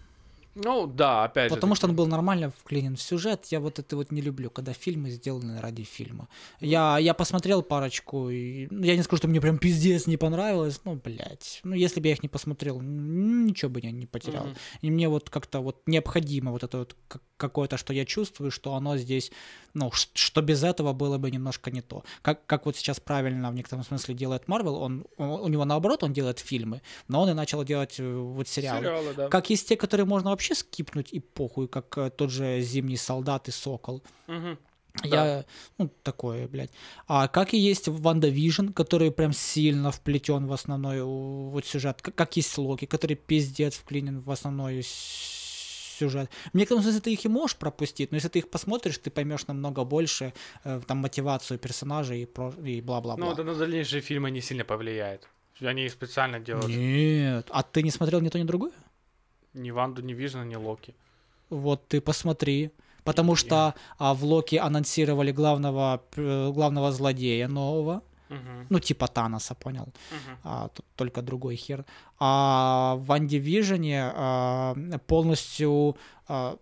Ну, 0.55 0.87
да, 0.87 1.25
опять 1.25 1.49
Потому 1.51 1.75
же. 1.75 1.79
что 1.79 1.87
он 1.87 1.95
был 1.95 2.07
нормально 2.07 2.51
вклинен 2.63 2.95
в 2.95 3.01
сюжет. 3.01 3.45
Я 3.51 3.59
вот 3.59 3.77
это 3.79 3.95
вот 3.97 4.11
не 4.11 4.21
люблю, 4.21 4.49
когда 4.49 4.71
фильмы 4.73 5.09
сделаны 5.11 5.59
ради 5.59 5.83
фильма. 5.83 6.29
Я, 6.61 6.97
я 6.97 7.13
посмотрел 7.13 7.61
парочку, 7.61 8.29
и, 8.29 8.67
ну, 8.71 8.83
я 8.85 8.95
не 8.95 9.03
скажу, 9.03 9.17
что 9.17 9.27
мне 9.27 9.41
прям 9.41 9.57
пиздец 9.57 10.07
не 10.07 10.15
понравилось, 10.17 10.79
ну, 10.85 10.95
блядь. 10.95 11.59
Ну, 11.63 11.75
если 11.75 11.99
бы 11.99 12.07
я 12.07 12.13
их 12.13 12.23
не 12.23 12.29
посмотрел, 12.29 12.79
ничего 12.81 13.69
бы 13.69 13.81
я 13.83 13.91
не 13.91 14.05
потерял. 14.05 14.45
Мгм. 14.45 14.55
И 14.81 14.91
мне 14.91 15.09
вот 15.09 15.29
как-то 15.29 15.59
вот 15.59 15.81
необходимо 15.87 16.51
вот 16.51 16.63
это 16.63 16.77
вот 16.77 16.95
как- 17.07 17.21
какое-то, 17.37 17.77
что 17.77 17.93
я 17.93 18.05
чувствую, 18.05 18.51
что 18.51 18.73
оно 18.75 18.97
здесь, 18.97 19.31
ну, 19.73 19.91
что 19.91 20.41
без 20.41 20.63
этого 20.63 20.93
было 20.93 21.17
бы 21.17 21.31
немножко 21.31 21.71
не 21.71 21.81
то. 21.81 22.03
Как, 22.21 22.45
как 22.45 22.65
вот 22.65 22.75
сейчас 22.77 22.99
правильно 22.99 23.51
в 23.51 23.55
некотором 23.55 23.83
смысле 23.83 24.15
делает 24.15 24.47
Марвел, 24.47 24.75
он, 24.75 25.05
он- 25.17 25.41
у 25.41 25.47
него 25.47 25.65
наоборот, 25.65 26.03
он 26.03 26.13
делает 26.13 26.39
фильмы, 26.39 26.81
но 27.07 27.21
он 27.21 27.29
и 27.29 27.33
начал 27.33 27.63
делать 27.63 27.95
э, 27.99 28.15
вот 28.17 28.47
сериалы. 28.47 28.79
Сериалы, 28.85 29.13
да. 29.15 29.27
Как 29.29 29.49
есть 29.49 29.67
те, 29.67 29.75
которые 29.75 30.05
можно 30.05 30.29
вообще 30.29 30.55
скипнуть 30.55 31.11
и 31.13 31.19
похуй, 31.19 31.67
как 31.67 31.97
э, 31.97 32.09
тот 32.09 32.29
же 32.31 32.61
Зимний 32.61 32.97
солдат 32.97 33.47
и 33.49 33.51
Сокол. 33.51 34.01
Мгм. 34.27 34.57
Я, 35.03 35.43
ну, 35.77 35.89
такое, 36.03 36.47
блядь. 36.47 36.71
А 37.05 37.27
как 37.27 37.53
и 37.53 37.57
есть 37.57 37.89
WandaVision, 37.89 38.69
который 38.69 39.11
прям 39.11 39.33
сильно 39.33 39.91
вплетен 39.91 40.47
в 40.47 40.53
основной 40.53 41.01
у- 41.01 41.49
вот 41.49 41.65
сюжет. 41.65 42.01
Как, 42.01 42.15
как 42.15 42.37
есть 42.37 42.57
Локи, 42.57 42.85
который 42.85 43.17
пиздец 43.17 43.75
вклинен 43.75 44.21
в 44.21 44.31
основной 44.31 44.79
сюжет. 45.95 46.29
В 46.53 46.57
некотором 46.57 46.83
смысле 46.83 47.01
ты 47.01 47.13
их 47.13 47.25
и 47.25 47.29
можешь 47.29 47.57
пропустить, 47.57 48.11
но 48.11 48.17
если 48.17 48.29
ты 48.29 48.39
их 48.39 48.49
посмотришь, 48.49 48.97
ты 48.97 49.09
поймешь 49.09 49.47
намного 49.47 49.83
больше 49.83 50.33
э, 50.63 50.81
там 50.87 50.97
мотивацию 50.97 51.57
персонажей 51.59 52.23
и, 52.23 52.25
про- 52.25 52.53
и 52.63 52.81
бла-бла-бла. 52.81 53.25
Ну, 53.25 53.31
это 53.31 53.43
на 53.43 53.55
дальнейшие 53.55 54.01
фильмы 54.01 54.31
не 54.31 54.41
сильно 54.41 54.63
повлияет. 54.65 55.27
Они 55.61 55.85
их 55.85 55.91
специально 55.91 56.39
делают. 56.39 56.67
Нет. 56.67 57.47
А 57.49 57.63
ты 57.63 57.81
не 57.83 57.91
смотрел 57.91 58.21
ни 58.21 58.29
то, 58.29 58.37
ни 58.39 58.43
другое? 58.43 58.71
Ни 59.53 59.71
Ванду, 59.71 60.01
ни 60.01 60.13
Вижна, 60.13 60.43
ни 60.43 60.55
Локи. 60.55 60.93
Вот 61.49 61.87
ты 61.87 62.01
посмотри. 62.01 62.71
Потому 63.05 63.35
что 63.35 63.75
а, 63.99 64.13
в 64.15 64.23
Локи 64.25 64.55
анонсировали 64.55 65.31
главного, 65.31 66.01
э, 66.15 66.51
главного 66.51 66.91
злодея 66.91 67.47
нового. 67.47 68.01
Мгм. 68.29 68.67
Ну, 68.69 68.79
типа 68.79 69.07
Таноса, 69.07 69.55
понял? 69.55 69.85
Мгм. 70.11 70.37
А, 70.43 70.67
тут 70.67 70.85
только 70.95 71.21
другой 71.21 71.55
хер. 71.55 71.85
А 72.19 72.95
в 72.97 73.19
Вижене 73.19 74.11
а, 74.13 74.75
полностью 75.07 75.95
а, 76.27 76.57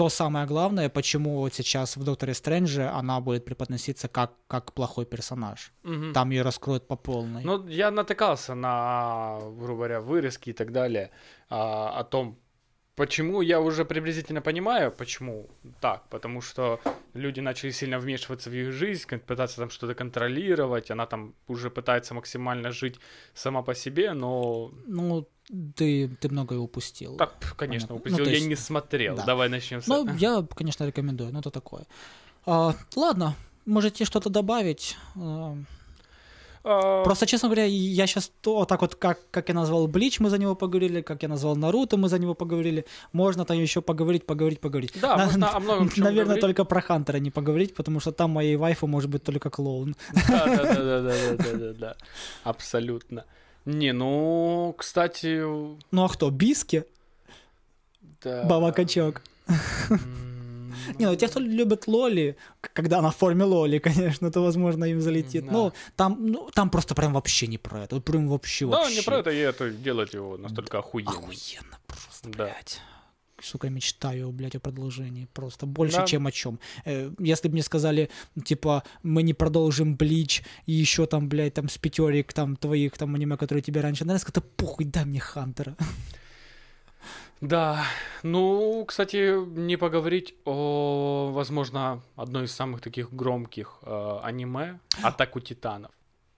то 0.00 0.08
самое 0.08 0.46
главное, 0.46 0.88
почему 0.88 1.40
вот 1.40 1.52
сейчас 1.52 1.96
в 1.96 2.04
Докторе 2.04 2.32
Стрэнджи 2.32 2.88
она 2.88 3.20
будет 3.20 3.44
преподноситься 3.44 4.08
как, 4.08 4.32
как 4.46 4.72
плохой 4.72 5.04
персонаж. 5.04 5.72
Мгм. 5.82 6.12
Там 6.14 6.30
ее 6.30 6.42
раскроют 6.42 6.86
по 6.86 6.96
полной. 6.96 7.44
Ну, 7.44 7.66
я 7.68 7.90
натыкался 7.90 8.54
на, 8.54 9.38
грубо 9.58 9.74
говоря, 9.74 10.00
вырезки 10.00 10.50
и 10.50 10.52
так 10.54 10.72
далее 10.72 11.10
а, 11.50 12.00
о 12.00 12.04
том, 12.04 12.38
почему 13.00 13.42
я 13.42 13.60
уже 13.60 13.84
приблизительно 13.84 14.42
понимаю, 14.42 14.92
почему 14.92 15.46
так, 15.80 16.02
потому 16.10 16.42
что 16.42 16.78
люди 17.14 17.40
начали 17.40 17.72
сильно 17.72 17.98
вмешиваться 17.98 18.50
в 18.50 18.54
их 18.54 18.72
жизнь, 18.72 19.18
пытаться 19.26 19.56
там 19.56 19.70
что-то 19.70 19.94
контролировать, 19.94 20.90
она 20.90 21.06
там 21.06 21.32
уже 21.48 21.70
пытается 21.70 22.14
максимально 22.14 22.70
жить 22.72 23.00
сама 23.34 23.62
по 23.62 23.74
себе, 23.74 24.12
но 24.12 24.70
Ну, 24.86 25.26
ты, 25.76 26.08
ты 26.20 26.28
многое 26.28 26.58
упустил. 26.58 27.16
так, 27.16 27.30
конечно, 27.56 27.88
Понятно. 27.88 27.94
упустил, 27.94 28.18
Ну, 28.18 28.24
то 28.24 28.30
я 28.30 28.36
есть, 28.36 28.48
не 28.48 28.56
смотрел. 28.56 29.16
да. 29.16 29.24
Давай 29.24 29.48
начнем 29.48 29.80
с 29.80 29.86
Ну, 29.88 30.04
этого. 30.04 30.16
я, 30.18 30.46
конечно, 30.54 30.86
рекомендую, 30.86 31.32
но 31.32 31.38
это 31.38 31.50
такое. 31.50 31.84
А, 32.46 32.74
ладно, 32.96 33.34
можете 33.66 34.04
что-то 34.04 34.28
добавить. 34.28 34.96
А, 36.62 37.02
Просто, 37.04 37.26
честно 37.26 37.48
говоря, 37.48 37.64
я 37.64 38.06
сейчас 38.06 38.30
то, 38.42 38.64
так 38.66 38.82
вот, 38.82 38.94
как, 38.94 39.18
как 39.30 39.48
я 39.48 39.54
назвал 39.54 39.86
Блич, 39.86 40.20
мы 40.20 40.28
за 40.30 40.36
него 40.38 40.54
поговорили, 40.54 41.00
как 41.00 41.22
я 41.22 41.28
назвал 41.28 41.56
Наруто, 41.56 41.96
мы 41.96 42.08
за 42.08 42.18
него 42.18 42.34
поговорили. 42.34 42.84
Можно 43.12 43.44
там 43.44 43.58
еще 43.58 43.80
поговорить, 43.80 44.26
поговорить, 44.26 44.60
поговорить. 44.60 44.92
Да, 45.00 45.16
На- 45.16 45.24
можно 45.26 45.56
о 45.56 45.60
многом 45.60 45.88
чём 45.94 46.04
Наверное, 46.04 46.24
говорить. 46.24 46.40
только 46.42 46.64
про 46.64 46.80
Хантера 46.82 47.16
не 47.18 47.30
поговорить, 47.30 47.74
потому 47.74 48.00
что 48.00 48.12
там 48.12 48.30
моей 48.30 48.56
вайфу 48.56 48.86
может 48.86 49.08
быть 49.10 49.22
только 49.22 49.48
клоун. 49.50 49.94
Да, 50.28 50.46
да, 50.46 50.64
да, 50.64 50.74
да, 50.84 51.00
да, 51.02 51.36
да, 51.38 51.52
да, 51.58 51.72
да, 51.72 51.96
абсолютно. 52.44 53.24
Не, 53.64 53.92
ну, 53.92 54.74
кстати, 54.76 55.40
Ну 55.90 56.04
а 56.04 56.08
кто? 56.08 56.30
Биски? 56.30 56.84
да. 58.22 58.44
Баба 58.44 58.72
Качок. 58.72 59.22
М, 59.88 60.29
Не, 60.98 61.06
ну 61.06 61.16
те, 61.16 61.28
кто 61.28 61.40
любит 61.40 61.86
Лоли, 61.86 62.36
когда 62.60 62.98
она 62.98 63.10
в 63.10 63.16
форме 63.16 63.44
Лоли, 63.44 63.78
конечно, 63.84 64.30
то, 64.30 64.40
возможно, 64.42 64.84
им 64.84 65.00
залетит. 65.00 65.46
Да. 65.46 65.52
Ну, 65.52 65.72
там, 65.96 66.16
ну, 66.26 66.50
там 66.54 66.70
просто 66.70 66.94
прям 66.94 67.12
вообще 67.12 67.46
не 67.46 67.58
про 67.58 67.84
это. 67.84 68.00
Прям 68.00 68.28
вообще, 68.28 68.66
Да, 68.66 68.78
вообще. 68.78 68.96
не 68.96 69.02
про 69.02 69.18
это, 69.18 69.30
и 69.30 69.36
это 69.38 69.70
делать 69.70 70.14
его 70.14 70.36
настолько 70.36 70.78
охуенным. 70.78 71.14
Охуенно 71.14 71.78
просто, 71.86 72.28
Да. 72.30 72.44
блядь. 72.44 72.80
Сука, 73.42 73.70
мечтаю, 73.70 74.30
блядь, 74.32 74.54
о 74.56 74.60
продолжении. 74.60 75.26
Просто 75.32 75.64
больше, 75.64 75.96
Да. 75.96 76.06
чем 76.06 76.26
о 76.26 76.30
чем. 76.30 76.58
если 77.18 77.48
бы 77.48 77.52
мне 77.54 77.62
сказали, 77.62 78.10
типа, 78.44 78.82
мы 79.02 79.22
не 79.22 79.32
продолжим 79.32 79.96
Блич 79.96 80.42
и 80.66 80.72
еще 80.72 81.06
там, 81.06 81.28
блядь, 81.30 81.54
там 81.54 81.70
с 81.70 81.78
пятерик 81.78 82.34
там 82.34 82.56
твоих 82.56 82.98
там 82.98 83.14
аниме, 83.14 83.36
которые 83.38 83.62
тебе 83.62 83.80
раньше 83.80 84.04
нравились, 84.04 84.26
это 84.28 84.42
похуй, 84.42 84.84
дай 84.84 85.06
мне 85.06 85.20
Хантера. 85.20 85.74
Да, 87.40 87.84
ну, 88.22 88.84
кстати, 88.86 89.42
не 89.46 89.76
поговорить 89.76 90.34
о, 90.44 91.30
возможно, 91.32 92.02
одной 92.16 92.44
из 92.44 92.52
самых 92.52 92.82
таких 92.82 93.12
громких 93.14 93.78
э, 93.82 94.18
аниме 94.22 94.78
«Атаку 95.02 95.40
титанов». 95.40 95.90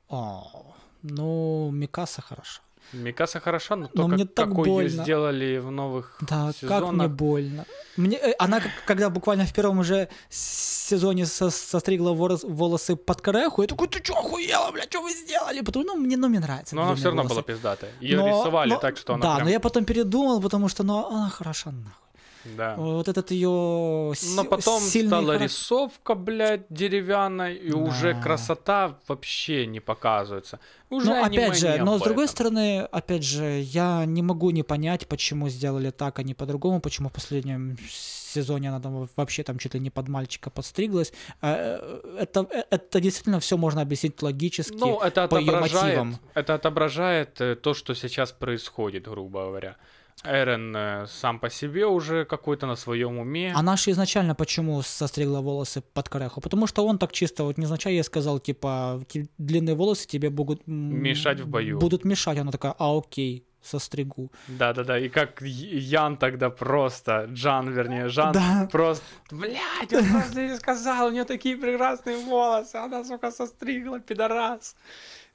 О, 0.09 0.77
ну, 1.03 1.71
Микаса 1.73 2.23
хорошо. 2.23 2.63
Микаса 2.93 3.41
хороша, 3.41 3.77
но 3.77 3.89
Но 3.95 4.03
то, 4.03 4.09
мне 4.09 4.25
как, 4.27 4.35
так 4.35 4.49
какой 4.49 4.69
ее 4.69 4.75
больно. 4.75 4.89
сделали 5.03 5.59
в 5.59 5.71
новых 5.71 6.17
Да, 6.21 6.47
как 6.47 6.57
сезонах. 6.57 6.93
мне 6.93 7.09
больно. 7.09 7.65
Мне, 7.97 8.17
э, 8.17 8.35
она, 8.39 8.61
как- 8.61 8.71
когда 8.87 9.09
буквально 9.11 9.45
в 9.47 9.53
первом 9.53 9.79
уже 9.79 10.09
сезоне 10.29 11.27
со- 11.27 11.51
состригла 11.51 12.13
волосы 12.13 12.97
под 12.97 13.21
кореху, 13.21 13.63
я 13.63 13.69
такой, 13.69 13.89
ты 13.89 14.01
чё, 14.01 14.15
охуела, 14.15 14.71
блядь, 14.73 14.91
что 14.93 15.03
вы 15.03 15.11
сделали? 15.13 15.61
Потому 15.63 15.85
ну, 15.85 15.97
мне, 15.97 16.17
ну, 16.17 16.29
мне 16.29 16.41
нравится. 16.41 16.75
Но 16.77 16.83
она 16.83 16.95
все 16.95 17.07
равно 17.07 17.23
волосы. 17.23 17.35
была 17.35 17.43
пиздатая. 17.43 17.91
Ее 18.01 18.17
Но- 18.19 18.29
рисовали 18.29 18.71
но- 18.71 18.79
так, 18.79 18.97
что 18.99 19.15
она 19.15 19.23
Да, 19.23 19.35
прям... 19.37 19.47
но 19.47 19.51
я 19.53 19.61
потом 19.61 19.85
передумал, 19.85 20.41
потому 20.41 20.69
что, 20.69 20.83
ну, 20.85 21.07
она 21.07 21.29
хороша 21.31 21.71
нахуй. 21.71 22.02
Да. 22.45 22.75
Вот 22.77 23.09
этот 23.09 23.31
ее 23.31 23.49
Но 23.49 24.45
потом 24.45 24.81
стала 24.81 25.25
характер. 25.27 25.45
рисовка, 25.45 26.15
блядь, 26.15 26.67
деревянной, 26.71 27.55
и 27.55 27.73
уже 27.73 28.15
Да. 28.15 28.21
красота 28.23 28.99
вообще 29.09 29.67
не 29.67 29.81
показывается. 29.81 30.59
Уже 30.91 31.13
аниме 31.13 31.47
опять 31.47 31.59
же, 31.59 31.79
но 31.83 31.99
с 31.99 32.03
другой 32.03 32.25
этом. 32.25 32.35
стороны, 32.37 32.81
опять 32.83 33.25
же, 33.25 33.61
я 33.61 34.05
не 34.05 34.23
могу 34.23 34.51
не 34.51 34.63
понять, 34.63 35.07
почему 35.09 35.49
сделали 35.49 35.91
так, 35.91 36.19
а 36.19 36.23
не 36.23 36.35
по-другому, 36.35 36.81
почему 36.81 37.09
в 37.09 37.13
последнем 37.13 37.79
сезоне 37.89 38.69
она 38.71 38.81
там 38.81 39.09
вообще 39.17 39.43
там 39.43 39.59
чуть 39.59 39.75
ли 39.75 39.81
не 39.81 39.91
под 39.91 40.09
мальчика 40.09 40.51
подстриглась. 40.51 41.13
Э, 41.43 42.01
Это, 42.19 42.47
это 42.71 43.01
действительно 43.01 43.41
все 43.41 43.57
можно 43.57 43.81
объяснить 43.83 44.21
логически. 44.23 44.77
Ну, 44.77 45.01
это 45.01 45.29
по 45.29 45.39
отображает, 45.39 45.85
мотивам. 45.99 46.19
это 46.35 46.55
отображает 46.55 47.41
э, 47.41 47.55
то, 47.57 47.73
что 47.75 47.95
сейчас 47.95 48.33
происходит, 48.33 49.05
грубо 49.05 49.45
говоря. 49.47 49.77
Эрен 50.25 50.75
э, 50.77 51.07
сам 51.09 51.39
по 51.39 51.51
себе 51.51 51.87
уже 51.87 52.25
какой-то 52.25 52.67
на 52.67 52.77
своем 52.77 53.19
уме. 53.19 53.53
Она 53.57 53.77
же 53.77 53.91
изначально 53.91 54.35
почему 54.35 54.83
состригла 54.83 55.41
волосы 55.41 55.83
под 55.95 56.09
кореху? 56.09 56.41
Потому 56.41 56.67
что 56.67 56.87
он 56.87 56.99
так 56.99 57.13
чисто, 57.13 57.45
вот 57.45 57.59
незначай 57.59 57.95
ей 57.95 58.05
сказал, 58.05 58.39
типа, 58.39 59.01
«Ки- 59.09 59.29
длинные 59.39 59.75
волосы 59.75 60.07
тебе 60.09 60.31
будут... 60.31 60.67
Мешать 60.67 61.41
в 61.41 61.49
бою. 61.49 61.79
Будут 61.79 62.05
мешать. 62.05 62.39
Она 62.39 62.51
такая, 62.53 62.75
а 62.79 62.97
окей, 62.99 63.45
состригу. 63.63 64.31
Да-да-да, 64.49 64.99
и 64.99 65.09
как 65.09 65.41
Ян 65.43 66.17
тогда 66.17 66.51
просто, 66.51 67.29
Джан, 67.33 67.71
вернее, 67.71 68.09
Жан, 68.09 68.33
Да. 68.33 68.69
просто, 68.73 69.05
блядь, 69.31 69.93
он 69.93 70.05
просто 70.11 70.47
не 70.49 70.57
сказал, 70.57 71.07
у 71.09 71.11
нее 71.11 71.25
такие 71.25 71.57
прекрасные 71.57 72.17
волосы, 72.17 72.77
она, 72.77 73.05
сука, 73.05 73.31
состригла, 73.31 74.01
пидорас, 74.01 74.75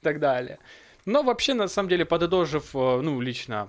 и 0.00 0.04
так 0.04 0.18
далее. 0.20 0.58
Но 1.06 1.22
вообще, 1.22 1.54
на 1.54 1.68
самом 1.68 1.88
деле, 1.88 2.04
подытожив, 2.04 2.74
э, 2.74 3.00
ну, 3.02 3.18
лично, 3.22 3.68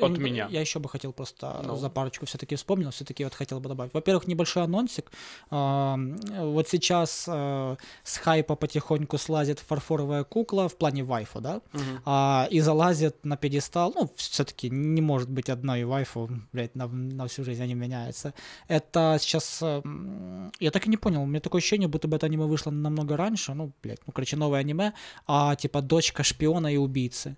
От 0.00 0.02
Э, 0.18 0.20
меня. 0.20 0.48
Я 0.50 0.60
еще 0.60 0.78
бы 0.78 0.88
хотел 0.88 1.12
просто 1.12 1.60
Ну. 1.64 1.76
за 1.76 1.90
парочку 1.90 2.26
все-таки 2.26 2.54
вспомнил, 2.56 2.90
все-таки 2.90 3.24
вот 3.24 3.34
хотел 3.34 3.60
бы 3.60 3.68
добавить. 3.68 3.92
Во-первых, 3.92 4.26
небольшой 4.28 4.62
анонсик. 4.64 5.10
Вот 5.50 6.68
сейчас 6.68 7.24
э, 7.28 7.76
с 8.04 8.16
хайпа 8.18 8.54
потихоньку 8.56 9.18
слазит 9.18 9.58
фарфоровая 9.60 10.24
кукла 10.24 10.68
в 10.68 10.76
плане 10.76 11.02
вайфу, 11.04 11.40
да? 11.40 11.60
А, 12.04 12.46
и 12.50 12.60
залазит 12.60 13.24
на 13.24 13.36
пьедестал. 13.36 13.92
Ну, 13.94 14.10
все-таки 14.16 14.70
не 14.70 15.00
может 15.02 15.28
быть 15.30 15.48
одной 15.50 15.84
вайфу, 15.84 16.30
блядь, 16.52 16.74
на, 16.74 16.86
на 16.86 17.26
всю 17.26 17.44
жизнь 17.44 17.62
они 17.62 17.74
меняются. 17.74 18.32
Это 18.68 19.16
сейчас... 19.20 19.60
м, 19.62 20.52
Я 20.60 20.70
так 20.70 20.86
и 20.86 20.90
не 20.90 20.96
понял, 20.96 21.22
у 21.22 21.26
меня 21.26 21.40
такое 21.40 21.58
ощущение, 21.60 21.88
будто 21.88 22.08
бы 22.08 22.16
это 22.16 22.26
аниме 22.26 22.44
вышло 22.44 22.70
намного 22.70 23.16
раньше. 23.16 23.54
Ну, 23.54 23.72
блядь, 23.82 24.00
ну, 24.06 24.12
короче, 24.12 24.36
новое 24.36 24.60
аниме, 24.60 24.92
а 25.26 25.56
типа 25.56 25.82
дочка 25.82 26.22
шпиона 26.22 26.72
и 26.72 26.76
убийцы. 26.76 27.36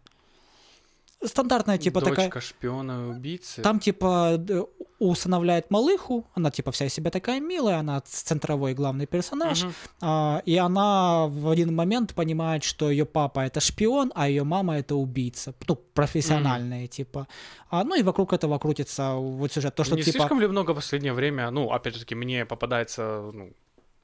Стандартная, 1.26 1.78
типа 1.78 2.00
Дочка 2.00 2.22
такая... 2.22 2.42
шпиона 2.42 2.92
и 2.92 3.16
убийцы. 3.16 3.62
Там, 3.62 3.80
типа, 3.80 4.38
усыновляет 4.98 5.70
малыху, 5.70 6.26
она, 6.34 6.50
типа, 6.50 6.70
вся 6.72 6.86
из 6.86 6.94
себя 6.94 7.10
такая 7.10 7.40
милая, 7.40 7.78
она 7.78 8.00
центровой 8.00 8.74
главный 8.74 9.06
персонаж, 9.06 9.64
Мгм. 9.64 9.72
а, 10.00 10.42
и 10.46 10.56
она 10.56 11.26
в 11.26 11.48
один 11.50 11.74
момент 11.74 12.14
понимает, 12.14 12.64
что 12.64 12.90
ее 12.90 13.04
папа 13.04 13.40
это 13.40 13.60
шпион, 13.60 14.10
а 14.14 14.28
ее 14.28 14.44
мама 14.44 14.78
это 14.78 14.94
убийца, 14.94 15.54
ну, 15.68 15.76
профессиональные, 15.76 16.86
типа. 16.86 17.26
А, 17.70 17.84
ну, 17.84 17.94
и 17.94 18.02
вокруг 18.02 18.32
этого 18.32 18.58
крутится 18.58 19.14
вот 19.14 19.52
сюжет, 19.52 19.74
то, 19.74 19.84
что, 19.84 19.96
не 19.96 20.02
типа... 20.02 20.18
слишком 20.18 20.40
ли 20.40 20.46
много 20.46 20.72
в 20.72 20.76
последнее 20.76 21.12
время, 21.12 21.50
ну, 21.50 21.70
опять 21.70 21.94
же 21.94 22.00
таки, 22.00 22.14
мне 22.14 22.46
попадается, 22.46 23.30
ну, 23.34 23.50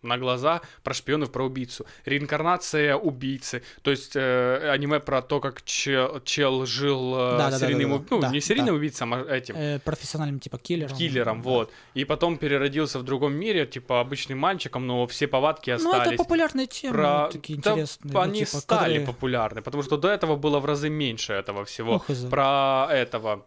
на 0.02 0.18
глаза 0.18 0.60
про 0.82 0.94
шпионов, 0.94 1.30
про 1.32 1.44
убийцу. 1.44 1.86
Реинкарнация 2.04 2.96
убийцы. 2.96 3.62
То 3.82 3.90
есть 3.90 4.12
э, 4.16 4.70
аниме 4.70 5.00
про 5.00 5.22
то, 5.22 5.40
как 5.40 5.62
чел, 5.64 6.20
чел 6.24 6.66
жил 6.66 7.14
э, 7.14 7.18
Да-да-да-да-да. 7.38 7.58
серийным, 7.66 7.92
уб- 7.92 8.06
ну, 8.10 8.20
Да, 8.20 8.28
не 8.30 8.40
серийным 8.40 8.74
да. 8.74 8.78
убийцем, 8.78 9.14
а 9.14 9.20
этим, 9.22 9.54
э, 9.56 9.78
профессиональным, 9.78 10.40
типа, 10.40 10.58
киллером. 10.58 10.96
киллером, 10.96 11.42
Да. 11.42 11.48
вот. 11.48 11.72
И 11.94 12.04
потом 12.04 12.36
переродился 12.38 12.98
в 12.98 13.02
другом 13.04 13.34
мире, 13.34 13.66
типа 13.66 14.00
обычным 14.00 14.38
мальчиком, 14.38 14.86
но 14.86 15.06
все 15.06 15.26
повадки 15.26 15.70
Ну, 15.70 15.76
это 15.90 15.98
остались. 16.02 16.18
популярные 16.18 16.66
темы, 16.66 16.94
про... 16.94 17.28
такие 17.32 17.58
да, 17.60 17.72
интересные. 17.72 18.12
ну, 18.12 18.20
они 18.20 18.44
типа, 18.44 18.58
стали 18.58 18.80
которые- 18.98 19.06
популярны, 19.06 19.62
потому 19.62 19.82
что 19.82 19.96
до 19.96 20.08
этого 20.08 20.36
было 20.36 20.58
в 20.60 20.64
разы 20.66 20.88
меньше 20.90 21.32
этого 21.32 21.64
всего. 21.64 21.98
Хз. 22.00 22.24
Про 22.30 22.88
этого, 22.90 23.44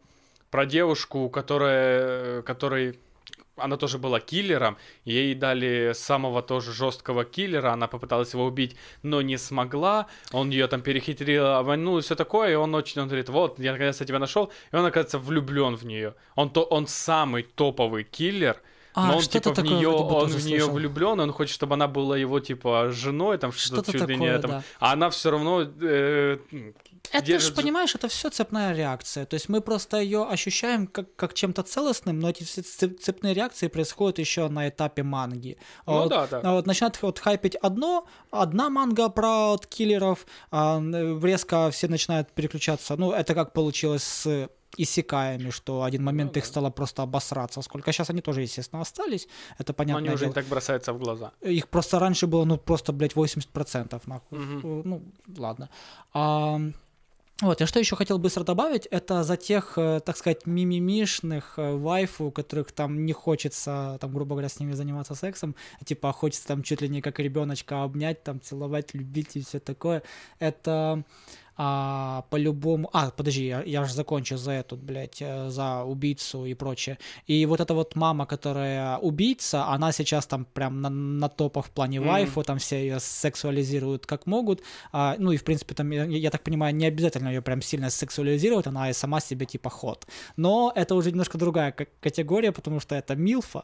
про 0.52 0.66
девушку, 0.66 1.30
которая, 1.30 2.42
которой 2.44 3.00
она 3.58 3.78
тоже 3.78 3.98
была 3.98 4.20
киллером, 4.20 4.78
ей 5.04 5.34
дали 5.36 5.92
самого 5.94 6.42
тоже 6.42 6.74
жесткого 6.74 7.24
киллера, 7.26 7.74
она 7.74 7.88
попыталась 7.88 8.34
его 8.34 8.46
убить, 8.46 8.76
но 9.04 9.22
не 9.22 9.38
смогла, 9.38 10.08
он 10.32 10.50
ее 10.50 10.68
там 10.68 10.82
перехитрил, 10.82 11.48
обманул 11.48 11.98
и 11.98 12.02
все 12.02 12.16
такое, 12.16 12.52
и 12.52 12.56
он 12.56 12.76
очень, 12.76 13.02
он 13.02 13.08
говорит, 13.08 13.30
вот, 13.30 13.60
я 13.60 13.72
наконец-то 13.72 14.06
тебя 14.06 14.20
нашел, 14.20 14.52
и 14.72 14.76
он, 14.76 14.86
оказывается, 14.86 15.20
влюблен 15.20 15.76
в 15.76 15.86
нее. 15.86 16.16
Он, 16.36 16.50
то, 16.50 16.64
он 16.64 16.88
самый 16.88 17.44
топовый 17.44 18.04
киллер, 18.04 18.62
А, 18.94 19.08
но 19.08 19.18
он 19.18 19.24
типа 19.24 19.52
в 19.52 19.56
такое 19.56 19.72
нее, 19.72 19.90
он 19.90 20.28
в 20.28 20.46
нее 20.46 20.70
влюблен, 20.70 21.20
он 21.20 21.32
хочет, 21.32 21.54
чтобы 21.54 21.74
она 21.74 21.88
была 21.88 22.18
его 22.18 22.40
типа 22.40 22.92
женой, 22.92 23.38
там 23.38 23.52
что-то 23.52 23.84
Что-то 23.84 24.00
чуть 24.00 24.08
ли 24.10 24.18
не 24.18 24.28
такое, 24.28 24.40
там, 24.40 24.52
да. 24.52 24.64
а 24.80 24.94
она 24.94 25.10
все 25.10 25.32
равно 25.32 25.64
э, 25.82 26.38
Это 27.12 27.26
же, 27.26 27.32
держит- 27.34 27.56
понимаешь, 27.56 27.96
это 27.96 28.08
все 28.08 28.30
цепная 28.30 28.74
реакция. 28.76 29.26
То 29.26 29.34
есть 29.36 29.50
мы 29.50 29.62
просто 29.62 29.98
ее 29.98 30.24
ощущаем 30.24 30.88
как, 30.88 31.16
как 31.16 31.34
чем-то 31.34 31.64
целостным, 31.64 32.20
но 32.20 32.30
эти 32.30 32.44
все 32.44 32.62
цеп- 32.62 33.00
цепные 33.00 33.34
реакции 33.34 33.68
происходят 33.68 34.20
еще 34.20 34.48
на 34.50 34.68
этапе 34.70 35.04
манги. 35.04 35.58
Ну 35.86 35.94
вот, 35.94 36.10
да, 36.10 36.28
да. 36.28 36.42
а 36.44 36.54
вот 36.54 36.66
начинают 36.68 37.02
вот 37.02 37.20
хайпить 37.20 37.56
одно, 37.56 38.06
одна 38.32 38.70
манга 38.70 39.10
про 39.10 39.50
вот 39.52 39.66
киллеров, 39.68 40.26
а 40.52 40.80
резко 41.24 41.70
все 41.72 41.88
начинают 41.88 42.32
переключаться. 42.32 42.96
Ну, 42.98 43.12
это 43.12 43.34
как 43.34 43.54
получилось 43.54 44.04
с 44.04 44.50
исекаями, 44.78 45.52
что 45.52 45.84
один 45.84 46.04
момент 46.04 46.34
Ну 46.36 46.40
их 46.40 46.44
да. 46.44 46.50
стало 46.50 46.70
просто 46.70 47.02
обосраться. 47.04 47.62
Сколько 47.62 47.94
сейчас 47.94 48.10
они 48.10 48.22
тоже, 48.22 48.42
естественно, 48.42 48.82
остались. 48.82 49.28
Это 49.58 49.72
но 49.72 49.76
понятно. 49.76 50.00
они 50.04 50.10
уже 50.14 50.28
не 50.28 50.34
так 50.34 50.46
бросаются 50.48 50.92
в 50.92 51.00
глаза. 51.00 51.32
Их 51.42 51.68
просто 51.70 51.98
раньше 52.00 52.28
было, 52.28 52.44
ну, 52.46 52.58
просто, 52.58 52.92
блядь, 52.92 53.14
80% 53.16 54.02
нахуй. 54.08 54.38
Э, 54.38 54.82
Ну, 54.84 55.02
ладно. 55.38 55.70
А, 56.14 56.60
вот, 57.42 57.60
я 57.60 57.68
что 57.68 57.80
еще 57.80 57.98
хотел 57.98 58.18
быстро 58.18 58.46
добавить, 58.46 58.86
это 58.86 59.24
за 59.24 59.36
тех, 59.36 59.74
э, 59.78 60.00
так 60.00 60.16
сказать, 60.16 60.46
мимимишных 60.46 61.56
э, 61.58 61.76
вайфу, 61.76 62.32
которых 62.32 62.72
там 62.72 63.06
не 63.06 63.12
хочется, 63.12 63.98
там, 64.00 64.14
грубо 64.14 64.36
говоря, 64.36 64.48
с 64.48 64.58
ними 64.62 64.72
заниматься 64.72 65.16
сексом, 65.16 65.54
а 65.82 65.84
типа 65.84 66.14
хочется 66.14 66.48
там 66.48 66.64
чуть 66.64 66.82
ли 66.82 66.88
не 66.88 67.02
как 67.02 67.20
ребеночка 67.20 67.84
обнять, 67.84 68.24
там, 68.24 68.40
целовать, 68.40 68.94
любить 68.94 69.36
и 69.36 69.42
все 69.42 69.60
такое. 69.60 70.02
Это 70.40 71.04
а, 71.58 72.26
по-любому... 72.30 72.90
А, 72.94 73.12
подожди, 73.12 73.46
я, 73.46 73.64
я 73.64 73.86
же 73.86 73.94
закончу 73.94 74.38
за 74.38 74.52
эту, 74.52 74.76
блядь, 74.76 75.22
э, 75.22 75.50
за 75.50 75.84
убийцу 75.84 76.46
и 76.46 76.54
прочее. 76.54 76.98
И 77.28 77.46
вот 77.46 77.62
эта 77.62 77.74
вот 77.74 77.96
мама, 77.96 78.26
которая 78.26 78.98
убийца, 78.98 79.66
она 79.68 79.92
сейчас 79.92 80.26
там 80.28 80.46
прям 80.46 80.82
на, 80.82 80.90
на 80.90 81.30
топах 81.30 81.68
в 81.68 81.70
плане 81.72 82.00
Мгм. 82.00 82.10
вайфу, 82.10 82.44
там 82.44 82.58
все 82.58 82.78
ее 82.78 83.00
сексуализируют 83.00 84.06
как 84.06 84.26
могут. 84.26 84.62
А, 84.92 85.16
ну 85.18 85.32
и, 85.32 85.38
в 85.38 85.44
принципе, 85.44 85.76
там, 85.76 85.92
я, 85.92 86.04
я 86.04 86.30
так 86.30 86.44
понимаю, 86.44 86.76
не 86.76 86.86
обязательно 86.86 87.30
ее 87.30 87.42
прям 87.42 87.62
сильно 87.62 87.90
сексуализировать, 87.90 88.68
она 88.68 88.90
и 88.90 88.94
сама 88.94 89.20
себе 89.20 89.46
типа 89.46 89.70
ход. 89.70 90.06
Но 90.36 90.72
это 90.76 90.96
уже 90.96 91.12
немножко 91.12 91.38
другая 91.38 91.74
категория, 92.02 92.52
потому 92.52 92.80
что 92.80 92.96
это 92.96 93.16
милфа. 93.16 93.64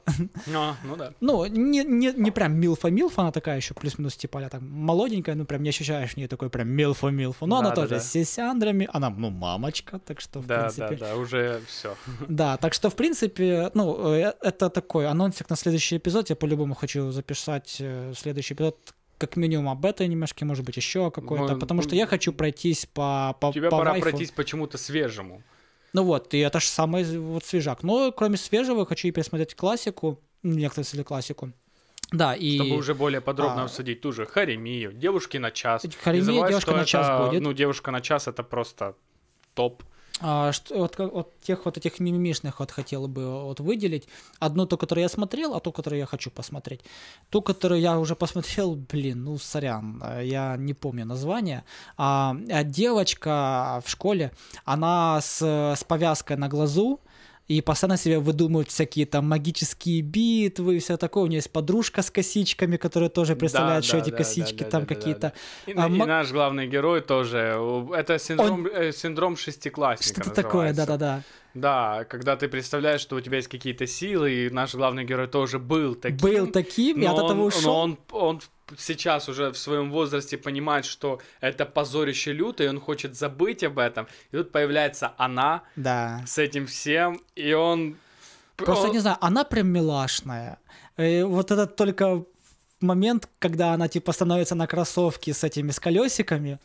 А, 0.53 0.75
ну 0.83 0.95
да. 0.95 1.13
Ну, 1.19 1.45
не, 1.45 1.83
не, 1.83 2.13
не 2.13 2.31
прям 2.31 2.53
милфа-милфа, 2.53 3.21
она 3.21 3.31
такая 3.31 3.57
еще 3.57 3.73
плюс-минус 3.73 4.15
типа 4.15 4.41
там 4.49 4.69
молоденькая, 4.69 5.35
ну 5.35 5.45
прям 5.45 5.63
не 5.63 5.69
ощущаешь 5.69 6.11
в 6.11 6.17
ней 6.17 6.27
такой 6.27 6.49
прям 6.49 6.69
милфа-милфа. 6.69 7.45
Но 7.45 7.57
она 7.57 7.69
Да, 7.69 7.75
да, 7.75 7.80
тоже 7.81 7.95
да. 7.95 7.99
с 7.99 8.11
сисяндрами, 8.11 8.89
она, 8.91 9.09
ну, 9.09 9.29
мамочка, 9.29 9.99
так 9.99 10.21
что, 10.21 10.39
в 10.39 10.47
Да, 10.47 10.59
принципе... 10.61 10.95
да, 10.95 11.07
да, 11.07 11.15
уже 11.15 11.61
все. 11.67 11.95
Да, 12.27 12.57
так 12.57 12.73
что, 12.73 12.89
в 12.89 12.95
принципе, 12.95 13.71
ну, 13.73 14.13
э, 14.13 14.33
это 14.41 14.69
такой 14.69 15.07
анонсик 15.07 15.49
на 15.49 15.55
следующий 15.55 15.97
эпизод. 15.97 16.29
Я 16.29 16.35
по-любому 16.35 16.75
хочу 16.75 17.11
записать 17.11 17.77
э, 17.79 18.13
следующий 18.15 18.53
эпизод 18.53 18.77
как 19.17 19.35
минимум 19.35 19.69
об 19.69 19.85
этой 19.85 20.07
анимешке, 20.07 20.45
может 20.45 20.65
быть, 20.65 20.77
еще 20.77 21.11
какой-то, 21.11 21.53
Ну, 21.53 21.59
потому 21.59 21.81
что 21.83 21.91
ну, 21.91 21.97
я 21.97 22.07
хочу 22.07 22.33
пройтись 22.33 22.87
по, 22.87 23.35
по, 23.39 23.51
Тебе 23.53 23.69
по 23.69 23.77
пора 23.77 23.91
вайфу. 23.91 24.09
пройтись 24.09 24.31
почему-то 24.31 24.79
свежему. 24.79 25.43
Ну 25.93 26.03
вот, 26.03 26.33
и 26.33 26.39
это 26.39 26.59
же 26.59 26.67
самый 26.67 27.03
вот 27.19 27.43
свежак. 27.43 27.83
Но 27.83 28.11
кроме 28.11 28.37
свежего, 28.37 28.85
хочу 28.85 29.09
и 29.09 29.11
пересмотреть 29.11 29.55
классику, 29.55 30.19
ну, 30.41 30.55
некоторые 30.55 31.03
классику. 31.03 31.51
Да, 32.11 32.35
и... 32.35 32.57
Чтобы 32.57 32.75
уже 32.75 32.93
более 32.93 33.21
подробно 33.21 33.61
а, 33.61 33.65
обсудить 33.65 34.01
ту 34.01 34.11
же 34.11 34.25
Харемию, 34.25 34.91
девушки 34.91 35.37
на 35.37 35.51
час. 35.51 35.85
Харемия, 36.03 36.25
забывай, 36.25 36.49
девушка 36.49 36.71
на 36.71 36.85
час 36.85 37.07
это, 37.07 37.25
будет. 37.25 37.41
Ну, 37.41 37.53
девушка 37.53 37.91
на 37.91 38.01
час 38.01 38.27
это 38.27 38.43
просто 38.43 38.95
топ. 39.53 39.83
А, 40.19 40.51
что, 40.51 40.77
вот, 40.77 40.97
вот 40.97 41.39
тех 41.39 41.65
вот 41.65 41.77
этих 41.77 41.99
мимимишных 41.99 42.59
вот 42.59 42.71
хотел 42.71 43.07
бы 43.07 43.43
вот 43.43 43.61
выделить. 43.61 44.07
Одну, 44.39 44.65
ту, 44.65 44.77
которую 44.77 45.03
я 45.03 45.09
смотрел, 45.09 45.55
а 45.55 45.61
ту, 45.61 45.71
которую 45.71 45.99
я 45.99 46.05
хочу 46.05 46.29
посмотреть. 46.29 46.81
Ту, 47.29 47.41
которую 47.41 47.79
я 47.79 47.97
уже 47.97 48.15
посмотрел, 48.15 48.75
блин, 48.91 49.23
ну, 49.23 49.37
сорян, 49.37 50.03
я 50.21 50.57
не 50.57 50.73
помню 50.73 51.05
название. 51.05 51.63
А, 51.97 52.35
а 52.49 52.63
девочка 52.63 53.81
в 53.85 53.89
школе, 53.89 54.31
она 54.65 55.21
с, 55.21 55.41
с 55.41 55.83
повязкой 55.85 56.35
на 56.35 56.49
глазу, 56.49 56.99
и 57.51 57.61
постоянно 57.61 57.97
себе 57.97 58.19
выдумывают 58.19 58.69
всякие 58.69 59.05
там 59.05 59.27
магические 59.27 60.01
битвы 60.01 60.77
и 60.77 60.79
все 60.79 60.95
такое. 60.95 61.23
У 61.23 61.27
нее 61.27 61.37
есть 61.37 61.51
подружка 61.51 62.01
с 62.01 62.09
косичками, 62.09 62.77
которая 62.77 63.09
тоже 63.09 63.35
представляет, 63.35 63.83
Да, 63.83 63.87
что 63.87 63.97
да, 63.97 64.03
эти 64.03 64.09
да, 64.11 64.17
косички 64.17 64.63
да, 64.63 64.69
там 64.69 64.83
да, 64.83 64.87
да, 64.87 64.95
какие-то. 64.95 65.33
да. 65.65 65.71
И, 65.71 65.75
А, 65.75 65.87
и 65.87 65.97
наш 66.07 66.31
главный 66.31 66.67
герой 66.67 67.01
тоже. 67.01 67.59
Это 67.93 68.19
синдром, 68.19 68.65
э, 68.67 68.91
синдром 68.93 69.35
шестиклассника 69.35 70.21
Что-то 70.23 70.41
такое, 70.41 70.73
да-да-да. 70.73 71.23
Да, 71.53 72.05
когда 72.05 72.35
ты 72.37 72.47
представляешь, 72.47 73.01
что 73.01 73.15
у 73.15 73.21
тебя 73.21 73.37
есть 73.37 73.49
какие-то 73.49 73.85
силы, 73.87 74.31
и 74.31 74.49
наш 74.49 74.73
главный 74.75 75.03
герой 75.03 75.27
тоже 75.27 75.59
был 75.59 75.95
таким. 75.95 76.17
Был 76.17 76.47
таким, 76.47 77.01
и 77.01 77.05
от 77.05 77.15
этого 77.17 77.31
он, 77.31 77.39
ушел. 77.47 77.61
но 77.63 77.79
он, 77.81 77.97
он 78.11 78.41
сейчас 78.77 79.27
уже 79.29 79.51
в 79.51 79.57
своем 79.57 79.91
возрасте 79.91 80.37
понимает, 80.37 80.85
что 80.85 81.19
это 81.41 81.65
позорище 81.65 82.31
лютое, 82.31 82.67
и 82.67 82.69
он 82.69 82.79
хочет 82.79 83.15
забыть 83.17 83.63
об 83.63 83.79
этом. 83.79 84.07
И 84.31 84.37
тут 84.37 84.51
появляется 84.51 85.13
она 85.17 85.63
Да. 85.75 86.23
с 86.25 86.37
этим 86.37 86.67
всем, 86.67 87.19
и 87.35 87.53
он... 87.53 87.97
Просто 88.55 88.87
он- 88.87 88.93
не 88.93 88.99
знаю, 88.99 89.17
она 89.19 89.43
прям 89.43 89.67
милашная. 89.67 90.57
Э, 90.97 91.23
вот 91.25 91.51
этот 91.51 91.75
только 91.75 92.23
момент, 92.79 93.27
когда 93.39 93.73
она 93.73 93.87
типа 93.87 94.11
становится 94.11 94.55
на 94.55 94.67
кроссовке 94.67 95.33
с 95.33 95.43
этими 95.43 95.71
с 95.71 95.79
колесиками, 95.79 96.59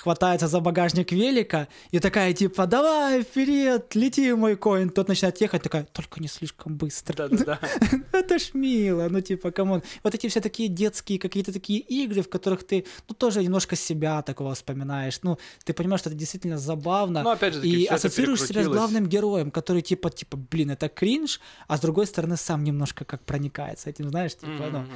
хватается 0.00 0.48
за 0.48 0.60
багажник 0.60 1.12
велика 1.12 1.68
и 1.90 1.98
такая 1.98 2.32
типа 2.32 2.66
давай 2.66 3.22
вперед, 3.22 3.94
лети 3.94 4.32
мой 4.32 4.56
конь. 4.56 4.90
Тот 4.90 5.08
начинает 5.08 5.40
ехать, 5.40 5.62
такая 5.62 5.84
только 5.84 6.20
не 6.20 6.28
слишком 6.28 6.76
быстро. 6.76 7.14
Да-да-да. 7.16 7.60
Это 8.12 8.38
ж 8.38 8.50
мило, 8.54 9.08
ну 9.08 9.20
типа, 9.20 9.50
come 9.50 9.68
on. 9.68 9.82
Вот 10.02 10.14
эти 10.14 10.28
все 10.28 10.40
такие 10.40 10.68
детские 10.68 11.18
какие-то 11.18 11.52
такие 11.52 11.80
игры, 11.80 12.22
в 12.22 12.28
которых 12.28 12.64
ты, 12.64 12.86
ну 13.08 13.14
тоже 13.14 13.42
немножко 13.42 13.76
себя 13.76 14.22
такого 14.22 14.54
вспоминаешь. 14.54 15.20
Ну, 15.22 15.38
ты 15.64 15.72
понимаешь, 15.72 16.00
что 16.00 16.10
это 16.10 16.18
действительно 16.18 16.58
забавно. 16.58 17.22
Ну, 17.22 17.30
опять 17.30 17.54
же 17.54 17.66
и 17.66 17.86
ассоциируешь 17.86 18.42
себя 18.42 18.64
с 18.64 18.68
главным 18.68 19.06
героем, 19.06 19.50
который 19.50 19.82
типа, 19.82 20.10
типа, 20.10 20.36
блин, 20.36 20.70
это 20.70 20.88
кринж, 20.88 21.40
а 21.68 21.76
с 21.76 21.80
другой 21.80 22.06
стороны 22.06 22.36
сам 22.36 22.64
немножко 22.64 23.04
как 23.04 23.24
проникается 23.24 23.90
этим, 23.90 24.08
знаешь, 24.10 24.34
типа, 24.34 24.70
ну. 24.72 24.86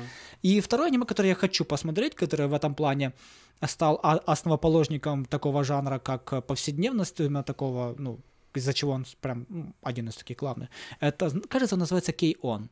И 0.43 0.61
второе 0.61 0.89
аниме, 0.89 1.05
которое 1.05 1.31
я 1.31 1.35
хочу 1.35 1.65
посмотреть, 1.65 2.15
которое 2.15 2.49
в 2.49 2.55
этом 2.55 2.75
плане 2.75 3.13
стал 3.67 4.01
а- 4.03 4.23
основоположником 4.27 5.25
такого 5.25 5.65
жанра, 5.65 5.99
как 5.99 6.33
э, 6.33 6.41
повседневность, 6.41 7.21
именно 7.21 7.43
такого, 7.43 7.95
ну, 7.99 8.19
из-за 8.55 8.73
чего 8.73 8.93
он 8.93 9.07
прям 9.21 9.47
ну, 9.49 9.75
один 9.83 10.09
из 10.09 10.17
таких 10.17 10.39
главных. 10.39 10.69
Это, 11.01 11.31
кажется, 11.49 11.77
называется 11.77 12.13
K-On. 12.13 12.69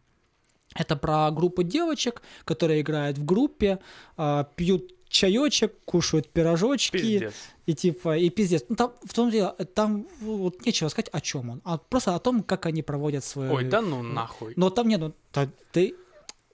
Это 0.75 0.97
про 0.97 1.31
группу 1.31 1.63
девочек, 1.63 2.23
которые 2.45 2.81
играют 2.81 3.19
в 3.19 3.25
группе, 3.25 3.79
а, 4.17 4.45
пьют 4.57 4.93
чаечек, 5.09 5.73
кушают 5.85 6.29
пирожочки. 6.29 6.97
Пиздец. 6.97 7.35
И 7.67 7.75
типа, 7.75 8.17
и 8.17 8.31
пиздец. 8.31 8.65
Ну, 8.69 8.77
там, 8.77 8.93
в 9.05 9.13
том 9.13 9.31
деле, 9.31 9.53
там 9.75 10.07
вот 10.21 10.65
нечего 10.67 10.89
сказать, 10.89 11.11
о 11.13 11.21
чем 11.21 11.51
он, 11.51 11.61
а 11.65 11.79
просто 11.79 12.15
о 12.15 12.19
том, 12.19 12.43
как 12.43 12.67
они 12.67 12.83
проводят 12.83 13.25
свою... 13.25 13.53
Ой, 13.53 13.65
да 13.65 13.83
ну 13.83 14.03
нахуй. 14.03 14.55
Но 14.57 14.71
там 14.71 14.89
нет, 14.89 15.01
ну, 15.01 15.13
та- 15.31 15.51
ты... 15.73 15.95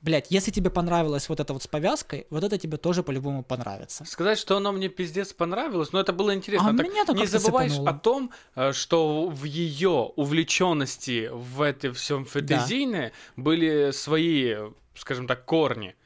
Блять, 0.00 0.26
если 0.30 0.52
тебе 0.52 0.70
понравилось 0.70 1.28
вот 1.28 1.40
это 1.40 1.52
вот 1.52 1.62
с 1.62 1.66
повязкой, 1.66 2.26
вот 2.30 2.44
это 2.44 2.56
тебе 2.56 2.76
тоже 2.76 3.02
по-любому 3.02 3.42
понравится. 3.42 4.04
Сказать, 4.04 4.38
что 4.38 4.56
оно 4.56 4.70
мне 4.72 4.88
пиздец 4.88 5.32
понравилось, 5.32 5.92
но 5.92 5.98
это 6.00 6.12
было 6.12 6.32
интересно. 6.34 6.70
А 6.70 6.76
Так 6.76 6.86
меня-то 6.86 7.14
не 7.14 7.26
забываешь 7.26 7.72
цепануло. 7.72 7.90
о 7.90 7.98
том, 7.98 8.30
э, 8.54 8.72
что 8.72 9.26
в 9.28 9.42
ее 9.44 10.12
увлеченности 10.14 11.28
в 11.32 11.62
этом 11.62 11.94
всем 11.94 12.24
фэнтезийное 12.24 13.12
были 13.36 13.90
свои, 13.90 14.54
скажем 14.94 15.26
так, 15.26 15.44
корни. 15.44 15.96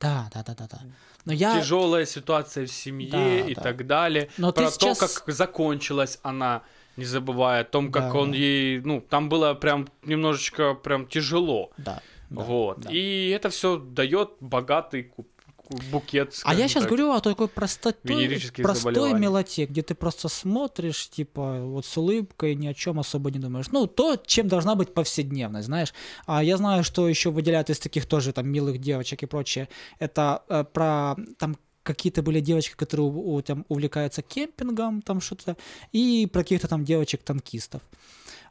Да, 0.00 0.28
да, 0.34 0.42
да, 0.44 0.54
да, 0.54 0.66
да. 0.70 0.80
Но 1.24 1.32
я... 1.32 1.60
Тяжелая 1.60 2.04
ситуация 2.06 2.66
в 2.66 2.72
семье 2.72 3.10
Да, 3.10 3.38
и 3.48 3.54
да. 3.54 3.62
так 3.62 3.86
далее. 3.86 4.28
Но 4.38 4.52
Про 4.52 4.70
сейчас- 4.70 4.98
то, 4.98 5.06
как 5.06 5.34
закончилась 5.34 6.18
она, 6.22 6.62
не 6.96 7.04
забывая 7.04 7.62
о 7.62 7.64
том, 7.64 7.92
как 7.92 8.12
Да, 8.12 8.18
он 8.18 8.30
да. 8.32 8.36
ей, 8.38 8.80
ну, 8.80 9.00
там 9.00 9.28
было 9.28 9.54
прям 9.54 9.88
немножечко 10.04 10.74
прям 10.74 11.06
тяжело. 11.06 11.70
Да. 11.76 12.00
Да, 12.30 12.42
вот. 12.42 12.80
да. 12.80 12.90
И 12.92 13.28
это 13.30 13.48
все 13.50 13.78
дает 13.78 14.30
богатый 14.40 15.02
ку- 15.04 15.26
ку- 15.56 15.78
букет. 15.90 16.34
А 16.44 16.54
я 16.54 16.68
сейчас 16.68 16.82
так. 16.84 16.90
говорю 16.90 17.12
о 17.12 17.20
такой 17.20 17.48
простотой, 17.48 18.14
венерических 18.16 18.62
простой 18.62 19.12
мелоте, 19.14 19.66
где 19.66 19.82
ты 19.82 19.94
просто 19.94 20.28
смотришь, 20.28 21.08
типа, 21.10 21.60
вот 21.62 21.84
с 21.86 21.96
улыбкой, 21.96 22.54
ни 22.54 22.66
о 22.66 22.74
чем 22.74 22.98
особо 22.98 23.30
не 23.30 23.38
думаешь. 23.38 23.66
Ну, 23.72 23.86
то, 23.86 24.16
чем 24.16 24.48
должна 24.48 24.74
быть 24.74 24.94
повседневность, 24.94 25.66
знаешь. 25.66 25.92
А 26.26 26.42
я 26.42 26.56
знаю, 26.56 26.84
что 26.84 27.08
еще 27.08 27.30
выделяют 27.30 27.70
из 27.70 27.78
таких 27.78 28.06
тоже 28.06 28.32
там 28.32 28.48
милых 28.48 28.78
девочек 28.78 29.22
и 29.22 29.26
прочее. 29.26 29.68
Это 29.98 30.42
э, 30.48 30.64
про 30.64 31.16
там 31.38 31.56
какие-то 31.82 32.22
были 32.22 32.40
девочки, 32.40 32.74
которые 32.76 33.06
у- 33.06 33.34
у- 33.34 33.42
там 33.42 33.64
увлекаются 33.68 34.20
кемпингом, 34.20 35.00
там 35.00 35.20
что-то, 35.22 35.56
и 35.92 36.28
про 36.30 36.42
каких-то 36.42 36.68
там 36.68 36.84
девочек-танкистов. 36.84 37.80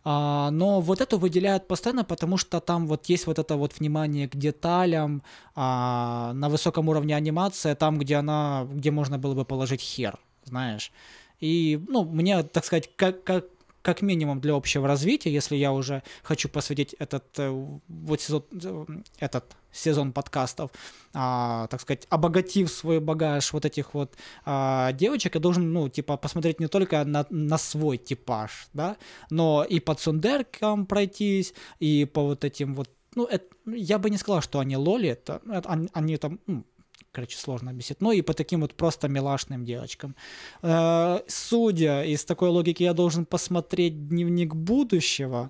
А, 0.03 0.52
но 0.52 0.82
вот 0.82 1.02
это 1.02 1.18
выделяют 1.18 1.68
постоянно, 1.68 2.03
потому 2.03 2.38
что 2.38 2.60
там 2.60 2.88
вот 2.88 3.07
есть 3.07 3.28
вот 3.28 3.40
это 3.40 3.56
вот 3.56 3.80
внимание 3.80 4.28
к 4.28 4.36
деталям, 4.36 5.24
а, 5.56 6.34
на 6.34 6.49
высоком 6.49 6.90
уровне 6.90 7.15
анимация, 7.15 7.76
там, 7.76 7.98
где 7.99 8.15
она, 8.15 8.68
где 8.72 8.91
можно 8.91 9.18
было 9.18 9.34
бы 9.34 9.45
положить 9.45 9.82
хер, 9.82 10.18
знаешь. 10.45 10.91
И, 11.40 11.80
ну, 11.88 12.03
мне, 12.03 12.44
так 12.44 12.65
сказать, 12.65 12.90
как, 12.95 13.24
как, 13.24 13.45
как 13.82 14.02
минимум 14.02 14.41
для 14.41 14.53
общего 14.53 14.88
развития, 14.88 15.32
если 15.32 15.56
я 15.56 15.72
уже 15.72 16.03
хочу 16.24 16.49
посвятить 16.49 16.94
этот 16.99 17.26
э, 17.38 17.49
вот 17.88 18.22
сезон, 18.22 18.44
э, 18.52 18.86
этот 19.19 19.45
сезон 19.77 20.11
подкастов, 20.11 20.71
а, 21.13 21.67
так 21.67 21.81
сказать, 21.81 22.07
обогатив 22.09 22.69
свой 22.71 22.99
багаж 22.99 23.53
вот 23.53 23.65
этих 23.65 23.93
вот 23.93 24.15
а, 24.45 24.91
девочек, 24.93 25.35
я 25.35 25.41
должен, 25.41 25.71
ну, 25.73 25.89
типа, 25.89 26.17
посмотреть 26.17 26.59
не 26.59 26.67
только 26.67 27.03
на, 27.05 27.25
на 27.29 27.57
свой 27.57 27.97
типаж, 27.97 28.67
да, 28.73 28.97
но 29.29 29.63
и 29.63 29.79
по 29.79 29.95
цундеркам 29.95 30.85
пройтись, 30.85 31.53
и 31.79 32.05
по 32.05 32.23
вот 32.23 32.43
этим 32.43 32.73
вот, 32.75 32.89
ну, 33.15 33.25
это- 33.25 33.45
я 33.65 33.97
бы 33.97 34.09
не 34.09 34.17
сказал, 34.17 34.41
что 34.41 34.59
они 34.59 34.77
лоли, 34.77 35.09
это, 35.09 35.41
это 35.51 35.69
они, 35.69 35.89
они 35.93 36.17
там, 36.17 36.39
ну, 36.47 36.63
короче, 37.11 37.37
сложно 37.37 37.71
объяснить, 37.71 38.01
но 38.01 38.11
и 38.11 38.21
по 38.21 38.33
таким 38.33 38.61
вот 38.61 38.73
просто 38.75 39.07
милашным 39.07 39.65
девочкам. 39.65 40.15
Э, 40.61 41.19
Судя 41.27 42.03
из 42.03 42.25
такой 42.25 42.49
логики, 42.49 42.83
я 42.83 42.93
должен 42.93 43.25
посмотреть 43.25 44.07
дневник 44.07 44.53
будущего, 44.53 45.49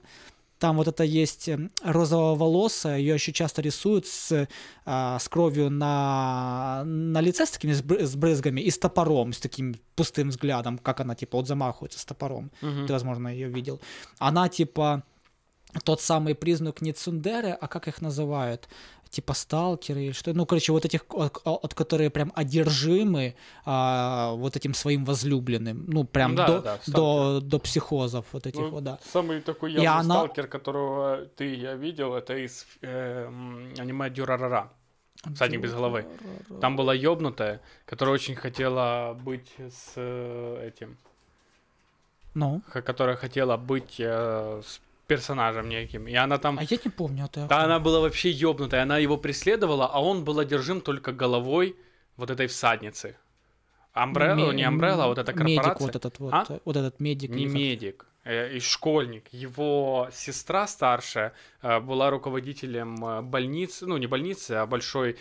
там 0.60 0.78
вот 0.78 0.88
это 0.88 1.04
есть 1.04 1.48
э, 1.50 1.70
розово-волосая, 1.84 2.98
ее 2.98 3.14
еще 3.14 3.32
часто 3.32 3.62
рисуют 3.62 4.08
с, 4.08 4.48
а, 4.86 5.20
с 5.20 5.30
кровью 5.30 5.70
на, 5.70 6.84
на 6.86 7.22
лице, 7.22 7.46
с 7.46 7.52
такими 7.52 7.74
с 7.74 7.84
бры- 7.84 8.06
с 8.06 8.16
брызгами, 8.16 8.62
и 8.62 8.72
с 8.72 8.78
топором, 8.78 9.34
с 9.34 9.40
таким 9.40 9.76
пустым 9.96 10.30
взглядом, 10.30 10.78
как 10.78 11.00
она, 11.00 11.16
типа, 11.16 11.38
вот 11.38 11.48
замахивается 11.48 12.00
с 12.00 12.06
топором. 12.06 12.52
Мгм. 12.62 12.88
Ты, 12.88 12.94
возможно, 12.94 13.28
ее 13.28 13.50
видел. 13.50 13.80
Она, 14.20 14.50
типа, 14.50 15.04
тот 15.84 16.02
самый 16.02 16.34
признак 16.34 16.82
не 16.82 16.94
цундеры, 16.94 17.52
а 17.52 17.68
как 17.68 17.88
их 17.88 18.02
называют? 18.02 18.68
Типа 19.10 19.34
сталкеры 19.34 20.14
что? 20.14 20.34
Ну, 20.34 20.46
короче, 20.46 20.72
вот 20.72 20.86
этих, 20.86 21.06
от, 21.10 21.42
от 21.46 21.74
которые 21.74 22.10
прям 22.10 22.32
одержимы 22.36 23.36
а, 23.66 24.34
вот 24.34 24.56
этим 24.56 24.74
своим 24.74 25.06
возлюбленным. 25.06 25.86
Ну, 25.88 26.04
прям 26.04 26.36
Да, 26.36 26.48
до, 26.48 26.62
да, 26.62 26.78
до, 26.88 27.40
до 27.42 27.60
психозов 27.60 28.26
вот 28.32 28.48
этих 28.48 28.60
Ну, 28.60 28.70
вот, 28.70 28.84
да. 28.84 29.00
Самый 29.14 29.42
такой 29.42 29.72
И 29.72 29.82
явный 29.82 30.02
она- 30.02 30.16
сталкер, 30.16 30.48
которого 30.48 31.26
ты 31.36 31.54
и 31.56 31.60
я 31.60 31.76
видел, 31.76 32.14
это 32.16 32.36
из 32.36 32.66
э, 32.82 33.28
аниме 33.78 34.10
Дюрарара. 34.10 34.70
Всадник 35.36 35.62
без 35.62 35.74
головы. 35.74 36.06
Там 36.62 36.76
была 36.76 36.94
ёбнутая, 36.94 37.60
которая 37.86 38.14
очень 38.16 38.36
хотела 38.36 39.18
быть 39.20 39.52
с 39.58 39.94
э, 39.96 40.68
этим, 40.68 40.96
Ну, 42.36 42.62
которая 42.72 43.16
хотела 43.16 43.58
быть 43.58 43.96
э, 44.00 44.62
с 44.64 44.80
персонажем 45.08 45.70
неким. 45.70 46.08
И 46.08 46.14
она 46.16 46.38
там... 46.38 46.60
а 46.60 46.64
я 46.64 46.78
не 46.84 46.92
помню 46.92 47.26
это. 47.26 47.48
Да, 47.48 47.64
она 47.64 47.80
была 47.80 48.00
вообще 48.00 48.30
ёбнутая. 48.30 48.84
Она 48.84 48.98
его 48.98 49.18
преследовала, 49.18 49.88
а 49.88 50.02
он 50.02 50.24
был 50.24 50.40
одержим 50.40 50.82
только 50.82 51.12
головой 51.12 51.76
вот 52.18 52.30
этой 52.30 52.48
всадницы. 52.48 53.16
Амбрелла, 53.94 54.52
не 54.52 54.64
Амбрелла, 54.64 55.06
а 55.06 55.08
вот 55.08 55.18
эта 55.18 55.34
Медик 55.34 55.64
корпорация. 55.64 55.88
вот 55.88 55.96
этот 55.96 56.20
вот, 56.20 56.34
А? 56.34 56.46
э, 56.50 56.60
вот 56.66 56.78
этот 56.78 57.00
медик. 57.00 57.32
Не 57.32 57.48
медик, 57.48 58.06
э, 58.26 58.56
и 58.56 58.60
школьник. 58.60 59.28
Его 59.32 60.10
сестра 60.14 60.68
старшая 60.68 61.34
э, 61.64 61.80
была 61.80 62.12
руководителем 62.12 62.96
больницы, 63.28 63.88
ну 63.88 63.98
не 63.98 64.06
больницы, 64.06 64.52
а 64.52 64.68
большой 64.68 65.18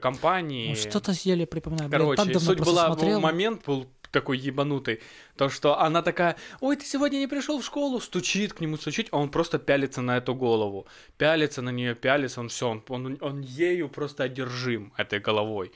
компании. 0.00 0.70
Ой, 0.70 0.76
Что-то 0.76 1.12
еле 1.24 1.44
припоминаю. 1.44 1.88
Блин, 1.90 2.00
Короче, 2.02 2.22
так 2.22 2.32
давно 2.32 2.50
суть 2.50 2.60
была, 2.60 2.86
смотрел. 2.86 3.20
момент 3.20 3.64
был 3.66 3.88
такой 4.10 4.38
ебанутый, 4.38 5.00
то, 5.36 5.48
что 5.48 5.78
она 5.78 6.02
такая, 6.02 6.36
ой, 6.60 6.76
ты 6.76 6.84
сегодня 6.84 7.18
не 7.18 7.26
пришел 7.26 7.60
в 7.60 7.64
школу, 7.64 8.00
стучит 8.00 8.52
к 8.52 8.60
нему, 8.60 8.76
стучит, 8.76 9.08
а 9.10 9.18
он 9.18 9.30
просто 9.30 9.58
пялится 9.58 10.02
на 10.02 10.16
эту 10.16 10.34
голову, 10.34 10.86
пялится 11.18 11.62
на 11.62 11.70
нее, 11.70 11.94
пялится, 11.94 12.40
он 12.40 12.48
все, 12.48 12.68
он, 12.68 12.84
он, 12.88 13.18
он 13.20 13.40
ею 13.40 13.88
просто 13.88 14.24
одержим, 14.24 14.92
этой 14.96 15.20
головой. 15.20 15.72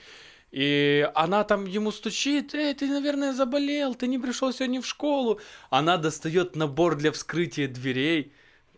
И 0.54 1.10
она 1.16 1.42
там 1.42 1.66
ему 1.66 1.90
стучит, 1.90 2.54
эй, 2.54 2.74
ты, 2.74 2.86
наверное, 2.86 3.32
заболел, 3.32 3.96
ты 3.96 4.06
не 4.06 4.20
пришел 4.20 4.52
сегодня 4.52 4.80
в 4.80 4.86
школу. 4.86 5.40
Она 5.68 5.96
достает 5.96 6.54
набор 6.54 6.94
для 6.94 7.10
вскрытия 7.10 7.66
дверей, 7.66 8.32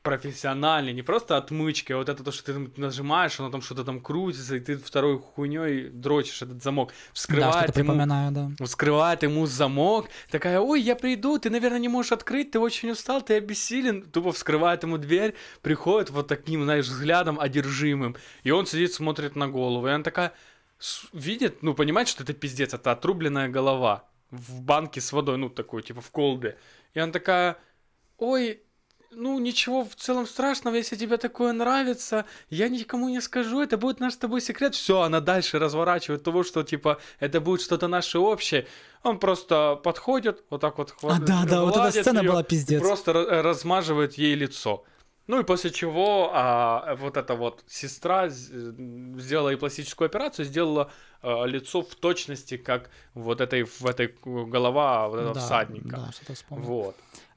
профессиональный, 0.07 0.93
не 0.93 1.03
просто 1.03 1.37
отмычки, 1.37 1.93
а 1.93 1.97
вот 1.97 2.09
это 2.09 2.23
то, 2.23 2.33
что 2.33 2.53
ты 2.53 2.81
нажимаешь, 2.81 3.39
оно 3.41 3.51
там 3.51 3.61
что-то 3.61 3.85
там 3.85 4.01
крутится, 4.01 4.57
и 4.57 4.61
ты 4.61 4.77
второй 4.77 5.19
хуйней 5.19 5.89
дрочишь 5.89 6.43
этот 6.43 6.63
замок. 6.63 6.91
Да, 6.91 6.95
Вскрывает 7.13 7.65
что-то 7.65 7.81
ему 7.81 7.93
припоминаю, 7.93 8.33
да. 8.33 8.65
вскрывает 8.65 9.23
ему 9.23 9.47
замок, 9.47 10.09
такая, 10.31 10.61
ой, 10.61 10.81
я 10.81 10.97
приду, 10.97 11.39
ты, 11.39 11.51
наверное, 11.51 11.79
не 11.81 11.89
можешь 11.89 12.13
открыть, 12.13 12.53
ты 12.53 12.59
очень 12.61 12.91
устал, 12.91 13.21
ты 13.21 13.35
обессилен, 13.35 14.03
тупо 14.03 14.33
вскрывает 14.33 14.83
ему 14.85 14.99
дверь, 14.99 15.35
приходит 15.63 16.11
вот 16.11 16.29
таким, 16.29 16.63
знаешь, 16.63 16.87
взглядом 16.87 17.41
одержимым, 17.41 18.17
и 18.45 18.51
он 18.51 18.67
сидит, 18.67 18.93
смотрит 18.93 19.37
на 19.37 19.49
голову, 19.49 19.89
и 19.89 19.91
она 19.91 20.05
такая, 20.05 20.33
видит, 21.13 21.63
ну, 21.63 21.75
понимает, 21.75 22.09
что 22.09 22.23
это 22.23 22.33
пиздец, 22.33 22.75
это 22.75 22.93
отрубленная 22.93 23.49
голова 23.49 24.05
в 24.31 24.61
банке 24.61 25.01
с 25.01 25.13
водой, 25.13 25.37
ну, 25.37 25.49
такой, 25.49 25.83
типа, 25.83 26.01
в 26.01 26.11
колбе, 26.11 26.59
и 26.95 27.01
она 27.01 27.13
такая, 27.13 27.57
ой, 28.19 28.61
ну, 29.11 29.39
ничего 29.39 29.85
в 29.85 29.95
целом 29.95 30.27
страшного, 30.27 30.75
если 30.77 30.97
тебе 30.97 31.17
такое 31.17 31.53
нравится, 31.53 32.25
я 32.51 32.69
никому 32.69 33.09
не 33.09 33.21
скажу, 33.21 33.61
это 33.61 33.77
будет 33.77 34.01
наш 34.01 34.15
с 34.15 34.17
тобой 34.17 34.41
секрет. 34.41 34.75
Все, 34.75 35.01
она 35.01 35.21
дальше 35.21 35.59
разворачивает 35.59 36.23
того, 36.23 36.43
что, 36.45 36.63
типа, 36.63 36.99
это 37.21 37.41
будет 37.41 37.61
что-то 37.63 37.89
наше 37.89 38.19
общее. 38.19 38.67
Он 39.03 39.19
просто 39.19 39.77
подходит, 39.83 40.45
вот 40.51 40.61
так 40.61 40.79
вот 40.79 40.95
А, 41.03 41.19
да, 41.21 41.45
да, 41.45 41.63
вот 41.63 41.77
эта 41.77 41.91
сцена 41.93 42.21
её 42.21 42.31
была 42.33 42.41
и 42.43 42.45
пиздец. 42.45 42.81
просто 42.81 43.13
ра- 43.13 43.43
размаживает 43.43 44.15
ей 44.15 44.35
лицо. 44.35 44.85
Ну 45.29 45.41
и 45.41 45.45
после 45.45 45.71
чего 45.71 46.31
а, 46.33 46.95
вот 47.01 47.17
эта 47.17 47.35
вот 47.35 47.65
сестра 47.67 48.29
сделала 48.29 49.49
ей 49.51 49.57
пластическую 49.57 50.07
операцию, 50.07 50.45
сделала 50.47 50.91
а, 51.23 51.45
лицо 51.45 51.83
в 51.83 51.95
точности, 51.97 52.57
как 52.57 52.91
вот 53.15 53.41
этой, 53.41 53.65
в 53.65 53.85
этой 53.87 54.15
голова 54.25 55.09
вот 55.09 55.17
этого 55.19 55.35
Да, 55.35 55.41
всадника. 55.41 55.97
Да, 55.97 56.13
что-то 56.13 56.35
вспомнил. 56.35 56.67
Вот. 56.67 56.97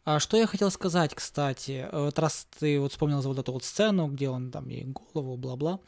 А 0.10 0.19
что 0.19 0.38
я 0.38 0.48
хотел 0.48 0.72
сказать, 0.72 1.14
кстати, 1.14 1.88
э, 1.91 2.06
вот 2.06 2.18
раз 2.18 2.48
ты 2.60 2.80
вот 2.80 2.91
вспомнил 2.91 3.22
за 3.22 3.27
вот 3.27 3.38
эту 3.38 3.52
вот 3.53 3.64
сцену, 3.64 4.07
где 4.07 4.27
он 4.27 4.49
там 4.49 4.68
ей 4.68 4.86
голову, 4.86 5.38
бла-бла, 5.38 5.80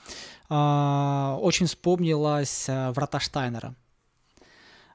а, 0.47 1.39
очень 1.41 1.65
вспомнилась 1.65 2.69
а, 2.69 2.91
Врата 2.91 3.19
Штайнера. 3.19 3.73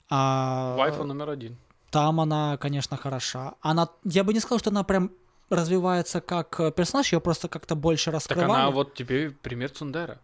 А, 0.09 0.77
Вайфа 0.77 1.03
номер 1.03 1.31
один. 1.31 1.57
Там 1.91 2.21
она, 2.21 2.57
конечно, 2.59 2.97
хороша. 2.97 3.55
Она, 3.63 3.89
я 4.05 4.23
бы 4.23 4.33
не 4.33 4.39
сказал, 4.39 4.61
что 4.61 4.71
она 4.71 4.85
прям 4.85 5.11
развивается 5.51 6.21
как 6.21 6.61
э, 6.61 6.71
персонаж, 6.71 7.13
ее 7.13 7.21
просто 7.21 7.49
как-то 7.49 7.75
больше 7.75 8.13
Так 8.13 8.15
раскрывали. 8.15 8.51
она 8.61 8.71
вот 8.71 8.95
тебе 8.95 9.33
пример 9.33 9.71
Цундера. 9.71 10.21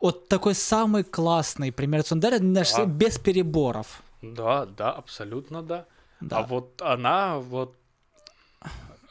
Вот 0.00 0.28
такой 0.28 0.54
самый 0.54 1.02
классный 1.02 1.72
пример 1.72 2.04
Цундера, 2.04 2.38
Да. 2.38 2.84
без 2.84 3.18
переборов. 3.18 4.00
Да, 4.22 4.64
да, 4.64 4.92
абсолютно 4.92 5.64
да. 5.64 5.86
Да. 6.20 6.38
А 6.38 6.42
вот 6.42 6.82
она, 6.82 7.38
вот 7.38 7.76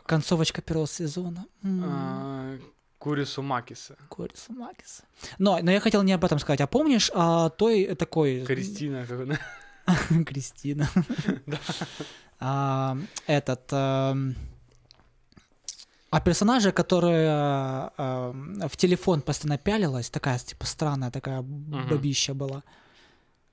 Концовочка 0.05 0.61
первого 0.61 0.88
сезона. 0.88 1.45
А, 1.63 2.57
Курису 2.97 3.41
Макиса. 3.41 3.95
Корису 4.09 4.53
Макиса. 4.53 5.03
Но, 5.38 5.59
но 5.61 5.71
я 5.71 5.79
хотел 5.79 6.01
не 6.03 6.13
об 6.13 6.23
этом 6.23 6.39
сказать. 6.39 6.61
А 6.61 6.67
помнишь 6.67 7.11
а, 7.13 7.49
той 7.49 7.93
такой... 7.95 8.45
Кристина. 8.45 9.05
как 9.05 9.19
она- 9.21 10.23
Кристина. 10.25 10.89
А, 12.39 12.95
Этот... 13.25 13.67
эм, 13.73 14.35
А 16.11 16.21
персонажа, 16.21 16.71
которая 16.71 17.91
в 17.97 18.77
телефон 18.77 19.21
постоянно 19.21 19.57
пялилась, 19.57 20.09
такая, 20.09 20.38
типа, 20.39 20.65
странная 20.67 21.09
такая 21.11 21.41
бабища 21.41 22.34
была. 22.35 22.63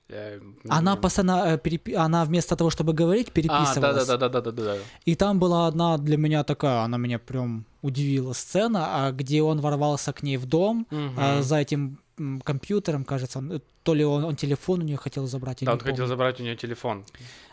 Я 0.09 0.39
Она 0.69 0.95
постоянно, 0.95 1.45
э, 1.47 1.57
перепи- 1.57 1.95
она 1.95 2.25
вместо 2.25 2.55
того, 2.55 2.69
чтобы 2.69 2.93
говорить, 2.93 3.29
А, 3.29 3.31
переписывалась. 3.31 4.07
да, 4.07 4.17
да, 4.17 4.17
да, 4.17 4.29
да, 4.29 4.41
да, 4.41 4.51
да, 4.51 4.63
да. 4.63 4.75
И 5.05 5.15
там 5.15 5.39
была 5.39 5.67
одна 5.67 5.97
для 5.97 6.17
меня 6.17 6.43
такая, 6.43 6.83
она 6.83 6.97
меня 6.97 7.17
прям 7.17 7.65
удивила 7.81 8.33
сцена, 8.33 9.07
а, 9.07 9.11
где 9.11 9.41
он 9.41 9.61
ворвался 9.61 10.13
к 10.13 10.21
ней 10.23 10.37
в 10.37 10.45
дом 10.45 10.85
а, 11.17 11.41
за 11.41 11.57
этим 11.57 11.97
компьютером, 12.43 13.03
кажется, 13.03 13.39
он, 13.39 13.51
э, 13.51 13.59
то 13.85 13.93
ли 13.93 14.03
он, 14.03 14.23
он 14.25 14.35
телефон 14.35 14.79
у 14.79 14.83
нее 14.83 14.97
хотел 14.97 15.27
забрать, 15.27 15.59
Да, 15.61 15.73
он 15.73 15.79
хотел 15.79 15.95
помню. 15.95 16.07
забрать 16.07 16.39
у 16.39 16.43
нее 16.43 16.55
телефон. 16.55 17.05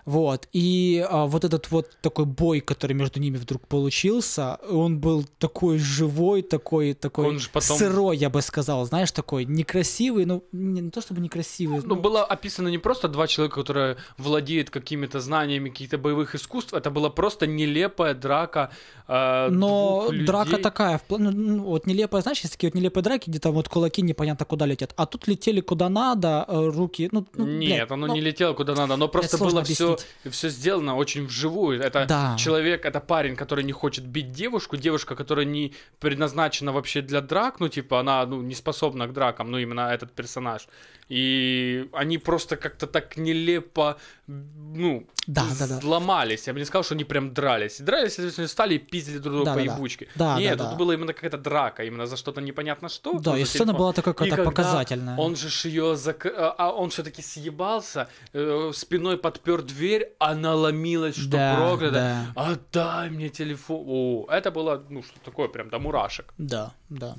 Вот, 0.05 0.49
и 0.53 1.07
а, 1.09 1.27
вот 1.27 1.45
этот 1.45 1.71
вот 1.71 1.87
такой 2.01 2.25
бой, 2.25 2.61
который 2.61 2.95
между 2.95 3.21
ними 3.21 3.37
вдруг 3.37 3.69
получился, 3.69 4.59
он 4.69 4.99
был 4.99 5.25
такой 5.39 5.79
живой, 5.79 6.43
такой, 6.43 6.95
такой 6.95 7.27
Он 7.29 7.39
же 7.39 7.49
потом- 7.53 7.77
сырой, 7.79 8.17
я 8.17 8.29
бы 8.29 8.43
сказал, 8.43 8.85
знаешь, 8.85 9.13
такой 9.13 9.45
некрасивый, 9.45 10.25
ну, 10.25 10.43
не, 10.53 10.81
не 10.81 10.91
то 10.91 11.01
чтобы 11.03 11.21
некрасивый, 11.21 11.83
Ну, 11.85 11.95
было 11.95 12.25
описано 12.25 12.67
не 12.69 12.79
просто 12.79 13.07
два 13.09 13.27
человека, 13.29 13.61
которые 13.63 13.97
владеют 14.19 14.71
какими-то 14.71 15.21
знаниями 15.21 15.69
каких-то 15.71 15.99
боевых 15.99 16.35
искусств, 16.35 16.75
это 16.75 16.91
была 16.91 17.11
просто 17.11 17.47
нелепая 17.47 18.15
драка 18.15 18.71
э, 19.07 19.49
Но 19.51 20.09
двух 20.11 20.25
драка 20.27 20.51
людей. 20.51 20.63
такая, 20.63 21.01
ну, 21.11 21.31
ну, 21.31 21.63
вот 21.65 21.87
нелепая, 21.87 22.23
знаешь, 22.23 22.41
есть 22.41 22.55
такие 22.55 22.71
вот 22.73 22.75
нелепые 22.81 23.05
драки, 23.05 23.31
где 23.31 23.39
там 23.39 23.53
вот 23.53 23.69
кулаки 23.69 24.03
непонятно 24.03 24.47
куда 24.47 24.67
летят, 24.67 24.93
а 24.97 25.07
тут 25.07 25.29
летели 25.29 25.61
куда 25.61 25.89
надо, 25.89 26.22
э, 26.29 26.71
руки, 26.71 27.09
ну, 27.13 27.27
ну, 27.35 27.47
Нет, 27.47 27.77
блядь, 27.79 27.91
оно 27.91 28.07
ну, 28.07 28.15
не 28.15 28.21
летело 28.21 28.55
куда 28.55 28.75
надо, 28.75 28.95
оно 28.95 29.09
просто 29.09 29.39
было 29.39 29.63
все, 29.65 29.97
все 30.31 30.49
сделано 30.49 30.97
очень 30.97 31.27
вживую. 31.27 31.81
Это 31.81 32.07
Да. 32.07 32.37
человек, 32.39 32.85
это 32.85 33.01
парень, 33.01 33.37
который 33.37 33.65
не 33.65 33.73
хочет 33.73 34.05
бить 34.05 34.33
девушку, 34.33 34.77
девушка, 34.77 35.15
которая 35.15 35.47
не 35.47 35.75
предназначена 36.01 36.73
вообще 36.73 37.03
для 37.03 37.21
драк, 37.21 37.61
ну, 37.61 37.69
типа, 37.69 38.01
она 38.01 38.27
ну, 38.27 38.43
не 38.43 38.55
способна 38.55 39.07
к 39.07 39.13
дракам, 39.13 39.51
ну, 39.51 39.59
именно 39.59 39.93
этот 39.93 40.13
персонаж. 40.13 40.69
И 41.13 41.89
они 41.93 42.17
просто 42.17 42.57
как-то 42.57 42.87
так 42.87 43.19
нелепо, 43.19 43.99
ну, 44.27 45.07
Да, 45.27 45.45
да, 45.59 45.67
да. 45.67 45.81
сломались. 45.81 46.47
Я 46.47 46.55
бы 46.55 46.59
не 46.59 46.65
сказал, 46.65 46.85
что 46.85 46.95
они 46.95 47.05
прям 47.05 47.35
дрались. 47.35 47.81
Дрались, 47.81 48.15
соответственно, 48.15 48.49
стали 48.49 48.75
и 48.77 48.79
пиздили 48.79 49.19
друг 49.19 49.35
друга 49.35 49.45
Да, 49.51 49.53
по 49.55 49.61
да, 49.61 49.67
да. 49.67 49.75
ебучке. 49.75 50.09
Да, 50.15 50.39
Нет, 50.39 50.57
да, 50.57 50.65
тут 50.65 50.73
да. 50.73 50.79
была 50.79 50.95
именно 50.95 51.13
какая-то 51.13 51.37
драка, 51.37 51.85
именно 51.85 52.07
за 52.07 52.17
что-то 52.17 52.41
непонятно 52.41 52.89
что. 52.89 53.19
Да, 53.19 53.33
ну, 53.33 53.37
и 53.37 53.45
сцена 53.45 53.75
была 53.75 53.93
такая 53.93 54.15
какая-то 54.15 54.43
показательная. 54.45 55.19
Он 55.19 55.37
же 55.37 55.51
ж 55.51 55.67
ее 55.67 55.97
зак... 55.97 56.25
а 56.59 56.71
он 56.73 56.89
все-таки 56.89 57.21
съебался, 57.21 58.09
э, 58.33 58.71
спиной 58.75 59.19
подпер 59.19 59.61
дверь, 59.63 60.15
она 60.19 60.55
ломилась, 60.55 61.17
что 61.17 61.31
Да, 61.31 61.57
проклято. 61.57 61.93
да. 61.93 62.27
Отдай 62.37 63.11
мне 63.11 63.29
телефон. 63.29 63.85
О, 63.87 64.27
это 64.31 64.51
было, 64.51 64.83
ну, 64.89 65.03
что 65.03 65.21
такое, 65.25 65.49
прям 65.49 65.69
до 65.69 65.79
мурашек. 65.79 66.33
Да, 66.39 66.73
да. 66.89 67.17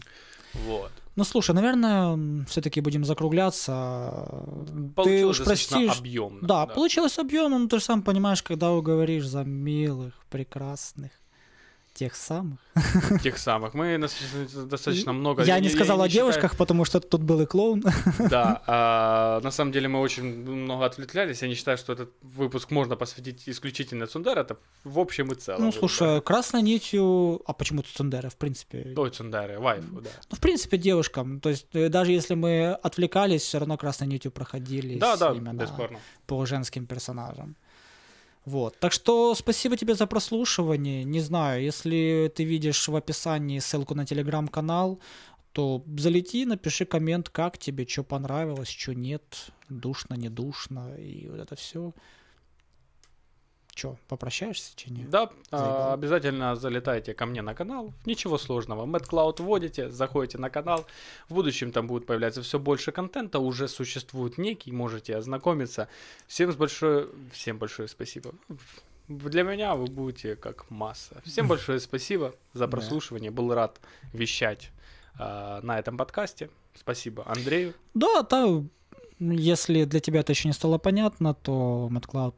Вот. 0.53 0.91
Ну, 1.15 1.23
слушай, 1.23 1.53
наверное, 1.53 2.45
все-таки 2.45 2.81
будем 2.81 3.05
закругляться. 3.05 4.27
Ты 4.67 4.89
Получилось 4.95 5.39
уж 5.39 5.45
достаточно 5.45 5.77
простишь. 5.77 5.99
объемно. 5.99 6.47
Да, 6.47 6.65
получилось 6.65 7.19
объемно, 7.19 7.59
но 7.59 7.67
ты 7.67 7.77
же 7.77 7.83
сам 7.83 8.01
понимаешь, 8.01 8.41
когда 8.41 8.71
уговоришь 8.71 9.27
за 9.27 9.43
милых, 9.43 10.13
прекрасных, 10.29 11.11
тех 11.93 12.15
самых. 12.15 12.59
Тех 13.21 13.37
самых. 13.37 13.73
Мы 13.73 13.97
достаточно, 13.97 15.13
много... 15.13 15.43
Я 15.43 15.59
не 15.59 15.69
сказал 15.69 16.01
о 16.01 16.09
считаю- 16.09 16.31
девушках, 16.31 16.57
потому 16.57 16.85
что 16.85 16.99
тут 16.99 17.21
был 17.21 17.41
и 17.41 17.45
клоун. 17.45 17.83
Да, 18.29 18.61
а, 18.67 19.39
на 19.41 19.51
самом 19.51 19.71
деле 19.71 19.87
мы 19.87 19.99
очень 19.99 20.23
много 20.23 20.85
отвлеклялись. 20.85 21.41
Я 21.41 21.47
не 21.47 21.55
считаю, 21.55 21.77
что 21.77 21.93
этот 21.93 22.09
выпуск 22.21 22.71
можно 22.71 22.95
посвятить 22.95 23.43
исключительно 23.47 24.07
Цундера. 24.07 24.41
Это 24.41 24.57
в 24.83 24.99
общем 24.99 25.31
и 25.31 25.35
целом. 25.35 25.61
Ну, 25.63 25.71
слушай, 25.71 26.21
красной 26.21 26.61
нитью... 26.61 27.41
А 27.45 27.53
почему 27.53 27.83
Цундера, 27.83 28.29
в 28.29 28.35
принципе? 28.37 28.93
Ой, 28.97 29.09
Цундеры, 29.11 29.59
вайфу, 29.59 30.01
да. 30.01 30.09
Ну, 30.31 30.37
в 30.37 30.39
принципе, 30.39 30.77
девушкам. 30.77 31.39
То 31.39 31.49
есть, 31.49 31.67
э, 31.73 31.89
даже 31.89 32.11
если 32.11 32.33
мы 32.35 32.73
отвлекались, 32.73 33.43
все 33.43 33.59
равно 33.59 33.77
красной 33.77 34.07
нитью 34.07 34.31
проходили 34.31 34.97
Да, 34.97 35.15
да, 35.17 35.33
бесспорно. 35.33 35.99
по 36.25 36.45
женским 36.45 36.85
персонажам. 36.85 37.55
Вот. 38.45 38.77
Так 38.79 38.91
что 38.91 39.35
спасибо 39.35 39.77
тебе 39.77 39.95
за 39.95 40.05
прослушивание. 40.05 41.03
Не 41.03 41.21
знаю, 41.21 41.63
если 41.63 42.31
ты 42.35 42.43
видишь 42.43 42.87
в 42.87 42.95
описании 42.95 43.59
ссылку 43.59 43.95
на 43.95 44.05
телеграм-канал, 44.05 44.99
то 45.53 45.83
залети, 45.97 46.45
напиши 46.45 46.85
коммент, 46.85 47.29
как 47.29 47.57
тебе, 47.57 47.85
что 47.87 48.03
понравилось, 48.03 48.69
что 48.69 48.93
нет, 48.93 49.51
душно, 49.69 50.15
не 50.15 50.29
душно, 50.29 50.95
и 50.97 51.29
вот 51.29 51.39
это 51.39 51.55
все. 51.55 51.93
Че, 53.75 53.97
попрощаешься, 54.07 54.71
че 54.75 54.91
нет? 54.91 55.09
Да, 55.09 55.31
а, 55.49 55.57
Заебал. 55.57 55.93
обязательно 55.93 56.55
залетайте 56.55 57.15
ко 57.15 57.25
мне 57.25 57.41
на 57.41 57.55
канал. 57.55 57.91
Ничего 58.05 58.37
сложного. 58.37 58.85
MadCloud 58.85 59.41
вводите, 59.41 59.89
заходите 59.89 60.37
на 60.37 60.51
канал. 60.51 60.85
В 61.27 61.33
будущем 61.33 61.71
там 61.71 61.87
будет 61.87 62.05
появляться 62.05 62.43
все 62.43 62.59
больше 62.59 62.91
контента. 62.91 63.39
Уже 63.39 63.67
существует 63.67 64.37
некий, 64.37 64.71
можете 64.71 65.17
ознакомиться. 65.17 65.87
Всем 66.27 66.51
с 66.51 66.55
большое, 66.55 67.07
всем 67.31 67.57
большое 67.57 67.87
спасибо. 67.87 68.31
Для 69.07 69.41
меня 69.41 69.75
вы 69.75 69.87
будете 69.87 70.35
как 70.35 70.69
масса. 70.69 71.21
Всем 71.25 71.47
большое 71.49 71.79
спасибо 71.79 72.35
за 72.53 72.67
прослушивание. 72.67 73.31
Был 73.31 73.53
рад 73.55 73.79
вещать 74.13 74.69
а, 75.17 75.61
на 75.63 75.79
этом 75.79 75.97
подкасте. 75.97 76.51
Спасибо 76.75 77.23
Андрею. 77.25 77.73
Да, 77.95 78.21
да, 78.21 78.63
если 79.19 79.85
для 79.85 79.99
тебя 79.99 80.19
это 80.19 80.31
еще 80.31 80.47
не 80.47 80.53
стало 80.53 80.77
понятно, 80.77 81.33
то 81.33 81.89
MadCloud, 81.91 82.33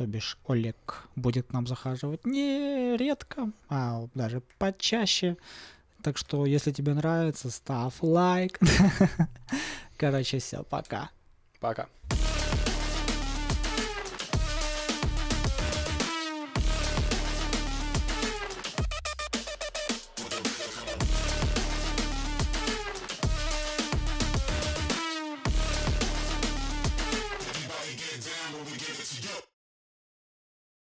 то 0.00 0.06
бишь 0.06 0.38
Олег, 0.48 1.04
будет 1.14 1.48
к 1.48 1.52
нам 1.52 1.66
захаживать 1.66 2.24
не 2.24 2.96
редко, 2.96 3.50
а 3.68 4.06
даже 4.14 4.40
почаще. 4.56 5.36
Так 6.02 6.16
что, 6.16 6.46
если 6.46 6.72
тебе 6.72 6.94
нравится, 6.94 7.50
ставь 7.50 7.92
лайк. 8.00 8.58
Короче, 9.98 10.38
все, 10.38 10.62
пока. 10.62 11.10
Пока. 11.60 11.86